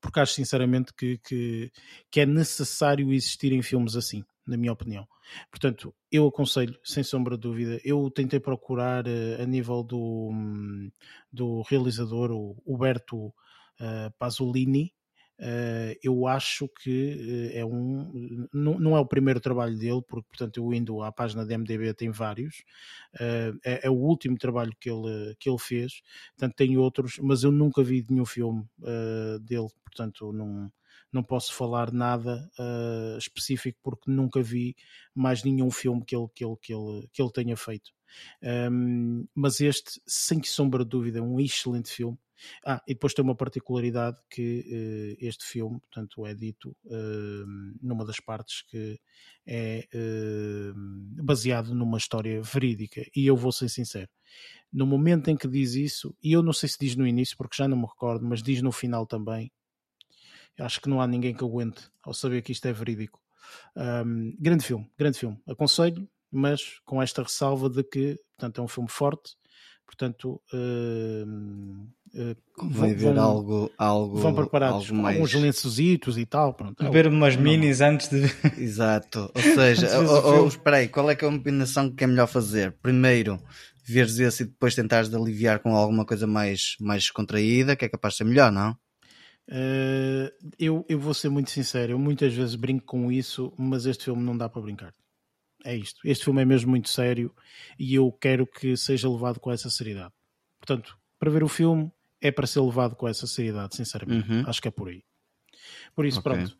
porque 0.00 0.20
acho 0.20 0.34
sinceramente 0.34 0.94
que, 0.94 1.18
que, 1.18 1.72
que 2.08 2.20
é 2.20 2.26
necessário 2.26 3.12
existirem 3.12 3.62
filmes 3.62 3.96
assim 3.96 4.24
na 4.48 4.56
minha 4.56 4.72
opinião. 4.72 5.06
Portanto, 5.50 5.94
eu 6.10 6.26
aconselho, 6.26 6.78
sem 6.82 7.02
sombra 7.02 7.36
de 7.36 7.42
dúvida, 7.42 7.80
eu 7.84 8.10
tentei 8.10 8.40
procurar 8.40 9.06
uh, 9.06 9.42
a 9.42 9.46
nível 9.46 9.82
do, 9.82 10.30
um, 10.32 10.90
do 11.32 11.62
realizador, 11.62 12.32
o 12.32 12.56
Huberto 12.66 13.26
uh, 13.26 14.10
Pasolini, 14.18 14.92
Uh, 15.40 15.94
eu 16.02 16.26
acho 16.26 16.68
que 16.82 17.52
é 17.54 17.64
um 17.64 18.48
não, 18.52 18.76
não, 18.76 18.96
é 18.96 18.98
o 18.98 19.06
primeiro 19.06 19.38
trabalho 19.38 19.78
dele, 19.78 20.02
porque 20.02 20.26
portanto 20.26 20.56
eu 20.56 20.74
indo 20.74 21.00
à 21.00 21.12
página 21.12 21.46
da 21.46 21.56
MDB 21.56 21.94
tem 21.94 22.10
vários, 22.10 22.64
é, 23.20 23.52
é, 23.84 23.88
o 23.88 23.94
último 23.94 24.36
trabalho 24.36 24.72
que 24.80 24.90
ele, 24.90 25.36
que 25.38 25.48
ele 25.48 25.58
fez, 25.60 26.02
portanto 26.36 26.56
tem 26.56 26.76
outros, 26.76 27.20
mas 27.22 27.44
eu 27.44 27.52
nunca 27.52 27.84
vi 27.84 28.04
nenhum 28.10 28.26
filme 28.26 28.64
dele, 29.42 29.68
portanto 29.84 30.32
não, 30.32 30.72
não 31.12 31.22
posso 31.22 31.54
falar 31.54 31.92
nada 31.92 32.50
uh, 32.58 33.18
específico 33.18 33.78
porque 33.82 34.10
nunca 34.10 34.42
vi 34.42 34.76
mais 35.14 35.42
nenhum 35.42 35.70
filme 35.70 36.04
que 36.04 36.14
ele, 36.14 36.28
que 36.34 36.44
ele, 36.44 36.56
que 36.60 36.74
ele, 36.74 37.08
que 37.12 37.22
ele 37.22 37.32
tenha 37.32 37.56
feito. 37.56 37.90
Um, 38.42 39.26
mas 39.34 39.60
este, 39.60 40.00
sem 40.06 40.42
sombra 40.42 40.84
de 40.84 40.90
dúvida, 40.90 41.18
é 41.18 41.22
um 41.22 41.40
excelente 41.40 41.90
filme. 41.90 42.18
Ah, 42.64 42.80
e 42.86 42.94
depois 42.94 43.12
tem 43.14 43.24
uma 43.24 43.34
particularidade 43.34 44.16
que 44.30 45.16
uh, 45.20 45.26
este 45.26 45.44
filme, 45.44 45.80
portanto, 45.80 46.24
é 46.24 46.34
dito 46.34 46.76
uh, 46.84 47.46
numa 47.82 48.04
das 48.04 48.20
partes 48.20 48.62
que 48.62 49.00
é 49.44 49.88
uh, 49.92 51.24
baseado 51.24 51.74
numa 51.74 51.98
história 51.98 52.40
verídica. 52.40 53.04
E 53.14 53.26
eu 53.26 53.36
vou 53.36 53.50
ser 53.50 53.68
sincero, 53.68 54.08
no 54.72 54.86
momento 54.86 55.28
em 55.28 55.36
que 55.36 55.48
diz 55.48 55.74
isso, 55.74 56.14
e 56.22 56.32
eu 56.32 56.42
não 56.42 56.52
sei 56.52 56.68
se 56.68 56.76
diz 56.80 56.94
no 56.94 57.06
início, 57.06 57.36
porque 57.36 57.56
já 57.56 57.66
não 57.66 57.76
me 57.76 57.86
recordo, 57.86 58.24
mas 58.24 58.42
diz 58.42 58.62
no 58.62 58.70
final 58.70 59.06
também, 59.06 59.50
acho 60.58 60.80
que 60.80 60.88
não 60.88 61.00
há 61.00 61.06
ninguém 61.06 61.34
que 61.34 61.44
aguente 61.44 61.90
ao 62.02 62.14
saber 62.14 62.42
que 62.42 62.52
isto 62.52 62.66
é 62.66 62.72
verídico. 62.72 63.20
Um, 63.76 64.34
grande 64.38 64.64
filme, 64.64 64.90
grande 64.98 65.18
filme. 65.18 65.38
Aconselho, 65.46 66.08
mas 66.30 66.80
com 66.84 67.02
esta 67.02 67.22
ressalva 67.22 67.70
de 67.70 67.82
que, 67.82 68.16
portanto, 68.36 68.60
é 68.60 68.64
um 68.64 68.68
filme 68.68 68.90
forte, 68.90 69.36
portanto, 69.86 70.40
uh, 70.52 71.26
uh, 72.14 72.70
vão, 72.70 72.88
ver 72.88 73.14
vão, 73.14 73.22
algo, 73.22 73.72
algo, 73.78 74.18
vão 74.18 74.34
preparados 74.34 74.90
algo 74.90 75.02
mais... 75.02 75.18
uns 75.18 75.34
lençositos 75.34 76.18
e 76.18 76.26
tal. 76.26 76.52
Pronto, 76.52 76.82
Beber 76.84 77.06
é 77.06 77.08
umas 77.08 77.36
minis 77.36 77.80
antes 77.80 78.08
de. 78.08 78.22
Exato, 78.60 79.30
ou 79.34 79.42
seja, 79.42 79.98
ou, 79.98 80.40
ou, 80.40 80.48
espera 80.48 80.78
aí, 80.78 80.88
qual 80.88 81.10
é, 81.10 81.16
que 81.16 81.24
é 81.24 81.28
a 81.28 81.30
combinação 81.30 81.90
que 81.90 82.04
é 82.04 82.06
melhor 82.06 82.26
fazer? 82.26 82.72
Primeiro, 82.82 83.40
veres 83.84 84.18
esse 84.18 84.42
e 84.42 84.46
depois 84.46 84.74
tentares 84.74 85.08
de 85.08 85.16
aliviar 85.16 85.60
com 85.60 85.74
alguma 85.74 86.04
coisa 86.04 86.26
mais, 86.26 86.76
mais 86.78 87.10
contraída, 87.10 87.74
que 87.74 87.84
é 87.84 87.88
capaz 87.88 88.14
de 88.14 88.18
ser 88.18 88.24
melhor, 88.24 88.52
não? 88.52 88.76
Uh, 89.48 90.30
eu, 90.58 90.84
eu 90.88 90.98
vou 90.98 91.14
ser 91.14 91.30
muito 91.30 91.50
sincero, 91.50 91.92
eu 91.92 91.98
muitas 91.98 92.34
vezes 92.34 92.54
brinco 92.54 92.84
com 92.84 93.10
isso, 93.10 93.52
mas 93.56 93.86
este 93.86 94.04
filme 94.04 94.22
não 94.22 94.36
dá 94.36 94.48
para 94.48 94.60
brincar. 94.60 94.94
É 95.64 95.74
isto. 95.74 96.00
Este 96.04 96.24
filme 96.24 96.42
é 96.42 96.44
mesmo 96.44 96.70
muito 96.70 96.88
sério 96.88 97.34
e 97.78 97.94
eu 97.94 98.12
quero 98.12 98.46
que 98.46 98.76
seja 98.76 99.10
levado 99.10 99.40
com 99.40 99.50
essa 99.50 99.70
seriedade. 99.70 100.12
Portanto, 100.60 100.96
para 101.18 101.30
ver 101.30 101.42
o 101.42 101.48
filme 101.48 101.90
é 102.20 102.30
para 102.30 102.46
ser 102.46 102.60
levado 102.60 102.94
com 102.94 103.08
essa 103.08 103.26
seriedade, 103.26 103.74
sinceramente. 103.74 104.30
Uhum. 104.30 104.44
Acho 104.46 104.60
que 104.60 104.68
é 104.68 104.70
por 104.70 104.88
aí. 104.88 105.02
Por 105.94 106.06
isso, 106.06 106.20
okay. 106.20 106.32
pronto. 106.32 106.56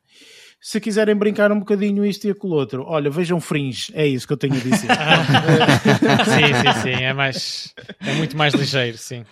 Se 0.61 0.81
quiserem 0.81 1.15
brincar 1.15 1.53
um 1.53 1.61
bocadinho 1.61 2.05
isto 2.05 2.27
e 2.27 2.31
aquilo 2.31 2.55
outro, 2.55 2.85
olha, 2.85 3.09
vejam 3.09 3.41
Fringe, 3.41 3.93
é 3.95 4.05
isso 4.07 4.27
que 4.27 4.33
eu 4.33 4.37
tenho 4.37 4.55
a 4.55 4.59
dizer. 4.59 4.89
sim, 6.25 6.73
sim, 6.73 6.83
sim, 6.83 7.03
é 7.05 7.13
mais 7.13 7.73
é 8.01 8.15
muito 8.15 8.37
mais 8.37 8.55
ligeiro, 8.55 8.99
sim. 8.99 9.25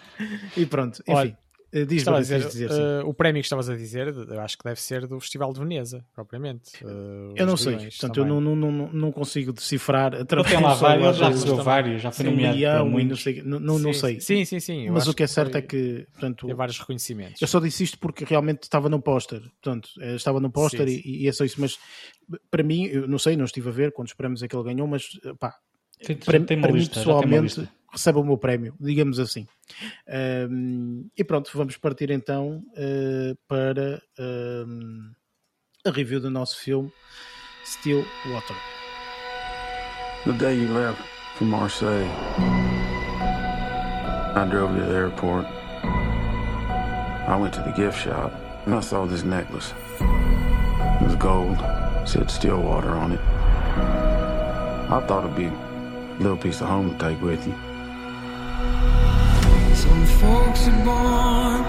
E 0.57 0.65
pronto, 0.65 1.03
enfim. 1.03 1.13
Olha, 1.13 1.39
eh, 1.77 1.85
diz 1.85 2.09
a 2.09 2.19
dizer, 2.19 2.41
dizer 2.47 2.71
uh, 2.71 3.07
o 3.07 3.13
prémio 3.13 3.43
que 3.43 3.47
estavas 3.47 3.69
a 3.69 3.77
dizer, 3.77 4.09
eu 4.09 4.41
acho 4.41 4.57
que 4.57 4.65
deve 4.65 4.81
ser 4.81 5.07
do 5.07 5.21
Festival 5.21 5.53
de 5.53 5.61
Veneza, 5.61 6.03
propriamente. 6.15 6.83
Uh, 6.83 7.35
eu 7.37 7.47
não 7.47 7.57
sei, 7.57 7.77
portanto, 7.77 8.15
também. 8.15 8.33
eu 8.33 8.41
não, 8.41 8.57
não, 8.57 8.73
não, 8.73 8.93
não 8.93 9.13
consigo 9.13 9.53
decifrar. 9.53 10.13
Tem 10.25 10.61
lá 10.61 10.75
vários, 10.75 11.17
já 11.19 11.29
recebeu 11.29 11.57
vários, 11.57 12.01
já 12.01 12.11
foi 12.11 12.25
nomeado 12.25 12.85
um 12.85 13.05
não 13.05 13.17
sei. 13.17 13.43
Não, 13.43 13.61
não, 13.61 13.77
sim, 13.77 13.83
não 13.83 13.93
sei. 13.93 14.21
Sim, 14.21 14.45
sim, 14.45 14.59
sim. 14.59 14.91
Mas 14.91 15.07
o 15.07 15.13
que 15.13 15.23
é 15.23 15.27
certo 15.27 15.53
foi... 15.53 15.61
é 15.61 15.63
que. 15.63 16.07
Portanto, 16.13 16.47
Tem 16.47 16.55
vários 16.55 16.79
reconhecimentos. 16.79 17.43
Eu 17.43 17.49
só 17.49 17.61
disse 17.61 17.85
isto 17.85 17.99
porque 17.99 18.25
realmente 18.25 18.63
estava 18.63 18.89
no 18.89 19.03
póster. 19.03 19.41
Portanto, 19.63 19.91
estava 20.15 20.41
no 20.41 20.51
póster 20.51 20.89
e, 20.89 21.25
e 21.25 21.29
é 21.29 21.33
só 21.33 21.45
isso. 21.45 21.61
Mas 21.61 21.79
para 22.51 22.63
mim, 22.63 22.87
eu 22.87 23.07
não 23.07 23.19
sei, 23.19 23.37
não 23.37 23.45
estive 23.45 23.69
a 23.69 23.73
ver 23.73 23.93
quantos 23.93 24.15
prémios 24.15 24.43
é 24.43 24.49
que 24.49 24.57
ele 24.57 24.65
ganhou, 24.65 24.87
mas 24.87 25.09
pá, 25.39 25.55
tem, 26.05 26.17
para, 26.17 26.41
tem 26.41 26.61
para 26.61 26.73
lista, 26.73 26.99
mim 26.99 27.05
pessoalmente 27.05 27.69
recebe 27.97 28.19
o 28.19 28.25
meu 28.25 28.37
prémio, 28.37 28.75
digamos 28.79 29.19
assim. 29.19 29.47
Um, 30.51 31.09
e 31.17 31.25
pronto, 31.25 31.51
vamos 31.55 31.77
partir 31.77 32.11
então 32.11 32.63
uh, 32.73 33.37
para 33.49 34.03
um, 34.19 35.11
a 35.85 35.91
review 35.91 36.21
do 36.21 36.31
nosso 36.31 36.59
filme 36.59 36.93
Still 37.65 38.05
Water. 38.27 38.57
The 40.27 40.33
day 40.33 40.55
you 40.55 40.73
left 40.73 41.03
for 41.37 41.45
Marseille, 41.45 42.09
I 44.35 44.47
drove 44.51 44.75
to 44.77 44.85
the 44.85 44.93
airport. 44.93 45.47
I 47.29 47.37
went 47.37 47.55
to 47.55 47.63
the 47.63 47.73
gift 47.73 47.99
shop 47.99 48.33
and 48.67 48.75
I 48.75 48.81
saw 48.81 49.07
this 49.07 49.25
necklace. 49.25 49.73
It 50.01 51.03
was 51.03 51.17
gold, 51.17 51.59
said 52.05 52.31
Stillwater 52.31 52.91
on 52.91 53.13
it. 53.13 53.21
I 54.89 55.01
thought 55.07 55.25
it'd 55.25 55.37
be 55.37 55.47
a 55.47 56.23
little 56.23 56.37
piece 56.37 56.61
of 56.61 56.69
home 56.69 56.91
to 56.91 56.99
take 56.99 57.21
with 57.21 57.45
you. 57.47 57.55
Some 59.97 60.07
folks 60.21 60.69
are 60.69 60.85
born 60.85 61.63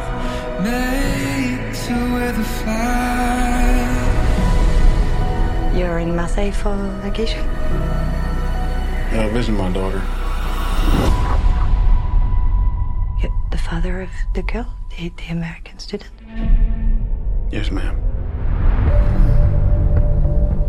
made 0.61 1.73
to 1.85 1.93
weather 2.13 2.43
fly. 2.43 3.71
You're 5.73 5.99
in 5.99 6.13
Marseille 6.13 6.51
for 6.51 6.75
vacation? 7.03 7.45
Yeah, 9.13 9.27
I 9.27 9.29
visit 9.29 9.53
my 9.53 9.71
daughter. 9.71 10.01
You're 13.21 13.33
the 13.49 13.57
father 13.57 14.01
of 14.01 14.09
the 14.33 14.43
girl, 14.43 14.67
the, 14.89 15.07
the 15.07 15.31
American 15.31 15.79
student? 15.79 16.11
Yes, 17.49 17.71
ma'am. 17.71 17.95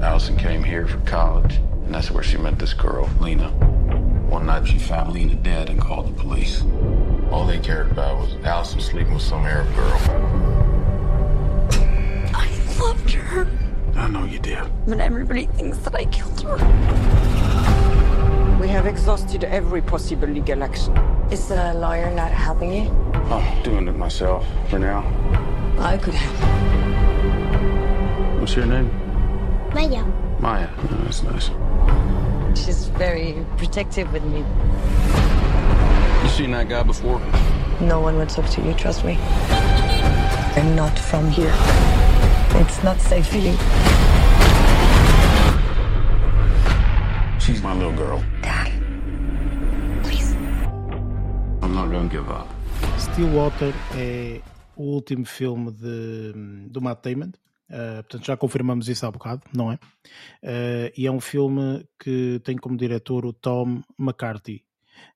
Allison 0.01 0.37
came 0.37 0.63
here 0.63 0.87
for 0.87 0.99
college. 0.99 1.57
And 1.57 1.93
that's 1.93 2.13
where 2.13 2.23
she 2.23 2.37
met 2.37 2.61
this 2.61 2.73
girl, 2.73 3.11
Lena. 3.19 3.51
One 4.29 4.47
night 4.47 4.69
she 4.69 4.79
found 4.79 5.13
Lena 5.13 5.35
dead 5.35 5.71
and 5.71 5.81
called 5.81 6.07
the 6.07 6.13
police. 6.23 6.63
All 7.31 7.45
they 7.45 7.59
cared 7.59 7.91
about 7.91 8.19
was 8.19 8.35
Allison 8.45 8.81
sleeping 8.81 9.15
with 9.15 9.23
some 9.23 9.45
Arab 9.45 9.75
girl. 9.75 9.99
I 12.35 12.49
loved 12.81 13.11
her. 13.11 13.47
I 13.95 14.09
know 14.09 14.25
you 14.25 14.39
did. 14.39 14.59
But 14.87 15.01
everybody 15.01 15.47
thinks 15.47 15.79
that 15.79 15.95
I 15.95 16.07
killed 16.07 16.41
her. 16.43 16.57
We 18.61 18.69
have 18.69 18.87
exhausted 18.87 19.45
every 19.45 19.83
possible 19.83 20.27
legal 20.29 20.63
action. 20.63 20.97
Is 21.31 21.49
the 21.49 21.75
lawyer 21.75 22.11
not 22.15 22.33
helping 22.33 22.73
you? 22.73 22.91
I'm 23.13 23.63
doing 23.63 23.87
it 23.89 23.97
myself 23.97 24.47
for 24.71 24.79
now. 24.79 25.05
I 25.79 25.99
could 25.99 26.15
help. 26.15 26.37
What's 28.41 28.57
your 28.57 28.67
name? 28.67 28.91
Maya. 29.75 30.03
Maya. 30.41 30.69
Oh, 30.79 31.01
that's 31.05 31.23
nice. 31.23 31.51
She's 32.59 32.89
very 32.89 33.45
protective 33.59 34.11
with 34.13 34.25
me. 34.25 34.43
You 36.23 36.29
seen 36.31 36.51
that 36.51 36.69
guy 36.69 36.83
before? 36.83 37.21
No 37.81 38.01
one 38.01 38.17
would 38.19 38.29
talk 38.29 38.49
to 38.51 38.61
you, 38.63 38.75
trust 38.75 39.05
me. 39.05 39.17
I'm 40.57 40.75
not 40.75 40.99
from 40.99 41.31
here. 41.31 41.55
It's 42.61 42.83
not 42.83 43.01
safe 43.01 43.27
for 43.29 43.39
you. 43.39 43.57
She's 47.39 47.63
my 47.63 47.73
little 47.73 47.93
girl. 47.93 48.21
Dad, 48.43 48.69
please. 50.03 50.35
I'm 51.63 51.73
not 51.75 51.91
gonna 51.91 52.09
give 52.09 52.29
up. 52.29 52.49
Stillwater 52.99 53.73
é 53.95 54.41
o 54.77 54.83
último 54.95 55.25
filme 55.25 55.71
de, 55.71 56.33
do 56.69 56.81
Matt 56.81 57.05
Damon. 57.05 57.33
Uh, 57.71 58.03
portanto, 58.03 58.25
já 58.25 58.37
confirmamos 58.37 58.89
isso 58.89 59.07
há 59.07 59.11
bocado, 59.11 59.43
não 59.55 59.71
é? 59.71 59.75
Uh, 60.43 60.93
e 60.97 61.07
é 61.07 61.11
um 61.13 61.21
filme 61.21 61.87
que 62.03 62.41
tem 62.43 62.57
como 62.57 62.77
diretor 62.77 63.25
o 63.27 63.33
Tom 63.33 63.83
McCarthy. 63.99 64.65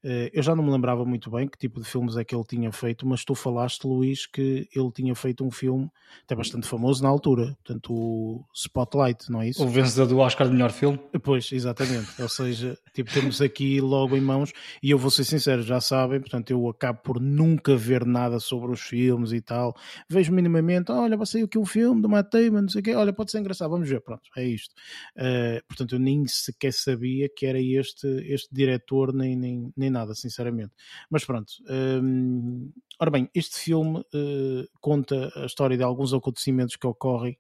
Uh, 0.05 0.29
eu 0.33 0.43
já 0.43 0.55
não 0.57 0.65
me 0.65 0.71
lembrava 0.71 1.05
muito 1.05 1.31
bem 1.31 1.47
que 1.47 1.57
tipo 1.57 1.81
de 1.81 1.87
filmes 1.87 2.17
é 2.17 2.25
que 2.25 2.35
ele 2.35 2.45
tinha 2.45 2.73
feito, 2.73 3.07
mas 3.07 3.25
tu 3.25 3.35
falaste, 3.35 3.85
Luís, 3.85 4.27
que 4.27 4.69
ele 4.75 4.91
tinha 4.93 5.15
feito 5.15 5.45
um 5.45 5.51
filme 5.51 5.89
até 6.25 6.35
bastante 6.35 6.67
famoso 6.67 7.03
na 7.03 7.09
altura, 7.09 7.57
portanto, 7.65 7.95
o 7.95 8.45
Spotlight, 8.55 9.31
não 9.31 9.41
é 9.41 9.49
isso? 9.49 9.65
O 9.65 9.69
vencedor 9.69 10.07
do 10.07 10.19
Oscar 10.19 10.49
de 10.49 10.53
melhor 10.53 10.71
filme. 10.71 10.99
Pois, 11.23 11.51
exatamente. 11.53 12.21
Ou 12.21 12.29
seja, 12.29 12.77
tipo, 12.93 13.13
temos 13.13 13.41
aqui 13.41 13.81
logo 13.81 14.17
em 14.17 14.21
mãos, 14.21 14.53
e 14.83 14.91
eu 14.91 14.99
vou 14.99 15.11
ser 15.11 15.25
sincero, 15.25 15.63
já 15.63 15.81
sabem, 15.81 16.21
portanto, 16.21 16.51
eu 16.51 16.69
acabo 16.69 17.01
por 17.03 17.21
nunca 17.21 17.77
ver 17.77 18.05
nada 18.05 18.41
sobre 18.41 18.73
os 18.73 18.81
filmes 18.81 19.33
e 19.33 19.41
tal. 19.41 19.75
Vejo 20.09 20.33
minimamente, 20.33 20.91
olha, 20.91 21.17
vai 21.17 21.27
sair 21.27 21.45
aqui 21.45 21.59
um 21.59 21.65
filme 21.65 22.03
do 22.03 22.09
Matt 22.09 22.31
Damon, 22.33 22.63
não 22.63 22.69
sei 22.69 22.81
o 22.81 22.85
quê, 22.85 22.95
olha, 22.95 23.13
pode 23.13 23.31
ser 23.31 23.39
engraçado, 23.39 23.71
vamos 23.71 23.89
ver, 23.89 24.01
pronto, 24.01 24.23
é 24.37 24.45
isto. 24.45 24.75
Uh, 25.17 25.65
portanto, 25.69 25.95
eu 25.95 25.99
nem 25.99 26.27
sequer 26.27 26.73
sabia 26.73 27.29
que 27.29 27.47
era 27.47 27.61
este, 27.61 28.07
este 28.27 28.53
diretor, 28.53 29.13
nem, 29.13 29.37
nem, 29.37 29.73
nem 29.77 29.92
nada, 29.93 30.15
sinceramente. 30.15 30.73
Mas 31.09 31.25
pronto. 31.25 31.53
Um, 31.69 32.73
ora 32.99 33.11
bem, 33.11 33.31
este 33.35 33.59
filme 33.59 34.01
uh, 34.01 34.69
conta 34.81 35.31
a 35.37 35.47
história 35.47 35.77
de 35.77 35.83
alguns 35.83 36.13
acontecimentos 36.13 36.77
que 36.77 36.87
ocorrem 36.87 37.39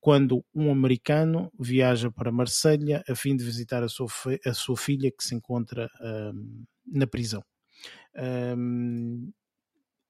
quando 0.00 0.44
um 0.54 0.70
americano 0.70 1.50
viaja 1.58 2.10
para 2.10 2.30
Marselha 2.30 3.02
a 3.08 3.14
fim 3.14 3.36
de 3.36 3.44
visitar 3.44 3.82
a 3.82 3.88
sua, 3.88 4.08
a 4.44 4.54
sua 4.54 4.76
filha 4.76 5.10
que 5.10 5.24
se 5.24 5.34
encontra 5.34 5.90
um, 6.00 6.64
na 6.86 7.06
prisão. 7.06 7.44
Um, 8.56 9.32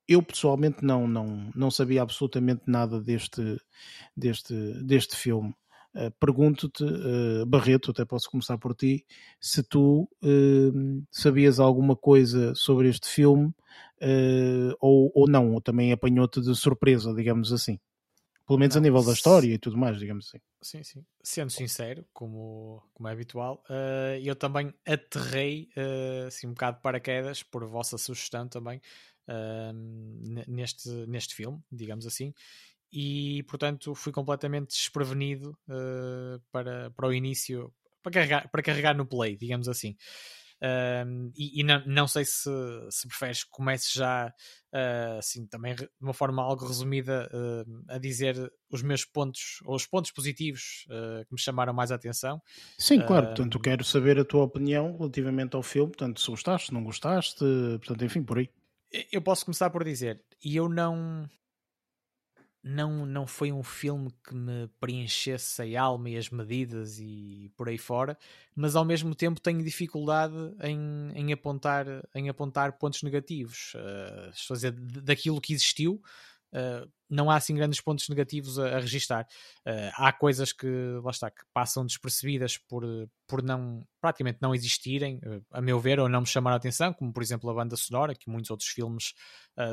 eu 0.08 0.22
pessoalmente 0.22 0.84
não, 0.84 1.08
não, 1.08 1.50
não 1.54 1.70
sabia 1.70 2.02
absolutamente 2.02 2.62
nada 2.66 3.00
deste, 3.00 3.58
deste, 4.16 4.54
deste 4.84 5.16
filme. 5.16 5.54
Uh, 5.96 6.10
Pergunto-te, 6.20 6.84
uh, 6.84 7.46
Barreto, 7.46 7.90
até 7.90 8.04
posso 8.04 8.30
começar 8.30 8.58
por 8.58 8.74
ti, 8.74 9.06
se 9.40 9.62
tu 9.62 10.06
uh, 10.22 11.06
sabias 11.10 11.58
alguma 11.58 11.96
coisa 11.96 12.54
sobre 12.54 12.90
este 12.90 13.08
filme 13.08 13.50
ou, 14.78 15.10
ou 15.14 15.26
não, 15.26 15.54
ou 15.54 15.60
também 15.60 15.90
apanhou-te 15.90 16.38
de 16.42 16.54
surpresa, 16.54 17.14
digamos 17.14 17.50
assim. 17.50 17.80
Pelo 18.46 18.58
menos 18.58 18.74
não, 18.76 18.80
a 18.80 18.82
nível 18.82 19.02
da 19.02 19.12
história 19.14 19.54
e 19.54 19.58
tudo 19.58 19.78
mais, 19.78 19.98
digamos 19.98 20.28
assim. 20.28 20.38
Sim, 20.60 20.82
sim. 20.82 21.06
Sendo 21.22 21.50
sincero, 21.50 22.04
como, 22.12 22.82
como 22.92 23.08
é 23.08 23.12
habitual, 23.12 23.64
eu 24.22 24.36
também 24.36 24.72
aterrei 24.86 25.70
assim, 26.26 26.46
um 26.46 26.50
bocado 26.50 26.76
de 26.76 26.82
paraquedas 26.82 27.42
por 27.42 27.64
vossa 27.64 27.96
sugestão 27.96 28.46
também 28.46 28.82
neste, 30.46 30.90
neste 31.06 31.34
filme, 31.34 31.58
digamos 31.72 32.06
assim 32.06 32.34
e 32.92 33.42
portanto 33.44 33.94
fui 33.94 34.12
completamente 34.12 34.68
desprevenido 34.70 35.56
uh, 35.68 36.40
para, 36.50 36.90
para 36.90 37.08
o 37.08 37.12
início, 37.12 37.72
para 38.02 38.12
carregar, 38.12 38.50
para 38.50 38.62
carregar 38.62 38.96
no 38.96 39.06
play, 39.06 39.36
digamos 39.36 39.68
assim. 39.68 39.96
Uh, 40.56 41.30
e, 41.36 41.60
e 41.60 41.62
não, 41.62 41.82
não, 41.86 42.08
sei 42.08 42.24
se, 42.24 42.50
se 42.90 43.06
preferes 43.06 43.44
que 43.44 43.50
comece 43.50 43.90
já, 43.94 44.32
uh, 44.72 45.18
assim, 45.18 45.46
também 45.46 45.74
de 45.74 45.86
uma 46.00 46.14
forma 46.14 46.42
algo 46.42 46.66
resumida, 46.66 47.28
uh, 47.32 47.84
a 47.88 47.98
dizer 47.98 48.50
os 48.70 48.82
meus 48.82 49.04
pontos, 49.04 49.58
ou 49.64 49.76
os 49.76 49.86
pontos 49.86 50.10
positivos 50.10 50.86
que 50.88 51.32
me 51.32 51.38
chamaram 51.38 51.74
mais 51.74 51.92
a 51.92 51.94
atenção. 51.94 52.40
Sim, 52.78 53.00
claro, 53.00 53.26
portanto, 53.26 53.60
quero 53.60 53.84
saber 53.84 54.18
a 54.18 54.24
tua 54.24 54.44
opinião 54.44 54.96
relativamente 54.96 55.54
ao 55.54 55.62
filme, 55.62 55.88
portanto, 55.88 56.20
se 56.20 56.30
gostaste, 56.30 56.68
se 56.68 56.74
não 56.74 56.82
gostaste, 56.82 57.38
portanto, 57.78 58.04
enfim, 58.04 58.22
por 58.22 58.38
aí. 58.38 58.48
Eu 59.12 59.20
posso 59.20 59.44
começar 59.44 59.68
por 59.70 59.84
dizer, 59.84 60.24
e 60.42 60.56
eu 60.56 60.68
não 60.68 61.28
não, 62.68 63.06
não 63.06 63.28
foi 63.28 63.52
um 63.52 63.62
filme 63.62 64.10
que 64.26 64.34
me 64.34 64.68
preenchesse 64.80 65.76
a 65.76 65.82
alma 65.82 66.10
e 66.10 66.16
as 66.16 66.30
medidas 66.30 66.98
e 66.98 67.48
por 67.56 67.68
aí 67.68 67.78
fora, 67.78 68.18
mas 68.56 68.74
ao 68.74 68.84
mesmo 68.84 69.14
tempo 69.14 69.40
tenho 69.40 69.62
dificuldade 69.62 70.34
em, 70.64 71.12
em, 71.14 71.32
apontar, 71.32 71.86
em 72.12 72.28
apontar 72.28 72.72
pontos 72.72 73.04
negativos. 73.04 73.72
Uh, 73.74 74.30
estou 74.30 74.54
a 74.54 74.56
dizer, 74.56 74.72
daquilo 74.72 75.40
que 75.40 75.52
existiu, 75.52 76.02
Uh, 76.52 76.90
não 77.08 77.30
há 77.30 77.36
assim 77.36 77.54
grandes 77.54 77.80
pontos 77.80 78.08
negativos 78.08 78.58
a, 78.58 78.76
a 78.76 78.80
registar. 78.80 79.26
Uh, 79.66 79.92
há 79.94 80.12
coisas 80.12 80.52
que, 80.52 80.66
lá 81.02 81.10
está, 81.10 81.30
que 81.30 81.42
passam 81.52 81.84
despercebidas 81.84 82.58
por, 82.58 82.82
por 83.26 83.42
não, 83.42 83.86
praticamente 84.00 84.38
não 84.40 84.54
existirem, 84.54 85.18
uh, 85.18 85.44
a 85.50 85.60
meu 85.60 85.78
ver, 85.78 86.00
ou 86.00 86.08
não 86.08 86.20
me 86.20 86.26
chamar 86.26 86.52
a 86.52 86.56
atenção, 86.56 86.92
como 86.92 87.12
por 87.12 87.22
exemplo 87.22 87.50
a 87.50 87.54
banda 87.54 87.76
sonora, 87.76 88.14
que 88.14 88.30
muitos 88.30 88.50
outros 88.50 88.68
filmes 88.68 89.12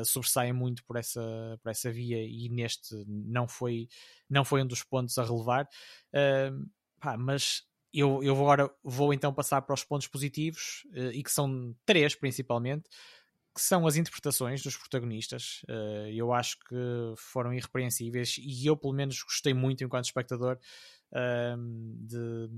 sobressaem 0.04 0.52
muito 0.52 0.82
por 0.84 0.96
essa, 0.96 1.20
por 1.62 1.70
essa 1.70 1.92
via 1.92 2.22
e 2.24 2.48
neste 2.48 2.94
não 3.06 3.46
foi, 3.46 3.86
não 4.30 4.44
foi 4.44 4.62
um 4.62 4.66
dos 4.66 4.82
pontos 4.82 5.18
a 5.18 5.24
relevar. 5.24 5.68
Pá, 6.98 7.18
mas 7.18 7.62
eu, 7.92 8.22
eu 8.22 8.34
agora 8.34 8.70
vou 8.82 9.12
então 9.12 9.32
passar 9.32 9.60
para 9.60 9.74
os 9.74 9.84
pontos 9.84 10.08
positivos, 10.08 10.86
e 11.12 11.22
que 11.22 11.30
são 11.30 11.76
três 11.84 12.14
principalmente 12.14 12.88
que 13.54 13.60
são 13.60 13.86
as 13.86 13.96
interpretações 13.96 14.62
dos 14.62 14.76
protagonistas. 14.76 15.62
Uh, 15.68 16.08
eu 16.12 16.32
acho 16.32 16.58
que 16.68 16.76
foram 17.16 17.54
irrepreensíveis 17.54 18.36
e 18.38 18.66
eu, 18.66 18.76
pelo 18.76 18.92
menos, 18.92 19.22
gostei 19.22 19.54
muito 19.54 19.84
enquanto 19.84 20.06
espectador 20.06 20.58
uh, 21.12 21.56
de, 22.00 22.48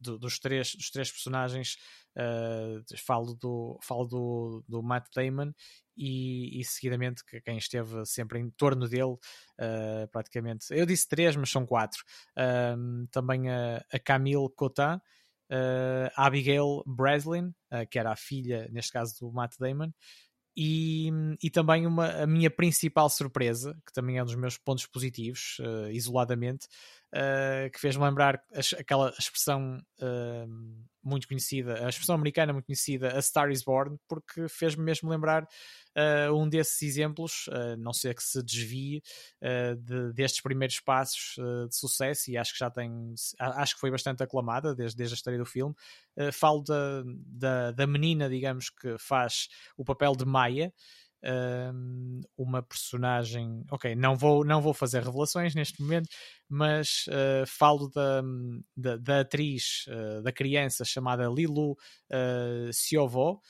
de, 0.00 0.18
dos, 0.18 0.38
três, 0.40 0.74
dos 0.74 0.90
três 0.90 1.10
personagens. 1.10 1.76
Uh, 2.16 2.82
falo 2.98 3.34
do, 3.34 3.78
falo 3.82 4.04
do, 4.04 4.64
do 4.68 4.82
Matt 4.82 5.06
Damon 5.14 5.52
e, 5.96 6.60
e 6.60 6.64
seguidamente 6.64 7.24
que 7.24 7.40
quem 7.40 7.56
esteve 7.56 8.04
sempre 8.04 8.40
em 8.40 8.50
torno 8.50 8.88
dele, 8.88 9.12
uh, 9.12 10.08
praticamente. 10.10 10.66
Eu 10.70 10.84
disse 10.84 11.08
três, 11.08 11.36
mas 11.36 11.50
são 11.50 11.64
quatro. 11.64 12.02
também 13.12 13.48
a, 13.48 13.84
a 13.92 13.98
Camille 14.00 14.48
Cotin. 14.56 15.00
Uh, 15.52 16.08
Abigail 16.16 16.82
Breslin, 16.86 17.48
uh, 17.70 17.86
que 17.90 17.98
era 17.98 18.10
a 18.10 18.16
filha, 18.16 18.66
neste 18.72 18.90
caso, 18.90 19.14
do 19.20 19.30
Matt 19.30 19.58
Damon, 19.58 19.92
e, 20.56 21.10
e 21.42 21.50
também 21.50 21.86
uma, 21.86 22.08
a 22.22 22.26
minha 22.26 22.50
principal 22.50 23.08
surpresa, 23.08 23.76
que 23.86 23.92
também 23.92 24.18
é 24.18 24.22
um 24.22 24.26
dos 24.26 24.34
meus 24.34 24.58
pontos 24.58 24.86
positivos, 24.86 25.58
uh, 25.60 25.90
isoladamente, 25.90 26.66
uh, 27.12 27.70
que 27.70 27.78
fez-me 27.78 28.04
lembrar 28.04 28.42
aquela 28.78 29.10
expressão 29.18 29.78
uh, 30.00 30.86
muito 31.02 31.26
conhecida, 31.26 31.84
a 31.84 31.88
expressão 31.88 32.14
americana 32.14 32.52
muito 32.52 32.66
conhecida, 32.66 33.16
A 33.16 33.20
Star 33.20 33.50
is 33.50 33.62
Born, 33.62 33.98
porque 34.08 34.48
fez-me 34.48 34.84
mesmo 34.84 35.10
lembrar 35.10 35.42
uh, 35.42 36.34
um 36.34 36.48
desses 36.48 36.80
exemplos, 36.82 37.48
uh, 37.48 37.76
não 37.76 37.92
sei 37.92 38.14
que 38.14 38.22
se 38.22 38.42
desvie 38.42 39.02
de, 39.78 40.12
destes 40.12 40.40
primeiros 40.40 40.78
passos 40.80 41.34
de 41.68 41.76
sucesso, 41.76 42.30
e 42.30 42.36
acho 42.36 42.52
que 42.52 42.58
já 42.58 42.70
tem, 42.70 43.14
acho 43.38 43.74
que 43.74 43.80
foi 43.80 43.90
bastante 43.90 44.22
aclamada 44.22 44.74
desde, 44.74 44.96
desde 44.96 45.14
a 45.14 45.16
história 45.16 45.38
do 45.38 45.44
filme. 45.44 45.74
falo 46.32 46.62
da, 46.62 47.02
da, 47.26 47.70
da 47.72 47.86
menina, 47.86 48.28
digamos, 48.28 48.70
que 48.70 48.96
faz 48.98 49.48
o 49.76 49.84
papel 49.84 50.14
de 50.14 50.24
Maia 50.24 50.72
uma 52.36 52.62
personagem. 52.62 53.64
Ok, 53.70 53.94
não 53.94 54.16
vou, 54.16 54.44
não 54.44 54.60
vou 54.60 54.74
fazer 54.74 55.02
revelações 55.02 55.54
neste 55.54 55.80
momento, 55.80 56.08
mas 56.48 57.06
uh, 57.08 57.46
falo 57.46 57.88
da, 57.88 58.22
da, 58.76 58.96
da 58.96 59.20
atriz, 59.20 59.86
uh, 59.88 60.22
da 60.22 60.32
criança 60.32 60.84
chamada 60.84 61.28
Lilu 61.28 61.72
uh, 61.72 62.72
Siovo, 62.72 63.40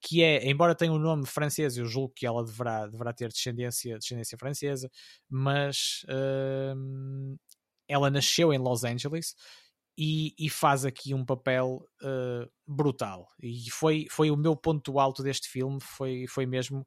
que 0.00 0.22
é, 0.22 0.48
embora 0.48 0.74
tenha 0.74 0.92
um 0.92 0.98
nome 0.98 1.26
francês, 1.26 1.76
eu 1.76 1.86
julgo 1.86 2.12
que 2.14 2.26
ela 2.26 2.44
deverá, 2.44 2.86
deverá 2.86 3.12
ter 3.12 3.28
descendência, 3.28 3.98
descendência 3.98 4.38
francesa, 4.38 4.90
mas 5.28 6.04
ela 7.86 8.10
nasceu 8.10 8.52
em 8.52 8.58
Los 8.58 8.84
Angeles 8.84 9.34
e, 10.04 10.34
e, 10.36 10.50
faz 10.50 10.84
aqui 10.84 11.14
um 11.14 11.24
papel 11.24 11.88
uh, 12.02 12.50
brutal. 12.66 13.28
E 13.40 13.70
foi, 13.70 14.08
foi 14.10 14.32
o 14.32 14.36
meu 14.36 14.56
ponto 14.56 14.98
alto 14.98 15.22
deste 15.22 15.48
filme, 15.48 15.78
foi, 15.80 16.26
foi, 16.26 16.44
mesmo, 16.44 16.80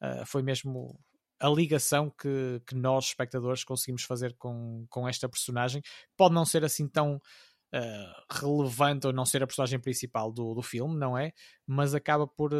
uh, 0.00 0.24
foi 0.24 0.40
mesmo 0.40 0.96
a 1.40 1.48
ligação 1.48 2.08
que, 2.10 2.62
que 2.64 2.76
nós, 2.76 3.06
espectadores, 3.06 3.64
conseguimos 3.64 4.04
fazer 4.04 4.36
com, 4.36 4.86
com 4.88 5.08
esta 5.08 5.28
personagem. 5.28 5.82
Pode 6.16 6.32
não 6.32 6.44
ser 6.44 6.64
assim 6.64 6.86
tão 6.86 7.16
uh, 7.16 8.40
relevante 8.40 9.08
ou 9.08 9.12
não 9.12 9.24
ser 9.24 9.42
a 9.42 9.48
personagem 9.48 9.80
principal 9.80 10.30
do, 10.30 10.54
do 10.54 10.62
filme, 10.62 10.96
não 10.96 11.18
é? 11.18 11.32
Mas 11.66 11.92
acaba 11.92 12.24
por, 12.24 12.52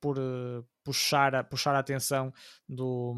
por 0.00 0.16
puxar, 0.82 1.34
a, 1.34 1.44
puxar 1.44 1.74
a 1.74 1.80
atenção 1.80 2.32
do, 2.66 3.14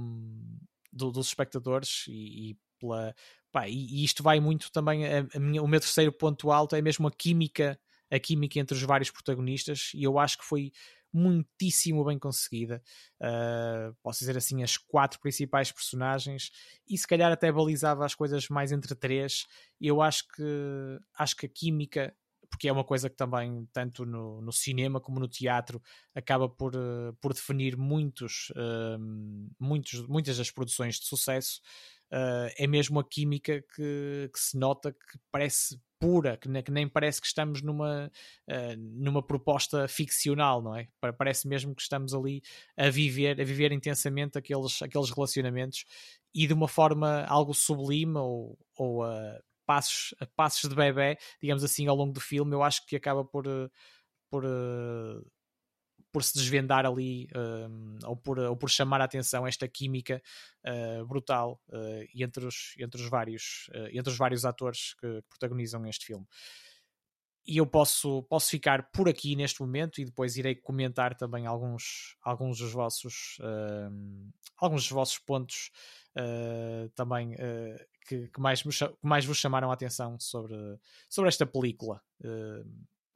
do 0.92 1.12
dos 1.12 1.28
espectadores 1.28 2.06
e, 2.08 2.50
e 2.50 2.58
pela, 2.80 3.14
Pá, 3.50 3.68
e, 3.68 3.86
e, 3.86 4.04
isto 4.04 4.22
vai 4.22 4.40
muito 4.40 4.70
também. 4.70 5.06
A, 5.06 5.26
a 5.34 5.40
minha, 5.40 5.62
o 5.62 5.68
meu 5.68 5.80
terceiro 5.80 6.12
ponto 6.12 6.50
alto 6.50 6.76
é 6.76 6.82
mesmo 6.82 7.06
a 7.08 7.10
química, 7.10 7.78
a 8.10 8.18
química 8.18 8.58
entre 8.58 8.76
os 8.76 8.82
vários 8.82 9.10
protagonistas, 9.10 9.90
e 9.94 10.04
eu 10.04 10.18
acho 10.18 10.38
que 10.38 10.44
foi 10.44 10.72
muitíssimo 11.12 12.04
bem 12.04 12.18
conseguida. 12.18 12.82
Uh, 13.20 13.94
posso 14.02 14.20
dizer 14.20 14.36
assim, 14.36 14.62
as 14.62 14.76
quatro 14.76 15.18
principais 15.20 15.72
personagens, 15.72 16.50
e 16.86 16.96
se 16.98 17.06
calhar 17.06 17.32
até 17.32 17.50
balizava 17.50 18.04
as 18.04 18.14
coisas 18.14 18.48
mais 18.48 18.72
entre 18.72 18.94
três. 18.94 19.46
Eu 19.80 20.02
acho 20.02 20.24
que 20.28 20.98
acho 21.18 21.36
que 21.36 21.46
a 21.46 21.48
química 21.48 22.14
porque 22.50 22.68
é 22.68 22.72
uma 22.72 22.84
coisa 22.84 23.10
que 23.10 23.16
também, 23.16 23.68
tanto 23.72 24.06
no, 24.06 24.40
no 24.40 24.52
cinema 24.52 25.00
como 25.00 25.20
no 25.20 25.28
teatro, 25.28 25.82
acaba 26.14 26.48
por, 26.48 26.74
uh, 26.74 27.14
por 27.20 27.34
definir 27.34 27.76
muitos, 27.76 28.50
uh, 28.50 28.98
muitos, 29.60 30.06
muitas 30.06 30.38
das 30.38 30.50
produções 30.50 30.98
de 30.98 31.06
sucesso 31.06 31.60
uh, 32.12 32.52
é 32.56 32.66
mesmo 32.66 32.98
a 33.00 33.04
química 33.04 33.62
que, 33.74 34.30
que, 34.32 34.38
se 34.38 34.56
nota 34.58 34.92
que 34.92 35.18
parece 35.30 35.80
pura, 35.98 36.36
que, 36.36 36.48
ne, 36.48 36.62
que 36.62 36.70
nem 36.70 36.88
parece 36.88 37.20
que 37.20 37.26
estamos 37.26 37.62
numa, 37.62 38.10
uh, 38.48 38.76
numa 38.76 39.22
proposta 39.22 39.88
ficcional, 39.88 40.62
não 40.62 40.76
é? 40.76 40.88
Parece 41.16 41.48
mesmo 41.48 41.74
que 41.74 41.82
estamos 41.82 42.14
ali 42.14 42.42
a 42.76 42.88
viver, 42.88 43.40
a 43.40 43.44
viver 43.44 43.72
intensamente 43.72 44.38
aqueles, 44.38 44.80
aqueles 44.82 45.10
relacionamentos 45.10 45.84
e 46.34 46.46
de 46.46 46.52
uma 46.52 46.68
forma 46.68 47.24
algo 47.24 47.54
sublime 47.54 48.16
ou, 48.16 48.58
ou 48.76 49.02
a 49.04 49.40
passos, 49.66 50.14
a 50.20 50.26
passos 50.26 50.70
de 50.70 50.76
bebê, 50.76 51.18
digamos 51.40 51.62
assim, 51.64 51.86
ao 51.86 51.96
longo 51.96 52.12
do 52.12 52.20
filme, 52.20 52.54
eu 52.54 52.62
acho 52.62 52.86
que 52.86 52.96
acaba 52.96 53.24
por, 53.24 53.44
por 54.30 54.44
por 56.18 56.24
se 56.24 56.34
desvendar 56.34 56.84
ali 56.84 57.26
uh, 57.26 58.08
ou, 58.08 58.16
por, 58.16 58.40
ou 58.40 58.56
por 58.56 58.68
chamar 58.68 59.00
a 59.00 59.04
atenção 59.04 59.46
esta 59.46 59.68
química 59.68 60.20
uh, 60.66 61.06
brutal 61.06 61.62
uh, 61.68 62.04
entre, 62.12 62.44
os, 62.44 62.74
entre, 62.76 63.00
os 63.00 63.08
vários, 63.08 63.70
uh, 63.72 63.86
entre 63.92 64.10
os 64.10 64.18
vários 64.18 64.44
atores 64.44 64.94
que, 64.94 65.22
protagonizam 65.28 65.86
este 65.86 66.06
filme. 66.06 66.26
E 67.46 67.58
eu 67.58 67.66
posso, 67.68 68.24
posso 68.24 68.50
ficar 68.50 68.90
por 68.90 69.08
aqui 69.08 69.36
neste 69.36 69.60
momento 69.60 70.00
e 70.00 70.04
depois 70.04 70.36
irei 70.36 70.56
comentar 70.56 71.14
também 71.14 71.46
alguns, 71.46 72.16
alguns 72.20 72.58
dos 72.58 72.72
vossos 72.72 73.38
alguns 74.58 74.82
dos 74.82 74.90
vossos 74.90 75.18
pontos 75.18 75.70
também 76.94 77.34
que, 78.06 78.28
que, 78.28 78.40
mais, 78.40 78.60
que 78.60 78.68
mais 79.00 79.24
vos 79.24 79.38
chamaram 79.38 79.70
a 79.70 79.74
atenção 79.74 80.18
sobre, 80.20 80.56
sobre 81.08 81.28
esta 81.28 81.46
película 81.46 82.02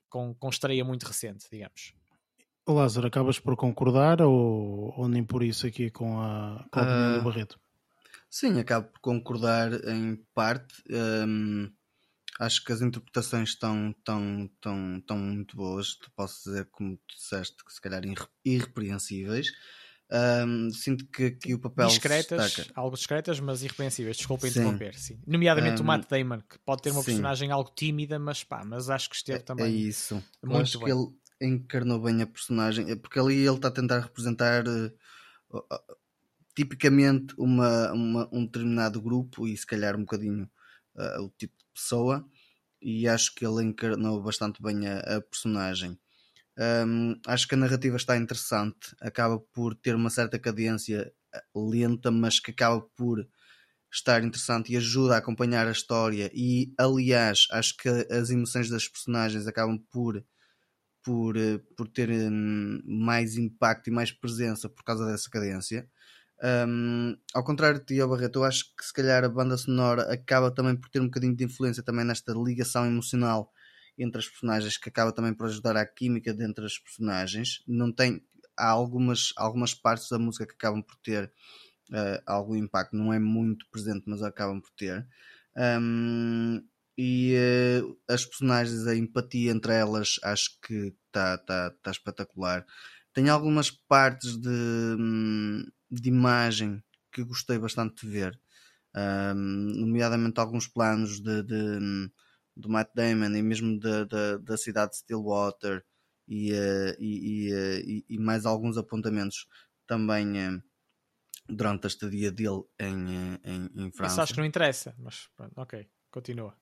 com, 0.09 0.35
com 0.35 0.49
estreia 0.49 0.83
muito 0.83 1.03
recente, 1.03 1.47
digamos. 1.53 1.93
Lázaro, 2.69 3.07
acabas 3.07 3.39
por 3.39 3.57
concordar 3.57 4.23
ou, 4.23 4.95
ou 4.97 5.09
nem 5.09 5.25
por 5.25 5.43
isso 5.43 5.67
aqui 5.67 5.91
com 5.91 6.21
a, 6.21 6.65
com 6.71 6.81
a 6.81 6.83
opinião 6.83 7.11
uh, 7.11 7.15
do 7.15 7.21
ah, 7.21 7.25
Barreto? 7.25 7.61
Sim, 8.31 8.59
acabo 8.61 8.89
por 8.89 9.01
concordar 9.01 9.73
em 9.89 10.17
parte. 10.33 10.83
Um, 10.91 11.71
acho 12.41 12.65
que 12.65 12.73
as 12.73 12.81
interpretações 12.81 13.51
estão, 13.51 13.95
tão, 14.05 14.49
tão, 14.61 15.03
tão 15.07 15.19
muito 15.19 15.57
boas. 15.57 15.99
Posso 16.17 16.45
dizer, 16.45 16.69
como 16.71 16.97
tu 16.97 17.17
disseste, 17.17 17.65
que 17.65 17.73
se 17.73 17.81
calhar 17.81 18.03
irrepreensíveis. 18.45 19.53
Um, 20.11 20.71
sinto 20.71 21.07
que 21.07 21.25
aqui 21.25 21.55
o 21.55 21.59
papel 21.59 21.89
discretas, 21.89 22.71
algo 22.75 22.97
discretas, 22.97 23.41
mas 23.41 23.63
irrepreensíveis. 23.63 24.19
Desculpa 24.19 24.47
interromper, 24.47 24.95
sim. 24.95 25.19
Nomeadamente 25.27 25.81
um, 25.81 25.85
o 25.85 25.87
Matt 25.87 26.09
Damon, 26.09 26.41
que 26.41 26.59
pode 26.59 26.83
ter 26.83 26.91
uma 26.91 27.01
sim. 27.01 27.07
personagem 27.07 27.51
algo 27.51 27.73
tímida, 27.75 28.19
mas 28.19 28.45
pá, 28.45 28.63
mas 28.65 28.91
acho 28.91 29.09
que 29.09 29.17
esteve 29.17 29.39
é, 29.39 29.43
também. 29.43 29.67
É 29.67 29.71
isso. 29.71 30.23
Muito 30.43 30.63
acho 30.63 30.79
bem. 30.79 30.87
que 30.87 30.93
ele 30.93 31.22
encarnou 31.47 32.01
bem 32.01 32.23
a 32.23 32.27
personagem, 32.27 32.91
é 32.91 32.97
porque 32.97 33.19
ali 33.19 33.37
ele 33.37 33.57
está 33.57 33.69
a 33.69 33.71
tentar 33.73 34.01
representar 34.01 34.65
uh, 34.69 34.93
tipicamente 36.55 37.35
uma, 37.39 37.93
uma, 37.93 38.29
um 38.33 38.45
determinado 38.45 39.01
grupo 39.01 39.47
e 39.49 39.57
se 39.57 39.67
calhar 39.67 39.97
um 39.97 40.01
bocadinho 40.01 40.51
uh, 40.97 41.23
o 41.23 41.31
tipo 41.31 41.57
de 41.59 41.65
pessoa. 41.75 42.27
e 42.83 43.09
acho 43.09 43.35
que 43.35 43.47
ele 43.47 43.65
encarnou 43.65 44.23
bastante 44.23 44.63
bem 44.63 44.89
a, 44.89 45.01
a 45.19 45.23
personagem. 45.23 45.99
Um, 46.59 47.15
acho 47.27 47.49
que 47.49 47.55
a 47.55 47.59
narrativa 47.59 47.97
está 47.97 48.17
interessante, 48.17 48.95
acaba 49.01 49.39
por 49.41 49.75
ter 49.75 49.95
uma 49.97 50.11
certa 50.11 50.39
cadência 50.39 51.13
eh, 51.35 51.43
lenta, 51.55 52.11
mas 52.11 52.41
que 52.41 52.51
acaba 52.53 52.81
por 52.97 53.27
estar 53.93 54.25
interessante 54.25 54.73
e 54.73 54.77
ajuda 54.77 55.15
a 55.17 55.19
acompanhar 55.19 55.67
a 55.69 55.73
história. 55.73 56.31
E 56.35 56.73
aliás, 56.79 57.47
acho 57.53 57.77
que 57.77 57.89
as 57.89 58.31
emoções 58.31 58.69
das 58.71 58.89
personagens 58.89 59.47
acabam 59.47 59.79
por 59.91 60.25
por, 61.03 61.37
eh, 61.37 61.59
por 61.77 61.89
ter 61.89 62.11
um, 62.11 62.81
mais 62.85 63.37
impacto 63.37 63.89
e 63.89 63.91
mais 63.91 64.13
presença 64.13 64.69
por 64.69 64.85
causa 64.85 65.07
dessa 65.07 65.29
cadência. 65.31 65.89
Um, 66.43 67.17
ao 67.35 67.45
contrário 67.45 67.79
de 67.79 67.87
Tio 67.87 68.09
Barreto, 68.09 68.41
eu 68.41 68.45
acho 68.45 68.65
que 68.77 68.85
se 68.85 68.93
calhar 68.93 69.25
a 69.25 69.29
banda 69.29 69.57
sonora 69.57 70.13
acaba 70.13 70.51
também 70.51 70.77
por 70.77 70.89
ter 70.89 71.01
um 71.01 71.07
bocadinho 71.07 71.37
de 71.37 71.45
influência 71.45 71.83
também 71.83 72.05
nesta 72.05 72.33
ligação 72.33 72.85
emocional 72.87 73.53
entre 73.97 74.19
as 74.19 74.29
personagens 74.29 74.77
que 74.77 74.89
acaba 74.89 75.13
também 75.13 75.35
por 75.35 75.47
ajudar 75.47 75.77
à 75.77 75.87
química 75.87 76.35
dentre 76.35 76.65
as 76.65 76.79
personagens. 76.79 77.63
Não 77.67 77.93
tem 77.93 78.25
há 78.57 78.69
algumas, 78.69 79.33
algumas 79.37 79.75
partes 79.75 80.09
da 80.09 80.19
música 80.19 80.47
que 80.47 80.55
acabam 80.55 80.83
por 80.83 80.97
ter 80.97 81.33
uh, 81.91 82.23
algum 82.27 82.57
impacto, 82.57 82.97
não 82.97 83.13
é 83.13 83.19
muito 83.19 83.67
presente, 83.71 84.05
mas 84.07 84.23
acabam 84.23 84.61
por 84.61 84.71
ter. 84.73 85.07
Um, 85.57 86.63
e 86.97 87.35
uh, 87.83 87.99
as 88.09 88.25
personagens, 88.25 88.87
a 88.87 88.97
empatia 88.97 89.51
entre 89.51 89.73
elas, 89.75 90.17
acho 90.23 90.59
que 90.61 90.95
está 91.07 91.39
tá, 91.39 91.71
tá 91.83 91.91
espetacular. 91.91 92.65
Tem 93.13 93.29
algumas 93.29 93.71
partes 93.71 94.37
de. 94.37 94.49
Hum, 94.49 95.65
de 95.93 96.09
imagem 96.09 96.83
que 97.13 97.23
gostei 97.23 97.59
bastante 97.59 98.07
de 98.07 98.11
ver, 98.11 98.41
um, 98.97 99.35
nomeadamente 99.35 100.41
alguns 100.41 100.67
planos 100.67 101.21
de, 101.21 101.43
de, 101.43 102.11
do 102.57 102.69
Matt 102.71 102.91
Damon 102.95 103.37
e 103.37 103.43
mesmo 103.43 103.79
de, 103.79 104.07
de, 104.07 104.39
da 104.39 104.57
cidade 104.57 104.93
de 104.93 104.99
Stillwater 104.99 105.85
e, 106.27 106.53
uh, 106.53 106.97
e, 106.99 107.49
e, 107.49 107.53
uh, 107.53 108.05
e, 108.09 108.19
mais 108.19 108.47
alguns 108.47 108.79
apontamentos 108.79 109.47
também 109.87 110.33
durante 111.47 111.85
a 111.85 111.89
estadia 111.89 112.33
dele 112.33 112.63
em, 112.81 113.39
em, 113.45 113.71
em 113.85 113.93
França. 113.93 114.15
Isso 114.15 114.23
acho 114.23 114.33
que 114.33 114.41
não 114.41 114.47
interessa, 114.47 114.95
mas 114.99 115.29
pronto, 115.37 115.53
ok. 115.61 115.87
Continua. 116.13 116.55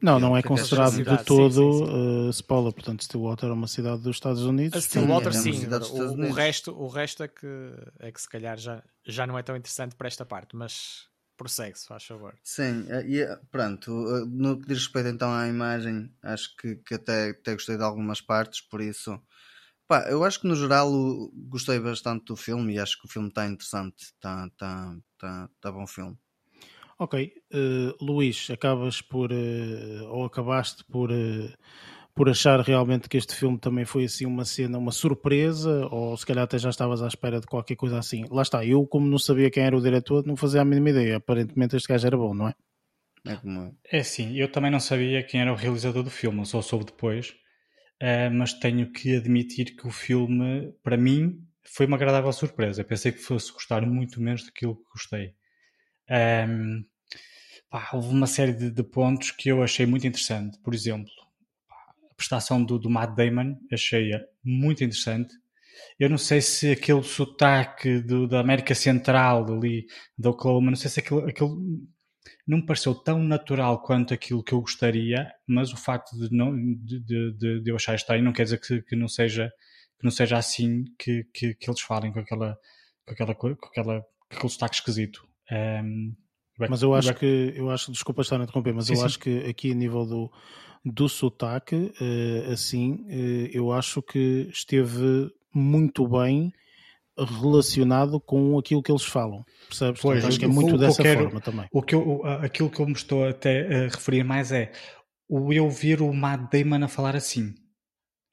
Não, 0.00 0.20
não 0.20 0.36
é, 0.36 0.40
é 0.40 0.42
considerado 0.42 0.96
de 0.96 1.24
todo 1.24 1.50
sim, 1.50 1.60
sim, 1.60 1.86
sim. 1.86 2.26
Uh, 2.26 2.30
spoiler, 2.30 2.72
portanto 2.72 3.02
Stillwater 3.02 3.48
é 3.48 3.52
uma 3.52 3.66
cidade 3.66 4.02
dos 4.02 4.16
Estados 4.16 4.42
Unidos. 4.42 4.76
A 4.76 4.80
Stillwater 4.80 5.32
sim, 5.32 5.52
sim. 5.52 5.66
O, 5.66 6.28
o, 6.28 6.32
resto, 6.32 6.72
o 6.72 6.88
resto 6.88 7.22
é 7.22 7.28
que, 7.28 7.46
é 7.98 8.12
que 8.12 8.20
se 8.20 8.28
calhar 8.28 8.58
já, 8.58 8.82
já 9.04 9.26
não 9.26 9.38
é 9.38 9.42
tão 9.42 9.56
interessante 9.56 9.94
para 9.96 10.06
esta 10.06 10.24
parte, 10.24 10.54
mas 10.54 11.06
prossegue-se, 11.36 11.86
faz 11.86 12.04
favor. 12.04 12.34
Sim, 12.44 12.86
eh, 12.88 13.06
e 13.06 13.20
eh, 13.20 13.40
pronto, 13.50 13.90
no 14.26 14.58
que 14.60 14.66
diz 14.68 14.78
respeito 14.78 15.08
então 15.08 15.32
à 15.32 15.48
imagem, 15.48 16.10
acho 16.22 16.54
que, 16.56 16.76
que 16.76 16.94
até, 16.94 17.30
até 17.30 17.54
gostei 17.54 17.76
de 17.76 17.82
algumas 17.82 18.20
partes, 18.20 18.60
por 18.60 18.80
isso 18.80 19.18
pá, 19.88 20.06
eu 20.08 20.22
acho 20.24 20.40
que 20.40 20.46
no 20.46 20.54
geral 20.54 20.90
gostei 21.48 21.78
bastante 21.80 22.26
do 22.26 22.36
filme 22.36 22.74
e 22.74 22.78
acho 22.78 23.00
que 23.00 23.06
o 23.06 23.10
filme 23.10 23.28
está 23.28 23.46
interessante, 23.46 24.04
está 24.04 24.48
tá, 24.56 24.96
tá, 25.18 25.50
tá 25.60 25.72
bom 25.72 25.86
filme. 25.86 26.16
Ok, 27.02 27.32
uh, 27.52 27.96
Luís, 28.00 28.48
acabas 28.48 29.02
por, 29.02 29.32
uh, 29.32 30.04
ou 30.10 30.24
acabaste 30.24 30.84
por, 30.84 31.10
uh, 31.10 31.52
por 32.14 32.28
achar 32.28 32.60
realmente 32.60 33.08
que 33.08 33.16
este 33.16 33.34
filme 33.34 33.58
também 33.58 33.84
foi 33.84 34.04
assim 34.04 34.24
uma 34.24 34.44
cena, 34.44 34.78
uma 34.78 34.92
surpresa, 34.92 35.88
ou 35.90 36.16
se 36.16 36.24
calhar 36.24 36.44
até 36.44 36.58
já 36.58 36.70
estavas 36.70 37.02
à 37.02 37.08
espera 37.08 37.40
de 37.40 37.46
qualquer 37.48 37.74
coisa 37.74 37.98
assim. 37.98 38.24
Lá 38.30 38.42
está, 38.42 38.64
eu 38.64 38.86
como 38.86 39.08
não 39.08 39.18
sabia 39.18 39.50
quem 39.50 39.64
era 39.64 39.76
o 39.76 39.82
diretor, 39.82 40.24
não 40.24 40.36
fazia 40.36 40.60
a 40.60 40.64
mínima 40.64 40.90
ideia. 40.90 41.16
Aparentemente 41.16 41.74
este 41.74 41.88
gajo 41.88 42.06
era 42.06 42.16
bom, 42.16 42.32
não 42.32 42.46
é? 42.46 42.54
É, 43.26 43.34
como... 43.34 43.76
é 43.90 44.02
sim, 44.04 44.38
eu 44.38 44.46
também 44.46 44.70
não 44.70 44.78
sabia 44.78 45.24
quem 45.24 45.40
era 45.40 45.52
o 45.52 45.56
realizador 45.56 46.04
do 46.04 46.10
filme, 46.10 46.46
só 46.46 46.62
soube 46.62 46.84
depois, 46.84 47.34
mas 48.32 48.52
tenho 48.52 48.92
que 48.92 49.16
admitir 49.16 49.74
que 49.76 49.88
o 49.88 49.90
filme, 49.90 50.72
para 50.84 50.96
mim, 50.96 51.44
foi 51.64 51.86
uma 51.86 51.96
agradável 51.96 52.32
surpresa. 52.32 52.80
Eu 52.80 52.84
pensei 52.84 53.10
que 53.10 53.18
fosse 53.18 53.52
gostar 53.52 53.84
muito 53.84 54.20
menos 54.20 54.44
daquilo 54.44 54.76
que 54.76 54.90
gostei. 54.92 55.34
Um, 56.08 56.84
pá, 57.72 57.88
houve 57.94 58.08
uma 58.08 58.26
série 58.26 58.52
de, 58.52 58.70
de, 58.70 58.82
pontos 58.82 59.30
que 59.30 59.48
eu 59.48 59.62
achei 59.62 59.86
muito 59.86 60.06
interessante. 60.06 60.58
Por 60.60 60.74
exemplo, 60.74 61.10
a 62.10 62.14
prestação 62.14 62.62
do, 62.62 62.78
do 62.78 62.90
Matt 62.90 63.16
Damon 63.16 63.56
achei-a 63.72 64.20
muito 64.44 64.84
interessante. 64.84 65.34
Eu 65.98 66.10
não 66.10 66.18
sei 66.18 66.42
se 66.42 66.70
aquele 66.70 67.02
sotaque 67.02 68.00
do, 68.00 68.28
da 68.28 68.40
América 68.40 68.74
Central, 68.74 69.50
ali, 69.50 69.86
da 70.18 70.30
Oklahoma, 70.30 70.70
não 70.70 70.76
sei 70.76 70.90
se 70.90 71.00
aquele, 71.00 71.30
aquele 71.30 71.50
não 72.46 72.58
me 72.58 72.66
pareceu 72.66 72.94
tão 72.94 73.18
natural 73.20 73.82
quanto 73.82 74.12
aquilo 74.12 74.44
que 74.44 74.52
eu 74.52 74.60
gostaria, 74.60 75.32
mas 75.46 75.72
o 75.72 75.76
facto 75.76 76.14
de, 76.16 76.30
não, 76.30 76.54
de, 76.54 77.00
de, 77.00 77.62
de 77.62 77.70
eu 77.70 77.76
achar 77.76 77.94
estranho 77.94 78.22
não 78.22 78.32
quer 78.32 78.44
dizer 78.44 78.60
que, 78.60 78.82
que, 78.82 78.94
não, 78.94 79.08
seja, 79.08 79.50
que 79.98 80.04
não 80.04 80.10
seja 80.10 80.36
assim 80.36 80.84
que, 80.98 81.24
que, 81.32 81.54
que 81.54 81.70
eles 81.70 81.80
falem 81.80 82.12
com 82.12 82.20
aquela, 82.20 82.56
com 83.06 83.14
aquela, 83.14 83.34
com 83.34 83.48
aquela, 83.48 84.02
com 84.02 84.36
aquele 84.36 84.52
sotaque 84.52 84.76
esquisito. 84.76 85.26
Um, 85.50 86.14
mas 86.58 86.82
eu 86.82 86.94
acho 86.94 87.14
que, 87.14 87.52
eu 87.56 87.70
acho, 87.70 87.90
desculpa 87.90 88.22
estar 88.22 88.40
a 88.40 88.44
interromper, 88.44 88.74
mas 88.74 88.86
sim, 88.86 88.92
eu 88.92 88.98
sim. 88.98 89.04
acho 89.04 89.18
que 89.18 89.38
aqui 89.48 89.72
a 89.72 89.74
nível 89.74 90.04
do, 90.04 90.30
do 90.84 91.08
sotaque, 91.08 91.76
uh, 91.76 92.52
assim, 92.52 93.04
uh, 93.08 93.48
eu 93.52 93.72
acho 93.72 94.02
que 94.02 94.48
esteve 94.52 95.30
muito 95.54 96.06
bem 96.06 96.52
relacionado 97.16 98.18
com 98.20 98.58
aquilo 98.58 98.82
que 98.82 98.90
eles 98.90 99.04
falam, 99.04 99.44
percebes? 99.68 100.00
Pois, 100.00 100.24
acho 100.24 100.38
que 100.38 100.44
é 100.44 100.48
muito 100.48 100.76
o, 100.76 100.78
dessa 100.78 101.02
quero, 101.02 101.24
forma 101.24 101.40
também. 101.40 101.66
O 101.70 101.82
que 101.82 101.94
eu, 101.94 102.24
aquilo 102.24 102.70
que 102.70 102.80
eu 102.80 102.86
me 102.86 102.92
estou 102.92 103.26
até 103.26 103.84
a 103.84 103.88
referir 103.88 104.24
mais 104.24 104.50
é 104.50 104.72
o 105.28 105.52
eu 105.52 105.68
ver 105.68 106.00
o 106.00 106.12
Matt 106.12 106.50
Damon 106.50 106.84
a 106.84 106.88
falar 106.88 107.14
assim. 107.14 107.54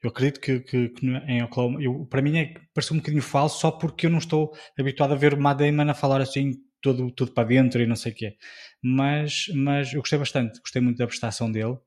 Eu 0.02 0.10
acredito 0.10 0.40
que, 0.40 0.62
que, 0.62 0.90
que 0.90 1.06
em 1.06 1.44
Oklahoma, 1.44 1.82
eu, 1.82 2.06
para 2.06 2.22
mim 2.22 2.38
é, 2.38 2.54
parece 2.74 2.94
um 2.94 2.98
bocadinho 2.98 3.22
falso 3.22 3.60
só 3.60 3.70
porque 3.70 4.06
eu 4.06 4.10
não 4.10 4.20
estou 4.20 4.54
habituado 4.80 5.12
a 5.12 5.16
ver 5.16 5.34
o 5.34 5.42
Matt 5.42 5.60
Damon 5.60 5.90
a 5.90 5.94
falar 5.94 6.22
assim 6.22 6.54
tudo, 6.82 7.12
tudo 7.12 7.32
para 7.32 7.48
dentro 7.48 7.82
e 7.82 7.88
não 7.88 7.96
sei 7.96 8.12
o 8.12 8.16
quê. 8.16 8.38
Mas, 8.82 9.48
mas 9.54 9.94
eu 9.94 10.00
gostei 10.00 10.18
bastante, 10.20 10.60
gostei 10.60 10.82
muito 10.82 10.98
da 10.98 11.08
prestação 11.08 11.52
dele 11.52 11.78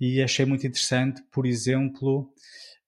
e 0.00 0.22
achei 0.22 0.44
muito 0.44 0.66
interessante, 0.66 1.22
por 1.30 1.46
exemplo, 1.46 2.32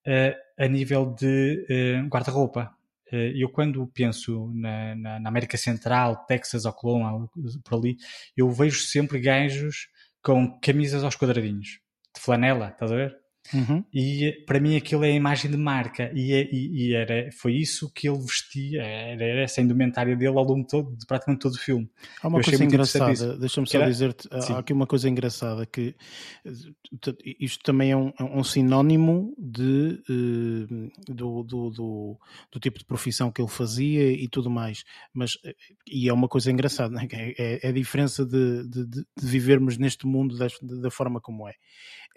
uh, 0.06 0.62
a 0.62 0.68
nível 0.68 1.14
de 1.14 1.66
uh, 1.68 2.08
guarda-roupa. 2.08 2.74
Uh, 3.12 3.32
eu 3.34 3.48
quando 3.48 3.86
penso 3.88 4.52
na, 4.54 4.94
na, 4.94 5.20
na, 5.20 5.28
América 5.28 5.56
Central, 5.56 6.24
Texas, 6.26 6.64
Oklahoma, 6.64 7.28
por 7.64 7.78
ali, 7.78 7.96
eu 8.36 8.50
vejo 8.50 8.80
sempre 8.80 9.18
gajos 9.18 9.88
com 10.22 10.58
camisas 10.60 11.02
aos 11.02 11.16
quadradinhos, 11.16 11.80
de 12.14 12.20
flanela, 12.20 12.68
estás 12.68 12.92
a 12.92 12.96
ver? 12.96 13.19
Uhum. 13.52 13.84
E 13.92 14.44
para 14.46 14.60
mim 14.60 14.76
aquilo 14.76 15.04
é 15.04 15.08
a 15.08 15.14
imagem 15.14 15.50
de 15.50 15.56
marca 15.56 16.10
e, 16.14 16.32
é, 16.32 16.48
e, 16.52 16.88
e, 16.88 16.94
era, 16.94 17.30
foi 17.32 17.54
isso 17.54 17.92
que 17.92 18.08
ele 18.08 18.18
vestia, 18.18 18.82
era, 18.82 19.24
era 19.24 19.40
essa 19.42 19.60
indumentária 19.60 20.14
dele 20.14 20.36
ao 20.36 20.44
longo 20.44 20.66
todo, 20.66 20.96
de 20.96 21.04
praticamente 21.06 21.40
todo 21.40 21.54
o 21.54 21.58
filme. 21.58 21.90
Há 22.22 22.28
uma 22.28 22.40
coisa 22.40 22.64
engraçada, 22.64 23.36
deixa-me 23.38 23.66
só 23.66 23.84
dizer-te, 23.84 24.28
há 24.30 24.58
aqui 24.58 24.72
uma 24.72 24.86
coisa 24.86 25.08
engraçada 25.08 25.66
que 25.66 25.94
isto 27.40 27.62
também 27.64 27.90
é 27.90 27.96
um, 27.96 28.12
é 28.18 28.22
um 28.22 28.44
sinónimo 28.44 29.34
de, 29.38 30.00
uh, 30.08 31.12
do, 31.12 31.42
do, 31.42 31.70
do, 31.70 32.18
do, 32.52 32.60
tipo 32.60 32.78
de 32.78 32.84
profissão 32.84 33.32
que 33.32 33.40
ele 33.40 33.50
fazia 33.50 34.12
e 34.12 34.28
tudo 34.28 34.50
mais, 34.50 34.84
mas 35.12 35.38
e 35.90 36.08
é 36.08 36.12
uma 36.12 36.28
coisa 36.28 36.52
engraçada, 36.52 36.94
né? 36.94 37.08
é, 37.12 37.66
é, 37.66 37.68
a 37.68 37.72
diferença 37.72 38.24
de, 38.24 38.68
de, 38.68 38.86
de 38.86 39.06
vivermos 39.16 39.76
neste 39.76 40.06
mundo 40.06 40.36
da, 40.36 40.46
da 40.62 40.90
forma 40.90 41.20
como 41.20 41.48
é. 41.48 41.54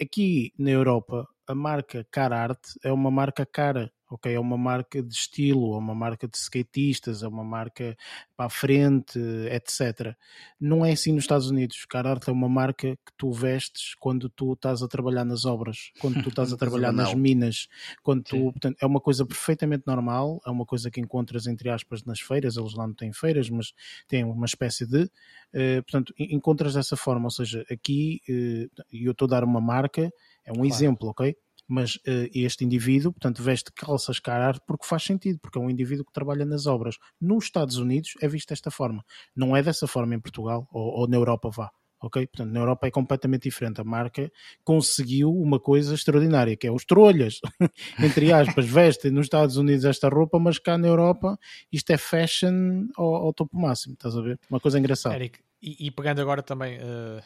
Aqui 0.01 0.51
na 0.57 0.71
Europa, 0.71 1.22
a 1.47 1.55
marca 1.55 2.05
Cararte 2.11 2.79
é 2.83 2.91
uma 2.91 3.11
marca 3.11 3.45
cara 3.45 3.91
ok? 4.13 4.33
É 4.33 4.39
uma 4.39 4.57
marca 4.57 5.01
de 5.01 5.13
estilo, 5.13 5.73
é 5.73 5.77
uma 5.77 5.95
marca 5.95 6.27
de 6.27 6.37
skatistas, 6.37 7.23
é 7.23 7.27
uma 7.27 7.43
marca 7.43 7.97
para 8.37 8.45
a 8.45 8.49
frente, 8.49 9.19
etc. 9.51 10.15
Não 10.59 10.85
é 10.85 10.91
assim 10.91 11.11
nos 11.13 11.23
Estados 11.23 11.49
Unidos. 11.49 11.85
Carhartt 11.85 12.29
é 12.29 12.31
uma 12.31 12.47
marca 12.47 12.95
que 12.95 13.11
tu 13.17 13.31
vestes 13.31 13.95
quando 13.99 14.29
tu 14.29 14.53
estás 14.53 14.81
a 14.83 14.87
trabalhar 14.87 15.25
nas 15.25 15.45
obras, 15.45 15.91
quando 15.99 16.21
tu 16.21 16.29
estás 16.29 16.53
a 16.53 16.57
trabalhar 16.57 16.91
nas 16.91 17.13
minas, 17.13 17.67
quando 18.03 18.23
tu, 18.23 18.51
portanto, 18.51 18.77
é 18.79 18.85
uma 18.85 18.99
coisa 18.99 19.25
perfeitamente 19.25 19.83
normal, 19.87 20.39
é 20.45 20.49
uma 20.49 20.65
coisa 20.65 20.91
que 20.91 21.01
encontras 21.01 21.47
entre 21.47 21.69
aspas 21.69 22.03
nas 22.03 22.19
feiras, 22.19 22.57
eles 22.57 22.73
lá 22.73 22.87
não 22.87 22.93
têm 22.93 23.11
feiras, 23.11 23.49
mas 23.49 23.73
têm 24.07 24.23
uma 24.23 24.45
espécie 24.45 24.85
de, 24.85 25.03
uh, 25.03 25.83
portanto, 25.83 26.13
encontras 26.17 26.75
dessa 26.75 26.95
forma, 26.95 27.25
ou 27.25 27.31
seja, 27.31 27.65
aqui, 27.69 28.21
e 28.27 28.69
uh, 28.77 28.83
eu 28.91 29.11
estou 29.11 29.25
a 29.25 29.29
dar 29.29 29.43
uma 29.43 29.59
marca, 29.59 30.11
é 30.45 30.51
um 30.51 30.55
claro. 30.55 30.67
exemplo, 30.67 31.09
ok? 31.09 31.35
mas 31.67 31.95
uh, 31.95 32.29
este 32.33 32.65
indivíduo, 32.65 33.11
portanto, 33.11 33.41
veste 33.41 33.71
calças 33.73 34.19
carar 34.19 34.59
porque 34.67 34.85
faz 34.85 35.03
sentido, 35.03 35.39
porque 35.39 35.57
é 35.57 35.61
um 35.61 35.69
indivíduo 35.69 36.05
que 36.05 36.13
trabalha 36.13 36.45
nas 36.45 36.65
obras. 36.65 36.97
Nos 37.19 37.45
Estados 37.45 37.77
Unidos 37.77 38.13
é 38.21 38.27
visto 38.27 38.49
desta 38.49 38.69
forma. 38.69 39.03
Não 39.35 39.55
é 39.55 39.63
dessa 39.63 39.87
forma 39.87 40.13
em 40.15 40.19
Portugal 40.19 40.67
ou, 40.71 40.99
ou 40.99 41.07
na 41.07 41.17
Europa 41.17 41.49
vá. 41.49 41.71
Ok? 42.01 42.27
Portanto, 42.27 42.51
na 42.51 42.59
Europa 42.59 42.85
é 42.85 42.91
completamente 42.91 43.43
diferente. 43.43 43.79
A 43.79 43.83
marca 43.83 44.29
conseguiu 44.61 45.31
uma 45.31 45.57
coisa 45.57 45.95
extraordinária, 45.95 46.57
que 46.57 46.67
é 46.67 46.71
os 46.71 46.83
trolhas, 46.83 47.39
entre 47.97 48.33
aspas, 48.33 48.65
vestem 48.65 49.09
nos 49.09 49.27
Estados 49.27 49.55
Unidos 49.55 49.85
esta 49.85 50.09
roupa, 50.09 50.37
mas 50.37 50.59
cá 50.59 50.77
na 50.77 50.87
Europa 50.87 51.39
isto 51.71 51.89
é 51.91 51.97
fashion 51.97 52.87
ao, 52.97 53.15
ao 53.15 53.33
topo 53.33 53.57
máximo, 53.57 53.93
estás 53.93 54.17
a 54.17 54.21
ver? 54.21 54.37
Uma 54.49 54.59
coisa 54.59 54.77
engraçada. 54.77 55.15
Eric, 55.15 55.39
e, 55.61 55.87
e 55.87 55.91
pegando 55.91 56.19
agora 56.19 56.43
também 56.43 56.77
uh, 56.77 57.23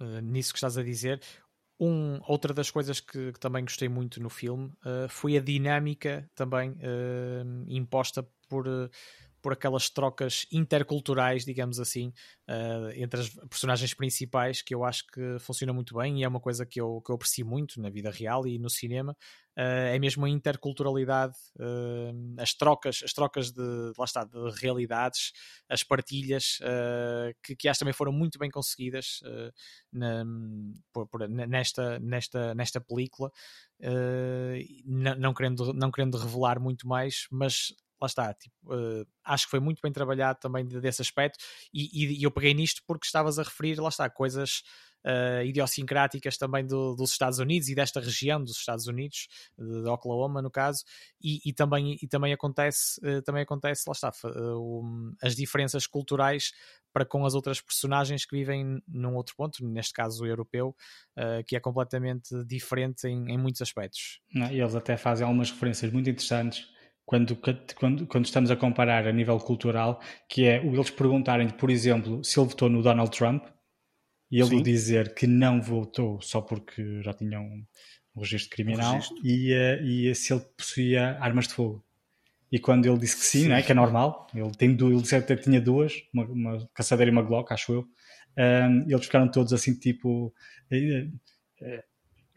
uh, 0.00 0.20
nisso 0.20 0.52
que 0.52 0.58
estás 0.58 0.78
a 0.78 0.82
dizer, 0.84 1.20
um, 1.80 2.20
outra 2.28 2.52
das 2.52 2.70
coisas 2.70 3.00
que, 3.00 3.32
que, 3.32 3.40
também 3.40 3.64
gostei 3.64 3.88
muito 3.88 4.22
no 4.22 4.28
filme 4.28 4.66
uh, 4.84 5.08
foi 5.08 5.36
a 5.38 5.40
dinâmica 5.40 6.28
também 6.34 6.72
uh, 6.72 7.64
imposta 7.66 8.22
por, 8.48 8.66
por 9.42 9.52
aquelas 9.52 9.88
trocas 9.88 10.46
interculturais, 10.52 11.44
digamos 11.44 11.80
assim, 11.80 12.12
uh, 12.48 12.90
entre 12.94 13.20
as 13.20 13.28
personagens 13.48 13.94
principais, 13.94 14.62
que 14.62 14.74
eu 14.74 14.84
acho 14.84 15.06
que 15.06 15.38
funciona 15.38 15.72
muito 15.72 15.96
bem 15.96 16.20
e 16.20 16.24
é 16.24 16.28
uma 16.28 16.40
coisa 16.40 16.66
que 16.66 16.80
eu, 16.80 17.00
que 17.04 17.10
eu 17.10 17.16
aprecio 17.16 17.46
muito 17.46 17.80
na 17.80 17.90
vida 17.90 18.10
real 18.10 18.46
e 18.46 18.58
no 18.58 18.68
cinema. 18.68 19.16
Uh, 19.58 19.92
é 19.92 19.98
mesmo 19.98 20.24
a 20.24 20.30
interculturalidade, 20.30 21.34
uh, 21.58 22.40
as 22.40 22.54
trocas, 22.54 23.00
as 23.04 23.12
trocas 23.12 23.50
de, 23.50 23.92
lá 23.98 24.04
está, 24.04 24.24
de 24.24 24.50
realidades, 24.60 25.32
as 25.68 25.82
partilhas, 25.82 26.58
que, 27.42 27.56
que 27.56 27.68
acho 27.68 27.80
também 27.80 27.92
foram 27.92 28.12
muito 28.12 28.38
bem 28.38 28.50
conseguidas 28.50 29.20
na, 29.92 30.24
por, 30.92 31.06
por, 31.08 31.28
nesta, 31.28 31.98
nesta, 31.98 32.54
nesta 32.54 32.80
película. 32.80 33.30
Não, 34.84 35.14
não, 35.16 35.34
querendo, 35.34 35.72
não 35.72 35.90
querendo 35.90 36.16
revelar 36.16 36.60
muito 36.60 36.86
mais, 36.86 37.26
mas 37.30 37.72
lá 38.00 38.06
está, 38.06 38.34
tipo, 38.34 38.54
uh, 38.66 39.06
acho 39.24 39.44
que 39.44 39.50
foi 39.50 39.60
muito 39.60 39.80
bem 39.82 39.92
trabalhado 39.92 40.38
também 40.40 40.64
desse 40.64 41.02
aspecto 41.02 41.38
e, 41.72 42.18
e, 42.18 42.22
eu 42.22 42.30
peguei 42.30 42.54
nisto 42.54 42.82
porque 42.86 43.06
estavas 43.06 43.38
a 43.38 43.42
referir, 43.42 43.80
lá 43.80 43.88
está, 43.88 44.08
coisas 44.08 44.62
uh, 45.04 45.44
idiosincráticas 45.44 46.36
também 46.36 46.66
do, 46.66 46.94
dos 46.94 47.12
Estados 47.12 47.38
Unidos 47.38 47.68
e 47.68 47.74
desta 47.74 48.00
região 48.00 48.42
dos 48.42 48.56
Estados 48.56 48.86
Unidos, 48.86 49.28
de, 49.58 49.88
Oklahoma 49.88 50.40
no 50.42 50.50
caso, 50.50 50.84
e, 51.22 51.40
e, 51.44 51.52
também, 51.52 51.98
e 52.02 52.08
também 52.08 52.32
acontece, 52.32 53.00
uh, 53.06 53.22
também 53.22 53.42
acontece, 53.42 53.84
lá 53.86 53.92
está, 53.92 54.12
um, 54.24 55.14
as 55.22 55.36
diferenças 55.36 55.86
culturais 55.86 56.52
para 56.92 57.04
com 57.04 57.24
as 57.24 57.34
outras 57.34 57.60
personagens 57.60 58.24
que 58.24 58.36
vivem 58.36 58.82
num 58.88 59.14
outro 59.14 59.36
ponto, 59.36 59.64
neste 59.64 59.92
caso 59.92 60.24
o 60.24 60.26
europeu, 60.26 60.74
que 61.46 61.54
é 61.54 61.60
completamente 61.60 62.44
diferente 62.44 63.06
em, 63.06 63.30
em 63.30 63.38
muitos 63.38 63.62
aspectos. 63.62 64.18
Não, 64.34 64.50
e 64.50 64.60
eles 64.60 64.74
até 64.74 64.96
fazem 64.96 65.24
algumas 65.24 65.52
referências 65.52 65.92
muito 65.92 66.10
interessantes 66.10 66.68
quando, 67.10 67.36
quando, 67.74 68.06
quando 68.06 68.24
estamos 68.24 68.52
a 68.52 68.56
comparar 68.56 69.04
a 69.04 69.10
nível 69.10 69.36
cultural, 69.40 70.00
que 70.28 70.44
é 70.44 70.64
eles 70.64 70.90
perguntarem, 70.90 71.48
por 71.48 71.68
exemplo, 71.68 72.22
se 72.22 72.38
ele 72.38 72.46
votou 72.46 72.68
no 72.68 72.84
Donald 72.84 73.10
Trump 73.10 73.46
e 74.30 74.38
ele 74.38 74.50
Sim. 74.50 74.62
dizer 74.62 75.12
que 75.12 75.26
não 75.26 75.60
votou 75.60 76.20
só 76.20 76.40
porque 76.40 77.02
já 77.02 77.12
tinha 77.12 77.40
um, 77.40 77.64
um 78.14 78.20
registro 78.20 78.50
criminal 78.54 78.92
um 78.92 78.94
registro. 78.94 79.16
E, 79.24 79.52
uh, 79.52 79.84
e 79.84 80.14
se 80.14 80.32
ele 80.32 80.42
possuía 80.56 81.18
armas 81.20 81.48
de 81.48 81.54
fogo. 81.54 81.84
E 82.52 82.60
quando 82.60 82.86
ele 82.86 82.98
disse 82.98 83.16
que 83.16 83.24
sim, 83.24 83.42
sim. 83.42 83.48
Né, 83.48 83.60
que 83.60 83.72
é 83.72 83.74
normal, 83.74 84.28
ele, 84.32 84.52
tem, 84.52 84.70
ele 84.70 85.00
disse 85.00 85.20
que 85.20 85.36
tinha 85.36 85.60
duas, 85.60 85.94
uma, 86.14 86.24
uma 86.26 86.68
caçadeira 86.72 87.10
e 87.10 87.12
uma 87.12 87.22
Glock, 87.22 87.52
acho 87.52 87.72
eu, 87.72 87.88
um, 88.38 88.88
eles 88.88 89.04
ficaram 89.04 89.28
todos 89.28 89.52
assim, 89.52 89.74
tipo, 89.74 90.32
uh, 90.70 91.82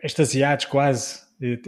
extasiados 0.03 0.65
quase 0.65 1.21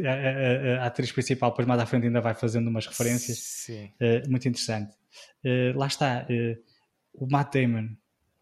a, 0.06 0.80
a, 0.80 0.84
a, 0.84 0.86
atriz 0.88 1.12
principal, 1.12 1.52
depois 1.52 1.68
mais 1.68 1.82
à 1.82 1.86
frente, 1.86 2.06
ainda 2.06 2.22
vai 2.22 2.34
fazendo 2.34 2.70
umas 2.70 2.88
referências. 2.88 3.38
Sim. 3.38 3.92
Uh, 4.02 4.30
muito 4.30 4.48
interessante. 4.48 4.94
Uh, 5.44 5.78
lá 5.78 5.88
está, 5.88 6.26
uh, 6.30 6.64
o 7.14 7.28
Matt 7.30 7.54
Damon, 7.54 7.90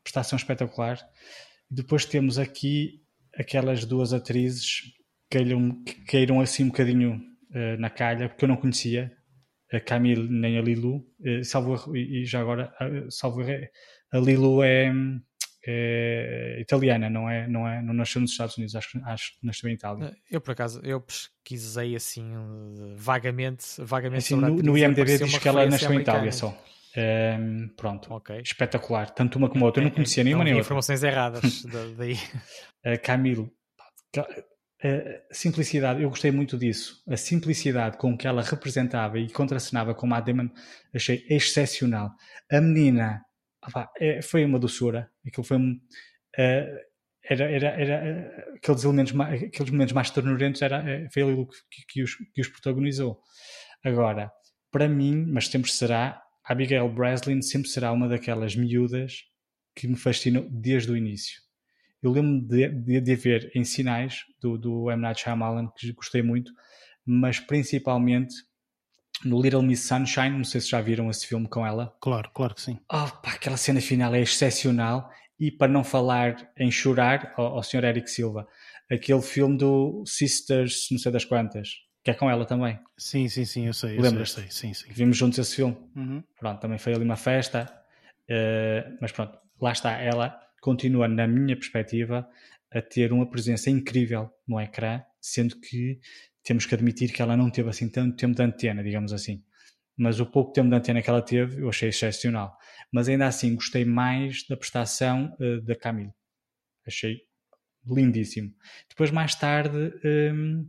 prestação 0.03 0.37
espetacular. 0.37 0.99
Depois 1.69 2.05
temos 2.05 2.37
aqui 2.37 3.01
aquelas 3.35 3.85
duas 3.85 4.13
atrizes 4.13 4.81
que 5.29 5.39
caíram, 5.39 5.83
que 5.83 6.05
caíram 6.05 6.39
assim 6.39 6.65
um 6.65 6.67
bocadinho 6.67 7.21
na 7.77 7.89
calha, 7.89 8.29
porque 8.29 8.45
eu 8.45 8.49
não 8.49 8.55
conhecia 8.57 9.11
a 9.71 9.79
Camille 9.79 10.27
nem 10.27 10.57
a 10.57 10.61
Lilu. 10.61 11.05
salvo, 11.43 11.95
e 11.95 12.25
já 12.25 12.41
agora, 12.41 12.73
salvo 13.09 13.41
a 14.11 14.17
Lilu 14.17 14.63
é 14.63 14.91
é 15.65 16.59
italiana, 16.59 17.09
não 17.09 17.29
é, 17.29 17.47
não 17.47 17.67
é, 17.67 17.81
não 17.81 17.93
nasceu 17.93 18.19
nos 18.19 18.31
Estados 18.31 18.57
Unidos, 18.57 18.75
acho, 18.75 18.99
acho 19.05 19.31
que 19.39 19.45
nasceu 19.45 19.69
em 19.69 19.73
Itália. 19.73 20.15
Eu 20.29 20.41
por 20.41 20.51
acaso, 20.51 20.81
eu 20.83 20.99
pesquisei 20.99 21.95
assim 21.95 22.31
vagamente, 22.97 23.65
vagamente 23.79 24.19
assim, 24.19 24.35
no, 24.35 24.55
no 24.55 24.77
IMDb 24.77 25.17
diz 25.17 25.37
que 25.37 25.47
ela 25.47 25.65
nasceu 25.65 25.93
em 25.93 25.99
Itália 25.99 26.31
só. 26.31 26.49
Um, 26.49 26.99
ehm, 26.99 27.67
pronto, 27.75 28.13
okay. 28.13 28.41
espetacular, 28.41 29.09
tanto 29.09 29.37
uma 29.37 29.49
como 29.49 29.63
a 29.63 29.67
outra, 29.67 29.81
eu 29.81 29.85
não 29.85 29.91
conhecia 29.91 30.21
é, 30.21 30.25
nenhuma 30.25 30.43
nem 30.43 30.53
outra. 30.53 30.65
informações 30.65 31.01
erradas 31.01 31.65
daí. 31.97 32.13
Uh, 32.85 33.01
Camilo, 33.01 33.49
a 34.83 35.33
simplicidade, 35.33 36.03
eu 36.03 36.09
gostei 36.09 36.29
muito 36.29 36.57
disso. 36.57 37.01
A 37.07 37.15
simplicidade 37.15 37.97
com 37.97 38.17
que 38.17 38.27
ela 38.27 38.41
representava 38.41 39.17
e 39.17 39.29
contracenava 39.29 39.95
com 39.95 40.13
a 40.13 40.19
Damon, 40.19 40.49
achei 40.93 41.25
excepcional. 41.29 42.11
A 42.51 42.59
menina 42.59 43.21
é, 43.99 44.21
foi 44.21 44.45
uma 44.45 44.59
doçura. 44.59 45.09
Aquilo 45.25 45.43
foi 45.43 45.57
um. 45.57 45.79
Uh, 46.37 46.93
era, 47.23 47.49
era, 47.49 47.67
era 47.69 48.55
aqueles 48.55 48.83
elementos 48.83 49.13
aqueles 49.19 49.71
momentos 49.71 49.93
mais 49.93 50.09
ternurentos 50.09 50.61
era, 50.61 50.83
eh, 50.89 51.07
foi 51.09 51.21
ali 51.23 51.47
que, 51.71 51.85
que, 51.87 52.03
os, 52.03 52.15
que 52.15 52.41
os 52.41 52.49
protagonizou. 52.49 53.21
Agora, 53.83 54.29
para 54.69 54.89
mim, 54.89 55.25
mas 55.27 55.47
sempre 55.47 55.71
será, 55.71 56.21
Abigail 56.43 56.89
Breslin 56.89 57.41
sempre 57.41 57.69
será 57.69 57.93
uma 57.93 58.09
daquelas 58.09 58.55
miúdas 58.55 59.23
que 59.73 59.87
me 59.87 59.95
fascinou 59.95 60.47
desde 60.49 60.91
o 60.91 60.97
início. 60.97 61.41
Eu 62.01 62.11
lembro 62.11 62.45
de, 62.45 62.67
de, 62.67 62.99
de 62.99 63.15
ver 63.15 63.49
em 63.55 63.63
sinais 63.63 64.19
do, 64.41 64.57
do 64.57 64.91
M. 64.91 65.01
Night 65.01 65.21
Shyamalan, 65.21 65.69
que 65.77 65.93
gostei 65.93 66.21
muito, 66.21 66.51
mas 67.05 67.39
principalmente 67.39 68.35
no 69.23 69.41
Little 69.41 69.61
Miss 69.61 69.81
Sunshine, 69.81 70.31
não 70.31 70.43
sei 70.43 70.61
se 70.61 70.69
já 70.69 70.81
viram 70.81 71.09
esse 71.09 71.25
filme 71.25 71.47
com 71.47 71.65
ela. 71.65 71.95
Claro, 72.01 72.29
claro 72.33 72.55
que 72.55 72.61
sim. 72.61 72.79
Oh, 72.91 73.07
pá, 73.21 73.33
aquela 73.33 73.57
cena 73.57 73.81
final 73.81 74.13
é 74.13 74.21
excepcional. 74.21 75.09
E 75.39 75.51
para 75.51 75.71
não 75.71 75.83
falar 75.83 76.51
em 76.57 76.71
chorar, 76.71 77.33
ao, 77.35 77.57
ao 77.57 77.63
Sr. 77.63 77.83
Eric 77.85 78.09
Silva, 78.09 78.47
aquele 78.89 79.21
filme 79.21 79.57
do 79.57 80.03
Sisters, 80.05 80.87
não 80.91 80.99
sei 80.99 81.11
das 81.11 81.25
quantas, 81.25 81.69
que 82.03 82.11
é 82.11 82.13
com 82.13 82.29
ela 82.29 82.45
também. 82.45 82.79
Sim, 82.97 83.27
sim, 83.27 83.45
sim, 83.45 83.67
eu 83.67 83.73
sei. 83.73 83.97
Lembras? 83.97 84.31
Sei, 84.31 84.45
sim, 84.49 84.73
sim. 84.73 84.87
Vimos 84.91 85.17
juntos 85.17 85.39
esse 85.39 85.55
filme. 85.55 85.75
Uhum. 85.95 86.23
Pronto, 86.39 86.59
também 86.59 86.77
foi 86.77 86.93
ali 86.93 87.03
uma 87.03 87.15
festa. 87.15 87.71
Uh, 88.29 88.97
mas 89.01 89.11
pronto, 89.11 89.37
lá 89.59 89.71
está. 89.71 89.91
Ela 89.99 90.39
continua, 90.61 91.07
na 91.07 91.27
minha 91.27 91.55
perspectiva, 91.55 92.27
a 92.71 92.81
ter 92.81 93.11
uma 93.11 93.29
presença 93.29 93.69
incrível 93.69 94.29
no 94.47 94.59
ecrã, 94.59 95.01
sendo 95.21 95.59
que 95.59 95.99
temos 96.43 96.65
que 96.65 96.75
admitir 96.75 97.11
que 97.11 97.21
ela 97.21 97.37
não 97.37 97.49
teve 97.49 97.69
assim 97.69 97.89
tanto 97.89 98.17
tempo 98.17 98.35
de 98.35 98.43
antena, 98.43 98.83
digamos 98.83 99.13
assim. 99.13 99.43
Mas 99.95 100.19
o 100.19 100.25
pouco 100.25 100.51
tempo 100.51 100.69
de 100.69 100.75
antena 100.75 101.01
que 101.01 101.09
ela 101.09 101.21
teve, 101.21 101.61
eu 101.61 101.69
achei 101.69 101.89
excepcional. 101.89 102.57
Mas 102.91 103.07
ainda 103.07 103.27
assim, 103.27 103.55
gostei 103.55 103.85
mais 103.85 104.45
da 104.47 104.57
prestação 104.57 105.35
uh, 105.39 105.61
da 105.61 105.75
Camille. 105.75 106.11
Achei 106.85 107.21
lindíssimo. 107.85 108.53
Depois, 108.89 109.11
mais 109.11 109.35
tarde, 109.35 109.93
um, 110.33 110.67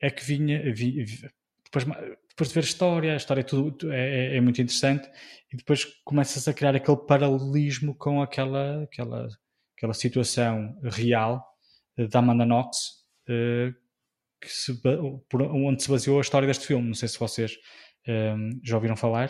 é 0.00 0.10
que 0.10 0.24
vinha. 0.24 0.62
Vi, 0.72 1.04
vi, 1.04 1.30
depois, 1.64 1.84
depois 2.28 2.48
de 2.48 2.54
ver 2.54 2.60
a 2.60 2.64
história, 2.64 3.12
a 3.12 3.16
história 3.16 3.40
é 3.40 3.44
tudo, 3.44 3.92
é, 3.92 4.34
é, 4.34 4.36
é 4.36 4.40
muito 4.40 4.60
interessante, 4.60 5.08
e 5.52 5.56
depois 5.56 5.84
começas 6.04 6.46
a 6.48 6.54
criar 6.54 6.74
aquele 6.74 6.96
paralelismo 6.96 7.94
com 7.94 8.22
aquela, 8.22 8.82
aquela, 8.84 9.28
aquela 9.76 9.94
situação 9.94 10.78
real 10.82 11.44
uh, 11.98 12.08
da 12.08 12.18
Amanda 12.18 12.44
Knox, 12.44 13.02
que 13.26 13.74
se, 14.48 14.80
por 15.28 15.42
onde 15.42 15.82
se 15.82 15.90
baseou 15.90 16.18
a 16.18 16.22
história 16.22 16.46
deste 16.46 16.66
filme. 16.66 16.88
Não 16.88 16.94
sei 16.94 17.08
se 17.08 17.18
vocês 17.18 17.56
um, 18.08 18.60
já 18.62 18.76
ouviram 18.76 18.96
falar, 18.96 19.28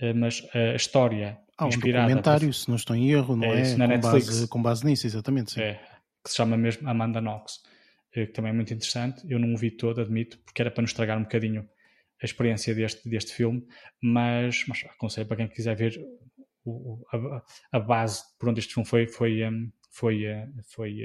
uh, 0.00 0.14
mas 0.14 0.42
a 0.54 0.76
história 0.76 1.38
Há 1.56 1.66
um 1.66 1.68
inspirada 1.68 2.08
documentário, 2.08 2.48
por... 2.48 2.54
se 2.54 2.68
não 2.68 2.76
estou 2.76 2.96
em 2.96 3.10
erro, 3.10 3.36
não 3.36 3.52
é? 3.52 3.60
é? 3.60 3.76
na 3.76 3.86
com, 3.86 3.92
Netflix. 3.92 4.26
Base, 4.26 4.48
com 4.48 4.62
base 4.62 4.84
nisso, 4.84 5.06
exatamente. 5.06 5.60
É, 5.60 5.80
que 6.24 6.30
se 6.30 6.36
chama 6.36 6.56
mesmo 6.56 6.88
Amanda 6.88 7.20
Knox, 7.20 7.60
eh, 8.14 8.26
que 8.26 8.32
também 8.32 8.50
é 8.50 8.54
muito 8.54 8.72
interessante. 8.72 9.22
Eu 9.28 9.38
não 9.38 9.54
o 9.54 9.56
vi 9.56 9.70
todo, 9.70 10.00
admito, 10.00 10.38
porque 10.44 10.62
era 10.62 10.70
para 10.70 10.82
nos 10.82 10.90
estragar 10.90 11.18
um 11.18 11.22
bocadinho 11.22 11.68
a 12.20 12.24
experiência 12.24 12.74
deste, 12.74 13.08
deste 13.08 13.32
filme, 13.32 13.66
mas, 14.00 14.64
mas 14.68 14.84
aconselho 14.84 15.26
para 15.26 15.38
quem 15.38 15.48
quiser 15.48 15.74
ver 15.74 16.00
o, 16.64 17.04
a, 17.12 17.42
a, 17.76 17.80
base 17.80 18.22
por 18.38 18.48
onde 18.48 18.60
este 18.60 18.74
filme 18.74 18.88
foi, 18.88 19.08
foi, 19.08 19.44
um, 19.48 19.70
foi, 19.90 20.26
uh, 20.26 20.48
foi 20.72 20.98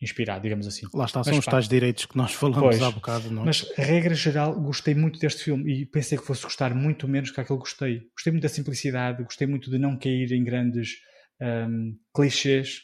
inspirado, 0.00 0.42
digamos 0.42 0.66
assim. 0.66 0.86
Lá 0.94 1.06
está, 1.06 1.24
são 1.24 1.32
mas, 1.32 1.40
os 1.40 1.44
pá, 1.44 1.52
tais 1.52 1.68
direitos 1.68 2.06
que 2.06 2.16
nós 2.16 2.32
falamos 2.32 2.60
pois, 2.60 2.82
há 2.82 2.90
bocado, 2.90 3.30
não 3.30 3.42
é? 3.42 3.46
Mas, 3.46 3.62
regra 3.76 4.14
geral, 4.14 4.54
gostei 4.60 4.94
muito 4.94 5.18
deste 5.18 5.42
filme 5.42 5.82
e 5.82 5.86
pensei 5.86 6.16
que 6.16 6.24
fosse 6.24 6.42
gostar 6.42 6.74
muito 6.74 7.08
menos 7.08 7.30
que 7.30 7.40
aquele 7.40 7.58
que 7.58 7.64
gostei. 7.64 8.08
Gostei 8.14 8.32
muito 8.32 8.42
da 8.42 8.48
simplicidade, 8.48 9.24
gostei 9.24 9.46
muito 9.46 9.70
de 9.70 9.78
não 9.78 9.98
cair 9.98 10.32
em 10.32 10.44
grandes 10.44 10.98
um, 11.40 11.96
clichês. 12.14 12.82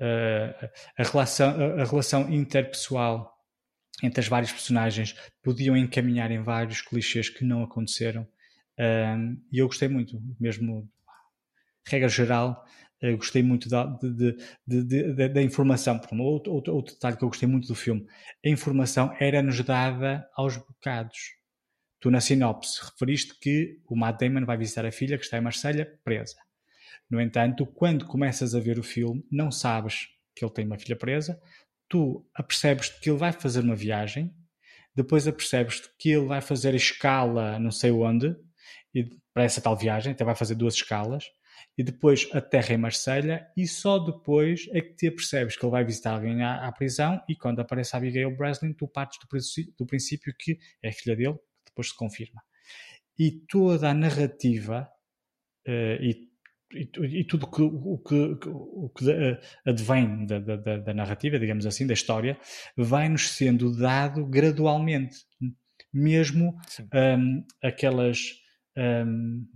Uh, 0.00 0.68
a, 0.96 1.02
relação, 1.02 1.50
a, 1.50 1.82
a 1.82 1.84
relação 1.84 2.32
interpessoal 2.32 3.34
entre 4.02 4.20
as 4.20 4.28
várias 4.28 4.52
personagens 4.52 5.16
podiam 5.42 5.76
encaminhar 5.76 6.30
em 6.30 6.40
vários 6.40 6.80
clichês 6.80 7.28
que 7.28 7.44
não 7.44 7.62
aconteceram. 7.62 8.26
Um, 8.78 9.42
e 9.52 9.58
eu 9.58 9.66
gostei 9.66 9.88
muito, 9.88 10.20
mesmo 10.38 10.88
regra 11.84 12.08
geral, 12.08 12.64
eu 13.00 13.16
gostei 13.16 13.42
muito 13.42 13.68
da, 13.68 13.84
de, 13.84 14.36
de, 14.66 14.82
de, 14.84 15.28
da 15.28 15.42
informação. 15.42 16.00
Outro, 16.18 16.52
outro, 16.52 16.74
outro, 16.74 16.94
detalhe 16.94 17.16
que 17.16 17.24
eu 17.24 17.28
gostei 17.28 17.48
muito 17.48 17.68
do 17.68 17.74
filme: 17.74 18.06
a 18.44 18.48
informação 18.48 19.14
era-nos 19.20 19.60
dada 19.62 20.28
aos 20.34 20.56
bocados. 20.56 21.36
Tu, 22.00 22.10
na 22.10 22.20
sinopse, 22.20 22.80
referiste 22.84 23.38
que 23.40 23.80
o 23.88 23.96
Matt 23.96 24.20
Damon 24.20 24.44
vai 24.44 24.56
visitar 24.56 24.86
a 24.86 24.92
filha 24.92 25.18
que 25.18 25.24
está 25.24 25.38
em 25.38 25.40
Marselha 25.40 25.98
presa. 26.04 26.36
No 27.10 27.20
entanto, 27.20 27.66
quando 27.66 28.04
começas 28.04 28.54
a 28.54 28.60
ver 28.60 28.78
o 28.78 28.82
filme, 28.82 29.24
não 29.30 29.50
sabes 29.50 30.08
que 30.34 30.44
ele 30.44 30.52
tem 30.52 30.66
uma 30.66 30.78
filha 30.78 30.96
presa, 30.96 31.40
tu 31.88 32.24
apercebes 32.34 32.88
que 32.88 33.10
ele 33.10 33.18
vai 33.18 33.32
fazer 33.32 33.60
uma 33.60 33.74
viagem, 33.74 34.32
depois 34.94 35.26
apercebes 35.26 35.82
que 35.98 36.10
ele 36.10 36.26
vai 36.26 36.40
fazer 36.40 36.74
escala 36.74 37.58
não 37.58 37.70
sei 37.70 37.90
onde, 37.90 38.36
e 38.94 39.08
para 39.32 39.44
essa 39.44 39.60
tal 39.60 39.76
viagem, 39.76 40.12
até 40.12 40.24
vai 40.24 40.34
fazer 40.34 40.54
duas 40.54 40.74
escalas, 40.74 41.24
e 41.78 41.84
depois 41.84 42.28
aterra 42.32 42.74
em 42.74 42.76
Marselha 42.76 43.48
e 43.56 43.68
só 43.68 44.00
depois 44.00 44.68
é 44.72 44.80
que 44.80 44.94
te 44.94 45.06
apercebes 45.06 45.56
que 45.56 45.64
ele 45.64 45.70
vai 45.70 45.84
visitar 45.84 46.14
alguém 46.14 46.42
à, 46.42 46.66
à 46.66 46.72
prisão 46.72 47.22
e 47.28 47.36
quando 47.36 47.60
aparece 47.60 47.94
a 47.94 47.98
Abigail 47.98 48.36
Breslin 48.36 48.72
tu 48.72 48.88
partes 48.88 49.20
do, 49.20 49.26
do, 49.78 49.86
princípio 49.86 50.34
que 50.36 50.58
é 50.82 50.90
filha 50.90 51.14
dele, 51.14 51.34
que 51.34 51.70
depois 51.70 51.90
se 51.90 51.96
confirma. 51.96 52.42
E 53.16 53.30
toda 53.48 53.90
a 53.90 53.94
narrativa 53.94 54.90
uh, 55.68 56.02
e, 56.02 56.28
e, 56.74 57.20
e, 57.20 57.24
tudo 57.24 57.48
que, 57.48 57.62
o 57.62 57.98
que, 57.98 58.38
o 58.44 58.90
que 58.90 59.04
advém 59.64 60.26
da, 60.26 60.40
da, 60.40 60.56
da, 60.56 60.94
narrativa, 60.94 61.38
digamos 61.38 61.64
assim, 61.64 61.86
da 61.86 61.94
história, 61.94 62.36
vai-nos 62.76 63.30
sendo 63.30 63.74
dado 63.74 64.26
gradualmente. 64.26 65.16
Mesmo 65.94 66.58
um, 66.92 67.46
aquelas... 67.62 68.18
Um, 68.76 69.46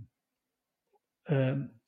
um, 1.29 1.82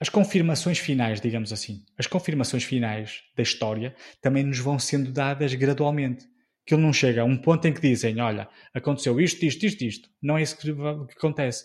as 0.00 0.08
confirmações 0.08 0.78
finais, 0.78 1.20
digamos 1.20 1.52
assim, 1.52 1.84
as 1.98 2.06
confirmações 2.06 2.64
finais 2.64 3.22
da 3.36 3.42
história 3.42 3.94
também 4.22 4.44
nos 4.44 4.58
vão 4.58 4.78
sendo 4.78 5.12
dadas 5.12 5.54
gradualmente. 5.54 6.26
Que 6.64 6.74
ele 6.74 6.82
não 6.82 6.92
chega 6.92 7.22
a 7.22 7.24
um 7.24 7.36
ponto 7.36 7.66
em 7.66 7.72
que 7.72 7.80
dizem: 7.80 8.20
Olha, 8.20 8.46
aconteceu 8.74 9.18
isto, 9.18 9.42
isto, 9.42 9.64
isto, 9.64 9.84
isto. 9.84 10.10
Não 10.22 10.36
é 10.36 10.42
isso 10.42 10.56
que, 10.58 10.72
que 10.72 11.16
acontece. 11.16 11.64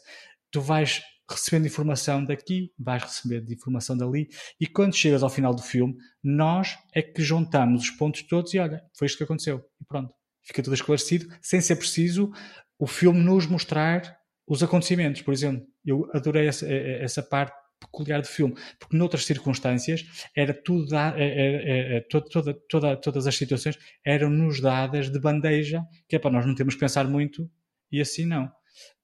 Tu 0.49 0.61
vais 0.61 1.01
recebendo 1.30 1.65
informação 1.65 2.23
daqui, 2.23 2.72
vais 2.80 3.03
recebendo 3.03 3.51
informação 3.51 3.97
dali, 3.97 4.27
e 4.60 4.68
quando 4.68 4.95
chegas 4.95 5.23
ao 5.23 5.30
final 5.30 5.53
do 5.53 5.61
filme, 5.61 5.95
nós 6.23 6.77
é 6.93 7.01
que 7.01 7.22
juntamos 7.22 7.84
os 7.84 7.89
pontos 7.91 8.23
todos 8.23 8.53
e 8.53 8.60
olha, 8.60 8.81
foi 8.97 9.07
isto 9.07 9.18
que 9.18 9.23
aconteceu. 9.23 9.61
E 9.81 9.85
pronto, 9.85 10.14
fica 10.41 10.61
tudo 10.64 10.73
esclarecido, 10.73 11.27
sem 11.41 11.61
ser 11.61 11.76
preciso 11.76 12.31
o 12.80 12.88
filme 12.88 13.19
nos 13.19 13.45
mostrar 13.45 14.18
os 14.47 14.61
acontecimentos, 14.61 15.22
por 15.22 15.34
exemplo. 15.34 15.65
Eu 15.85 16.10
adorei 16.14 16.47
essa, 16.47 16.68
essa 16.69 17.23
parte 17.23 17.55
peculiar 17.85 18.22
do 18.22 18.27
filme, 18.27 18.55
porque 18.80 18.97
noutras 18.97 19.26
circunstâncias 19.26 20.05
era 20.35 20.53
tudo 20.53 20.95
era, 20.95 21.19
era, 21.19 21.95
era, 21.95 22.07
toda, 22.10 22.53
toda, 22.69 22.97
todas 22.97 23.27
as 23.27 23.35
situações 23.35 23.77
eram-nos 24.05 24.60
dadas 24.60 25.10
de 25.10 25.19
bandeja, 25.19 25.81
que 26.07 26.15
é 26.15 26.19
para 26.19 26.31
nós 26.31 26.45
não 26.45 26.55
temos 26.55 26.73
que 26.73 26.80
pensar 26.80 27.07
muito 27.07 27.49
e 27.91 28.01
assim 28.01 28.26
não. 28.26 28.51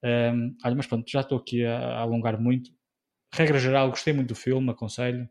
Um, 0.03 0.55
olha, 0.63 0.75
mas 0.75 0.87
pronto, 0.87 1.09
já 1.09 1.21
estou 1.21 1.37
aqui 1.37 1.65
a, 1.65 1.77
a, 1.77 1.99
alongar 1.99 2.39
muito. 2.39 2.71
Regra 3.33 3.59
geral, 3.59 3.89
gostei 3.89 4.13
muito 4.13 4.29
do 4.29 4.35
filme, 4.35 4.71
aconselho. 4.71 5.29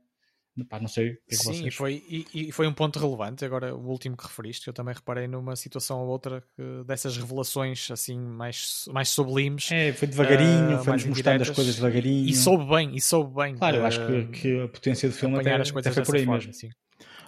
Pá, 0.64 0.80
não 0.80 0.88
sei 0.88 1.10
o 1.10 1.12
que 1.14 1.20
é 1.34 1.36
que 1.36 1.36
Sim, 1.36 1.52
vocês... 1.52 1.74
foi, 1.74 2.02
e, 2.08 2.26
e, 2.34 2.52
foi 2.52 2.66
um 2.66 2.72
ponto 2.72 2.98
relevante. 2.98 3.44
Agora, 3.44 3.74
o 3.74 3.88
último 3.88 4.16
que 4.16 4.24
referiste, 4.24 4.66
eu 4.66 4.72
também 4.72 4.94
reparei 4.94 5.26
numa 5.26 5.56
situação 5.56 6.00
ou 6.00 6.08
outra 6.08 6.42
que, 6.56 6.84
dessas 6.86 7.16
revelações 7.16 7.90
assim 7.90 8.18
mais, 8.18 8.84
mais 8.92 9.08
sublimes. 9.08 9.70
É, 9.70 9.92
foi 9.92 10.08
devagarinho, 10.08 10.80
uh, 10.80 10.84
foi-nos 10.84 11.04
mostrando 11.04 11.42
as 11.42 11.50
coisas 11.50 11.76
devagarinho. 11.76 12.26
E, 12.26 12.30
e 12.30 12.34
soube 12.34 12.64
bem, 12.64 12.94
e 12.94 13.00
soube 13.00 13.34
bem. 13.34 13.56
Claro, 13.56 13.76
eu 13.76 13.86
acho 13.86 14.06
que, 14.06 14.16
ah, 14.16 14.26
que 14.26 14.62
a 14.62 14.68
potência 14.68 15.08
do 15.08 15.14
filme 15.14 15.38
até, 15.38 15.54
as 15.54 15.70
coisas 15.70 15.92
até 15.92 16.04
foi 16.04 16.04
por 16.04 16.16
aí 16.16 16.24
forma, 16.24 16.38
mesmo. 16.38 16.52
Sim. 16.52 16.70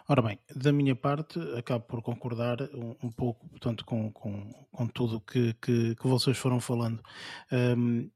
Ora 0.08 0.22
bem, 0.22 0.38
da 0.56 0.72
minha 0.72 0.96
parte, 0.96 1.38
acabo 1.56 1.84
por 1.84 2.02
concordar 2.02 2.60
um, 2.74 2.96
um 3.00 3.12
pouco, 3.12 3.48
portanto, 3.48 3.84
com, 3.84 4.10
com, 4.10 4.50
com 4.72 4.86
tudo 4.88 5.20
que, 5.20 5.54
que, 5.62 5.94
que 5.94 6.08
vocês 6.08 6.36
foram 6.36 6.58
falando. 6.58 7.00
Um, 7.52 8.10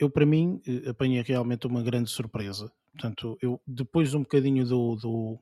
eu, 0.00 0.10
para 0.10 0.26
mim, 0.26 0.60
eh, 0.66 0.88
apanhei 0.90 1.22
realmente 1.22 1.66
uma 1.66 1.82
grande 1.82 2.10
surpresa 2.10 2.72
Portanto, 2.92 3.38
eu 3.40 3.60
depois 3.66 4.10
de 4.10 4.16
um 4.16 4.20
bocadinho 4.20 4.64
do, 4.66 4.96
do, 4.96 5.38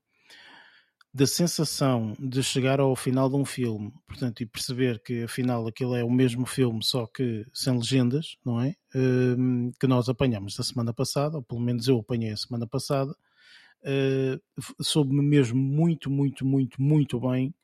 da 1.13 1.27
sensação 1.27 2.15
de 2.19 2.43
chegar 2.43 2.79
ao 2.79 2.95
final 2.95 3.29
de 3.29 3.37
um 3.37 3.45
filme, 3.45 3.93
portanto, 4.07 4.43
e 4.43 4.47
perceber 4.47 5.03
que 5.03 5.23
afinal 5.23 5.67
aquilo 5.67 5.97
é 5.97 6.05
o 6.05 6.11
mesmo 6.11 6.47
filme, 6.47 6.85
só 6.85 7.07
que 7.07 7.47
sem 7.53 7.75
legendas, 7.75 8.37
não 8.45 8.61
é? 8.61 8.75
Um, 8.95 9.73
que 9.81 9.87
nós 9.87 10.09
apanhamos 10.09 10.57
da 10.57 10.63
semana 10.63 10.93
passada, 10.93 11.37
ou 11.37 11.43
pelo 11.43 11.61
menos 11.61 11.89
eu 11.89 11.99
apanhei 11.99 12.31
a 12.33 12.37
semana 12.37 12.67
passada, 12.67 13.13
uh, 13.13 14.63
soube-me 14.83 15.23
mesmo 15.23 15.59
muito, 15.59 16.11
muito, 16.11 16.45
muito, 16.45 16.81
muito 16.81 17.19
bem, 17.21 17.55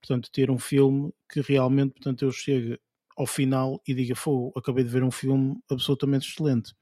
portanto, 0.00 0.30
ter 0.32 0.50
um 0.50 0.58
filme 0.58 1.12
que 1.30 1.40
realmente, 1.40 1.92
portanto, 1.92 2.24
eu 2.24 2.32
chego 2.32 2.78
ao 3.16 3.26
final 3.26 3.80
e 3.86 3.94
diga, 3.94 4.14
foi, 4.14 4.50
acabei 4.56 4.84
de 4.84 4.90
ver 4.90 5.02
um 5.02 5.10
filme 5.10 5.56
absolutamente 5.70 6.28
excelente. 6.28 6.74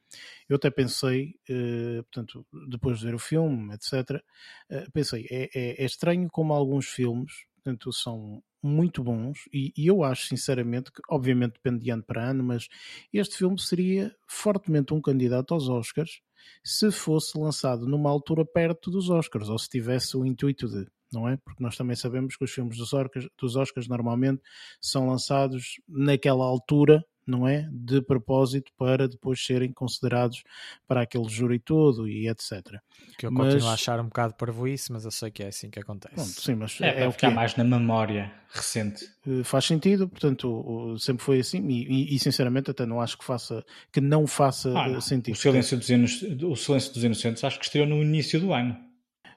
Eu 0.49 0.57
até 0.57 0.71
pensei, 0.71 1.35
uh, 1.49 2.03
portanto, 2.05 2.47
depois 2.69 2.99
de 2.99 3.07
ver 3.07 3.15
o 3.15 3.19
filme, 3.19 3.75
etc., 3.75 4.23
eh, 4.69 4.87
pensei, 4.93 5.27
é, 5.31 5.45
é, 5.55 5.83
é, 5.83 5.85
estranho 5.85 6.29
como 6.31 6.53
alguns 6.53 6.87
filmes, 6.87 7.33
portanto, 7.57 7.93
são 7.93 8.43
muito 8.63 9.03
bons 9.03 9.49
e, 9.53 9.73
e, 9.77 9.87
eu 9.87 10.05
acho, 10.05 10.29
sinceramente, 10.29 10.93
que 10.93 11.03
obviamente 11.09 11.55
depende 11.55 11.85
de 11.85 11.91
ano 11.91 12.03
para 12.03 12.31
ano, 12.31 12.45
mas 12.45 12.69
este 13.13 13.37
filme 13.37 13.59
seria 13.59 14.15
fortemente 14.27 14.95
um 14.95 15.01
candidato 15.01 15.53
aos 15.53 15.69
Oscars 15.69 16.21
se 16.63 16.91
fosse 16.91 17.39
lançado 17.39 17.87
numa 17.87 18.11
altura 18.11 18.45
perto 18.45 18.91
dos 18.91 19.11
Oscars, 19.11 19.49
ou 19.49 19.59
se 19.59 19.69
tivesse 19.69 20.17
o 20.17 20.25
intuito 20.25 20.69
de 20.69 20.87
não 21.13 21.29
é? 21.29 21.37
Porque 21.37 21.63
nós 21.63 21.77
também 21.77 21.97
sabemos 21.97 22.37
que 22.37 22.45
os 22.45 22.51
filmes 22.51 22.77
dos 22.77 22.93
Oscars, 22.93 23.29
dos 23.39 23.57
Oscars 23.57 23.89
normalmente 23.89 24.43
são 24.81 25.07
lançados 25.07 25.81
naquela 25.89 26.45
altura 26.45 27.05
não 27.27 27.47
é? 27.47 27.69
De 27.71 28.03
propósito 28.03 28.73
para 28.77 29.09
depois 29.09 29.45
serem 29.45 29.73
considerados 29.73 30.43
para 30.87 31.03
aquele 31.03 31.29
júri 31.29 31.59
todo 31.59 32.09
e 32.09 32.29
etc. 32.29 32.79
Que 33.17 33.27
eu 33.27 33.33
mas... 33.33 33.55
continuo 33.55 33.71
a 33.71 33.75
achar 33.75 34.01
um 34.01 34.05
bocado 34.05 34.35
isso, 34.67 34.93
mas 34.93 35.05
eu 35.05 35.11
sei 35.11 35.31
que 35.31 35.43
é 35.43 35.49
assim 35.49 35.71
que 35.71 35.79
acontece. 35.79 36.15
Pronto, 36.15 36.41
sim, 36.41 36.55
mas 36.55 36.81
é, 36.81 37.05
é, 37.05 37.09
o 37.09 37.13
que 37.13 37.27
é 37.27 37.31
mais 37.31 37.57
na 37.57 37.65
memória 37.65 38.33
recente. 38.49 39.07
Eh, 39.27 39.45
faz 39.45 39.65
sentido, 39.65 40.09
portanto, 40.09 40.97
sempre 40.99 41.25
foi 41.25 41.41
assim 41.41 41.67
e, 41.69 42.13
e, 42.13 42.17
e 42.17 42.19
sinceramente 42.19 42.71
até 42.71 42.85
não 42.85 43.01
acho 43.01 43.17
que 43.17 43.25
faça 43.25 43.65
que 43.93 44.01
não 44.01 44.27
faça 44.27 44.77
ah, 44.77 44.89
não. 44.89 45.01
sentido. 45.01 45.35
O 45.35 45.39
silêncio, 45.39 45.77
dos 45.77 45.89
o 46.43 46.57
silêncio 46.57 46.93
dos 46.93 47.05
Inocentes 47.05 47.45
acho 47.45 47.59
que 47.59 47.65
estreou 47.65 47.87
no 47.87 48.03
início 48.03 48.41
do 48.41 48.53
ano. 48.53 48.92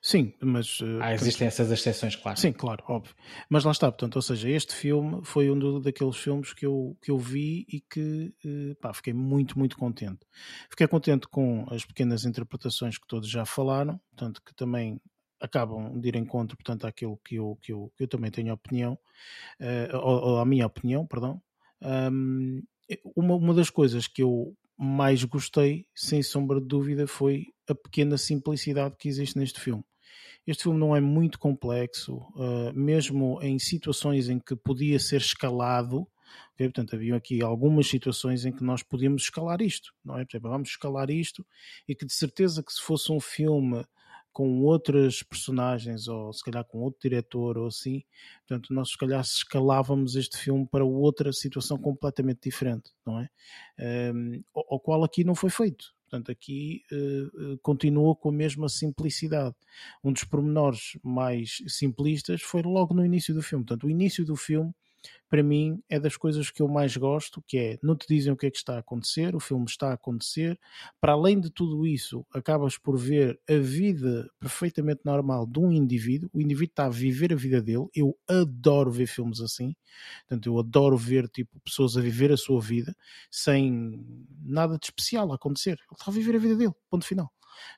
Sim, 0.06 0.36
mas. 0.40 0.82
Uh, 0.82 1.00
ah, 1.02 1.16
existem 1.16 1.48
portanto, 1.48 1.48
essas 1.48 1.72
exceções, 1.72 2.16
claro. 2.16 2.40
Sim, 2.40 2.54
claro, 2.54 2.84
óbvio. 2.88 3.16
Mas 3.50 3.64
lá 3.64 3.72
está, 3.72 3.92
portanto, 3.92 4.18
ou 4.18 4.22
seja, 4.22 4.48
este 4.48 4.76
filme 4.76 5.22
foi 5.24 5.50
um 5.50 5.58
do, 5.58 5.80
daqueles 5.80 6.16
filmes 6.16 6.54
que 6.54 6.64
eu, 6.64 6.96
que 7.02 7.10
eu 7.10 7.18
vi 7.18 7.66
e 7.68 7.82
que 7.82 8.32
uh, 8.46 8.76
pá, 8.80 8.94
fiquei 8.94 9.14
muito, 9.14 9.58
muito 9.58 9.76
contente. 9.76 10.20
Fiquei 10.70 10.88
contente 10.88 11.28
com 11.28 11.66
as 11.72 11.84
pequenas 11.84 12.24
interpretações 12.24 13.00
que 13.00 13.08
todos 13.08 13.28
já 13.28 13.46
falaram, 13.46 14.00
portanto, 14.12 14.44
que 14.46 14.54
também 14.54 15.02
acabam 15.42 16.00
de 16.00 16.08
ir 16.08 16.16
em 16.18 16.26
contra, 16.26 16.56
portanto, 16.56 16.86
àquilo 16.86 17.20
que 17.26 17.38
eu, 17.38 17.58
que 17.60 17.74
eu, 17.74 17.92
que 17.98 18.04
eu 18.04 18.08
também 18.08 18.30
tenho 18.30 18.54
opinião, 18.54 18.94
uh, 19.60 19.98
ou, 19.98 20.22
ou 20.22 20.38
a 20.38 20.46
minha 20.46 20.68
opinião, 20.68 21.04
perdão. 21.08 21.42
Um, 21.82 22.62
uma, 23.16 23.34
uma 23.34 23.54
das 23.56 23.72
coisas 23.72 24.08
que 24.08 24.22
eu 24.22 24.56
mais 24.78 25.24
gostei, 25.24 25.88
sem 25.96 26.22
sombra 26.22 26.62
de 26.62 26.68
dúvida, 26.68 27.08
foi 27.08 27.48
a 27.68 27.74
pequena 27.74 28.20
simplicidade 28.20 28.96
que 29.00 29.08
existe 29.08 29.40
neste 29.40 29.60
filme. 29.60 29.84
Este 30.46 30.64
filme 30.64 30.80
não 30.80 30.96
é 30.96 31.02
muito 31.02 31.40
complexo, 31.40 32.18
uh, 32.36 32.74
mesmo 32.74 33.42
em 33.42 33.58
situações 33.58 34.30
em 34.30 34.40
que 34.40 34.56
podia 34.56 35.00
ser 35.00 35.18
escalado. 35.18 36.08
Okay? 36.54 36.68
Portanto, 36.68 36.96
havia 36.96 37.16
aqui 37.16 37.42
algumas 37.42 37.88
situações 37.88 38.46
em 38.46 38.52
que 38.52 38.64
nós 38.64 38.84
podíamos 38.84 39.24
escalar 39.24 39.62
isto, 39.62 39.94
não 40.04 40.18
é? 40.18 40.26
Por 40.26 40.32
exemplo, 40.32 40.52
vamos 40.52 40.70
escalar 40.70 41.10
isto 41.10 41.46
e 41.88 41.96
que 41.96 42.06
de 42.06 42.14
certeza 42.14 42.64
que 42.64 42.72
se 42.72 42.82
fosse 42.82 43.12
um 43.12 43.20
filme 43.20 43.86
com 44.36 44.60
outras 44.64 45.24
personagens 45.24 46.10
ou 46.10 46.34
se 46.34 46.44
calhar 46.44 46.66
com 46.66 46.80
outro 46.80 47.00
diretor 47.02 47.58
ou 47.58 47.68
assim, 47.68 48.04
portanto 48.46 48.74
nós 48.74 48.90
se 48.90 48.98
calhar 48.98 49.22
escalávamos 49.22 50.18
este 50.18 50.38
filme 50.38 50.68
para 50.70 50.84
outra 50.84 51.32
situação 51.32 51.78
completamente 51.78 52.42
diferente, 52.44 52.92
não 53.06 53.22
é? 53.22 53.30
Um, 54.14 54.44
o, 54.54 54.76
o 54.76 54.80
qual 54.82 55.06
aqui 55.06 55.24
não 55.24 55.36
foi 55.36 55.50
feito. 55.50 55.95
Portanto, 56.06 56.32
aqui 56.32 56.84
uh, 56.92 57.58
continua 57.60 58.16
com 58.16 58.30
a 58.30 58.32
mesma 58.32 58.70
simplicidade. 58.70 59.56
Um 60.04 60.14
dos 60.14 60.24
pormenores 60.24 60.98
mais 61.04 61.64
simplistas 61.68 62.42
foi 62.42 62.62
logo 62.62 62.94
no 62.94 63.04
início 63.04 63.34
do 63.34 63.42
filme. 63.42 63.66
Portanto, 63.66 63.88
o 63.88 63.90
início 63.90 64.24
do 64.24 64.36
filme 64.36 64.72
para 65.30 65.44
mim 65.44 65.82
é 65.90 66.00
das 66.00 66.16
coisas 66.16 66.50
que 66.50 66.62
eu 66.62 66.68
mais 66.68 66.96
gosto, 66.96 67.44
que 67.48 67.58
é 67.58 67.80
não 67.82 67.96
te 67.96 68.08
dizem 68.08 68.32
o 68.32 68.38
que 68.38 68.46
é 68.46 68.52
que 68.52 68.58
está 68.58 68.76
a 68.76 68.80
acontecer, 68.80 69.36
o 69.36 69.40
filme 69.40 69.66
está 69.68 69.90
a 69.90 69.94
acontecer. 69.94 70.60
Para 71.02 71.14
além 71.14 71.40
de 71.40 71.50
tudo 71.50 71.86
isso, 71.86 72.26
acabas 72.34 72.78
por 72.78 72.98
ver 72.98 73.40
a 73.50 73.58
vida 73.58 74.30
perfeitamente 74.40 75.02
normal 75.04 75.46
de 75.46 75.60
um 75.60 75.72
indivíduo. 75.72 76.30
O 76.34 76.42
indivíduo 76.42 76.72
está 76.72 76.86
a 76.86 76.90
viver 76.90 77.34
a 77.34 77.36
vida 77.36 77.62
dele. 77.62 77.88
Eu 77.94 78.18
adoro 78.28 78.92
ver 78.92 79.08
filmes 79.08 79.42
assim. 79.42 79.76
Portanto, 80.28 80.48
eu 80.48 80.60
adoro 80.60 80.98
ver 80.98 81.28
tipo 81.30 81.60
pessoas 81.62 81.98
a 81.98 82.02
viver 82.02 82.32
a 82.32 82.38
sua 82.38 82.62
vida 82.62 82.96
sem 83.30 84.06
nada 84.42 84.78
de 84.78 84.86
especial 84.86 85.32
a 85.32 85.36
acontecer. 85.36 85.72
Ele 85.72 85.98
está 86.00 86.12
a 86.12 86.14
viver 86.14 86.36
a 86.36 86.40
vida 86.40 86.56
dele. 86.56 86.74
Ponto 86.90 87.06
final. 87.06 87.32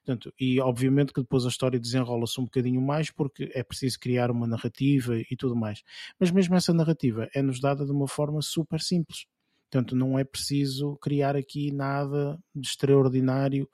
Portanto, 0.06 0.34
e 0.40 0.60
obviamente 0.60 1.14
que 1.14 1.22
depois 1.22 1.46
a 1.46 1.50
história 1.50 1.80
desenrola-se 1.80 2.40
um 2.40 2.46
bocadinho 2.46 2.82
mais 2.82 3.12
porque 3.12 3.52
é 3.54 3.64
preciso 3.64 4.00
criar 4.00 4.32
uma 4.32 4.48
narrativa 4.48 5.18
e 5.18 5.36
tudo 5.36 5.56
mais. 5.56 5.82
Mas 6.20 6.32
mesmo 6.32 6.56
essa 6.56 6.74
narrativa 6.74 7.30
é-nos 7.34 7.60
dada 7.60 7.86
de 7.86 7.92
uma 7.92 8.08
forma 8.08 8.42
super 8.42 8.82
simples. 8.82 9.26
Portanto, 9.70 9.96
não 9.96 10.18
é 10.18 10.24
preciso 10.24 10.98
criar 10.98 11.36
aqui 11.36 11.72
nada 11.72 12.40
de 12.56 12.68
extraordinário 12.68 13.70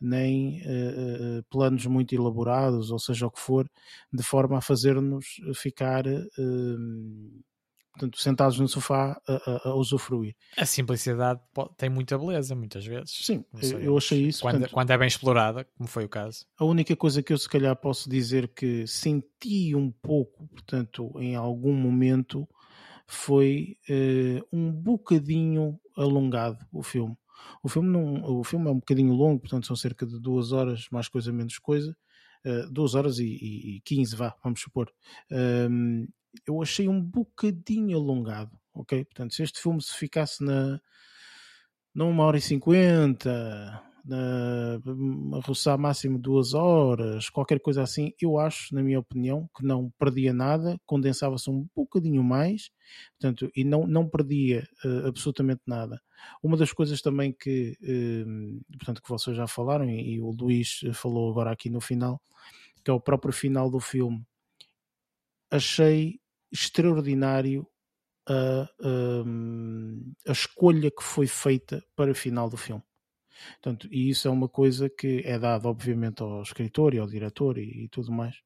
nem 0.00 0.60
uh, 0.60 1.42
planos 1.48 1.86
muito 1.86 2.14
elaborados, 2.14 2.90
ou 2.90 2.98
seja 2.98 3.26
o 3.26 3.30
que 3.30 3.40
for, 3.40 3.66
de 4.12 4.22
forma 4.22 4.58
a 4.58 4.60
fazer-nos 4.60 5.24
ficar 5.54 6.06
uh, 6.06 7.42
portanto, 7.96 8.20
sentados 8.20 8.58
no 8.58 8.68
sofá 8.68 9.20
a, 9.26 9.32
a, 9.32 9.68
a, 9.70 9.74
usufruir. 9.74 10.34
A 10.56 10.66
simplicidade 10.66 11.40
tem 11.76 11.88
muita 11.88 12.18
beleza, 12.18 12.54
muitas 12.54 12.84
vezes. 12.84 13.10
Sim, 13.24 13.44
eu 13.80 13.96
achei 13.96 14.28
isso. 14.28 14.42
Quando, 14.42 14.58
portanto, 14.58 14.72
quando, 14.72 14.90
é 14.90 14.98
bem 14.98 15.08
explorada, 15.08 15.64
como 15.76 15.88
foi 15.88 16.04
o 16.04 16.08
caso. 16.08 16.44
A 16.58 16.64
única 16.64 16.94
coisa 16.94 17.22
que 17.22 17.32
eu 17.32 17.38
se 17.38 17.48
calhar 17.48 17.74
posso 17.74 18.08
dizer 18.08 18.48
que 18.48 18.86
senti 18.86 19.74
um 19.74 19.90
pouco, 19.90 20.46
portanto, 20.48 21.10
em 21.18 21.34
algum 21.34 21.72
momento, 21.72 22.46
foi 23.06 23.78
uh, 23.88 24.46
um 24.52 24.70
bocadinho 24.70 25.80
alongado 25.96 26.64
o 26.72 26.82
filme. 26.82 27.16
O 27.62 27.68
filme, 27.68 27.88
não, 27.88 28.38
o 28.38 28.44
filme 28.44 28.68
é 28.68 28.70
um 28.70 28.78
bocadinho 28.78 29.12
longo, 29.12 29.40
portanto 29.40 29.66
são 29.66 29.76
cerca 29.76 30.04
de 30.04 30.20
duas 30.20 30.52
horas, 30.52 30.86
mais 30.90 31.08
coisa 31.08 31.32
menos 31.32 31.58
coisa. 31.58 31.96
Uh, 32.44 32.70
duas 32.70 32.94
horas 32.94 33.18
e, 33.18 33.80
quinze, 33.84 34.14
vá, 34.14 34.34
vamos 34.42 34.60
supor. 34.60 34.92
Um, 35.30 36.06
eu 36.46 36.62
achei 36.62 36.88
um 36.88 37.00
bocadinho 37.00 37.96
alongado, 37.96 38.58
ok? 38.74 39.04
Portanto, 39.04 39.34
se 39.34 39.42
este 39.42 39.60
filme 39.60 39.82
se 39.82 39.94
ficasse 39.94 40.42
na, 40.44 40.80
na 41.94 42.04
uma 42.04 42.24
hora 42.24 42.38
e 42.38 42.40
cinquenta, 42.40 43.82
a 44.08 45.40
roçar 45.44 45.76
máximo 45.76 46.16
duas 46.16 46.54
horas, 46.54 47.28
qualquer 47.28 47.58
coisa 47.58 47.82
assim, 47.82 48.12
eu 48.22 48.38
acho, 48.38 48.72
na 48.72 48.80
minha 48.80 49.00
opinião, 49.00 49.50
que 49.56 49.64
não 49.64 49.90
perdia 49.98 50.32
nada, 50.32 50.80
condensava-se 50.86 51.50
um 51.50 51.66
bocadinho 51.74 52.22
mais, 52.22 52.70
portanto, 53.18 53.50
e 53.56 53.64
não, 53.64 53.84
não 53.84 54.08
perdia 54.08 54.64
uh, 54.84 55.08
absolutamente 55.08 55.62
nada. 55.66 56.00
Uma 56.40 56.56
das 56.56 56.72
coisas 56.72 57.02
também 57.02 57.32
que, 57.32 57.76
uh, 57.82 58.76
portanto, 58.78 59.02
que 59.02 59.08
vocês 59.08 59.36
já 59.36 59.48
falaram, 59.48 59.90
e, 59.90 60.14
e 60.14 60.20
o 60.20 60.30
Luís 60.30 60.82
falou 60.94 61.28
agora 61.28 61.50
aqui 61.50 61.68
no 61.68 61.80
final, 61.80 62.22
que 62.84 62.90
é 62.92 62.94
o 62.94 63.00
próprio 63.00 63.32
final 63.32 63.68
do 63.68 63.80
filme, 63.80 64.24
achei 65.50 66.20
extraordinário 66.52 67.66
a, 68.28 68.68
a, 68.80 70.28
a, 70.28 70.32
escolha 70.32 70.90
que 70.90 71.02
foi 71.02 71.26
feita 71.26 71.84
para 71.94 72.10
o 72.10 72.14
final 72.14 72.48
do 72.48 72.56
filme. 72.56 72.82
Portanto, 73.62 73.88
e 73.90 74.08
isso 74.10 74.26
é 74.26 74.30
uma 74.30 74.48
coisa 74.48 74.88
que 74.88 75.22
é 75.24 75.38
dada, 75.38 75.68
obviamente, 75.68 76.22
ao 76.22 76.42
escritor 76.42 76.94
e 76.94 76.98
ao 76.98 77.06
diretor 77.06 77.58
e, 77.58 77.84
e 77.84 77.88
tudo 77.88 78.10
mais. 78.10 78.36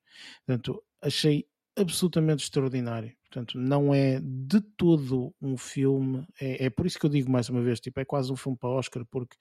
Portanto, 0.45 0.83
achei 1.01 1.47
absolutamente 1.77 2.45
extraordinário. 2.45 3.13
Portanto, 3.31 3.57
não 3.59 3.95
é 3.95 4.21
de 4.21 4.61
todo 4.61 5.33
um 5.41 5.57
filme. 5.57 6.27
É, 6.41 6.67
é, 6.67 6.71
por 6.71 6.85
isso 6.85 6.99
que 6.99 7.07
eu 7.07 7.11
digo 7.11 7.31
mais 7.31 7.49
uma 7.49 7.63
vez: 7.63 7.79
tipo, 7.79 8.01
é 8.01 8.05
quase 8.05 8.33
um 8.33 8.37
filme 8.37 8.59
para 8.59 8.71
Oscar, 8.71 9.05
porque 9.09 9.37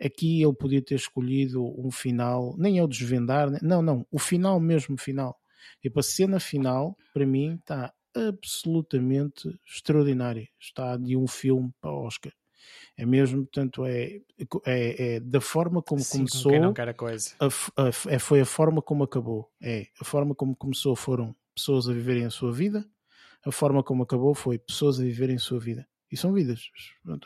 aqui 0.00 0.40
ele 0.42 0.54
podia 0.54 0.80
ter 0.80 0.94
escolhido 0.94 1.62
um 1.76 1.90
final, 1.90 2.54
nem 2.56 2.78
é 2.78 2.82
o 2.82 2.86
desvendar, 2.86 3.50
não, 3.62 3.82
não, 3.82 4.06
o 4.10 4.18
final 4.20 4.60
mesmo, 4.60 4.96
final. 4.96 5.36
Tipo, 5.80 6.00
a 6.00 6.02
cena 6.02 6.40
final, 6.40 6.96
para 7.12 7.26
mim, 7.26 7.56
está 7.56 7.92
absolutamente 8.14 9.58
extraordinária. 9.66 10.48
Está 10.58 10.96
de 10.96 11.16
um 11.16 11.26
filme 11.26 11.72
para 11.80 11.92
Oscar. 11.92 12.32
É 12.96 13.04
mesmo, 13.04 13.44
portanto, 13.44 13.84
é, 13.84 14.20
é, 14.64 15.14
é 15.16 15.20
da 15.20 15.40
forma 15.40 15.82
como 15.82 16.00
Sim, 16.00 16.18
começou. 16.18 16.52
Como 16.52 16.64
não 16.64 16.74
quer 16.74 16.88
a 16.88 16.94
coisa. 16.94 17.34
A, 17.40 17.46
a, 17.82 17.88
é, 18.08 18.18
foi 18.18 18.40
a 18.40 18.46
forma 18.46 18.80
como 18.80 19.04
acabou. 19.04 19.50
É, 19.60 19.88
a 20.00 20.04
forma 20.04 20.34
como 20.34 20.54
começou 20.56 20.94
foram 20.94 21.34
pessoas 21.54 21.88
a 21.88 21.92
viverem 21.92 22.24
a 22.24 22.30
sua 22.30 22.52
vida, 22.52 22.86
a 23.44 23.52
forma 23.52 23.82
como 23.82 24.02
acabou 24.02 24.34
foi 24.34 24.58
pessoas 24.58 24.98
a 24.98 25.02
viverem 25.02 25.36
a 25.36 25.40
sua 25.40 25.58
vida. 25.58 25.86
E 26.14 26.16
são 26.16 26.32
vidas. 26.32 26.70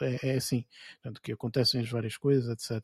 É, 0.00 0.30
é 0.30 0.36
assim. 0.36 0.64
Portanto, 0.94 1.20
que 1.20 1.30
acontecem 1.30 1.78
as 1.82 1.90
várias 1.90 2.16
coisas, 2.16 2.48
etc. 2.48 2.82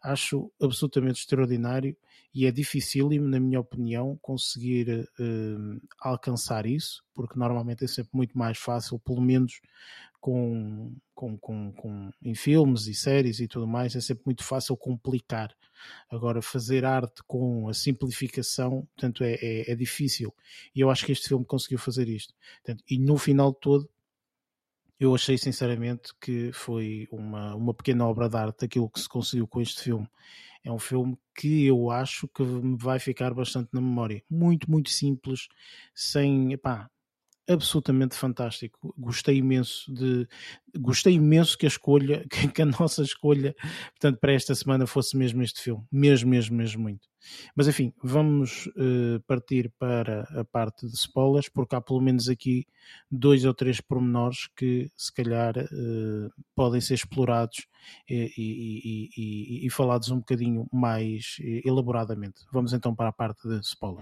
Acho 0.00 0.48
absolutamente 0.62 1.18
extraordinário 1.18 1.96
e 2.32 2.46
é 2.46 2.52
dificílimo, 2.52 3.26
na 3.26 3.40
minha 3.40 3.58
opinião, 3.58 4.16
conseguir 4.22 5.08
uh, 5.18 5.88
alcançar 5.98 6.66
isso, 6.66 7.02
porque 7.12 7.36
normalmente 7.36 7.84
é 7.84 7.88
sempre 7.88 8.12
muito 8.12 8.38
mais 8.38 8.58
fácil, 8.58 8.96
pelo 9.00 9.20
menos 9.20 9.60
com, 10.20 10.94
com, 11.16 11.36
com, 11.36 11.72
com, 11.72 12.10
em 12.22 12.36
filmes 12.36 12.86
e 12.86 12.94
séries 12.94 13.40
e 13.40 13.48
tudo 13.48 13.66
mais, 13.66 13.96
é 13.96 14.00
sempre 14.00 14.22
muito 14.26 14.44
fácil 14.44 14.76
complicar. 14.76 15.52
Agora, 16.08 16.40
fazer 16.40 16.84
arte 16.84 17.24
com 17.26 17.68
a 17.68 17.74
simplificação, 17.74 18.86
portanto, 18.94 19.24
é, 19.24 19.32
é, 19.42 19.72
é 19.72 19.74
difícil. 19.74 20.32
E 20.72 20.78
eu 20.78 20.90
acho 20.90 21.04
que 21.04 21.10
este 21.10 21.26
filme 21.26 21.44
conseguiu 21.44 21.78
fazer 21.80 22.08
isto. 22.08 22.32
Portanto, 22.62 22.84
e 22.88 23.00
no 23.00 23.18
final 23.18 23.50
de 23.50 23.58
todo, 23.58 23.90
eu 25.00 25.14
achei 25.14 25.38
sinceramente 25.38 26.12
que 26.20 26.52
foi 26.52 27.08
uma, 27.10 27.56
uma 27.56 27.74
pequena 27.74 28.06
obra 28.06 28.28
de 28.28 28.36
arte 28.36 28.66
aquilo 28.66 28.90
que 28.90 29.00
se 29.00 29.08
conseguiu 29.08 29.48
com 29.48 29.60
este 29.60 29.82
filme. 29.82 30.06
É 30.62 30.70
um 30.70 30.78
filme 30.78 31.18
que 31.34 31.66
eu 31.66 31.90
acho 31.90 32.28
que 32.28 32.42
me 32.42 32.76
vai 32.76 32.98
ficar 32.98 33.32
bastante 33.32 33.70
na 33.72 33.80
memória. 33.80 34.22
Muito, 34.30 34.70
muito 34.70 34.90
simples, 34.90 35.48
sem. 35.94 36.52
Epá, 36.52 36.90
absolutamente 37.48 38.16
fantástico. 38.16 38.94
Gostei 38.96 39.38
imenso 39.38 39.92
de 39.92 40.28
gostei 40.78 41.14
imenso 41.14 41.58
que 41.58 41.66
a 41.66 41.68
escolha, 41.68 42.24
que 42.54 42.62
a 42.62 42.66
nossa 42.66 43.02
escolha, 43.02 43.54
portanto, 43.90 44.18
para 44.18 44.32
esta 44.32 44.54
semana 44.54 44.86
fosse 44.86 45.16
mesmo 45.16 45.42
este 45.42 45.60
filme. 45.60 45.84
Mesmo, 45.90 46.30
mesmo, 46.30 46.56
mesmo 46.56 46.82
muito. 46.82 47.08
Mas 47.54 47.68
enfim, 47.68 47.92
vamos 48.02 48.66
uh, 48.68 49.20
partir 49.26 49.70
para 49.78 50.22
a 50.40 50.44
parte 50.44 50.86
de 50.86 50.94
spoilers, 50.94 51.48
porque 51.48 51.74
há 51.74 51.80
pelo 51.80 52.00
menos 52.00 52.28
aqui 52.28 52.66
dois 53.10 53.44
ou 53.44 53.52
três 53.52 53.80
pormenores 53.80 54.48
que 54.56 54.90
se 54.96 55.12
calhar 55.12 55.54
uh, 55.56 56.30
podem 56.54 56.80
ser 56.80 56.94
explorados 56.94 57.66
e, 58.08 58.32
e, 58.36 59.10
e, 59.16 59.66
e, 59.66 59.70
falados 59.70 60.10
um 60.10 60.18
bocadinho 60.18 60.66
mais 60.72 61.36
eh, 61.40 61.62
elaboradamente. 61.64 62.42
Vamos 62.52 62.72
então 62.74 62.94
para 62.94 63.08
a 63.08 63.12
parte 63.12 63.48
de 63.48 63.58
spoilers. 63.60 64.00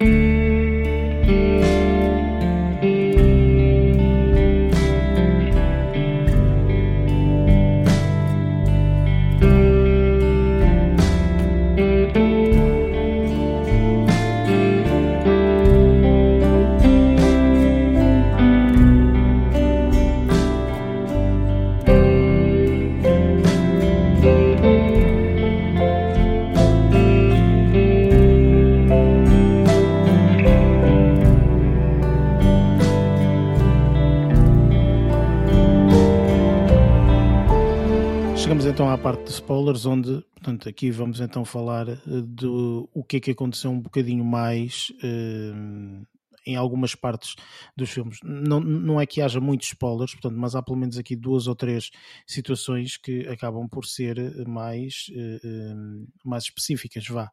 Onde, 39.86 40.22
portanto, 40.34 40.68
aqui 40.68 40.90
vamos 40.90 41.20
então 41.20 41.44
falar 41.44 41.88
eh, 41.88 41.98
do 42.06 42.88
o 42.92 43.02
que 43.04 43.16
é 43.16 43.20
que 43.20 43.30
aconteceu 43.30 43.70
um 43.70 43.80
bocadinho 43.80 44.24
mais 44.24 44.92
uh, 45.02 46.06
em 46.46 46.56
algumas 46.56 46.94
partes 46.94 47.34
dos 47.76 47.90
filmes. 47.90 48.18
Não, 48.22 48.60
não 48.60 49.00
é 49.00 49.06
que 49.06 49.20
haja 49.20 49.40
muitos 49.40 49.68
spoilers, 49.68 50.12
portanto, 50.12 50.36
mas 50.36 50.54
há 50.54 50.62
pelo 50.62 50.78
menos 50.78 50.96
aqui 50.98 51.14
duas 51.14 51.46
ou 51.46 51.54
três 51.54 51.90
situações 52.26 52.96
que 52.96 53.26
acabam 53.28 53.68
por 53.68 53.84
ser 53.84 54.16
mais, 54.46 55.06
uh, 55.10 56.06
mais 56.24 56.44
específicas, 56.44 57.06
vá. 57.06 57.30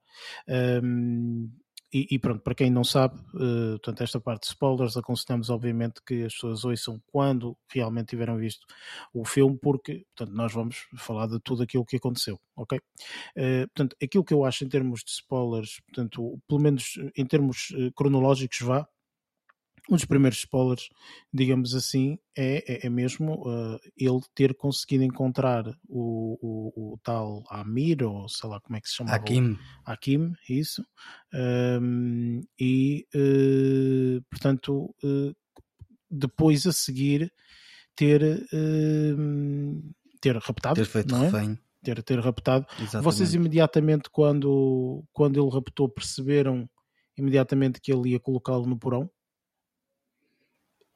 E, 1.93 2.07
e, 2.11 2.19
pronto, 2.19 2.41
para 2.41 2.55
quem 2.55 2.69
não 2.69 2.83
sabe, 2.83 3.19
uh, 3.35 3.71
portanto, 3.79 4.01
esta 4.01 4.19
parte 4.19 4.41
de 4.43 4.47
spoilers, 4.47 4.97
aconselhamos 4.97 5.49
obviamente 5.49 6.01
que 6.05 6.23
as 6.23 6.33
pessoas 6.33 6.65
ouçam 6.65 7.01
quando 7.07 7.57
realmente 7.71 8.09
tiveram 8.09 8.37
visto 8.37 8.65
o 9.13 9.23
filme, 9.25 9.57
porque 9.61 10.05
portanto, 10.15 10.35
nós 10.35 10.53
vamos 10.53 10.87
falar 10.97 11.27
de 11.27 11.39
tudo 11.39 11.63
aquilo 11.63 11.85
que 11.85 11.97
aconteceu, 11.97 12.39
ok? 12.55 12.79
Uh, 13.37 13.67
portanto, 13.73 13.95
aquilo 14.01 14.23
que 14.23 14.33
eu 14.33 14.43
acho 14.43 14.65
em 14.65 14.69
termos 14.69 15.01
de 15.03 15.11
spoilers, 15.11 15.79
portanto, 15.87 16.39
pelo 16.47 16.59
menos 16.59 16.99
em 17.15 17.25
termos 17.25 17.69
uh, 17.71 17.91
cronológicos, 17.93 18.59
vá, 18.61 18.87
um 19.89 19.95
dos 19.95 20.05
primeiros 20.05 20.39
spoilers, 20.39 20.89
digamos 21.31 21.75
assim, 21.75 22.17
é, 22.35 22.85
é, 22.85 22.87
é 22.87 22.89
mesmo 22.89 23.47
uh, 23.47 23.79
ele 23.95 24.19
ter 24.33 24.55
conseguido 24.55 25.03
encontrar 25.03 25.65
o, 25.87 26.37
o, 26.41 26.93
o, 26.93 26.97
tal 27.03 27.43
Amir, 27.49 28.03
ou 28.03 28.27
sei 28.27 28.49
lá 28.49 28.59
como 28.59 28.77
é 28.77 28.81
que 28.81 28.89
se 28.89 28.95
chama. 28.95 29.11
Hakim. 29.11 29.57
Hakim, 29.85 30.33
isso. 30.49 30.83
Um, 31.33 32.41
e, 32.59 33.05
uh, 33.15 34.23
portanto, 34.29 34.95
uh, 35.03 35.35
depois 36.09 36.65
a 36.65 36.71
seguir 36.71 37.31
ter, 37.95 38.21
ter 40.19 40.37
raptado. 40.37 40.75
Ter 40.75 40.85
feito 40.85 41.11
não 41.11 41.23
é? 41.23 41.29
refém. 41.29 41.59
Ter, 41.83 42.01
ter 42.03 42.19
raptado. 42.19 42.65
Exatamente. 42.79 43.03
Vocês 43.03 43.33
imediatamente, 43.33 44.09
quando, 44.09 45.03
quando 45.13 45.39
ele 45.39 45.53
raptou, 45.53 45.87
perceberam 45.87 46.67
imediatamente 47.17 47.79
que 47.79 47.91
ele 47.93 48.09
ia 48.09 48.19
colocá-lo 48.19 48.65
no 48.65 48.77
porão? 48.77 49.09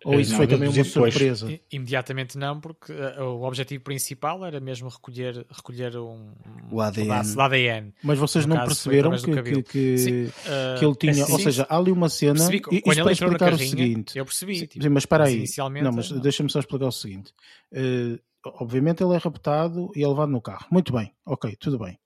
Ou 0.05 0.17
isso 0.17 0.31
não, 0.31 0.38
foi 0.38 0.47
também 0.47 0.69
uma 0.69 0.84
surpresa? 0.84 1.45
Depois. 1.45 1.67
Imediatamente 1.71 2.38
não, 2.38 2.59
porque 2.59 2.93
uh, 2.93 3.23
o 3.23 3.43
objetivo 3.43 3.84
principal 3.84 4.45
era 4.45 4.59
mesmo 4.59 4.88
recolher, 4.88 5.45
recolher 5.49 5.97
um, 5.97 6.31
o 6.71 6.80
ADN. 6.80 7.09
Um 7.35 7.41
ADN. 7.41 7.93
Mas 8.01 8.17
vocês 8.17 8.45
não 8.45 8.55
caso, 8.55 8.67
perceberam 8.67 9.11
que, 9.11 9.41
que, 9.41 9.63
que, 9.63 9.97
sim, 9.97 10.26
uh, 10.26 10.80
que, 10.80 10.85
ele 10.85 10.95
tinha. 10.95 11.23
Assim, 11.23 11.34
ou 11.34 11.39
seja, 11.39 11.67
há 11.69 11.77
ali 11.77 11.91
uma 11.91 12.07
cena. 12.07 12.35
Percebi, 12.35 12.61
e, 12.71 12.76
isto 12.77 13.03
para 13.03 13.11
explicar 13.11 13.38
carrinha, 13.39 13.65
o 13.65 13.69
seguinte. 13.69 14.17
Eu 14.17 14.26
percebi. 14.26 14.67
Tipo, 14.67 14.84
sim, 14.84 14.89
mas 14.89 15.03
espera 15.03 15.26
aí. 15.26 15.43
Não, 15.84 15.91
mas 15.91 16.09
deixa-me 16.11 16.49
só 16.49 16.59
explicar 16.59 16.88
o 16.88 16.91
seguinte. 16.91 17.34
Uh, 17.73 18.17
obviamente 18.45 19.03
ele 19.03 19.15
é 19.15 19.17
raptado 19.17 19.91
e 19.95 20.03
é 20.03 20.07
levado 20.07 20.31
no 20.31 20.41
carro. 20.41 20.65
Muito 20.71 20.93
bem, 20.93 21.13
ok, 21.26 21.57
tudo 21.59 21.77
bem. 21.77 21.99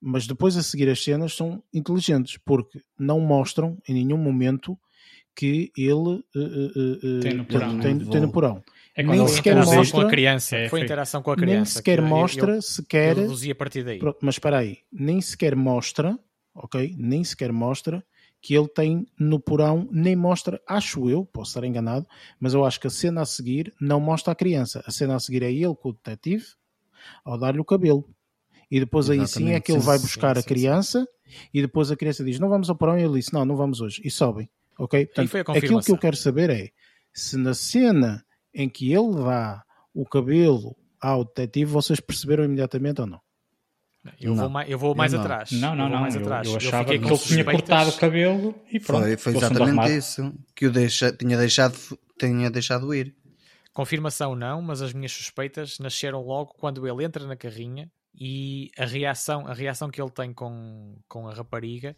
Mas 0.00 0.26
depois 0.26 0.56
a 0.56 0.62
seguir 0.62 0.88
as 0.88 1.02
cenas 1.02 1.34
são 1.34 1.62
inteligentes, 1.72 2.38
porque 2.38 2.80
não 2.98 3.20
mostram 3.20 3.78
em 3.88 3.94
nenhum 3.94 4.18
momento 4.18 4.78
que 5.36 5.70
ele 5.76 5.92
uh, 5.92 6.20
uh, 6.34 7.20
tem, 7.20 7.34
no 7.34 7.44
porão, 7.44 7.78
tem, 7.78 7.98
tem 7.98 8.20
no 8.20 8.32
porão. 8.32 8.64
É 8.96 9.02
nem 9.02 9.28
sequer 9.28 9.54
mostra 9.56 9.90
com 9.90 10.00
a 10.00 10.08
criança. 10.08 10.56
É, 10.56 10.68
foi 10.70 10.80
interação 10.80 11.22
com 11.22 11.30
a 11.30 11.36
criança. 11.36 11.54
Nem 11.54 11.64
sequer 11.66 12.00
mostra, 12.00 12.54
eu, 12.54 12.62
sequer. 12.62 13.18
Eu 13.18 13.32
a 13.32 13.54
partir 13.54 13.84
daí. 13.84 14.00
Mas 14.22 14.36
espera 14.36 14.58
aí, 14.58 14.78
nem 14.90 15.20
sequer 15.20 15.54
mostra, 15.54 16.18
ok? 16.54 16.96
Nem 16.98 17.22
sequer 17.22 17.52
mostra 17.52 18.02
que 18.40 18.54
ele 18.54 18.68
tem 18.68 19.06
no 19.18 19.38
porão, 19.38 19.88
nem 19.90 20.16
mostra, 20.16 20.60
acho 20.66 21.10
eu, 21.10 21.24
posso 21.26 21.50
estar 21.50 21.66
enganado, 21.66 22.06
mas 22.38 22.54
eu 22.54 22.64
acho 22.64 22.80
que 22.80 22.86
a 22.86 22.90
cena 22.90 23.22
a 23.22 23.26
seguir 23.26 23.74
não 23.80 24.00
mostra 24.00 24.32
a 24.32 24.36
criança. 24.36 24.82
A 24.86 24.90
cena 24.90 25.16
a 25.16 25.20
seguir 25.20 25.42
é 25.42 25.52
ele 25.52 25.74
com 25.74 25.90
o 25.90 25.92
detetive 25.92 26.44
ao 27.24 27.38
dar-lhe 27.38 27.60
o 27.60 27.64
cabelo. 27.64 28.08
E 28.70 28.80
depois 28.80 29.08
Exatamente. 29.08 29.38
aí 29.38 29.44
sim 29.44 29.52
é 29.52 29.60
que 29.60 29.72
ele 29.72 29.80
vai 29.80 29.98
buscar 29.98 30.36
sim, 30.36 30.42
sim, 30.42 30.46
a 30.46 30.48
criança 30.48 31.00
sim. 31.00 31.36
e 31.52 31.60
depois 31.60 31.90
a 31.90 31.96
criança 31.96 32.24
diz: 32.24 32.38
Não 32.38 32.48
vamos 32.48 32.68
ao 32.68 32.76
porão. 32.76 32.98
E 32.98 33.02
ele 33.02 33.14
disse: 33.14 33.32
Não, 33.32 33.44
não 33.44 33.56
vamos 33.56 33.80
hoje. 33.80 34.00
E 34.04 34.10
sobem. 34.10 34.48
Ok? 34.78 35.06
Portanto, 35.06 35.50
aquilo 35.52 35.82
que 35.82 35.92
eu 35.92 35.98
quero 35.98 36.16
saber 36.16 36.50
é 36.50 36.70
se 37.12 37.36
na 37.36 37.54
cena 37.54 38.24
em 38.54 38.68
que 38.68 38.92
ele 38.92 39.14
dá 39.16 39.62
o 39.94 40.04
cabelo 40.04 40.76
ao 41.00 41.24
detetive, 41.24 41.70
vocês 41.70 42.00
perceberam 42.00 42.44
imediatamente 42.44 43.00
ou 43.00 43.06
não? 43.06 43.20
Eu 44.20 44.34
não. 44.34 44.42
vou 44.42 44.50
mais, 44.50 44.70
eu 44.70 44.78
vou 44.78 44.94
mais 44.94 45.12
eu 45.12 45.20
atrás. 45.20 45.50
Não, 45.52 45.74
não, 45.74 45.88
não. 45.88 46.06
Eu, 46.08 46.20
eu, 46.20 46.56
achava 46.56 46.84
que 46.84 47.04
ele 47.04 47.18
tinha 47.18 47.44
cortado 47.44 47.90
o 47.90 47.96
cabelo 47.96 48.54
e 48.70 48.78
pronto. 48.78 49.02
Foi, 49.02 49.16
foi 49.16 49.36
exatamente 49.36 49.96
isso. 49.96 50.32
Que 50.54 50.66
o 50.66 50.70
deixa, 50.70 51.12
tinha, 51.12 51.36
deixado, 51.36 51.76
tinha 52.18 52.50
deixado 52.50 52.94
ir. 52.94 53.14
Confirmação 53.72 54.34
não, 54.34 54.62
mas 54.62 54.80
as 54.80 54.92
minhas 54.92 55.12
suspeitas 55.12 55.78
nasceram 55.78 56.22
logo 56.22 56.54
quando 56.54 56.86
ele 56.86 57.04
entra 57.04 57.26
na 57.26 57.36
carrinha 57.36 57.90
e 58.14 58.70
a 58.78 58.86
reação, 58.86 59.46
a 59.46 59.52
reação 59.52 59.90
que 59.90 60.00
ele 60.00 60.10
tem 60.10 60.32
com, 60.32 60.96
com 61.08 61.28
a 61.28 61.34
rapariga 61.34 61.96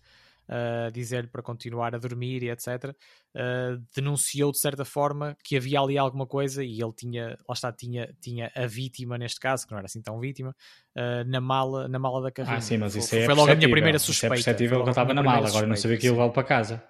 uh, 0.49 0.91
dizer-lhe 0.93 1.29
para 1.29 1.43
continuar 1.43 1.95
a 1.95 1.99
dormir 1.99 2.43
e 2.43 2.51
etc., 2.51 2.95
uh, 3.35 3.83
denunciou 3.95 4.51
de 4.51 4.59
certa 4.59 4.85
forma 4.85 5.37
que 5.45 5.57
havia 5.57 5.81
ali 5.81 5.99
alguma 5.99 6.27
coisa 6.27 6.65
e 6.65 6.81
ele 6.81 6.93
tinha, 6.93 7.39
lá 7.49 7.53
está, 7.53 7.73
tinha, 7.73 8.15
tinha 8.21 8.51
a 8.55 8.67
vítima 8.67 9.19
neste 9.19 9.39
caso, 9.41 9.67
que 9.67 9.73
não 9.73 9.79
era 9.79 9.87
assim 9.87 10.03
tão 10.03 10.19
vítima, 10.19 10.55
uh, 10.97 11.29
na, 11.29 11.41
mala, 11.41 11.89
na 11.89 11.99
mala 11.99 12.23
da 12.23 12.31
carrinha. 12.31 12.57
Ah, 12.57 12.61
sim, 12.61 12.79
mas 12.79 12.97
isso 12.97 13.11
foi, 13.11 13.21
é 13.21 13.25
Foi 13.27 13.35
logo 13.35 13.51
a 13.51 13.55
minha 13.55 13.71
primeira 13.71 13.99
suspeita. 13.99 14.35
Isso 14.35 14.49
é 14.49 14.53
perceptível 14.53 14.83
que 14.83 14.89
eu 14.89 14.91
estava 14.91 15.15
na 15.15 15.23
mala, 15.23 15.49
agora 15.49 15.67
não 15.67 15.77
sabia 15.77 15.97
que 15.97 16.07
ia 16.07 16.13
levá-lo 16.13 16.33
para 16.33 16.45
casa. 16.45 16.83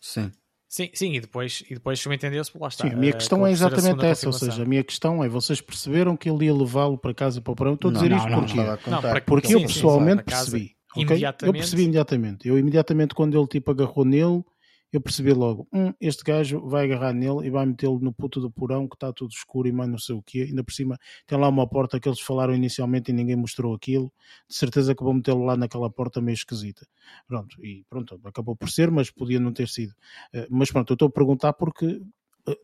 Sim. 0.00 0.30
Sim, 0.72 0.88
sim, 0.94 1.12
e 1.12 1.20
depois, 1.20 1.62
e 1.68 1.74
depois 1.74 2.02
entendeu-se, 2.06 2.50
lá 2.58 2.68
está. 2.68 2.88
Sim, 2.88 2.94
a 2.94 2.96
minha 2.96 3.12
questão 3.12 3.46
é 3.46 3.50
exatamente 3.50 4.06
essa, 4.06 4.26
ou 4.26 4.32
seja, 4.32 4.62
a 4.62 4.64
minha 4.64 4.82
questão 4.82 5.22
é, 5.22 5.28
vocês 5.28 5.60
perceberam 5.60 6.16
que 6.16 6.30
ele 6.30 6.46
ia 6.46 6.54
levá-lo 6.54 6.96
para 6.96 7.12
casa 7.12 7.42
para 7.42 7.52
o 7.52 7.54
porão? 7.54 7.74
Estou 7.74 7.90
a 7.90 7.92
dizer 7.92 8.08
não, 8.08 8.16
isto 8.16 8.30
não, 8.30 8.40
porquê? 8.40 8.56
Não, 8.56 9.02
não, 9.02 9.20
porque 9.26 9.48
sim, 9.48 9.52
eu 9.52 9.60
pessoalmente 9.60 10.20
sim, 10.20 10.24
percebi. 10.24 10.76
Okay? 10.96 11.22
Eu 11.42 11.52
percebi 11.52 11.82
imediatamente. 11.82 12.48
Eu 12.48 12.58
imediatamente 12.58 13.14
quando 13.14 13.38
ele 13.38 13.46
tipo 13.46 13.70
agarrou 13.70 14.04
nele, 14.04 14.44
eu 14.92 15.00
percebi 15.00 15.32
logo, 15.32 15.66
hum, 15.72 15.94
este 15.98 16.22
gajo 16.22 16.60
vai 16.68 16.84
agarrar 16.84 17.14
nele 17.14 17.46
e 17.46 17.50
vai 17.50 17.64
metê-lo 17.64 17.98
no 17.98 18.12
puto 18.12 18.40
do 18.40 18.50
porão 18.50 18.86
que 18.86 18.94
está 18.94 19.10
tudo 19.10 19.30
escuro 19.30 19.66
e 19.66 19.72
mais 19.72 19.88
não 19.88 19.96
sei 19.96 20.14
o 20.14 20.22
quê. 20.22 20.42
Ainda 20.42 20.62
por 20.62 20.72
cima 20.72 20.98
tem 21.26 21.38
lá 21.38 21.48
uma 21.48 21.66
porta 21.66 21.98
que 21.98 22.06
eles 22.06 22.20
falaram 22.20 22.54
inicialmente 22.54 23.10
e 23.10 23.14
ninguém 23.14 23.34
mostrou 23.34 23.74
aquilo. 23.74 24.12
De 24.46 24.54
certeza 24.54 24.94
que 24.94 25.02
vou 25.02 25.14
metê-lo 25.14 25.44
lá 25.44 25.56
naquela 25.56 25.90
porta 25.90 26.20
meio 26.20 26.34
esquisita. 26.34 26.86
Pronto, 27.26 27.64
e 27.64 27.86
pronto, 27.88 28.20
acabou 28.22 28.54
por 28.54 28.68
ser, 28.68 28.90
mas 28.90 29.10
podia 29.10 29.40
não 29.40 29.52
ter 29.52 29.66
sido. 29.66 29.92
Uh, 30.34 30.46
mas 30.50 30.70
pronto, 30.70 30.90
eu 30.90 30.94
estou 30.94 31.08
a 31.08 31.10
perguntar 31.10 31.54
porque 31.54 31.86
uh, 31.86 32.56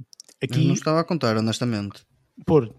aqui. 0.43 0.61
Eu 0.61 0.69
não 0.69 0.75
estava 0.75 1.01
a 1.01 1.05
contar, 1.05 1.35
honestamente. 1.39 2.05
Por, 2.47 2.73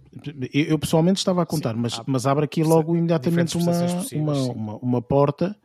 eu 0.54 0.80
pessoalmente 0.80 1.20
estava 1.20 1.42
a 1.42 1.46
contar, 1.46 1.74
Sim, 1.74 1.82
mas, 1.82 2.00
há, 2.00 2.04
mas 2.08 2.26
abre 2.26 2.46
aqui 2.46 2.64
logo 2.64 2.96
imediatamente 2.96 3.58
uma, 3.58 3.72
uma, 4.14 4.34
uma, 4.52 4.78
uma, 4.78 5.02
porta, 5.02 5.56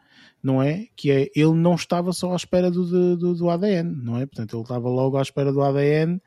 não 0.43 0.62
é? 0.62 0.87
Que 0.97 1.11
é, 1.11 1.31
ele 1.35 1.55
não 1.55 1.75
estava 1.75 2.12
só 2.12 2.33
à 2.33 2.37
espera 2.37 2.71
do, 2.71 3.16
do, 3.16 3.35
do 3.35 3.51
ADN, 3.51 3.95
não 4.03 4.19
é? 4.19 4.27
Portanto, 4.27 4.57
ele 4.57 4.62
estava 4.62 4.89
logo 4.89 5.16
à 5.16 5.23
espera 5.23 5.53
do 5.53 5.62
ADN 5.62 6.21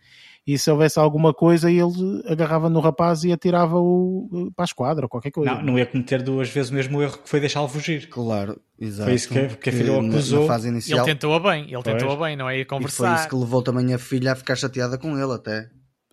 e 0.48 0.58
se 0.58 0.72
houvesse 0.72 0.98
alguma 0.98 1.34
coisa 1.34 1.70
ele 1.70 2.24
agarrava 2.26 2.70
no 2.70 2.80
rapaz 2.80 3.26
e 3.26 3.34
atirava-o 3.34 4.50
para 4.56 4.64
a 4.64 4.66
esquadra 4.66 5.06
ou 5.06 5.10
qualquer 5.10 5.30
coisa. 5.30 5.56
Não, 5.56 5.62
não 5.62 5.78
ia 5.78 5.86
cometer 5.86 6.22
duas 6.24 6.48
vezes 6.48 6.72
o 6.72 6.74
mesmo 6.74 7.02
erro 7.02 7.18
que 7.18 7.28
foi 7.28 7.42
deixá-lo 7.42 7.68
fugir. 7.68 8.08
Claro, 8.08 8.58
exato. 8.80 9.10
Foi 9.10 9.16
isso 9.16 9.28
que, 9.28 9.58
que 9.58 9.70
a 9.70 9.74
filha 9.74 10.00
acusou. 10.00 10.42
Na 10.44 10.48
fase 10.48 10.70
inicial. 10.70 11.00
Ele 11.00 11.14
tentou-a 11.14 11.40
bem, 11.42 11.66
ele 11.70 11.84
tentou-a 11.84 12.16
bem, 12.16 12.38
não 12.38 12.50
é? 12.50 12.60
Ir 12.60 12.66
conversar. 12.66 13.04
E 13.04 13.08
foi 13.08 13.20
isso 13.20 13.30
que 13.30 13.36
levou 13.36 13.62
também 13.62 13.94
a 13.94 14.00
filha 14.00 14.32
a 14.32 14.36
ficar 14.38 14.56
chateada 14.56 14.98
com 14.98 15.18
ele 15.20 15.34
até. 15.34 15.70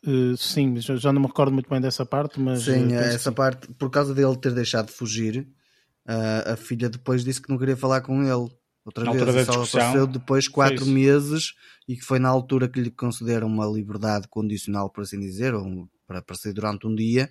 Uh, 0.06 0.36
sim, 0.36 0.78
já 0.80 1.12
não 1.12 1.22
me 1.22 1.26
recordo 1.26 1.52
muito 1.52 1.68
bem 1.68 1.80
dessa 1.80 2.04
parte, 2.04 2.38
mas. 2.38 2.64
Sim, 2.64 2.88
uh, 2.88 2.94
essa 2.94 3.30
que... 3.30 3.36
parte, 3.36 3.68
por 3.74 3.90
causa 3.90 4.14
dele 4.14 4.36
ter 4.36 4.52
deixado 4.52 4.86
de 4.86 4.92
fugir, 4.92 5.46
uh, 6.06 6.52
a 6.52 6.56
filha 6.56 6.88
depois 6.88 7.24
disse 7.24 7.40
que 7.40 7.48
não 7.50 7.58
queria 7.58 7.76
falar 7.76 8.02
com 8.02 8.22
ele 8.22 8.50
outra 8.84 9.04
na 9.04 9.12
vez. 9.12 9.46
Só 9.46 9.62
apareceu 9.62 10.06
depois 10.06 10.46
quatro 10.46 10.84
meses 10.86 11.54
e 11.88 11.96
que 11.96 12.04
foi 12.04 12.18
na 12.18 12.28
altura 12.28 12.68
que 12.68 12.80
lhe 12.80 12.90
concederam 12.90 13.48
uma 13.48 13.66
liberdade 13.66 14.28
condicional, 14.28 14.90
por 14.90 15.02
assim 15.02 15.18
dizer, 15.18 15.54
ou 15.54 15.88
para, 16.06 16.20
para 16.20 16.36
sair 16.36 16.52
durante 16.52 16.86
um 16.86 16.94
dia, 16.94 17.30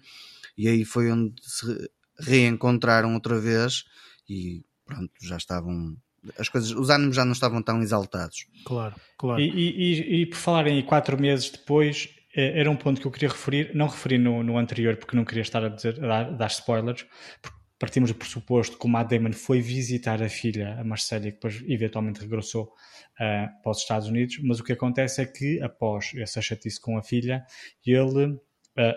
e 0.58 0.68
aí 0.68 0.84
foi 0.84 1.12
onde 1.12 1.34
se 1.42 1.90
reencontraram 2.20 3.14
outra 3.14 3.40
vez 3.40 3.86
e 4.30 4.64
pronto, 4.86 5.12
já 5.22 5.38
estavam 5.38 5.96
as 6.38 6.48
coisas, 6.48 6.72
os 6.72 6.90
ânimos 6.90 7.16
já 7.16 7.26
não 7.26 7.34
estavam 7.34 7.62
tão 7.62 7.82
exaltados. 7.82 8.48
Claro, 8.66 8.96
claro. 9.18 9.42
E, 9.42 9.50
e, 9.50 10.22
e 10.22 10.26
por 10.26 10.38
falarem 10.38 10.80
em 10.80 10.86
quatro 10.86 11.20
meses 11.20 11.50
depois, 11.50 12.08
é, 12.08 12.23
era 12.36 12.70
um 12.70 12.76
ponto 12.76 13.00
que 13.00 13.08
eu 13.08 13.12
queria 13.12 13.30
referir, 13.30 13.72
não 13.76 13.88
referi 13.88 14.18
no, 14.18 14.42
no 14.42 14.58
anterior 14.58 14.98
porque 14.98 15.16
não 15.16 15.24
queria 15.24 15.42
estar 15.42 15.64
a, 15.64 15.70
dizer, 15.70 16.04
a, 16.04 16.08
dar, 16.08 16.26
a 16.26 16.32
dar 16.32 16.48
spoilers, 16.48 17.06
partimos 17.78 18.12
do 18.12 18.16
pressuposto 18.16 18.80
que 18.80 18.86
o 18.86 18.90
Matt 18.90 19.10
Damon 19.10 19.34
foi 19.34 19.62
visitar 19.62 20.24
a 20.24 20.30
filha, 20.30 20.80
a 20.80 20.84
Marcela, 20.84 21.28
e 21.28 21.32
depois 21.32 21.62
eventualmente 21.68 22.22
regressou 22.22 22.64
uh, 22.64 23.62
para 23.62 23.72
os 23.72 23.80
Estados 23.80 24.08
Unidos, 24.08 24.40
mas 24.42 24.60
o 24.60 24.64
que 24.64 24.74
acontece 24.74 25.22
é 25.22 25.26
que 25.26 25.62
após 25.62 26.12
essa 26.16 26.42
chatice 26.42 26.80
com 26.80 26.98
a 26.98 27.04
filha, 27.04 27.44
ele, 27.86 28.26
uh, 28.28 28.40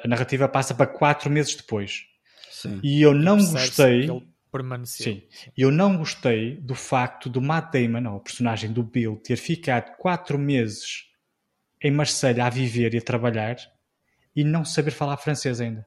a 0.04 0.08
narrativa 0.08 0.48
passa 0.48 0.72
para 0.72 0.86
quatro 0.86 1.28
meses 1.28 1.56
depois. 1.56 2.04
Sim. 2.50 2.80
E 2.82 3.02
eu 3.02 3.12
não 3.12 3.38
gostei... 3.38 4.08
Permaneceu. 4.52 5.14
Sim. 5.14 5.22
Eu 5.56 5.70
não 5.70 5.98
gostei 5.98 6.56
do 6.60 6.74
facto 6.74 7.28
do 7.28 7.42
Matt 7.42 7.72
Damon, 7.72 8.08
ou 8.12 8.18
o 8.18 8.22
personagem 8.22 8.72
do 8.72 8.82
Bill, 8.82 9.16
ter 9.16 9.36
ficado 9.36 9.96
quatro 9.96 10.38
meses 10.38 11.06
em 11.82 11.90
Marselha 11.90 12.46
a 12.46 12.50
viver 12.50 12.94
e 12.94 12.98
a 12.98 13.02
trabalhar 13.02 13.56
e 14.34 14.44
não 14.44 14.64
saber 14.64 14.90
falar 14.90 15.16
francês 15.16 15.60
ainda. 15.60 15.86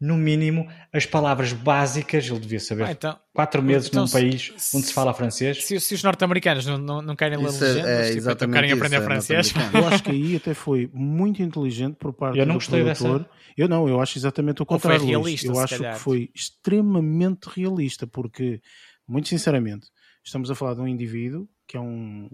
No 0.00 0.16
mínimo, 0.16 0.66
as 0.90 1.04
palavras 1.04 1.52
básicas 1.52 2.26
ele 2.26 2.40
devia 2.40 2.58
saber. 2.58 2.84
Ah, 2.84 2.92
então, 2.92 3.18
quatro 3.34 3.62
meses 3.62 3.88
então, 3.88 4.04
num 4.04 4.10
país 4.10 4.50
se, 4.56 4.74
onde 4.74 4.86
se 4.86 4.94
fala 4.94 5.12
francês. 5.12 5.62
Se, 5.62 5.78
se 5.78 5.94
os 5.94 6.02
norte-americanos 6.02 6.64
não, 6.64 6.78
não, 6.78 7.02
não, 7.02 7.14
querem 7.14 7.36
ler 7.36 7.44
é- 7.44 7.50
legendas, 7.50 7.86
é, 7.86 8.14
tipo, 8.14 8.30
então 8.30 8.50
querem 8.50 8.72
aprender 8.72 8.96
é 8.96 9.00
francês. 9.02 9.52
Eu 9.74 9.86
acho 9.88 10.02
que 10.02 10.10
aí 10.10 10.36
até 10.36 10.54
foi 10.54 10.90
muito 10.94 11.42
inteligente 11.42 11.96
por 11.96 12.14
parte 12.14 12.38
eu 12.38 12.46
não 12.46 12.54
do 12.54 12.58
gostei 12.58 12.82
produtor. 12.82 13.18
Dessa... 13.20 13.30
Eu 13.58 13.68
não, 13.68 13.86
eu 13.86 14.00
acho 14.00 14.16
exatamente 14.16 14.62
o 14.62 14.66
contrário. 14.66 15.04
realista, 15.04 15.48
eu 15.48 15.58
acho 15.58 15.76
calhar. 15.76 15.94
que 15.94 16.00
foi 16.00 16.30
extremamente 16.34 17.50
realista, 17.54 18.06
porque, 18.06 18.62
muito 19.06 19.28
sinceramente, 19.28 19.86
estamos 20.24 20.50
a 20.50 20.54
falar 20.54 20.72
de 20.72 20.80
um 20.80 20.88
indivíduo 20.88 21.46
que 21.70 21.76
é 21.76 21.80
um, 21.80 22.28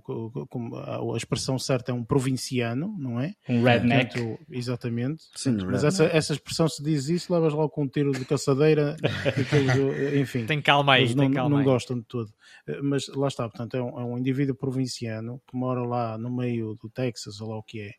como 0.49 0.75
a 0.77 1.15
expressão 1.15 1.59
certa 1.59 1.93
é 1.93 1.95
um 1.95 2.03
provinciano, 2.03 2.97
não 2.99 3.21
é? 3.21 3.35
Um 3.47 3.63
redneck. 3.63 4.19
Portanto, 4.19 4.47
exatamente. 4.51 5.25
Sim, 5.35 5.59
mas 5.67 5.85
essa, 5.85 6.05
essa 6.05 6.33
expressão 6.33 6.67
se 6.67 6.83
diz 6.83 7.11
isso, 7.11 7.31
levas 7.35 7.53
logo 7.53 7.69
com 7.69 7.83
um 7.83 7.89
tiro 7.89 8.13
de 8.13 8.25
caçadeira, 8.25 8.97
enfim. 10.19 10.47
Tem 10.47 10.63
calma 10.63 10.95
aí, 10.95 11.15
não, 11.15 11.31
calma 11.31 11.51
não 11.51 11.59
aí. 11.59 11.65
gostam 11.67 11.99
de 11.99 12.07
tudo. 12.07 12.33
Mas 12.83 13.09
lá 13.09 13.29
está, 13.29 13.47
portanto, 13.47 13.77
é 13.77 13.83
um, 13.83 14.01
é 14.01 14.05
um 14.07 14.17
indivíduo 14.17 14.57
provinciano 14.57 15.39
que 15.47 15.55
mora 15.55 15.83
lá 15.83 16.17
no 16.17 16.35
meio 16.35 16.75
do 16.81 16.89
Texas, 16.89 17.39
ou 17.39 17.51
lá 17.51 17.59
o 17.59 17.63
que 17.63 17.83
é, 17.83 17.91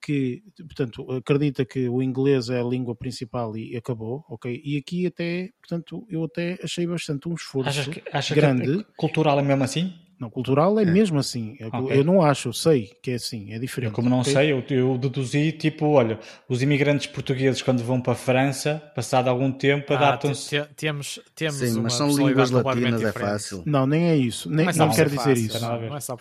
que, 0.00 0.42
portanto, 0.56 1.12
acredita 1.12 1.66
que 1.66 1.86
o 1.86 2.02
inglês 2.02 2.48
é 2.48 2.60
a 2.60 2.64
língua 2.64 2.96
principal 2.96 3.54
e 3.58 3.76
acabou, 3.76 4.24
ok? 4.26 4.58
E 4.64 4.78
aqui 4.78 5.06
até, 5.06 5.50
portanto, 5.60 6.06
eu 6.08 6.24
até 6.24 6.58
achei 6.62 6.86
bastante 6.86 7.28
um 7.28 7.34
esforço 7.34 7.68
achas 7.68 7.88
que, 7.88 8.02
achas 8.10 8.34
grande. 8.34 8.84
Que 8.84 8.92
cultural 8.96 9.38
é 9.38 9.42
mesmo 9.42 9.64
assim? 9.64 10.07
Não, 10.18 10.28
cultural 10.28 10.78
é, 10.80 10.82
é. 10.82 10.86
mesmo 10.86 11.18
assim. 11.18 11.56
Eu, 11.60 11.68
okay. 11.68 11.98
eu 12.00 12.04
não 12.04 12.22
acho, 12.22 12.48
eu 12.48 12.52
sei 12.52 12.90
que 13.00 13.12
é 13.12 13.14
assim, 13.14 13.52
é 13.52 13.58
diferente. 13.58 13.90
Eu, 13.90 13.94
como 13.94 14.10
não 14.10 14.20
okay? 14.20 14.32
sei, 14.32 14.52
eu, 14.52 14.64
eu, 14.68 14.98
deduzi, 14.98 15.52
tipo, 15.52 15.86
olha, 15.86 16.18
os 16.48 16.60
imigrantes 16.60 17.06
portugueses 17.06 17.62
quando 17.62 17.82
vão 17.84 18.00
para 18.00 18.14
a 18.14 18.16
França, 18.16 18.82
passado 18.94 19.28
algum 19.28 19.52
tempo, 19.52 19.92
ah, 19.92 19.96
adaptam-se. 19.96 20.60
Temos, 20.76 21.20
temos 21.34 21.56
Sim, 21.56 21.80
mas 21.80 21.94
são 21.94 22.08
línguas 22.08 22.50
latinas, 22.50 23.02
é 23.02 23.12
fácil. 23.12 23.62
Não, 23.64 23.86
nem 23.86 24.08
é 24.08 24.16
isso. 24.16 24.50
Nem, 24.50 24.66
não, 24.66 24.86
não 24.86 24.94
quer 24.94 25.08
dizer 25.08 25.36
isso. 25.36 25.58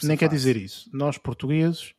Nem 0.03 0.15
quer 0.15 0.29
dizer 0.29 0.55
isso. 0.55 0.89
Nós, 0.93 1.17
portugueses, 1.17 1.93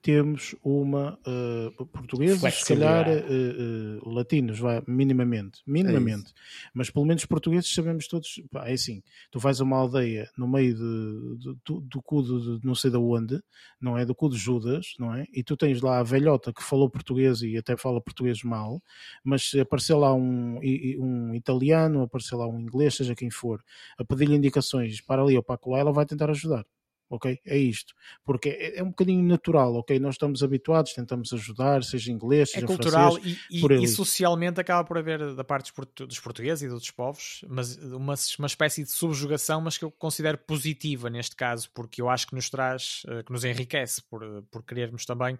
temos 0.00 0.54
uma 0.62 1.18
uh, 1.26 1.86
portuguesa, 1.86 2.50
se 2.50 2.64
calhar 2.66 3.06
uh, 3.08 4.06
uh, 4.06 4.08
latinos, 4.10 4.58
vai, 4.58 4.82
minimamente, 4.86 5.60
minimamente, 5.66 6.30
é 6.30 6.40
mas 6.72 6.88
pelo 6.88 7.04
menos 7.04 7.24
portugueses 7.24 7.72
sabemos 7.72 8.06
todos, 8.06 8.40
pá, 8.50 8.68
é 8.68 8.74
assim, 8.74 9.02
tu 9.30 9.38
vais 9.38 9.60
a 9.60 9.64
uma 9.64 9.76
aldeia 9.76 10.30
no 10.36 10.46
meio 10.46 10.74
de, 10.74 11.38
de, 11.38 11.58
do, 11.64 11.80
do 11.80 12.02
cu 12.02 12.22
de, 12.22 12.60
de 12.60 12.66
não 12.66 12.74
sei 12.74 12.90
de 12.90 12.96
onde, 12.96 13.42
não 13.80 13.98
é, 13.98 14.04
do 14.06 14.14
cu 14.14 14.28
de 14.28 14.36
Judas, 14.36 14.94
não 14.98 15.14
é, 15.14 15.26
e 15.32 15.42
tu 15.42 15.56
tens 15.56 15.80
lá 15.80 15.98
a 15.98 16.02
velhota 16.02 16.52
que 16.52 16.62
falou 16.62 16.88
português 16.88 17.42
e 17.42 17.56
até 17.56 17.76
fala 17.76 18.00
português 18.00 18.42
mal, 18.44 18.80
mas 19.24 19.50
se 19.50 19.60
aparecer 19.60 19.94
lá 19.96 20.14
um, 20.14 20.60
um 20.98 21.34
italiano, 21.34 22.02
aparecer 22.02 22.36
lá 22.36 22.46
um 22.46 22.60
inglês, 22.60 22.94
seja 22.94 23.16
quem 23.16 23.30
for, 23.30 23.62
a 23.98 24.04
pedir-lhe 24.04 24.36
indicações 24.36 25.00
para 25.00 25.22
ali 25.22 25.36
ou 25.36 25.42
para 25.42 25.58
lá, 25.66 25.78
ela 25.80 25.92
vai 25.92 26.06
tentar 26.06 26.30
ajudar 26.30 26.64
ok? 27.08 27.38
É 27.44 27.56
isto. 27.56 27.94
Porque 28.24 28.50
é, 28.50 28.78
é, 28.78 28.82
um 28.82 28.88
bocadinho 28.88 29.22
natural, 29.22 29.74
ok? 29.74 29.98
Nós 29.98 30.14
estamos 30.14 30.42
habituados, 30.42 30.92
tentamos 30.92 31.32
ajudar, 31.32 31.82
seja 31.82 32.12
inglês, 32.12 32.50
é 32.50 32.52
seja 32.54 32.64
é 32.64 32.66
cultural 32.66 33.12
francês, 33.12 33.38
e, 33.50 33.66
e, 33.66 33.84
e, 33.84 33.88
socialmente 33.88 34.60
acaba 34.60 34.84
por 34.84 34.98
haver 34.98 35.34
da 35.34 35.44
parte 35.44 35.72
dos 36.06 36.20
portugueses 36.20 36.62
e 36.62 36.66
de 36.66 36.72
outros 36.72 36.90
povos, 36.90 37.44
mas 37.48 37.76
uma, 37.76 38.14
uma 38.38 38.46
espécie 38.46 38.84
de 38.84 38.90
subjugação, 38.90 39.60
mas 39.60 39.78
que 39.78 39.84
eu 39.84 39.90
considero 39.90 40.38
positiva 40.38 41.08
neste 41.08 41.34
caso, 41.34 41.70
porque 41.72 42.00
eu 42.00 42.08
acho 42.08 42.26
que 42.26 42.34
nos 42.34 42.50
traz, 42.50 43.02
eh, 43.08 43.22
que 43.22 43.32
nos 43.32 43.44
enriquece 43.44 44.02
por, 44.02 44.22
por 44.50 44.62
querermos 44.62 45.04
também 45.04 45.34
uh, 45.34 45.38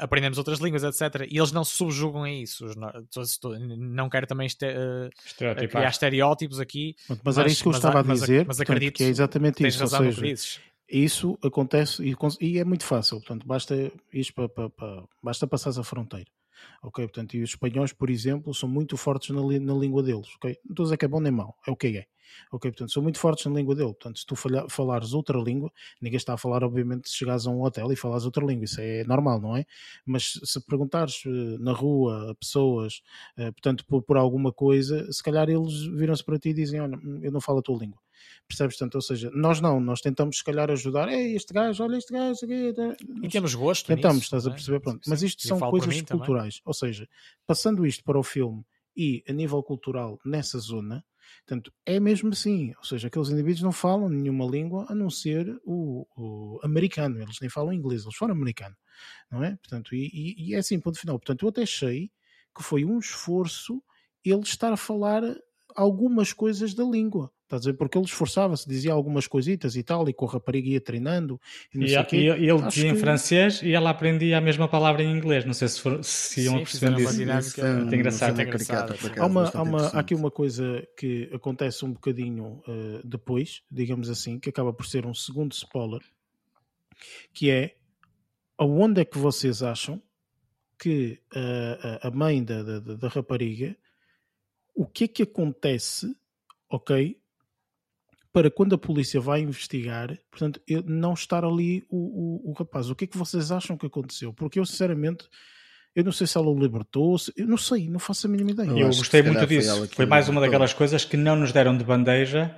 aprendermos 0.00 0.38
outras 0.38 0.58
línguas, 0.58 0.82
etc. 0.82 1.26
E 1.28 1.38
eles 1.38 1.52
não 1.52 1.64
se 1.64 1.76
subjugam 1.76 2.24
a 2.24 2.30
isso. 2.30 2.66
Não 3.78 4.08
quero 4.08 4.26
também 4.26 4.46
este, 4.46 4.66
uh, 4.66 5.10
criar 5.68 5.88
estereótipos 5.88 6.60
aqui. 6.60 6.94
Mas, 7.08 7.18
mas 7.24 7.38
era 7.38 7.48
isso 7.48 7.62
que 7.62 7.68
eu 7.68 7.72
estava 7.72 8.00
a 8.00 8.02
dizer, 8.02 8.38
mas, 8.38 8.58
mas 8.58 8.60
acredito 8.60 8.96
que 8.96 9.04
é 9.04 9.08
exatamente 9.08 9.66
isso. 9.66 9.80
Razão 9.80 10.06
ou 10.06 10.12
seja, 10.12 10.60
isso 10.88 11.38
acontece 11.42 12.02
e, 12.04 12.14
e, 12.40 12.58
é 12.58 12.64
muito 12.64 12.84
fácil, 12.84 13.18
portanto, 13.18 13.46
basta, 13.46 13.92
isto 14.12 14.34
para, 14.34 14.48
para, 14.48 14.70
para, 14.70 15.04
basta 15.22 15.46
passar 15.46 15.78
a 15.78 15.84
fronteira. 15.84 16.30
Ok, 16.82 17.04
portanto, 17.06 17.34
e 17.34 17.42
os 17.42 17.50
espanhóis, 17.50 17.92
por 17.92 18.10
exemplo, 18.10 18.54
são 18.54 18.68
muito 18.68 18.96
fortes 18.96 19.30
na, 19.34 19.42
na 19.42 19.74
língua 19.74 20.02
deles. 20.02 20.28
Ok, 20.36 20.56
não 20.64 20.72
estou 20.72 20.84
a 20.84 20.86
dizer 20.86 20.96
que 20.96 21.04
é 21.04 21.08
bom 21.08 21.20
nem 21.20 21.32
mau, 21.32 21.56
é 21.66 21.70
o 21.70 21.76
que 21.76 21.98
é. 21.98 22.06
Ok, 22.50 22.70
portanto, 22.70 22.92
são 22.92 23.02
muito 23.02 23.18
fortes 23.18 23.46
na 23.46 23.52
língua 23.52 23.74
dele. 23.74 23.92
Portanto, 23.92 24.18
se 24.18 24.26
tu 24.26 24.36
falha, 24.36 24.66
falares 24.68 25.12
outra 25.12 25.38
língua, 25.38 25.70
ninguém 26.00 26.16
está 26.16 26.34
a 26.34 26.38
falar, 26.38 26.64
obviamente, 26.64 27.08
se 27.08 27.16
chegares 27.16 27.46
a 27.46 27.50
um 27.50 27.62
hotel 27.62 27.92
e 27.92 27.96
falares 27.96 28.24
outra 28.24 28.44
língua, 28.44 28.64
isso 28.64 28.80
é 28.80 29.04
normal, 29.04 29.40
não 29.40 29.56
é? 29.56 29.64
Mas 30.06 30.38
se 30.44 30.60
perguntares 30.64 31.22
eh, 31.26 31.58
na 31.58 31.72
rua 31.72 32.30
a 32.30 32.34
pessoas, 32.34 33.02
eh, 33.36 33.50
portanto, 33.52 33.84
por, 33.86 34.02
por 34.02 34.16
alguma 34.16 34.52
coisa, 34.52 35.10
se 35.12 35.22
calhar 35.22 35.48
eles 35.48 35.84
viram-se 35.86 36.24
para 36.24 36.38
ti 36.38 36.50
e 36.50 36.54
dizem: 36.54 36.80
Olha, 36.80 36.98
eu 37.22 37.32
não 37.32 37.40
falo 37.40 37.58
a 37.58 37.62
tua 37.62 37.78
língua. 37.78 38.00
Percebes? 38.46 38.76
Portanto, 38.76 38.96
ou 38.96 39.02
seja, 39.02 39.30
nós 39.32 39.60
não, 39.60 39.80
nós 39.80 40.00
tentamos 40.00 40.38
se 40.38 40.44
calhar 40.44 40.70
ajudar. 40.70 41.08
Ei, 41.08 41.34
este 41.34 41.52
gajo, 41.52 41.82
olha 41.84 41.96
este 41.96 42.12
gajo. 42.12 42.44
Aqui, 42.44 42.72
tá. 42.74 42.96
e 43.22 43.28
temos 43.28 43.54
gosto. 43.54 43.86
Tentamos, 43.86 44.16
nisso, 44.16 44.26
estás 44.26 44.46
a 44.46 44.50
é? 44.50 44.52
perceber? 44.52 44.80
Pronto. 44.80 45.00
Mas 45.08 45.22
isto 45.22 45.46
são 45.46 45.58
coisas 45.58 46.02
culturais. 46.02 46.54
Também. 46.56 46.62
Ou 46.66 46.74
seja, 46.74 47.08
passando 47.46 47.86
isto 47.86 48.04
para 48.04 48.18
o 48.18 48.22
filme 48.22 48.64
e 48.96 49.22
a 49.28 49.32
nível 49.32 49.62
cultural 49.62 50.18
nessa 50.24 50.58
zona, 50.58 51.04
portanto, 51.46 51.72
é 51.86 51.98
mesmo 51.98 52.30
assim. 52.30 52.74
Ou 52.76 52.84
seja, 52.84 53.08
aqueles 53.08 53.30
indivíduos 53.30 53.62
não 53.62 53.72
falam 53.72 54.08
nenhuma 54.08 54.44
língua 54.44 54.86
a 54.88 54.94
não 54.94 55.08
ser 55.08 55.58
o, 55.64 56.06
o 56.16 56.60
americano. 56.62 57.20
Eles 57.20 57.38
nem 57.40 57.48
falam 57.48 57.72
inglês, 57.72 58.02
eles 58.02 58.16
falam 58.16 58.34
americano. 58.34 58.76
Não 59.30 59.42
é? 59.42 59.56
Portanto, 59.56 59.94
e, 59.94 60.10
e, 60.12 60.48
e 60.48 60.54
é 60.54 60.58
assim, 60.58 60.78
ponto 60.78 60.98
final. 60.98 61.18
Portanto, 61.18 61.44
eu 61.44 61.48
até 61.48 61.62
achei 61.62 62.10
que 62.54 62.62
foi 62.62 62.84
um 62.84 62.98
esforço 62.98 63.82
ele 64.24 64.42
estar 64.42 64.72
a 64.72 64.76
falar 64.76 65.22
algumas 65.74 66.32
coisas 66.32 66.74
da 66.74 66.84
língua. 66.84 67.30
Estás 67.44 67.60
a 67.60 67.64
dizer? 67.64 67.72
Porque 67.74 67.98
ele 67.98 68.06
esforçava-se, 68.06 68.66
dizia 68.66 68.92
algumas 68.92 69.26
coisitas 69.26 69.76
e 69.76 69.82
tal, 69.82 70.08
e 70.08 70.12
com 70.14 70.26
a 70.26 70.32
rapariga 70.32 70.70
ia 70.70 70.80
treinando. 70.80 71.38
E, 71.74 71.78
não 71.78 71.84
e, 71.84 71.90
sei 71.90 72.04
e, 72.12 72.24
e 72.24 72.50
ele 72.50 72.62
dizia 72.62 72.84
que... 72.84 72.88
em 72.88 72.96
francês 72.96 73.62
e 73.62 73.72
ela 73.72 73.90
aprendia 73.90 74.38
a 74.38 74.40
mesma 74.40 74.66
palavra 74.66 75.02
em 75.02 75.14
inglês. 75.14 75.44
Não 75.44 75.52
sei 75.52 75.68
se, 75.68 75.80
for, 75.80 76.02
se 76.02 76.42
iam 76.42 76.58
percebendo 76.58 77.00
isso. 77.00 77.16
Dinâmica, 77.16 77.66
é 77.66 77.74
muito 77.74 77.94
engraçado. 77.94 78.40
É 78.40 78.44
engraçado. 78.44 78.94
Há, 79.18 79.26
uma, 79.26 79.50
há, 79.50 79.62
uma, 79.62 79.86
há 79.88 80.00
aqui 80.00 80.14
uma 80.14 80.30
coisa 80.30 80.86
que 80.96 81.28
acontece 81.32 81.84
um 81.84 81.92
bocadinho 81.92 82.62
uh, 82.66 83.06
depois, 83.06 83.62
digamos 83.70 84.08
assim, 84.08 84.38
que 84.38 84.48
acaba 84.48 84.72
por 84.72 84.86
ser 84.86 85.04
um 85.04 85.12
segundo 85.12 85.52
spoiler, 85.52 86.00
que 87.34 87.50
é 87.50 87.74
aonde 88.56 89.02
é 89.02 89.04
que 89.04 89.18
vocês 89.18 89.62
acham 89.62 90.00
que 90.78 91.20
uh, 91.36 92.06
a 92.06 92.10
mãe 92.10 92.42
da, 92.42 92.62
da, 92.62 92.80
da 92.80 93.08
rapariga, 93.08 93.76
o 94.74 94.86
que 94.86 95.04
é 95.04 95.08
que 95.08 95.22
acontece, 95.22 96.14
ok, 96.68 97.18
para 98.32 98.50
quando 98.50 98.74
a 98.74 98.78
polícia 98.78 99.20
vai 99.20 99.40
investigar, 99.40 100.18
portanto, 100.30 100.60
não 100.86 101.12
estar 101.12 101.44
ali 101.44 101.84
o, 101.90 101.96
o, 102.46 102.50
o 102.50 102.52
rapaz. 102.52 102.88
O 102.88 102.94
que 102.94 103.04
é 103.04 103.06
que 103.06 103.18
vocês 103.18 103.52
acham 103.52 103.76
que 103.76 103.86
aconteceu? 103.86 104.32
Porque 104.32 104.58
eu, 104.58 104.64
sinceramente, 104.64 105.28
eu 105.94 106.02
não 106.02 106.12
sei 106.12 106.26
se 106.26 106.38
ela 106.38 106.48
o 106.48 106.58
libertou, 106.58 107.16
eu 107.36 107.46
não 107.46 107.58
sei, 107.58 107.90
não 107.90 107.98
faço 107.98 108.26
a 108.26 108.30
mínima 108.30 108.52
ideia. 108.52 108.70
Eu, 108.70 108.78
eu 108.78 108.86
gostei 108.86 109.22
muito 109.22 109.46
disso. 109.46 109.76
Foi, 109.76 109.88
foi 109.88 110.06
mais 110.06 110.28
uma 110.28 110.40
daquelas 110.40 110.72
coisas 110.72 111.04
que 111.04 111.16
não 111.16 111.36
nos 111.36 111.52
deram 111.52 111.76
de 111.76 111.84
bandeja 111.84 112.56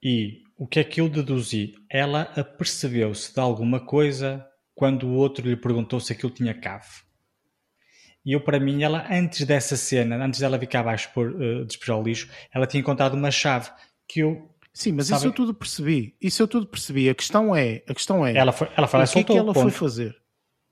e 0.00 0.44
o 0.56 0.66
que 0.66 0.78
é 0.78 0.84
que 0.84 1.00
eu 1.00 1.08
deduzi? 1.08 1.74
Ela 1.90 2.22
apercebeu-se 2.36 3.34
de 3.34 3.40
alguma 3.40 3.80
coisa 3.80 4.46
quando 4.74 5.08
o 5.08 5.14
outro 5.14 5.48
lhe 5.48 5.56
perguntou 5.56 5.98
se 5.98 6.12
aquilo 6.12 6.30
tinha 6.30 6.54
cave. 6.54 7.05
E 8.26 8.32
eu, 8.32 8.40
para 8.40 8.58
mim, 8.58 8.82
ela, 8.82 9.06
antes 9.08 9.46
dessa 9.46 9.76
cena, 9.76 10.16
antes 10.16 10.40
dela 10.40 10.58
vir 10.58 10.66
cá 10.66 10.80
abaixo 10.80 11.08
por 11.14 11.30
uh, 11.30 11.64
despejar 11.64 11.96
o 11.96 12.02
lixo, 12.02 12.28
ela 12.52 12.66
tinha 12.66 12.80
encontrado 12.80 13.14
uma 13.14 13.30
chave 13.30 13.70
que 14.08 14.20
eu 14.20 14.50
Sim, 14.74 14.92
mas 14.92 15.06
Sabe? 15.06 15.20
isso 15.20 15.28
eu 15.28 15.32
tudo 15.32 15.54
percebi. 15.54 16.14
Isso 16.20 16.42
eu 16.42 16.46
tudo 16.46 16.66
percebi. 16.66 17.08
A 17.08 17.14
questão 17.14 17.56
é, 17.56 17.82
a 17.88 17.94
questão 17.94 18.26
é. 18.26 18.36
Ela 18.36 18.52
foi, 18.52 18.68
ela 18.76 18.86
foi, 18.86 19.00
o 19.00 19.08
que 19.08 19.18
é 19.20 19.24
que 19.24 19.32
ela 19.32 19.54
ponto. 19.54 19.62
foi 19.62 19.70
fazer? 19.70 20.14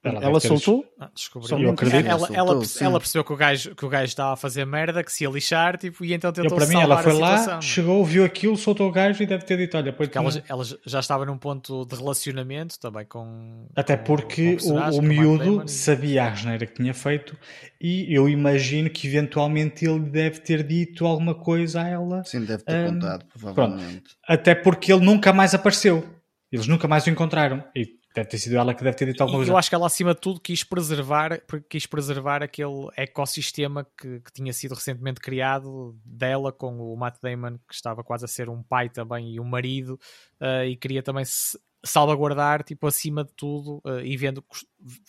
Ela, 0.04 0.22
ela 0.22 0.38
soltou? 0.38 0.84
Ah, 1.00 1.10
eu 1.58 1.70
acredito. 1.70 2.06
Ela, 2.06 2.28
ela, 2.30 2.62
ela, 2.78 2.98
percebeu 3.00 3.24
que 3.24 3.32
o, 3.32 3.36
gajo, 3.36 3.74
que 3.74 3.86
o 3.86 3.88
gajo 3.88 4.04
estava 4.04 4.34
a 4.34 4.36
fazer 4.36 4.66
merda, 4.66 5.02
que 5.02 5.10
se 5.10 5.24
ia 5.24 5.30
lixar, 5.30 5.78
tipo, 5.78 6.04
e 6.04 6.12
então 6.12 6.30
tentou 6.30 6.50
eu, 6.50 6.56
para 6.56 6.66
mim, 6.66 6.78
ela 6.78 7.02
foi 7.02 7.14
lá, 7.14 7.58
chegou, 7.62 8.04
viu 8.04 8.22
aquilo, 8.22 8.54
soltou 8.54 8.86
o 8.86 8.92
gajo 8.92 9.22
e 9.22 9.26
deve 9.26 9.46
ter 9.46 9.56
dito: 9.56 9.78
Olha, 9.78 9.94
porque 9.94 10.18
ela, 10.18 10.30
ela, 10.46 10.64
já 10.84 11.00
estava 11.00 11.24
num 11.24 11.38
ponto 11.38 11.86
de 11.86 11.96
relacionamento 11.96 12.78
também 12.78 13.06
com. 13.06 13.66
Até 13.74 13.96
porque 13.96 14.58
com 14.58 14.72
o, 14.72 14.78
o, 14.78 14.98
o 14.98 15.02
miúdo 15.02 15.64
sabia 15.66 16.24
a 16.24 16.32
asneira 16.32 16.66
que 16.66 16.74
tinha 16.74 16.92
feito 16.92 17.34
e 17.80 18.14
eu 18.14 18.28
imagino 18.28 18.90
que 18.90 19.06
eventualmente 19.06 19.86
ele 19.86 20.00
deve 20.00 20.40
ter 20.40 20.62
dito 20.62 21.06
alguma 21.06 21.34
coisa 21.34 21.80
a 21.80 21.88
ela. 21.88 22.24
Sim, 22.24 22.44
deve 22.44 22.62
ter 22.62 22.90
um, 22.90 22.94
contado, 22.94 23.24
provavelmente. 23.26 23.90
Pronto. 23.92 24.16
Até 24.28 24.54
porque 24.54 24.92
ele 24.92 25.04
nunca 25.04 25.32
mais 25.32 25.54
apareceu. 25.54 26.04
Eles 26.52 26.66
nunca 26.66 26.86
mais 26.86 27.06
o 27.06 27.10
encontraram. 27.10 27.64
E 27.74 27.86
Deve 28.14 28.28
ter 28.28 28.38
sido 28.38 28.56
ela 28.56 28.72
que 28.72 28.84
deve 28.84 28.96
ter 28.96 29.06
dito 29.06 29.20
alguma 29.22 29.40
coisa. 29.40 29.50
Eu 29.50 29.56
acho 29.56 29.68
que 29.68 29.74
ela, 29.74 29.88
acima 29.88 30.14
de 30.14 30.20
tudo, 30.20 30.40
quis 30.40 30.62
preservar, 30.62 31.42
quis 31.68 31.84
preservar 31.84 32.44
aquele 32.44 32.88
ecossistema 32.96 33.84
que, 33.98 34.20
que, 34.20 34.32
tinha 34.32 34.52
sido 34.52 34.72
recentemente 34.76 35.20
criado 35.20 35.98
dela 36.04 36.52
com 36.52 36.78
o 36.78 36.96
Matt 36.96 37.16
Damon, 37.20 37.58
que 37.68 37.74
estava 37.74 38.04
quase 38.04 38.24
a 38.24 38.28
ser 38.28 38.48
um 38.48 38.62
pai 38.62 38.88
também 38.88 39.34
e 39.34 39.40
um 39.40 39.44
marido, 39.44 39.98
uh, 40.40 40.64
e 40.64 40.76
queria 40.76 41.02
também 41.02 41.24
se 41.24 41.58
salvaguardar, 41.84 42.62
tipo, 42.62 42.86
acima 42.86 43.24
de 43.24 43.32
tudo, 43.34 43.82
uh, 43.84 43.98
e 44.04 44.16
vendo, 44.16 44.44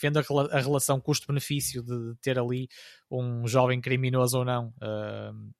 vendo 0.01 0.17
a, 0.17 0.23
a 0.51 0.59
relação 0.59 0.99
custo-benefício 0.99 1.83
de 1.83 2.15
ter 2.23 2.39
ali 2.39 2.67
um 3.09 3.47
jovem 3.47 3.79
criminoso 3.79 4.39
ou 4.39 4.45
não. 4.45 4.73
Uh, 4.81 5.53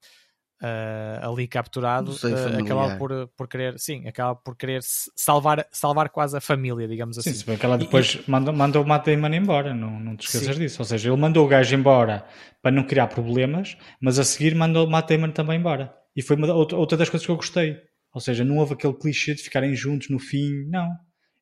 uh, 0.66 1.30
ali 1.30 1.48
capturado, 1.48 2.12
uh, 2.12 2.64
acaba 2.64 2.98
por, 2.98 3.28
por 3.38 3.48
querer, 3.48 3.78
sim, 3.78 4.08
acaba 4.08 4.36
por 4.36 4.56
querer 4.56 4.82
salvar, 4.82 5.68
salvar 5.72 6.10
quase 6.10 6.36
a 6.36 6.42
família, 6.42 6.88
digamos 6.88 7.18
assim. 7.18 7.32
Sim, 7.32 7.40
se 7.40 7.46
bem 7.46 7.58
que 7.58 7.66
ela 7.66 7.78
depois 7.78 8.16
e, 8.16 8.30
mandou, 8.30 8.54
mandou 8.54 8.84
o 8.84 8.88
Matt 8.88 9.06
Damon 9.06 9.34
embora, 9.34 9.74
não, 9.74 10.00
não 10.00 10.16
te 10.16 10.26
esqueças 10.26 10.56
sim. 10.56 10.62
disso. 10.62 10.82
Ou 10.82 10.86
seja, 10.86 11.10
ele 11.10 11.22
mandou 11.22 11.46
o 11.46 11.48
gajo 11.48 11.76
embora 11.76 12.26
para 12.62 12.72
não 12.72 12.84
criar 12.84 13.08
problemas, 13.08 13.78
mas 14.02 14.18
a 14.18 14.24
seguir 14.24 14.56
mandou 14.56 14.88
o 14.88 14.90
Matt 14.90 15.10
Damon 15.10 15.32
também 15.32 15.60
embora. 15.60 15.94
E 16.16 16.22
foi 16.22 16.36
uma, 16.36 16.52
outra, 16.54 16.78
outra 16.78 16.98
das 16.98 17.10
coisas 17.10 17.26
que 17.26 17.32
eu 17.32 17.36
gostei. 17.36 17.78
Ou 18.14 18.22
seja, 18.22 18.46
não 18.46 18.58
houve 18.58 18.74
aquele 18.74 18.94
clichê 18.94 19.36
de 19.36 19.44
ficarem 19.44 19.76
juntos 19.76 20.10
no 20.10 20.18
fim, 20.18 20.66
não. 20.70 20.90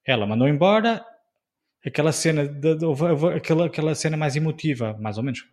Ela 0.05 0.25
mandou 0.25 0.47
embora, 0.47 1.05
aquela 1.85 2.11
cena, 2.11 2.47
de, 2.47 2.75
de, 2.75 2.85
aquela, 3.35 3.67
aquela 3.67 3.95
cena 3.95 4.17
mais 4.17 4.35
emotiva, 4.35 4.97
mais 4.99 5.17
ou 5.17 5.23
menos, 5.23 5.39
eh, 5.39 5.45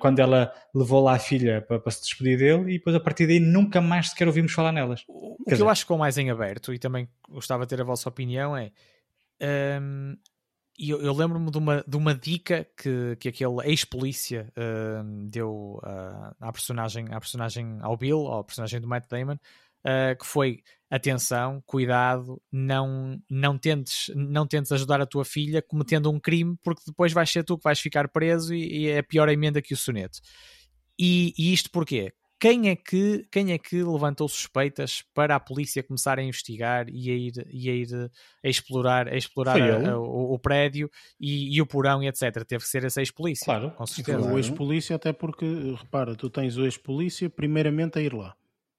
quando 0.00 0.18
ela 0.18 0.52
levou 0.74 1.02
lá 1.02 1.14
a 1.14 1.18
filha 1.18 1.62
para, 1.62 1.78
para, 1.78 1.92
se 1.92 2.02
despedir 2.02 2.38
dele 2.38 2.74
e 2.74 2.78
depois 2.78 2.96
a 2.96 3.00
partir 3.00 3.26
daí 3.26 3.38
nunca 3.38 3.80
mais 3.80 4.10
sequer 4.10 4.26
ouvimos 4.26 4.52
falar 4.52 4.72
nelas. 4.72 5.04
O, 5.06 5.34
o 5.34 5.44
que 5.44 5.52
dizer... 5.52 5.62
eu 5.62 5.68
acho 5.68 5.80
que 5.80 5.84
ficou 5.84 5.98
mais 5.98 6.18
em 6.18 6.30
aberto 6.30 6.74
e 6.74 6.78
também 6.78 7.08
gostava 7.28 7.64
de 7.64 7.68
ter 7.68 7.80
a 7.80 7.84
vossa 7.84 8.08
opinião 8.08 8.56
é 8.56 8.72
um, 9.80 10.16
eu, 10.78 11.00
eu 11.02 11.12
lembro-me 11.12 11.50
de 11.50 11.58
uma, 11.58 11.84
de 11.86 11.96
uma 11.96 12.14
dica 12.14 12.66
que, 12.76 13.16
que 13.16 13.28
aquele 13.28 13.60
ex-polícia 13.64 14.52
um, 14.56 15.26
deu 15.28 15.80
uh, 15.82 16.34
à, 16.40 16.52
personagem, 16.52 17.06
à 17.10 17.18
personagem 17.18 17.78
ao 17.80 17.96
Bill, 17.96 18.18
ao 18.26 18.44
personagem 18.44 18.80
do 18.80 18.86
Matt 18.86 19.08
Damon, 19.08 19.38
uh, 19.84 20.18
que 20.18 20.26
foi 20.26 20.62
atenção, 20.90 21.62
cuidado, 21.66 22.40
não, 22.50 23.20
não, 23.28 23.58
tentes, 23.58 24.10
não 24.14 24.46
tentes 24.46 24.72
ajudar 24.72 25.00
a 25.00 25.06
tua 25.06 25.24
filha 25.24 25.60
cometendo 25.60 26.10
um 26.10 26.18
crime, 26.18 26.56
porque 26.62 26.82
depois 26.86 27.12
vais 27.12 27.30
ser 27.30 27.44
tu 27.44 27.58
que 27.58 27.64
vais 27.64 27.78
ficar 27.78 28.08
preso 28.08 28.54
e, 28.54 28.84
e 28.84 28.88
é 28.88 28.98
a 28.98 29.02
pior 29.02 29.28
emenda 29.28 29.60
que 29.60 29.74
o 29.74 29.76
soneto. 29.76 30.18
E, 30.98 31.34
e 31.38 31.52
isto 31.52 31.70
porquê? 31.70 32.12
quem 32.40 32.68
é 32.68 32.76
que 32.76 33.26
quem 33.30 33.52
é 33.52 33.58
que 33.58 33.82
levantou 33.82 34.28
suspeitas 34.28 35.02
para 35.12 35.34
a 35.34 35.40
polícia 35.40 35.82
começar 35.82 36.18
a 36.18 36.22
investigar 36.22 36.88
e 36.88 37.10
a 37.10 37.14
ir, 37.14 37.32
e 37.50 37.68
a, 37.68 37.74
ir 37.74 38.10
a 38.44 38.48
explorar, 38.48 39.08
a 39.08 39.16
explorar 39.16 39.60
a, 39.60 39.90
a, 39.90 39.98
o, 39.98 40.34
o, 40.34 40.38
prédio 40.38 40.88
e, 41.20 41.56
e, 41.56 41.60
o 41.60 41.66
porão 41.66 42.02
e 42.02 42.06
etc. 42.06 42.44
Teve 42.46 42.62
que 42.62 42.68
ser 42.68 42.84
esse 42.84 43.00
ex-polícia. 43.00 43.44
Claro, 43.44 43.70
com 43.72 43.86
certeza. 43.86 44.32
O 44.32 44.38
ex-polícia, 44.38 44.96
até 44.96 45.12
porque, 45.12 45.46
repara, 45.76 46.14
tu 46.14 46.30
tens 46.30 46.56
o 46.56 46.64
ex-polícia 46.64 47.28
primeiramente 47.28 47.98
a 47.98 48.02
ir 48.02 48.14
lá 48.14 48.36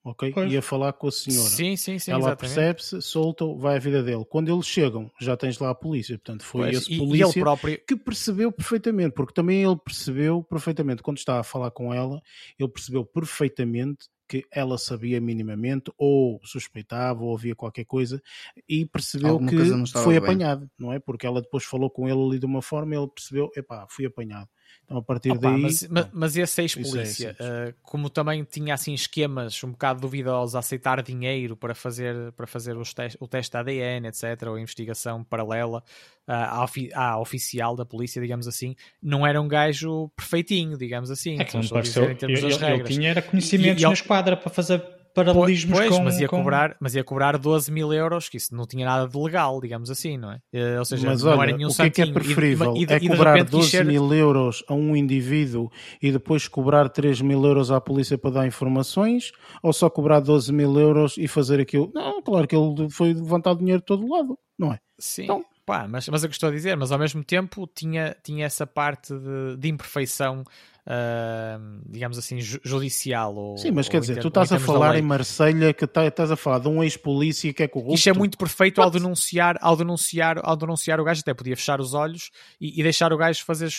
ok? 0.10 0.31
Pois. 0.34 0.52
Ia 0.52 0.61
falar 0.61 0.94
com 0.94 1.07
a 1.07 1.11
senhora. 1.11 1.49
Sim, 1.49 1.76
sim, 1.76 1.99
sim. 1.99 2.11
Ela 2.11 2.36
percebe-se, 2.36 3.02
solta, 3.02 3.45
vai 3.56 3.77
à 3.77 3.80
vida 3.80 4.03
dele. 4.03 4.26
Quando 4.30 4.53
eles 4.53 4.65
chegam, 4.65 5.10
já 5.19 5.36
tens 5.36 5.60
lá 5.60 5.69
a 5.69 5.76
polícia. 5.76 6.18
Portanto, 6.18 6.44
foi 6.44 6.64
pois, 6.64 6.77
esse 6.77 6.94
e, 6.94 6.98
polícia 6.98 7.40
e 7.40 7.41
próprio... 7.41 7.81
que 7.88 7.95
percebeu 7.95 8.52
perfeitamente, 8.52 9.14
porque 9.14 9.34
também 9.34 9.64
ele 9.64 9.77
percebeu 9.77 10.44
perfeitamente, 10.44 11.02
quando 11.02 11.18
estava 11.18 11.40
a 11.40 11.44
falar 11.44 11.72
com 11.72 11.94
ela, 11.94 12.22
ele 12.57 12.69
percebeu 12.69 13.06
perfeitamente 13.06 14.07
que 14.30 14.45
ela 14.52 14.77
sabia 14.77 15.19
minimamente, 15.19 15.91
ou 15.98 16.40
suspeitava, 16.44 17.23
ou 17.23 17.36
havia 17.36 17.56
qualquer 17.56 17.84
coisa, 17.84 18.22
e 18.68 18.86
percebeu 18.86 19.30
Alguma 19.30 19.49
que 19.49 19.91
foi 19.91 20.14
bem. 20.14 20.18
apanhado, 20.18 20.69
não 20.77 20.94
é? 20.94 20.99
Porque 20.99 21.26
ela 21.26 21.41
depois 21.41 21.64
falou 21.64 21.90
com 21.90 22.07
ele 22.07 22.22
ali 22.22 22.40
de 22.40 22.45
uma 22.45 22.61
forma, 22.61 22.94
e 22.94 22.98
ele 22.99 23.07
percebeu, 23.07 23.49
epá, 23.57 23.88
fui 23.90 24.06
apanhado. 24.06 24.48
Então, 24.85 24.97
a 24.97 25.03
partir 25.03 25.31
Opa, 25.31 25.41
daí. 25.51 25.61
Mas, 25.61 25.87
mas, 25.87 26.09
mas 26.11 26.35
esse 26.35 26.61
ex-polícia, 26.61 27.35
é 27.39 27.69
uh, 27.69 27.73
como 27.83 28.09
também 28.09 28.43
tinha 28.43 28.73
assim 28.73 28.93
esquemas 28.93 29.63
um 29.63 29.71
bocado 29.71 30.01
duvidosos 30.01 30.55
a 30.55 30.59
aceitar 30.59 31.01
dinheiro 31.03 31.55
para 31.55 31.75
fazer, 31.75 32.31
para 32.31 32.47
fazer 32.47 32.75
os 32.75 32.93
te 32.93 33.01
o 33.19 33.27
teste 33.27 33.51
de 33.51 33.57
ADN, 33.57 34.07
etc., 34.07 34.47
ou 34.47 34.55
a 34.55 34.61
investigação 34.61 35.23
paralela 35.23 35.83
uh, 36.27 36.31
à, 36.31 36.63
ofi 36.63 36.89
à, 36.93 37.19
oficial 37.19 37.75
da 37.75 37.85
polícia, 37.85 38.21
digamos 38.21 38.47
assim, 38.47 38.75
não 39.01 39.25
era 39.25 39.39
um 39.39 39.47
gajo 39.47 40.09
perfeitinho, 40.15 40.77
digamos 40.77 41.11
assim. 41.11 41.39
É 41.39 41.43
que 41.43 41.55
não 41.55 41.67
pareceu. 41.67 42.09
Em 42.09 42.15
termos 42.15 42.41
eu, 42.41 42.49
das 42.49 42.57
regras. 42.57 42.89
Ele 42.89 42.97
tinha 42.97 43.09
era 43.09 43.21
conhecimentos 43.21 43.81
e, 43.81 43.85
e, 43.85 43.87
na 43.87 43.93
esquadra 43.93 44.35
para 44.35 44.49
fazer 44.49 44.98
paralelismos 45.14 45.77
pois, 45.77 45.90
com, 45.90 46.03
mas 46.03 46.19
ia 46.19 46.27
com... 46.27 46.38
cobrar 46.38 46.76
mas 46.80 46.95
ia 46.95 47.03
cobrar 47.03 47.38
12 47.38 47.72
mil 47.72 47.94
euros 47.94 48.30
que 48.30 48.38
isso 48.38 48.56
não 48.56 48.65
tinha 48.65 48.86
nada 48.86 49.07
de 49.07 49.18
legal 49.18 49.60
digamos 49.61 49.90
assim 49.90 50.18
não 50.18 50.31
é? 50.31 50.40
Eh, 50.53 50.80
ou 50.80 50.86
seja 50.86 51.07
mas 51.07 51.23
não 51.23 51.31
olha, 51.31 51.49
era 51.49 51.57
nenhum 51.57 51.69
o 51.69 51.76
que 51.76 51.81
é 51.81 51.90
que 51.90 52.02
é 52.02 52.11
preferível? 52.11 52.76
e, 52.76 52.86
e, 52.86 52.94
é 52.94 52.99
cobrar 52.99 53.44
12 53.44 53.69
ser... 53.69 53.86
mil 53.86 54.14
euros 54.14 54.64
a 54.68 54.73
um 54.73 54.95
indivíduo 54.95 55.72
e 56.02 56.11
depois 56.11 56.48
cobrar 56.48 56.90
3 56.90 57.22
mil 57.22 57.44
euros 57.45 57.72
à 57.72 57.80
polícia 57.80 58.18
para 58.18 58.31
dar 58.31 58.48
informações? 58.48 59.31
Ou 59.61 59.73
só 59.73 59.90
cobrar 59.90 60.19
12 60.19 60.52
mil 60.53 60.80
euros 60.80 61.18
e 61.18 61.27
fazer 61.27 61.60
aquilo? 61.60 61.91
Não, 61.94 62.22
claro 62.22 62.48
que 62.48 62.56
ele 62.56 62.90
foi 62.90 63.14
levantar 63.14 63.56
dinheiro 63.56 63.80
de 63.80 63.86
todo 63.86 64.07
lado 64.07 64.38
não 64.57 64.73
é? 64.73 64.80
sim. 64.99 65.23
Então, 65.23 65.45
Pá, 65.69 65.87
mas, 65.87 66.09
mas 66.09 66.23
é 66.23 66.25
o 66.25 66.29
que 66.29 66.35
estou 66.35 66.49
a 66.49 66.51
dizer, 66.51 66.75
mas 66.75 66.91
ao 66.91 66.97
mesmo 66.97 67.23
tempo 67.23 67.69
tinha, 67.75 68.17
tinha 68.23 68.43
essa 68.43 68.65
parte 68.65 69.13
de, 69.13 69.55
de 69.57 69.69
imperfeição 69.69 70.43
Uh, 70.87 71.83
digamos 71.87 72.17
assim, 72.17 72.39
judicial. 72.39 73.35
Ou, 73.35 73.57
Sim, 73.57 73.69
mas 73.69 73.87
quer 73.87 73.99
dizer, 73.99 74.19
tu 74.21 74.29
estás 74.29 74.51
a 74.51 74.57
falar 74.57 74.95
em 74.95 75.03
Marselha 75.03 75.71
que 75.71 75.85
tá, 75.85 76.07
estás 76.07 76.31
a 76.31 76.35
falar 76.35 76.57
de 76.57 76.67
um 76.67 76.83
ex-polícia 76.83 77.53
que 77.53 77.61
é 77.61 77.67
corrupto. 77.67 77.93
Isto 77.93 78.09
é 78.09 78.13
muito 78.13 78.35
perfeito 78.39 78.81
ao 78.81 78.89
denunciar, 78.89 79.55
ao 79.61 79.75
denunciar, 79.75 80.39
ao 80.41 80.57
denunciar 80.57 80.99
o 80.99 81.03
gajo, 81.03 81.21
até 81.21 81.31
podia 81.31 81.55
fechar 81.55 81.79
os 81.79 81.93
olhos 81.93 82.31
e, 82.59 82.79
e 82.79 82.81
deixar 82.81 83.13
o 83.13 83.17
gajo 83.17 83.45
fazer 83.45 83.69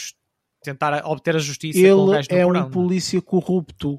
tentar 0.62 1.04
obter 1.04 1.34
a 1.34 1.40
justiça 1.40 1.80
Ele 1.80 1.90
com 1.94 2.04
o 2.04 2.10
gajo 2.10 2.28
é 2.30 2.44
porão, 2.44 2.66
um 2.66 2.70
polícia 2.70 3.20
corrupto. 3.20 3.98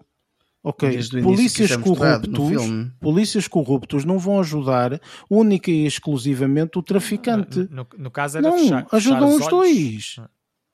Ok, 0.64 1.00
polícias 1.24 1.76
corruptos, 1.76 2.70
polícias 3.00 3.48
corruptos 3.48 4.06
não 4.06 4.20
vão 4.20 4.40
ajudar 4.40 5.02
única 5.28 5.72
e 5.72 5.88
exclusivamente 5.88 6.78
o 6.78 6.84
traficante. 6.84 7.68
No, 7.72 7.78
no, 7.78 7.88
no 7.98 8.12
caso 8.12 8.38
era 8.38 8.48
não, 8.48 8.60
fechar, 8.60 8.88
ajudam 8.92 9.30
os, 9.30 9.42
os 9.42 9.48
dois. 9.48 10.16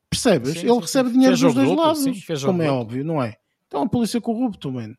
Percebes? 0.09 0.53
Sim, 0.53 0.59
Ele 0.59 0.73
sim, 0.73 0.79
recebe 0.79 1.09
sim. 1.09 1.13
dinheiro 1.13 1.37
fez 1.37 1.41
dos 1.41 1.53
dois 1.53 1.69
duplo, 1.69 1.83
lados, 1.83 2.43
como 2.43 2.61
é 2.61 2.69
óbvio, 2.69 3.05
não 3.05 3.23
é? 3.23 3.35
Então 3.67 3.83
a 3.83 3.87
polícia 3.87 4.19
corrupto, 4.19 4.69
mano. 4.69 4.95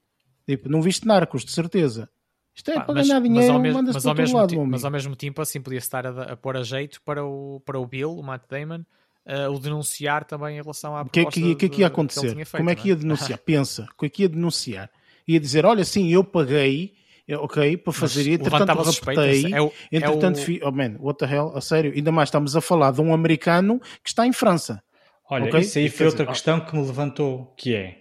Tipo, 0.47 0.70
não 0.70 0.81
viste 0.81 1.06
narcos, 1.06 1.44
de 1.44 1.51
certeza. 1.51 2.09
Isto 2.55 2.70
é 2.70 2.74
Pá, 2.74 2.85
para 2.85 2.94
mas, 2.94 3.06
ganhar 3.06 3.20
dinheiro, 3.20 3.60
mas 3.60 3.74
manda-se 3.74 4.02
para 4.02 4.15
todo 4.24 4.35
lado, 4.35 4.66
Mas 4.66 4.85
ao 4.85 4.90
mesmo 4.90 5.15
tempo, 5.15 5.43
assim, 5.43 5.60
podia 5.60 5.78
estar 5.78 6.06
a, 6.06 6.32
a 6.32 6.36
pôr 6.36 6.56
a 6.56 6.62
jeito 6.62 7.01
para 7.02 7.24
o, 7.24 7.60
para 7.60 7.78
o 7.78 7.86
Bill, 7.86 8.16
o 8.16 8.23
Matt 8.23 8.44
Damon, 8.48 8.85
uh, 9.29 9.53
o 9.53 9.59
denunciar 9.59 10.25
também 10.25 10.57
em 10.57 10.63
relação 10.63 10.97
à 10.97 11.05
proposta 11.05 11.41
que, 11.41 11.55
que, 11.55 11.55
que, 11.55 11.69
que 11.69 11.81
ia 11.83 11.87
acontecer? 11.87 12.35
Feito, 12.35 12.57
Como 12.57 12.71
é 12.71 12.75
que 12.75 12.89
ia 12.89 12.95
é? 12.95 12.97
denunciar? 12.97 13.39
Pensa, 13.39 13.87
o 13.93 13.99
que 13.99 14.07
é 14.07 14.09
que 14.09 14.23
ia 14.23 14.29
denunciar? 14.29 14.91
Ia 15.27 15.39
dizer, 15.39 15.67
olha, 15.67 15.85
sim, 15.85 16.09
eu 16.09 16.25
paguei, 16.25 16.95
ok, 17.31 17.77
para 17.77 17.93
fazer, 17.93 18.27
e 18.27 18.35
entretanto 18.35 18.73
raptei, 18.73 19.53
é 19.53 19.61
o, 19.61 19.71
entretanto, 19.93 20.41
é 20.41 20.65
o... 20.65 20.69
oh 20.69 20.73
man, 20.73 20.97
what 20.99 21.19
the 21.19 21.33
hell, 21.33 21.53
a 21.55 21.61
sério, 21.61 21.93
ainda 21.95 22.11
mais 22.11 22.29
estamos 22.29 22.57
a 22.57 22.61
falar 22.61 22.93
de 22.93 23.01
um 23.03 23.13
americano 23.13 23.79
que 24.03 24.09
está 24.09 24.27
em 24.27 24.33
França. 24.33 24.83
Olha, 25.31 25.47
okay? 25.47 25.61
isso 25.61 25.79
aí 25.79 25.91
foi 25.91 26.07
outra 26.07 26.25
dizer, 26.25 26.33
questão 26.33 26.61
que 26.61 26.75
me 26.75 26.87
levantou, 26.87 27.55
que 27.57 27.75
é 27.75 27.99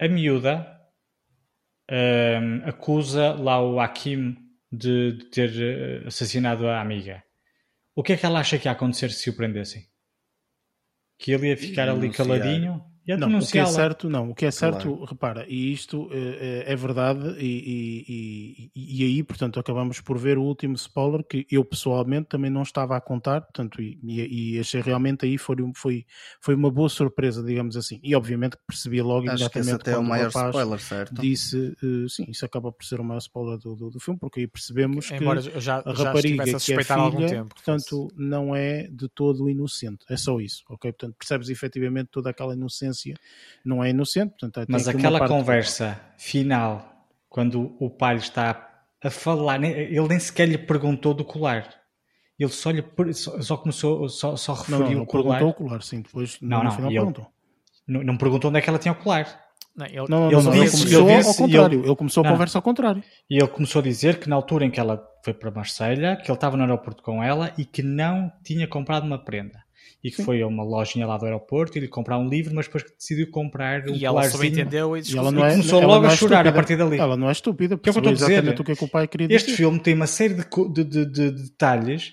a 0.00 0.08
miúda 0.08 0.66
um, 1.90 2.68
acusa 2.68 3.32
lá 3.34 3.62
o 3.62 3.78
Hakim 3.78 4.36
de, 4.72 5.12
de, 5.12 5.24
ter 5.30 5.52
eh, 5.62 6.06
assassinado 6.06 6.66
a 6.66 6.80
amiga. 6.80 7.22
O 7.94 8.02
que 8.02 8.12
é 8.12 8.16
que 8.16 8.26
ela 8.26 8.40
acha 8.40 8.58
que 8.58 8.66
ia 8.66 8.72
acontecer 8.72 9.10
se 9.10 9.30
o 9.30 9.36
prendessem? 9.36 9.86
Que 11.18 11.32
ele 11.32 11.48
ia 11.48 11.56
ficar 11.56 11.88
ali 11.88 12.10
caladinho? 12.10 12.82
Não, 13.06 13.38
o 13.38 13.46
que 13.46 13.58
é 13.58 13.66
certo, 13.66 14.10
não, 14.10 14.30
o 14.30 14.34
que 14.34 14.46
é 14.46 14.50
certo, 14.50 14.88
claro. 14.88 15.04
repara, 15.04 15.46
e 15.48 15.72
isto 15.72 16.08
é, 16.10 16.72
é 16.72 16.76
verdade, 16.76 17.36
e, 17.38 18.02
e, 18.08 18.70
e, 18.74 19.02
e, 19.02 19.04
aí, 19.04 19.22
portanto, 19.22 19.60
acabamos 19.60 20.00
por 20.00 20.18
ver 20.18 20.38
o 20.38 20.42
último 20.42 20.74
spoiler 20.74 21.22
que 21.22 21.46
eu 21.48 21.64
pessoalmente 21.64 22.28
também 22.28 22.50
não 22.50 22.62
estava 22.62 22.96
a 22.96 23.00
contar, 23.00 23.42
portanto, 23.42 23.80
e, 23.80 23.98
e 24.02 24.58
achei 24.58 24.80
realmente 24.80 25.24
aí 25.24 25.38
foi, 25.38 25.56
foi, 25.74 26.04
foi 26.40 26.54
uma 26.54 26.70
boa 26.70 26.88
surpresa, 26.88 27.44
digamos 27.44 27.76
assim, 27.76 28.00
e 28.02 28.14
obviamente 28.16 28.56
que 28.56 28.62
percebi 28.66 29.00
logo 29.00 29.30
Acho 29.30 29.50
que 29.50 29.58
esse 29.60 29.70
até 29.70 29.92
é 29.92 29.98
o 29.98 30.02
maior 30.02 30.28
spoiler, 30.28 30.80
certo? 30.80 31.20
Disse, 31.20 31.76
uh, 31.82 32.08
sim, 32.08 32.24
isso 32.28 32.44
acaba 32.44 32.72
por 32.72 32.84
ser 32.84 32.98
o 32.98 33.04
maior 33.04 33.20
spoiler 33.20 33.58
do, 33.58 33.76
do, 33.76 33.90
do 33.90 34.00
filme, 34.00 34.18
porque 34.18 34.40
aí 34.40 34.46
percebemos 34.48 35.10
Embora 35.12 35.40
que 35.40 35.60
já, 35.60 35.76
a 35.84 35.92
rapariga 35.92 36.42
a 36.42 36.46
que 36.46 36.72
é 36.72 36.82
filha, 36.82 37.28
tempo, 37.28 37.54
portanto, 37.54 38.08
não 38.16 38.56
é 38.56 38.88
de 38.88 39.08
todo 39.08 39.48
inocente, 39.48 40.04
é 40.08 40.16
só 40.16 40.40
isso, 40.40 40.64
ok? 40.68 40.90
Portanto, 40.90 41.14
percebes 41.16 41.48
efetivamente 41.48 42.08
toda 42.10 42.30
aquela 42.30 42.54
inocência 42.54 42.95
não 43.64 43.82
é 43.82 43.90
inocente. 43.90 44.30
Portanto, 44.38 44.66
Mas 44.68 44.88
aquela 44.88 45.26
conversa 45.26 46.00
final, 46.16 47.06
quando 47.28 47.76
o 47.80 47.90
pai 47.90 48.16
está 48.16 48.68
a 49.02 49.10
falar, 49.10 49.62
ele 49.62 50.08
nem 50.08 50.18
sequer 50.18 50.48
lhe 50.48 50.58
perguntou 50.58 51.14
do 51.14 51.24
colar. 51.24 51.68
Ele 52.38 52.50
só, 52.50 52.70
lhe, 52.70 52.84
só 53.14 53.56
começou, 53.56 54.08
só, 54.08 54.36
só 54.36 54.52
referiu 54.52 54.80
não, 54.80 54.90
não, 54.90 55.02
o 55.02 55.06
colar. 55.06 55.38
perguntou 55.38 55.48
o 55.48 55.54
colar, 55.54 55.82
sim, 55.82 56.02
depois 56.02 56.38
não, 56.40 56.62
no 56.62 56.70
final 56.70 56.90
ele, 56.90 56.98
perguntou. 56.98 57.26
Não, 57.86 58.02
não 58.02 58.16
perguntou 58.16 58.50
onde 58.50 58.58
é 58.58 58.62
que 58.62 58.68
ela 58.68 58.78
tinha 58.78 58.92
o 58.92 58.96
colar. 58.96 59.44
Não, 59.74 59.86
ele, 59.86 59.96
não, 60.08 60.30
ele, 60.30 60.42
não, 60.42 60.54
ele 60.54 60.70
começou 60.70 61.08
ele 61.08 61.16
disse, 61.16 61.28
ao 61.28 61.34
contrário. 61.34 61.80
Ele, 61.80 61.88
ele 61.88 61.96
começou 61.96 62.24
a 62.24 62.28
conversa 62.28 62.58
ao 62.58 62.62
contrário. 62.62 63.02
E 63.28 63.38
ele 63.38 63.48
começou 63.48 63.80
a 63.80 63.82
dizer 63.82 64.18
que 64.18 64.28
na 64.28 64.36
altura 64.36 64.64
em 64.64 64.70
que 64.70 64.80
ela 64.80 65.02
foi 65.22 65.34
para 65.34 65.50
Marselha, 65.50 66.16
que 66.16 66.30
ele 66.30 66.36
estava 66.36 66.56
no 66.56 66.62
aeroporto 66.62 67.02
com 67.02 67.22
ela 67.22 67.52
e 67.58 67.64
que 67.64 67.82
não 67.82 68.32
tinha 68.42 68.66
comprado 68.66 69.04
uma 69.04 69.22
prenda 69.22 69.65
e 70.02 70.10
que 70.10 70.16
Sim. 70.16 70.24
foi 70.24 70.42
a 70.42 70.46
uma 70.46 70.62
lojinha 70.62 71.06
lá 71.06 71.16
do 71.16 71.24
aeroporto 71.24 71.76
e 71.76 71.80
lhe 71.80 71.88
comprar 71.88 72.18
um 72.18 72.28
livro, 72.28 72.54
mas 72.54 72.66
depois 72.66 72.84
decidiu 72.96 73.30
comprar 73.30 73.88
um 73.88 73.94
e 73.94 74.04
ela 74.04 74.22
só 74.30 74.42
entendeu 74.44 74.96
e, 74.96 75.00
e 75.00 75.18
ela 75.18 75.32
não 75.32 75.44
é, 75.44 75.50
começou 75.50 75.82
ela 75.82 75.94
logo 75.94 76.06
a 76.06 76.12
é 76.12 76.16
chorar 76.16 76.36
estúpida. 76.36 76.50
a 76.50 76.52
partir 76.52 76.76
dali. 76.76 76.98
Ela 76.98 77.16
não 77.16 77.28
é 77.28 77.32
estúpida, 77.32 77.76
porque 77.76 78.00
que 78.00 78.08
é 78.08 78.12
exatamente 78.12 78.60
o 78.60 78.64
que, 78.64 78.72
é 78.72 78.76
que 78.76 78.84
o 78.84 78.88
pai 78.88 79.08
queria 79.08 79.28
Este 79.30 79.52
filme 79.52 79.80
tem 79.80 79.94
uma 79.94 80.06
série 80.06 80.34
de, 80.34 80.44
de, 80.72 80.84
de, 80.84 81.06
de 81.06 81.30
detalhes 81.30 82.12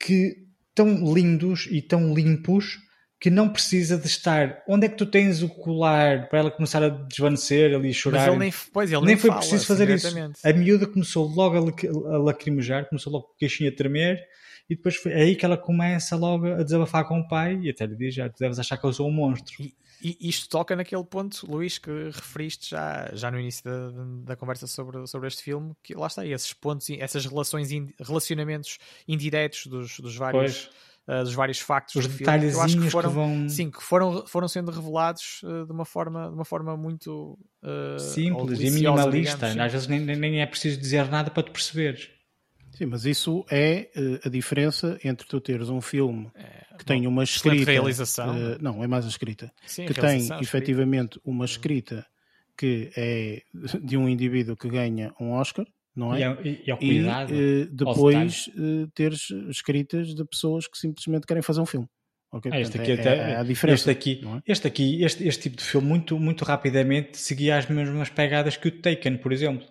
que 0.00 0.36
tão 0.74 1.12
lindos 1.12 1.68
e 1.70 1.82
tão 1.82 2.14
limpos 2.14 2.78
que 3.20 3.30
não 3.30 3.48
precisa 3.48 3.98
de 3.98 4.06
estar. 4.06 4.62
Onde 4.68 4.86
é 4.86 4.88
que 4.88 4.96
tu 4.96 5.06
tens 5.06 5.42
o 5.42 5.48
colar 5.48 6.28
para 6.28 6.38
ela 6.38 6.50
começar 6.50 6.82
a 6.82 6.88
desvanecer 6.88 7.74
ali 7.74 7.90
e 7.90 7.94
chorar? 7.94 8.18
Mas 8.18 8.28
ele 8.28 8.36
nem, 8.38 8.52
pois, 8.72 8.90
ele 8.90 9.00
nem, 9.00 9.06
nem 9.08 9.16
foi 9.16 9.30
fala, 9.30 9.40
preciso 9.40 9.66
fazer 9.66 9.90
isso. 9.90 10.08
A 10.44 10.52
miúda 10.52 10.86
começou 10.86 11.26
logo 11.26 11.56
a, 11.56 12.14
a 12.14 12.18
lacrimejar, 12.18 12.88
começou 12.88 13.12
logo 13.12 13.26
com 13.26 13.32
o 13.32 13.36
queixinho 13.36 13.70
a 13.70 13.74
tremer 13.74 14.18
e 14.68 14.76
depois 14.76 14.96
foi 14.96 15.14
aí 15.14 15.34
que 15.34 15.44
ela 15.44 15.56
começa 15.56 16.14
logo 16.14 16.46
a 16.46 16.62
desabafar 16.62 17.06
com 17.08 17.20
o 17.20 17.26
pai 17.26 17.58
e 17.62 17.70
até 17.70 17.86
lhe 17.86 17.96
diz: 17.96 18.14
já 18.14 18.28
tu 18.28 18.38
deves 18.38 18.58
achar 18.58 18.76
que 18.76 18.84
eu 18.84 18.92
sou 18.92 19.08
um 19.08 19.12
monstro. 19.12 19.54
E, 19.62 19.74
e 20.20 20.28
isto 20.28 20.48
toca 20.48 20.76
naquele 20.76 21.04
ponto, 21.04 21.50
Luís, 21.50 21.78
que 21.78 21.90
referiste 21.90 22.70
já, 22.70 23.10
já 23.14 23.30
no 23.30 23.40
início 23.40 23.64
da, 23.64 23.90
da 24.24 24.36
conversa 24.36 24.66
sobre, 24.66 25.06
sobre 25.06 25.26
este 25.26 25.42
filme, 25.42 25.72
que 25.82 25.94
lá 25.94 26.06
está, 26.06 26.24
esses 26.24 26.52
pontos, 26.52 26.88
essas 26.90 27.24
relações, 27.24 27.70
relacionamentos 27.98 28.78
indiretos 29.08 29.66
dos, 29.66 29.98
dos 29.98 30.16
vários. 30.16 30.70
Uh, 31.08 31.24
dos 31.24 31.32
vários 31.32 31.58
factos 31.58 31.94
os 31.94 32.06
detalhes 32.06 32.54
que, 32.54 32.80
que 32.82 32.90
foram, 32.90 33.08
que 33.08 33.14
vão... 33.14 33.48
sim, 33.48 33.70
que 33.70 33.82
foram, 33.82 34.26
foram 34.26 34.46
sendo 34.46 34.70
revelados 34.70 35.40
uh, 35.42 35.64
de 35.64 35.72
uma 35.72 35.86
forma 35.86 36.28
de 36.28 36.34
uma 36.34 36.44
forma 36.44 36.76
muito 36.76 37.38
uh, 37.62 37.98
simples 37.98 38.60
e 38.60 38.70
minimalista 38.70 39.48
digamos, 39.48 39.58
às 39.58 39.72
vezes 39.72 39.88
nem, 39.88 40.00
nem 40.00 40.42
é 40.42 40.44
preciso 40.44 40.78
dizer 40.78 41.08
nada 41.08 41.30
para 41.30 41.44
te 41.44 41.50
perceberes 41.50 42.10
Sim, 42.78 42.86
mas 42.86 43.04
isso 43.04 43.44
é 43.50 43.90
uh, 43.96 44.28
a 44.28 44.28
diferença 44.28 44.96
entre 45.02 45.26
tu 45.26 45.40
teres 45.40 45.68
um 45.68 45.80
filme 45.80 46.30
é, 46.36 46.76
que 46.78 46.84
tem 46.84 47.08
uma 47.08 47.24
escrita. 47.24 47.72
realização. 47.72 48.30
Uh, 48.30 48.56
não, 48.60 48.84
é 48.84 48.86
mais 48.86 49.04
a 49.04 49.08
escrita. 49.08 49.52
Sim, 49.66 49.84
que 49.86 49.94
tem 49.94 50.28
efetivamente 50.40 51.20
uma 51.24 51.44
escrita 51.44 52.06
que 52.56 52.88
é 52.96 53.42
de 53.82 53.96
um 53.96 54.08
indivíduo 54.08 54.56
que 54.56 54.68
ganha 54.68 55.12
um 55.20 55.32
Oscar, 55.32 55.66
não 55.94 56.14
é? 56.14 56.20
E, 56.44 56.62
e, 56.66 56.76
e, 56.80 56.98
e 56.98 57.04
uh, 57.04 57.68
depois 57.72 58.48
teres 58.94 59.28
escritas 59.48 60.14
de 60.14 60.24
pessoas 60.24 60.68
que 60.68 60.78
simplesmente 60.78 61.26
querem 61.26 61.42
fazer 61.42 61.60
um 61.60 61.66
filme. 61.66 61.88
Okay? 62.30 62.52
É, 62.52 62.60
este 62.60 62.80
aqui 62.80 62.92
é, 62.92 62.94
até, 62.94 63.16
é, 63.16 63.36
a 63.38 63.42
diferença. 63.42 63.74
Este 63.74 63.90
aqui, 63.90 64.20
é? 64.24 64.52
este, 64.52 64.68
aqui 64.68 65.02
este, 65.02 65.26
este 65.26 65.42
tipo 65.42 65.56
de 65.56 65.64
filme, 65.64 65.88
muito, 65.88 66.16
muito 66.16 66.44
rapidamente, 66.44 67.18
seguia 67.18 67.58
as 67.58 67.68
mesmas 67.68 68.08
pegadas 68.08 68.56
que 68.56 68.68
o 68.68 68.70
Taken, 68.70 69.16
por 69.16 69.32
exemplo 69.32 69.66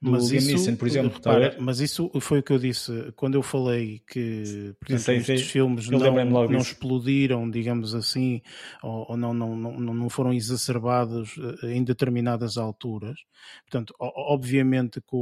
mas 0.00 0.30
isso, 0.30 0.52
Nissen, 0.52 0.76
por 0.76 0.86
exemplo. 0.86 1.12
Repara, 1.14 1.56
mas 1.58 1.80
isso 1.80 2.10
foi 2.20 2.38
o 2.38 2.42
que 2.42 2.52
eu 2.52 2.58
disse 2.58 3.12
quando 3.16 3.34
eu 3.34 3.42
falei 3.42 4.00
que 4.06 4.74
portanto, 4.78 5.00
sei, 5.00 5.16
estes 5.16 5.40
sei. 5.40 5.48
filmes 5.48 5.88
não, 5.88 6.00
não 6.24 6.58
explodiram, 6.58 7.50
digamos 7.50 7.94
assim, 7.94 8.40
ou, 8.82 9.06
ou 9.10 9.16
não, 9.16 9.34
não, 9.34 9.56
não, 9.56 9.94
não 9.94 10.08
foram 10.08 10.32
exacerbados 10.32 11.36
eh, 11.62 11.72
em 11.74 11.82
determinadas 11.82 12.56
alturas. 12.56 13.18
Portanto, 13.62 13.94
obviamente, 13.98 15.00
que, 15.00 15.16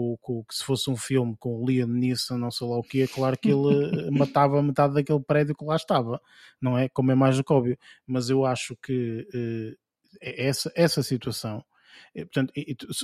que 0.48 0.55
se 0.55 0.65
fosse 0.65 0.90
um 0.90 0.97
filme 0.97 1.35
com 1.39 1.65
Liam 1.65 1.89
Neeson, 1.89 2.36
não 2.36 2.51
sei 2.51 2.66
lá 2.66 2.77
o 2.77 2.82
que, 2.82 3.03
é 3.03 3.07
claro 3.07 3.39
que 3.39 3.51
ele 3.51 4.09
eh, 4.09 4.11
matava 4.12 4.62
metade 4.62 4.94
daquele 4.94 5.20
prédio 5.20 5.55
que 5.55 5.65
lá 5.65 5.77
estava, 5.77 6.20
não 6.61 6.77
é? 6.77 6.89
Como 6.89 7.11
é 7.11 7.15
mais 7.15 7.36
do 7.36 7.44
que 7.44 7.53
óbvio. 7.53 7.78
Mas 8.07 8.28
eu 8.28 8.44
acho 8.44 8.77
que 8.77 9.27
uh, 9.35 9.77
essa, 10.20 10.70
essa 10.74 11.03
situação 11.03 11.59
é, 11.59 11.65
portanto, 12.14 12.52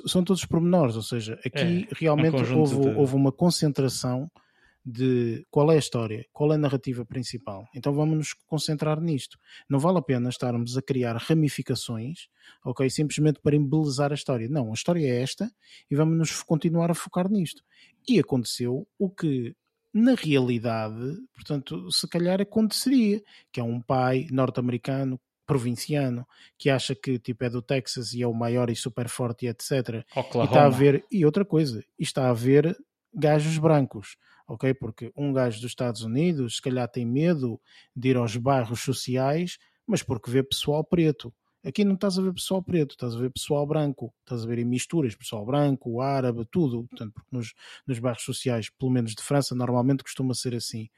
são 0.07 0.25
todos 0.25 0.45
pormenores, 0.45 0.97
ou 0.97 1.03
seja, 1.03 1.35
aqui 1.45 1.89
é, 1.91 1.95
realmente 1.95 2.37
um 2.37 2.59
houve, 2.59 2.81
de... 2.81 2.89
houve 2.97 3.15
uma 3.15 3.33
concentração 3.33 4.31
de 4.85 5.47
qual 5.49 5.71
é 5.71 5.77
a 5.77 5.79
história, 5.79 6.27
qual 6.33 6.53
é 6.53 6.57
a 6.57 6.59
narrativa 6.59 7.05
principal. 7.05 7.69
Então 7.75 7.93
vamos 7.93 8.17
nos 8.17 8.33
concentrar 8.33 9.01
nisto. 9.01 9.39
Não 9.69 9.79
vale 9.79 9.99
a 9.99 10.03
pena 10.03 10.29
estarmos 10.29 10.77
a 10.77 10.83
criar 10.83 11.17
ramificações, 11.17 12.27
ok, 12.65 12.91
simplesmente 12.91 13.41
para 13.41 13.55
embelezar 13.55 14.11
a 14.11 14.15
história. 14.15 14.49
Não, 14.49 14.71
a 14.71 14.75
história 14.75 15.07
é 15.07 15.23
esta 15.23 15.51
e 15.91 15.95
vamos 15.95 16.19
nos 16.19 16.43
continuar 16.43 16.91
a 16.91 16.95
focar 16.95 17.31
nisto. 17.31 17.63
E 18.09 18.19
aconteceu 18.19 18.87
o 18.99 19.09
que 19.09 19.55
na 19.95 20.15
realidade, 20.15 21.19
portanto, 21.35 21.91
se 21.93 22.09
calhar 22.09 22.41
aconteceria, 22.41 23.23
que 23.53 23.61
é 23.61 23.63
um 23.63 23.81
pai 23.81 24.27
norte-americano 24.31 25.21
provinciano 25.47 26.27
que 26.59 26.71
acha 26.71 26.95
que 26.95 27.19
tipo 27.19 27.45
é 27.45 27.51
do 27.51 27.63
Texas 27.63 28.13
e 28.13 28.23
é 28.23 28.27
o 28.27 28.35
maior 28.35 28.71
e 28.71 28.77
super 28.77 29.09
forte 29.09 29.47
e 29.47 29.49
etc. 29.49 30.05
Oklahoma. 30.15 30.45
E 30.45 30.47
está 30.47 30.67
a 30.67 30.69
ver 30.69 31.05
e 31.11 31.25
outra 31.25 31.45
coisa, 31.45 31.85
e 31.99 32.03
está 32.03 32.29
a 32.29 32.33
ver 32.33 32.77
gajos 33.13 33.59
brancos, 33.59 34.17
ok? 34.49 34.73
Porque 34.75 35.13
um 35.17 35.33
gajo 35.33 35.61
dos 35.61 35.71
Estados 35.71 36.03
Unidos 36.03 36.57
se 36.57 36.63
calhar 36.63 36.89
tem 36.89 37.05
medo 37.05 37.61
de 37.95 38.11
ir 38.11 38.17
aos 38.17 38.37
bairros 38.37 38.81
sociais, 38.81 39.59
mas 39.87 40.03
porque 40.03 40.31
vê 40.31 40.43
pessoal 40.43 40.85
preto. 40.85 41.33
Aqui 41.65 41.85
não 41.85 41.95
estás 41.95 42.19
a 42.19 42.23
ver 42.23 42.33
pessoal 42.33 42.61
preto, 42.61 42.93
estás 42.93 43.15
a 43.15 43.19
ver 43.19 43.31
pessoal 43.31 43.65
branco, 43.65 44.13
estás 44.21 44.43
a 44.43 44.47
ver 44.49 44.59
em 44.59 44.65
misturas, 44.65 45.15
pessoal 45.15 45.47
branco, 45.47 46.01
árabe, 46.01 46.45
tudo. 46.51 46.85
Portanto, 46.89 47.13
porque 47.13 47.29
nos, 47.31 47.55
nos 47.87 47.99
bairros 48.01 48.25
sociais, 48.25 48.69
pelo 48.69 48.91
menos 48.91 49.15
de 49.15 49.23
França, 49.23 49.55
normalmente 49.55 50.03
costuma 50.03 50.35
ser 50.35 50.57
assim. 50.57 50.89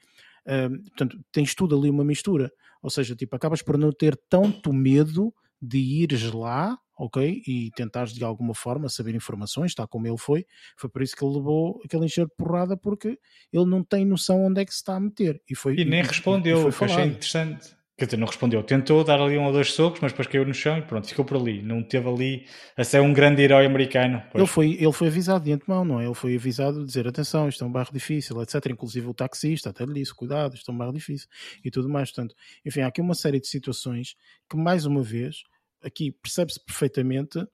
Portanto, 0.45 1.19
tens 1.31 1.55
tudo 1.55 1.77
ali 1.77 1.89
uma 1.89 2.03
mistura. 2.03 2.51
Ou 2.81 2.89
seja, 2.89 3.15
tipo, 3.15 3.35
acabas 3.35 3.61
por 3.61 3.77
não 3.77 3.91
ter 3.91 4.15
tanto 4.29 4.71
medo 4.71 5.33
de 5.61 5.79
ires 5.79 6.31
lá, 6.31 6.77
ok? 6.97 7.41
E 7.47 7.71
tentares 7.75 8.13
de 8.13 8.23
alguma 8.23 8.53
forma 8.53 8.89
saber 8.89 9.15
informações, 9.15 9.73
tal 9.73 9.87
como 9.87 10.07
ele 10.07 10.17
foi. 10.17 10.45
Foi 10.77 10.89
por 10.89 11.01
isso 11.01 11.15
que 11.15 11.25
ele 11.25 11.35
levou 11.35 11.81
aquele 11.83 12.05
encher 12.05 12.25
de 12.25 12.35
porrada, 12.37 12.77
porque 12.77 13.17
ele 13.51 13.65
não 13.65 13.83
tem 13.83 14.05
noção 14.05 14.45
onde 14.45 14.61
é 14.61 14.65
que 14.65 14.71
se 14.71 14.77
está 14.77 14.95
a 14.95 14.99
meter. 14.99 15.41
E, 15.49 15.55
foi, 15.55 15.75
e 15.77 15.85
nem 15.85 16.03
respondeu, 16.03 16.69
e 16.69 16.71
foi 16.71 16.87
achei 16.87 17.05
interessante. 17.05 17.75
Quer 17.97 18.05
dizer, 18.05 18.17
não 18.17 18.27
respondeu. 18.27 18.61
Tentou 18.61 19.05
dar 19.05 19.21
ali 19.21 19.37
um 19.37 19.45
ou 19.45 19.53
dois 19.53 19.71
socos, 19.71 20.01
mas 20.01 20.11
depois 20.11 20.27
caiu 20.27 20.45
no 20.45 20.53
chão 20.53 20.77
e 20.77 20.81
pronto, 20.81 21.07
ficou 21.07 21.23
por 21.23 21.37
ali. 21.37 21.61
Não 21.61 21.81
teve 21.81 22.09
ali 22.09 22.45
a 22.75 22.83
ser 22.83 22.99
um 22.99 23.13
grande 23.13 23.41
herói 23.41 23.65
americano. 23.65 24.21
Ele 24.33 24.45
foi, 24.45 24.73
ele 24.73 24.91
foi 24.91 25.07
avisado 25.07 25.45
de 25.45 25.53
antemão, 25.53 25.85
não 25.85 26.01
é? 26.01 26.05
Ele 26.05 26.13
foi 26.13 26.35
avisado 26.35 26.81
de 26.81 26.85
dizer 26.85 27.07
atenção, 27.07 27.47
isto 27.47 27.63
é 27.63 27.67
um 27.67 27.71
bairro 27.71 27.93
difícil, 27.93 28.41
etc. 28.41 28.65
Inclusive 28.69 29.07
o 29.07 29.13
taxista 29.13 29.69
até 29.69 29.85
lhe 29.85 29.93
disse, 29.93 30.13
cuidado, 30.13 30.55
isto 30.55 30.69
é 30.69 30.73
um 30.73 30.77
bairro 30.77 30.93
difícil 30.93 31.29
e 31.63 31.71
tudo 31.71 31.87
mais. 31.87 32.11
Portanto, 32.11 32.35
enfim, 32.65 32.81
há 32.81 32.87
aqui 32.87 32.99
uma 32.99 33.15
série 33.15 33.39
de 33.39 33.47
situações 33.47 34.15
que, 34.49 34.57
mais 34.57 34.85
uma 34.85 35.01
vez, 35.01 35.43
aqui 35.81 36.11
percebe-se 36.11 36.59
perfeitamente 36.59 37.47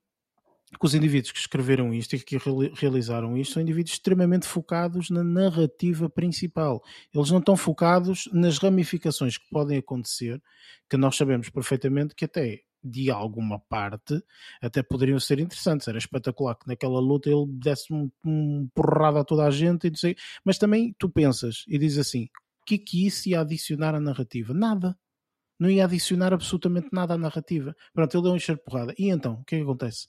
que 0.79 0.85
os 0.85 0.95
indivíduos 0.95 1.31
que 1.31 1.39
escreveram 1.39 1.93
isto 1.93 2.15
e 2.15 2.19
que 2.19 2.37
realizaram 2.73 3.37
isto 3.37 3.53
são 3.53 3.61
indivíduos 3.61 3.93
extremamente 3.93 4.47
focados 4.47 5.09
na 5.09 5.23
narrativa 5.23 6.09
principal. 6.09 6.81
Eles 7.13 7.29
não 7.29 7.39
estão 7.39 7.57
focados 7.57 8.29
nas 8.31 8.57
ramificações 8.57 9.37
que 9.37 9.49
podem 9.49 9.77
acontecer, 9.77 10.41
que 10.89 10.97
nós 10.97 11.15
sabemos 11.15 11.49
perfeitamente 11.49 12.15
que 12.15 12.25
até 12.25 12.61
de 12.83 13.11
alguma 13.11 13.59
parte 13.59 14.21
até 14.61 14.81
poderiam 14.81 15.19
ser 15.19 15.39
interessantes. 15.39 15.87
Era 15.87 15.97
espetacular 15.97 16.55
que 16.55 16.67
naquela 16.67 16.99
luta 16.99 17.29
ele 17.29 17.45
desse 17.47 17.93
um, 17.93 18.09
um 18.25 18.67
porrada 18.73 19.19
a 19.19 19.23
toda 19.23 19.45
a 19.45 19.51
gente 19.51 19.87
e 19.87 19.89
não 19.89 19.97
sei. 19.97 20.15
Mas 20.43 20.57
também 20.57 20.95
tu 20.97 21.09
pensas 21.09 21.63
e 21.67 21.77
dizes 21.77 21.99
assim: 21.99 22.25
o 22.61 22.65
que 22.65 22.75
é 22.75 22.77
que 22.77 23.05
isso 23.05 23.29
ia 23.29 23.41
adicionar 23.41 23.95
à 23.95 23.99
narrativa? 23.99 24.53
Nada. 24.53 24.97
Não 25.59 25.69
ia 25.69 25.85
adicionar 25.85 26.33
absolutamente 26.33 26.89
nada 26.91 27.13
à 27.13 27.17
narrativa. 27.17 27.75
Pronto, 27.93 28.15
ele 28.15 28.23
deu 28.23 28.31
um 28.31 28.35
encher 28.35 28.57
porrada. 28.57 28.95
E 28.97 29.09
então, 29.09 29.33
o 29.33 29.43
que 29.43 29.55
é 29.55 29.57
que 29.59 29.63
acontece? 29.63 30.07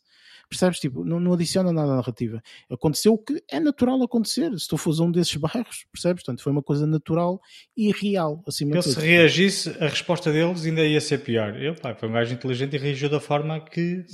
Percebes? 0.53 0.79
Tipo, 0.79 1.03
não, 1.03 1.19
não 1.19 1.33
adiciona 1.33 1.73
nada 1.73 1.93
à 1.93 1.97
narrativa. 1.97 2.43
Aconteceu 2.71 3.15
o 3.15 3.19
que 3.19 3.43
é 3.51 3.59
natural 3.59 4.03
acontecer. 4.03 4.51
Se 4.59 4.69
tu 4.69 4.77
fores 4.77 5.01
um 5.01 5.11
desses 5.11 5.35
bairros, 5.37 5.87
percebes? 5.91 6.23
Portanto, 6.23 6.43
foi 6.43 6.53
uma 6.53 6.63
coisa 6.63 6.87
natural 6.87 7.41
e 7.75 7.91
real. 7.91 8.43
Assim 8.47 8.71
Ele 8.71 8.83
se 8.83 9.01
reagisse, 9.01 9.71
a 9.81 9.89
resposta 9.89 10.31
deles 10.31 10.67
ainda 10.67 10.85
ia 10.85 11.01
ser 11.01 11.19
pior. 11.19 11.57
Ele 11.57 11.75
pá, 11.75 11.95
foi 11.95 12.07
um 12.07 12.13
gajo 12.13 12.35
inteligente 12.35 12.77
e 12.77 12.79
reagiu 12.79 13.09
da 13.09 13.19
forma 13.19 13.65
que 13.65 14.05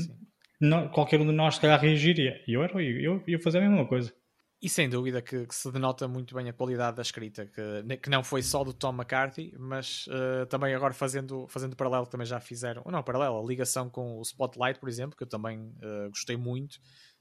não, 0.60 0.88
qualquer 0.88 1.20
um 1.20 1.26
de 1.26 1.32
nós, 1.32 1.56
se 1.56 1.60
calhar, 1.60 1.80
reagiria. 1.80 2.40
E 2.46 2.52
eu, 2.52 2.62
eu, 2.62 2.80
eu 2.80 3.24
ia 3.26 3.40
fazer 3.40 3.58
a 3.58 3.68
mesma 3.68 3.84
coisa. 3.84 4.12
E 4.60 4.68
sem 4.68 4.88
dúvida 4.88 5.22
que, 5.22 5.46
que, 5.46 5.54
se 5.54 5.70
denota 5.70 6.08
muito 6.08 6.34
bem 6.34 6.48
a 6.48 6.52
qualidade 6.52 6.96
da 6.96 7.02
escrita, 7.02 7.46
que, 7.46 7.96
que 7.98 8.10
não 8.10 8.24
foi 8.24 8.42
só 8.42 8.64
do 8.64 8.72
Tom 8.72 8.92
McCarthy, 8.92 9.54
mas 9.56 10.08
uh, 10.08 10.46
também 10.46 10.74
agora 10.74 10.92
fazendo, 10.92 11.46
fazendo 11.46 11.76
paralelo, 11.76 12.06
também 12.06 12.26
já 12.26 12.40
fizeram, 12.40 12.82
não 12.86 13.00
paralelo, 13.00 13.38
a 13.38 13.46
ligação 13.46 13.88
com 13.88 14.18
o 14.18 14.22
Spotlight, 14.22 14.80
por 14.80 14.88
exemplo, 14.88 15.16
que 15.16 15.22
eu 15.22 15.28
também 15.28 15.60
uh, 15.60 16.08
gostei 16.08 16.36
muito, 16.36 16.80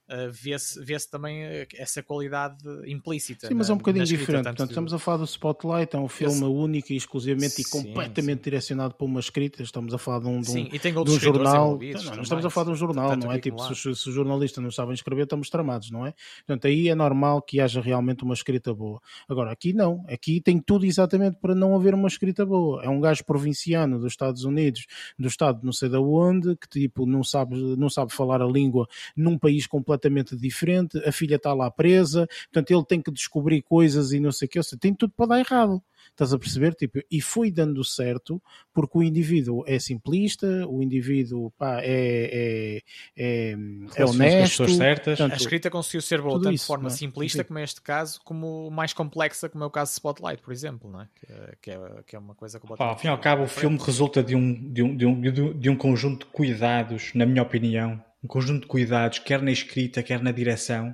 uh, 0.09 0.31
vê-se 0.31 0.83
vê 0.83 0.97
também 1.09 1.43
eh, 1.43 1.67
essa 1.75 2.01
qualidade 2.01 2.57
implícita. 2.85 3.47
Sim, 3.47 3.53
mas 3.53 3.69
é 3.69 3.73
um 3.73 3.77
bocadinho 3.77 4.05
diferente. 4.05 4.45
Portanto, 4.45 4.69
estamos 4.69 4.93
a 4.93 4.99
falar 4.99 5.17
do 5.17 5.25
Spotlight, 5.25 5.95
é 5.95 5.99
um 5.99 6.07
filme 6.07 6.43
único 6.43 6.91
e 6.91 6.95
exclusivamente 6.95 7.55
sim, 7.55 7.61
e 7.61 7.65
completamente 7.65 8.39
sim. 8.39 8.43
direcionado 8.43 8.95
para 8.95 9.05
uma 9.05 9.19
escrita. 9.19 9.61
Estamos 9.61 9.93
a 9.93 9.97
falar 9.97 10.19
de 10.19 10.27
um, 10.27 10.41
de 10.41 10.49
um, 10.49 10.53
sim, 10.53 10.69
e 10.71 10.79
tem 10.79 10.93
de 10.93 10.99
um 10.99 11.19
jornal. 11.19 11.79
Não, 11.79 12.15
não 12.15 12.23
estamos 12.23 12.45
a 12.45 12.49
falar 12.49 12.65
de 12.65 12.71
um 12.71 12.75
jornal, 12.75 13.15
não 13.15 13.31
é? 13.31 13.39
Tipo, 13.39 13.61
se, 13.73 13.95
se, 13.95 14.09
o 14.09 14.11
jornalista 14.11 14.61
não 14.61 14.71
sabe 14.71 14.93
escrever, 14.93 15.23
estamos 15.23 15.49
tramados, 15.49 15.91
não 15.91 16.05
é? 16.05 16.13
Portanto, 16.45 16.67
aí 16.67 16.89
é 16.89 16.95
normal 16.95 17.41
que 17.41 17.59
haja 17.59 17.81
realmente 17.81 18.23
uma 18.23 18.33
escrita 18.33 18.73
boa. 18.73 18.99
Agora, 19.27 19.51
aqui 19.51 19.73
não. 19.73 20.03
Aqui 20.07 20.41
tem 20.41 20.59
tudo 20.59 20.85
exatamente 20.85 21.37
para 21.39 21.53
não 21.53 21.75
haver 21.75 21.93
uma 21.93 22.07
escrita 22.07 22.45
boa. 22.45 22.83
É 22.83 22.89
um 22.89 22.99
gajo 22.99 23.23
provinciano 23.23 23.99
dos 23.99 24.13
Estados 24.13 24.43
Unidos, 24.43 24.85
do 25.17 25.27
estado 25.27 25.59
não 25.63 25.71
sei 25.71 25.89
de 25.89 25.97
onde, 25.97 26.55
que 26.55 26.67
tipo 26.67 27.05
não 27.05 27.23
sabe, 27.23 27.55
não 27.77 27.89
sabe 27.89 28.13
falar 28.13 28.41
a 28.41 28.45
língua 28.45 28.87
num 29.15 29.37
país 29.37 29.67
completamente 29.67 29.96
completamente 29.97 30.35
diferente, 30.35 30.97
a 31.05 31.11
filha 31.11 31.35
está 31.35 31.53
lá 31.53 31.69
presa, 31.69 32.27
portanto 32.51 32.71
ele 32.71 32.85
tem 32.85 33.01
que 33.01 33.11
descobrir 33.11 33.61
coisas 33.61 34.11
e 34.11 34.19
não 34.19 34.31
sei 34.31 34.45
o 34.45 34.49
que, 34.49 34.61
seja, 34.63 34.77
tem 34.79 34.93
tudo 34.93 35.13
para 35.15 35.27
dar 35.27 35.39
errado. 35.39 35.81
Estás 36.11 36.33
a 36.33 36.39
perceber? 36.39 36.73
Tipo, 36.73 36.99
e 37.11 37.21
foi 37.21 37.51
dando 37.51 37.83
certo 37.83 38.41
porque 38.73 38.97
o 38.97 39.03
indivíduo 39.03 39.63
é 39.67 39.77
simplista, 39.77 40.65
o 40.67 40.81
indivíduo 40.81 41.51
pá, 41.51 41.79
é, 41.81 42.81
é, 43.15 43.51
é, 43.51 43.57
é 43.95 44.05
honesto. 44.05 44.67
Certas. 44.67 45.17
Portanto, 45.17 45.33
a 45.33 45.35
escrita 45.35 45.69
conseguiu 45.69 46.01
ser 46.01 46.21
boa 46.21 46.41
tanto 46.41 46.55
de 46.55 46.63
forma 46.63 46.87
é? 46.87 46.91
simplista, 46.91 47.43
como 47.43 47.59
é 47.59 47.63
este 47.63 47.81
caso, 47.81 48.19
como 48.23 48.69
mais 48.71 48.93
complexa, 48.93 49.49
como 49.49 49.63
é 49.63 49.67
o 49.67 49.69
caso 49.69 49.91
de 49.91 49.93
Spotlight, 49.95 50.41
por 50.41 50.51
exemplo, 50.51 50.89
não 50.89 51.01
é? 51.01 51.07
Que, 51.15 51.57
que, 51.61 51.71
é, 51.71 51.79
que 52.07 52.15
é 52.15 52.19
uma 52.19 52.33
coisa 52.33 52.59
completamente. 52.59 52.93
ao 52.93 52.99
fim 52.99 53.07
e 53.07 53.09
ao 53.09 53.19
cabo, 53.19 53.43
o 53.43 53.47
filme 53.47 53.77
resulta 53.77 54.23
de 54.23 54.35
um, 54.35 54.71
de, 54.71 54.81
um, 54.81 54.95
de, 54.95 55.05
um, 55.05 55.59
de 55.59 55.69
um 55.69 55.75
conjunto 55.75 56.25
de 56.25 56.31
cuidados, 56.31 57.11
na 57.13 57.25
minha 57.25 57.43
opinião, 57.43 58.01
um 58.27 58.29
conjunto 58.29 58.61
de 58.63 58.67
cuidados, 58.67 59.19
quer 59.19 59.41
na 59.41 59.51
escrita, 59.51 60.03
quer 60.03 60.21
na 60.21 60.33
direção, 60.33 60.93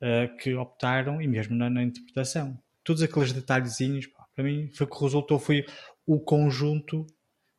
uh, 0.00 0.36
que 0.38 0.54
optaram, 0.54 1.20
e 1.20 1.26
mesmo 1.26 1.56
na, 1.56 1.68
na, 1.68 1.82
interpretação. 1.82 2.56
Todos 2.84 3.02
aqueles 3.02 3.32
detalhezinhos, 3.32 4.06
pá, 4.06 4.24
para 4.34 4.44
mim, 4.44 4.70
foi 4.72 4.86
o 4.86 4.90
que 4.90 5.00
resultou, 5.00 5.38
foi 5.40 5.66
o 6.06 6.20
conjunto 6.20 7.04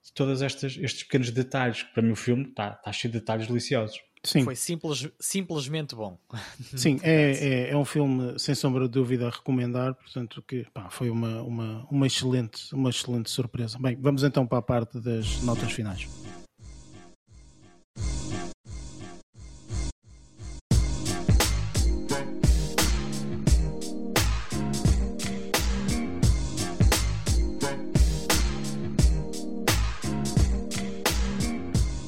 de 0.03 0.13
todos 0.13 0.41
estes, 0.41 0.77
estes 0.77 1.03
pequenos 1.03 1.31
detalhes. 1.31 1.84
Para 1.84 2.01
mim, 2.01 2.11
o 2.11 2.15
filme 2.15 2.47
está 2.47 2.71
tá 2.71 2.91
cheio 2.93 3.11
de 3.11 3.19
detalhes 3.19 3.45
deliciosos. 3.45 3.99
Sim. 4.25 4.45
Foi 4.45 4.55
simples, 4.55 5.09
simplesmente 5.19 5.95
bom. 5.95 6.17
Sim, 6.77 6.97
é, 7.03 7.31
é, 7.31 7.69
é, 7.71 7.77
um 7.77 7.84
filme 7.84 8.39
sem 8.39 8.55
sombra 8.55 8.85
de 8.85 8.91
dúvida 8.91 9.27
a 9.27 9.30
recomendar, 9.30 9.93
portanto 9.95 10.41
que 10.47 10.65
pá, 10.73 10.89
foi 10.89 11.09
uma, 11.09 11.41
uma, 11.41 11.88
uma, 11.91 12.07
excelente, 12.07 12.73
uma 12.73 12.89
excelente 12.89 13.30
surpresa. 13.30 13.77
Bem, 13.77 13.97
vamos 13.99 14.23
então 14.23 14.47
para 14.47 14.59
a 14.59 14.61
parte 14.61 14.97
das 15.01 15.41
notas 15.41 15.73
finais. 15.73 16.07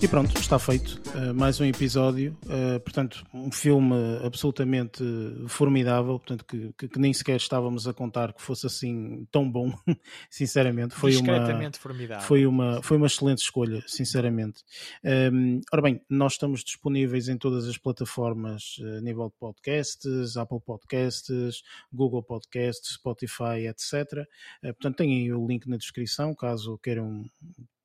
Pronto, 0.08 0.38
está 0.40 0.60
feito. 0.60 1.02
Uh, 1.16 1.34
mais 1.34 1.60
um 1.60 1.66
episódio. 1.66 2.38
Uh, 2.44 2.80
portanto, 2.82 3.26
um 3.34 3.52
filme 3.52 3.96
absolutamente 4.24 5.04
formidável. 5.48 6.20
Portanto, 6.20 6.46
que, 6.46 6.74
que, 6.78 6.88
que, 6.88 7.00
nem 7.00 7.14
sequer 7.14 7.38
estávamos 7.38 7.88
a 7.88 7.94
contar 7.94 8.34
que 8.34 8.42
fosse 8.42 8.68
assim 8.68 9.26
tão 9.32 9.50
bom. 9.50 9.74
sinceramente, 10.30 10.94
foi 10.96 11.16
uma 11.16 11.72
formidável. 11.80 12.28
Foi 12.28 12.46
uma 12.46 12.82
foi 12.84 12.98
uma 12.98 13.08
excelente 13.08 13.40
escolha, 13.40 13.84
sinceramente. 13.88 14.64
Um, 15.04 15.62
ora 15.72 15.82
bem, 15.82 16.02
nós 16.10 16.34
estamos 16.34 16.64
disponíveis 16.64 17.28
em 17.28 17.38
todas 17.38 17.68
as 17.68 17.78
plataformas 17.78 18.76
a 18.98 19.02
nível 19.02 19.30
de 19.30 19.36
podcasts, 19.40 20.38
Apple 20.38 20.60
Podcasts, 20.60 21.64
Google 21.92 22.22
Podcasts, 22.22 22.94
Spotify, 22.94 23.68
etc. 23.68 24.28
Uh, 24.64 24.74
portanto, 24.74 24.98
tem 24.98 25.14
aí 25.14 25.34
o 25.34 25.48
link 25.48 25.68
na 25.68 25.78
descrição 25.78 26.36
caso 26.36 26.78
queiram 26.84 27.26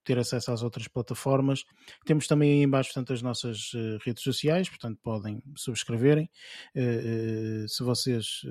ter 0.05 0.19
acesso 0.19 0.53
às 0.53 0.63
outras 0.63 0.89
plataformas. 0.89 1.65
Temos 2.05 2.27
também 2.27 2.53
aí 2.53 2.63
embaixo 2.63 2.91
portanto, 2.91 3.13
as 3.13 3.23
nossas 3.23 3.73
uh, 3.75 3.99
redes 4.05 4.23
sociais, 4.23 4.69
portanto 4.69 4.99
podem 5.03 5.43
subscreverem. 5.57 6.29
Uh, 6.75 7.65
uh, 7.65 7.69
se 7.69 7.83
vocês 7.83 8.43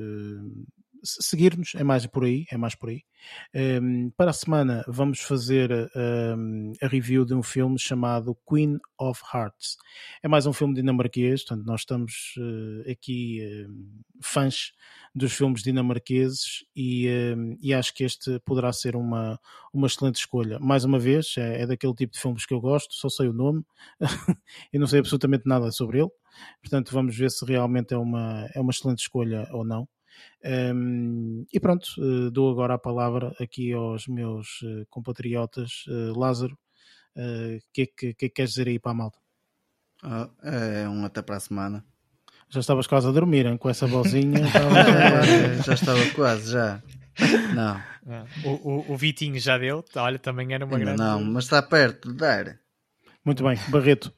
seguir-nos, 1.03 1.73
é 1.75 1.83
mais 1.83 2.05
por 2.05 2.23
aí, 2.23 2.45
é 2.51 2.57
mais 2.57 2.75
por 2.75 2.89
aí. 2.89 3.03
Um, 3.53 4.11
para 4.11 4.31
a 4.31 4.33
semana 4.33 4.83
vamos 4.87 5.19
fazer 5.19 5.71
um, 5.95 6.73
a 6.81 6.87
review 6.87 7.25
de 7.25 7.33
um 7.33 7.43
filme 7.43 7.77
chamado 7.77 8.37
Queen 8.47 8.77
of 8.97 9.21
Hearts. 9.33 9.77
É 10.23 10.27
mais 10.27 10.45
um 10.45 10.53
filme 10.53 10.73
dinamarquês, 10.73 11.43
portanto 11.43 11.65
nós 11.65 11.81
estamos 11.81 12.33
uh, 12.37 12.89
aqui 12.91 13.41
uh, 13.41 13.73
fãs 14.21 14.71
dos 15.13 15.33
filmes 15.33 15.61
dinamarqueses 15.61 16.63
e, 16.75 17.07
uh, 17.07 17.57
e, 17.61 17.73
acho 17.73 17.93
que 17.93 18.03
este 18.03 18.39
poderá 18.41 18.71
ser 18.71 18.95
uma, 18.95 19.39
uma 19.73 19.87
excelente 19.87 20.17
escolha. 20.17 20.59
Mais 20.59 20.85
uma 20.85 20.99
vez, 20.99 21.35
é, 21.37 21.63
é 21.63 21.67
daquele 21.67 21.93
tipo 21.93 22.13
de 22.13 22.19
filmes 22.19 22.45
que 22.45 22.53
eu 22.53 22.61
gosto, 22.61 22.93
só 22.93 23.09
sei 23.09 23.27
o 23.27 23.33
nome 23.33 23.63
e 24.71 24.79
não 24.79 24.87
sei 24.87 24.99
absolutamente 24.99 25.43
nada 25.45 25.71
sobre 25.71 25.99
ele. 25.99 26.11
Portanto, 26.61 26.93
vamos 26.93 27.17
ver 27.17 27.31
se 27.31 27.43
realmente 27.45 27.93
é 27.93 27.97
uma, 27.97 28.47
é 28.53 28.59
uma 28.59 28.71
excelente 28.71 28.99
escolha 28.99 29.47
ou 29.51 29.65
não. 29.65 29.87
Um, 30.43 31.45
e 31.51 31.59
pronto, 31.59 31.85
uh, 31.97 32.31
dou 32.31 32.51
agora 32.51 32.75
a 32.75 32.79
palavra 32.79 33.35
aqui 33.39 33.73
aos 33.73 34.07
meus 34.07 34.61
uh, 34.61 34.85
compatriotas. 34.89 35.85
Uh, 35.87 36.17
Lázaro, 36.17 36.57
o 37.15 37.59
que, 37.73 37.81
é 37.81 37.85
que, 37.85 37.93
que, 37.93 38.07
é 38.07 38.13
que 38.13 38.29
queres 38.29 38.51
dizer 38.51 38.67
aí 38.67 38.79
para 38.79 38.91
a 38.91 38.95
malta? 38.95 39.19
Ah, 40.01 40.29
é 40.43 40.87
um 40.87 41.03
até 41.03 41.21
para 41.21 41.35
a 41.35 41.39
semana. 41.39 41.83
Já 42.49 42.61
estavas 42.61 42.87
quase 42.87 43.07
a 43.07 43.11
dormir 43.11 43.45
hein? 43.45 43.57
com 43.57 43.69
essa 43.69 43.85
vozinha. 43.85 44.45
já, 44.47 45.61
já 45.63 45.73
estava 45.73 46.09
quase, 46.11 46.53
já. 46.53 46.81
Não. 47.53 47.81
Ah, 48.07 48.25
o, 48.45 48.49
o, 48.49 48.93
o, 48.93 48.97
Vitinho 48.97 49.39
já 49.39 49.57
deu, 49.57 49.83
olha, 49.97 50.17
também 50.17 50.53
era 50.53 50.65
uma 50.65 50.77
Ainda 50.77 50.95
grande. 50.95 51.01
Não, 51.01 51.23
mas 51.23 51.43
está 51.43 51.61
perto 51.61 52.09
de 52.09 52.17
dar. 52.17 52.59
Muito 53.23 53.43
bem, 53.43 53.57
Barreto. 53.67 54.13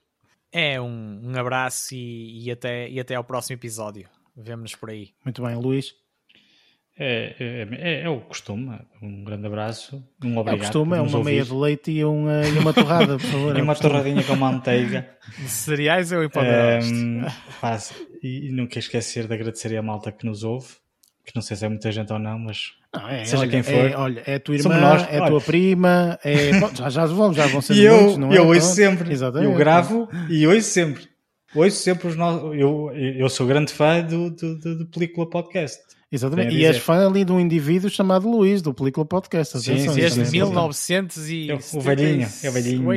É 0.52 0.80
um, 0.80 1.20
um 1.24 1.40
abraço 1.40 1.96
e, 1.96 2.46
e, 2.46 2.52
até, 2.52 2.90
e 2.90 3.00
até 3.00 3.16
ao 3.16 3.24
próximo 3.24 3.56
episódio. 3.56 4.08
Vemo-nos 4.36 4.76
por 4.76 4.90
aí. 4.90 5.10
Muito 5.24 5.42
bem, 5.44 5.56
Luís. 5.56 5.94
É, 6.98 7.36
é, 7.40 7.68
é, 7.72 8.02
é, 8.04 8.10
o 8.10 8.20
costume. 8.22 8.78
Um 9.02 9.24
grande 9.24 9.48
abraço. 9.48 10.04
Um 10.24 10.38
obrigado. 10.38 10.50
É 10.50 10.56
o 10.56 10.60
costume, 10.60 10.98
é 10.98 11.02
uma 11.02 11.18
ouvir. 11.18 11.32
meia 11.32 11.44
de 11.44 11.54
leite 11.54 11.92
e 11.92 12.06
uma, 12.06 12.46
e 12.46 12.60
uma 12.60 12.74
torrada, 12.74 13.18
por 13.18 13.26
favor. 13.28 13.58
e 13.58 13.62
uma 13.62 13.76
torradinha 13.76 14.24
com 14.24 14.36
manteiga. 14.36 15.10
De 15.38 15.50
cereais 15.50 16.12
ou 16.12 16.20
um, 16.20 16.28
E 18.22 18.52
não 18.52 18.68
quero 18.68 18.80
esquecer 18.80 19.28
de 19.28 19.34
agradecer 19.34 19.76
a 19.76 19.82
malta 19.82 20.12
que 20.12 20.26
nos 20.26 20.44
ouve. 20.44 20.76
Que 21.26 21.36
não 21.36 21.42
sei 21.42 21.56
se 21.56 21.66
é 21.66 21.70
muita 21.70 21.92
gente 21.92 22.12
ou 22.12 22.20
não, 22.20 22.38
mas 22.38 22.74
não, 22.94 23.08
é, 23.08 23.24
seja 23.24 23.44
olha, 23.44 23.50
quem 23.50 23.64
for. 23.64 23.74
É, 23.74 23.96
olha, 23.96 24.24
é 24.26 24.36
a 24.36 24.40
tua 24.40 24.56
irmã, 24.56 24.78
nós, 24.80 25.08
é 25.10 25.20
a 25.20 25.28
tua 25.28 25.40
prima, 25.40 26.20
é, 26.24 26.60
bom, 26.60 26.70
já, 26.74 26.90
já 26.90 27.06
vão, 27.06 27.34
já 27.34 27.48
vão 27.48 27.62
ser 27.62 27.74
e 27.78 27.90
muitos, 27.90 28.18
não 28.18 28.32
é? 28.32 28.38
Eu 28.38 28.48
ouço 28.48 28.76
sempre. 28.76 29.12
Exatamente. 29.12 29.52
Eu 29.52 29.58
gravo 29.58 30.10
e 30.30 30.46
ouço 30.46 30.70
sempre. 30.70 31.11
Ouço 31.54 31.78
sempre 31.78 32.08
os 32.08 32.16
nossos. 32.16 32.58
Eu, 32.58 32.92
eu 32.94 33.30
sou 33.30 33.46
grande 33.46 33.72
fã 33.72 34.02
do, 34.02 34.30
do, 34.32 34.58
do, 34.58 34.78
do 34.80 34.86
Película 34.86 35.30
Podcast. 35.30 35.80
Exatamente. 36.12 36.56
E 36.56 36.66
és 36.66 36.78
fã 36.78 37.08
ali 37.08 37.24
de 37.24 37.32
um 37.32 37.40
indivíduo 37.40 37.90
chamado 37.90 38.30
Luís, 38.30 38.62
do 38.62 38.74
Película 38.74 39.06
Podcast. 39.06 39.58
Atenção, 39.58 39.94
sim, 39.94 40.00
desde 40.00 40.30
1900 40.30 41.30
e. 41.30 41.48
O 41.74 41.80
velhinho, 41.80 42.28
é 42.44 42.50
o 42.50 42.52
velhinho. 42.52 42.90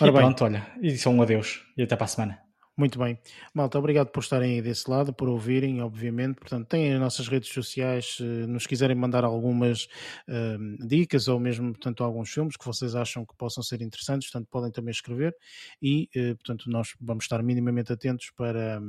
Ora 0.00 0.12
bem. 0.12 0.20
Pronto, 0.20 0.44
olha. 0.44 0.66
E 0.82 0.96
só 0.98 1.10
um 1.10 1.22
adeus. 1.22 1.60
E 1.76 1.82
até 1.82 1.94
para 1.94 2.04
a 2.04 2.08
semana. 2.08 2.43
Muito 2.76 2.98
bem. 2.98 3.16
Malta, 3.54 3.78
obrigado 3.78 4.08
por 4.08 4.20
estarem 4.20 4.54
aí 4.54 4.62
desse 4.62 4.90
lado, 4.90 5.12
por 5.12 5.28
ouvirem, 5.28 5.80
obviamente. 5.80 6.34
Portanto, 6.34 6.66
têm 6.66 6.92
as 6.92 7.00
nossas 7.00 7.28
redes 7.28 7.52
sociais, 7.52 8.16
se 8.16 8.22
nos 8.24 8.66
quiserem 8.66 8.96
mandar 8.96 9.22
algumas 9.22 9.84
uh, 10.28 10.86
dicas 10.86 11.28
ou 11.28 11.38
mesmo, 11.38 11.70
portanto, 11.72 12.02
alguns 12.02 12.30
filmes 12.30 12.56
que 12.56 12.66
vocês 12.66 12.96
acham 12.96 13.24
que 13.24 13.34
possam 13.36 13.62
ser 13.62 13.80
interessantes, 13.80 14.28
portanto, 14.28 14.48
podem 14.50 14.72
também 14.72 14.90
escrever 14.90 15.36
e, 15.80 16.08
uh, 16.16 16.34
portanto, 16.34 16.68
nós 16.68 16.94
vamos 17.00 17.24
estar 17.24 17.40
minimamente 17.44 17.92
atentos 17.92 18.32
para, 18.36 18.82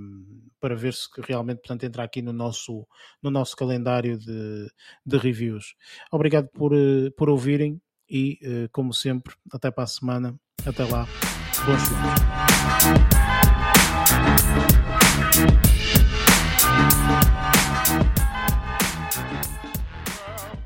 para 0.59 0.75
ver 0.75 0.93
se 0.95 1.07
realmente, 1.21 1.59
portanto, 1.59 1.83
entra 1.83 2.03
aqui 2.03 2.23
no 2.23 2.33
nosso, 2.33 2.87
no 3.21 3.29
nosso 3.29 3.55
calendário 3.55 4.17
de, 4.17 4.67
de 5.05 5.17
reviews. 5.17 5.75
Obrigado 6.11 6.47
por, 6.47 6.73
uh, 6.73 7.11
por 7.15 7.29
ouvirem 7.29 7.79
e, 8.09 8.39
como 8.71 8.93
sempre, 8.93 9.35
até 9.51 9.69
para 9.71 9.83
a 9.83 9.87
semana. 9.87 10.35
Até 10.63 10.83
lá. 10.85 11.07
Bons 11.65 11.87
filmes. 11.87 13.14
Thank 14.15 14.69
you. 14.71 14.74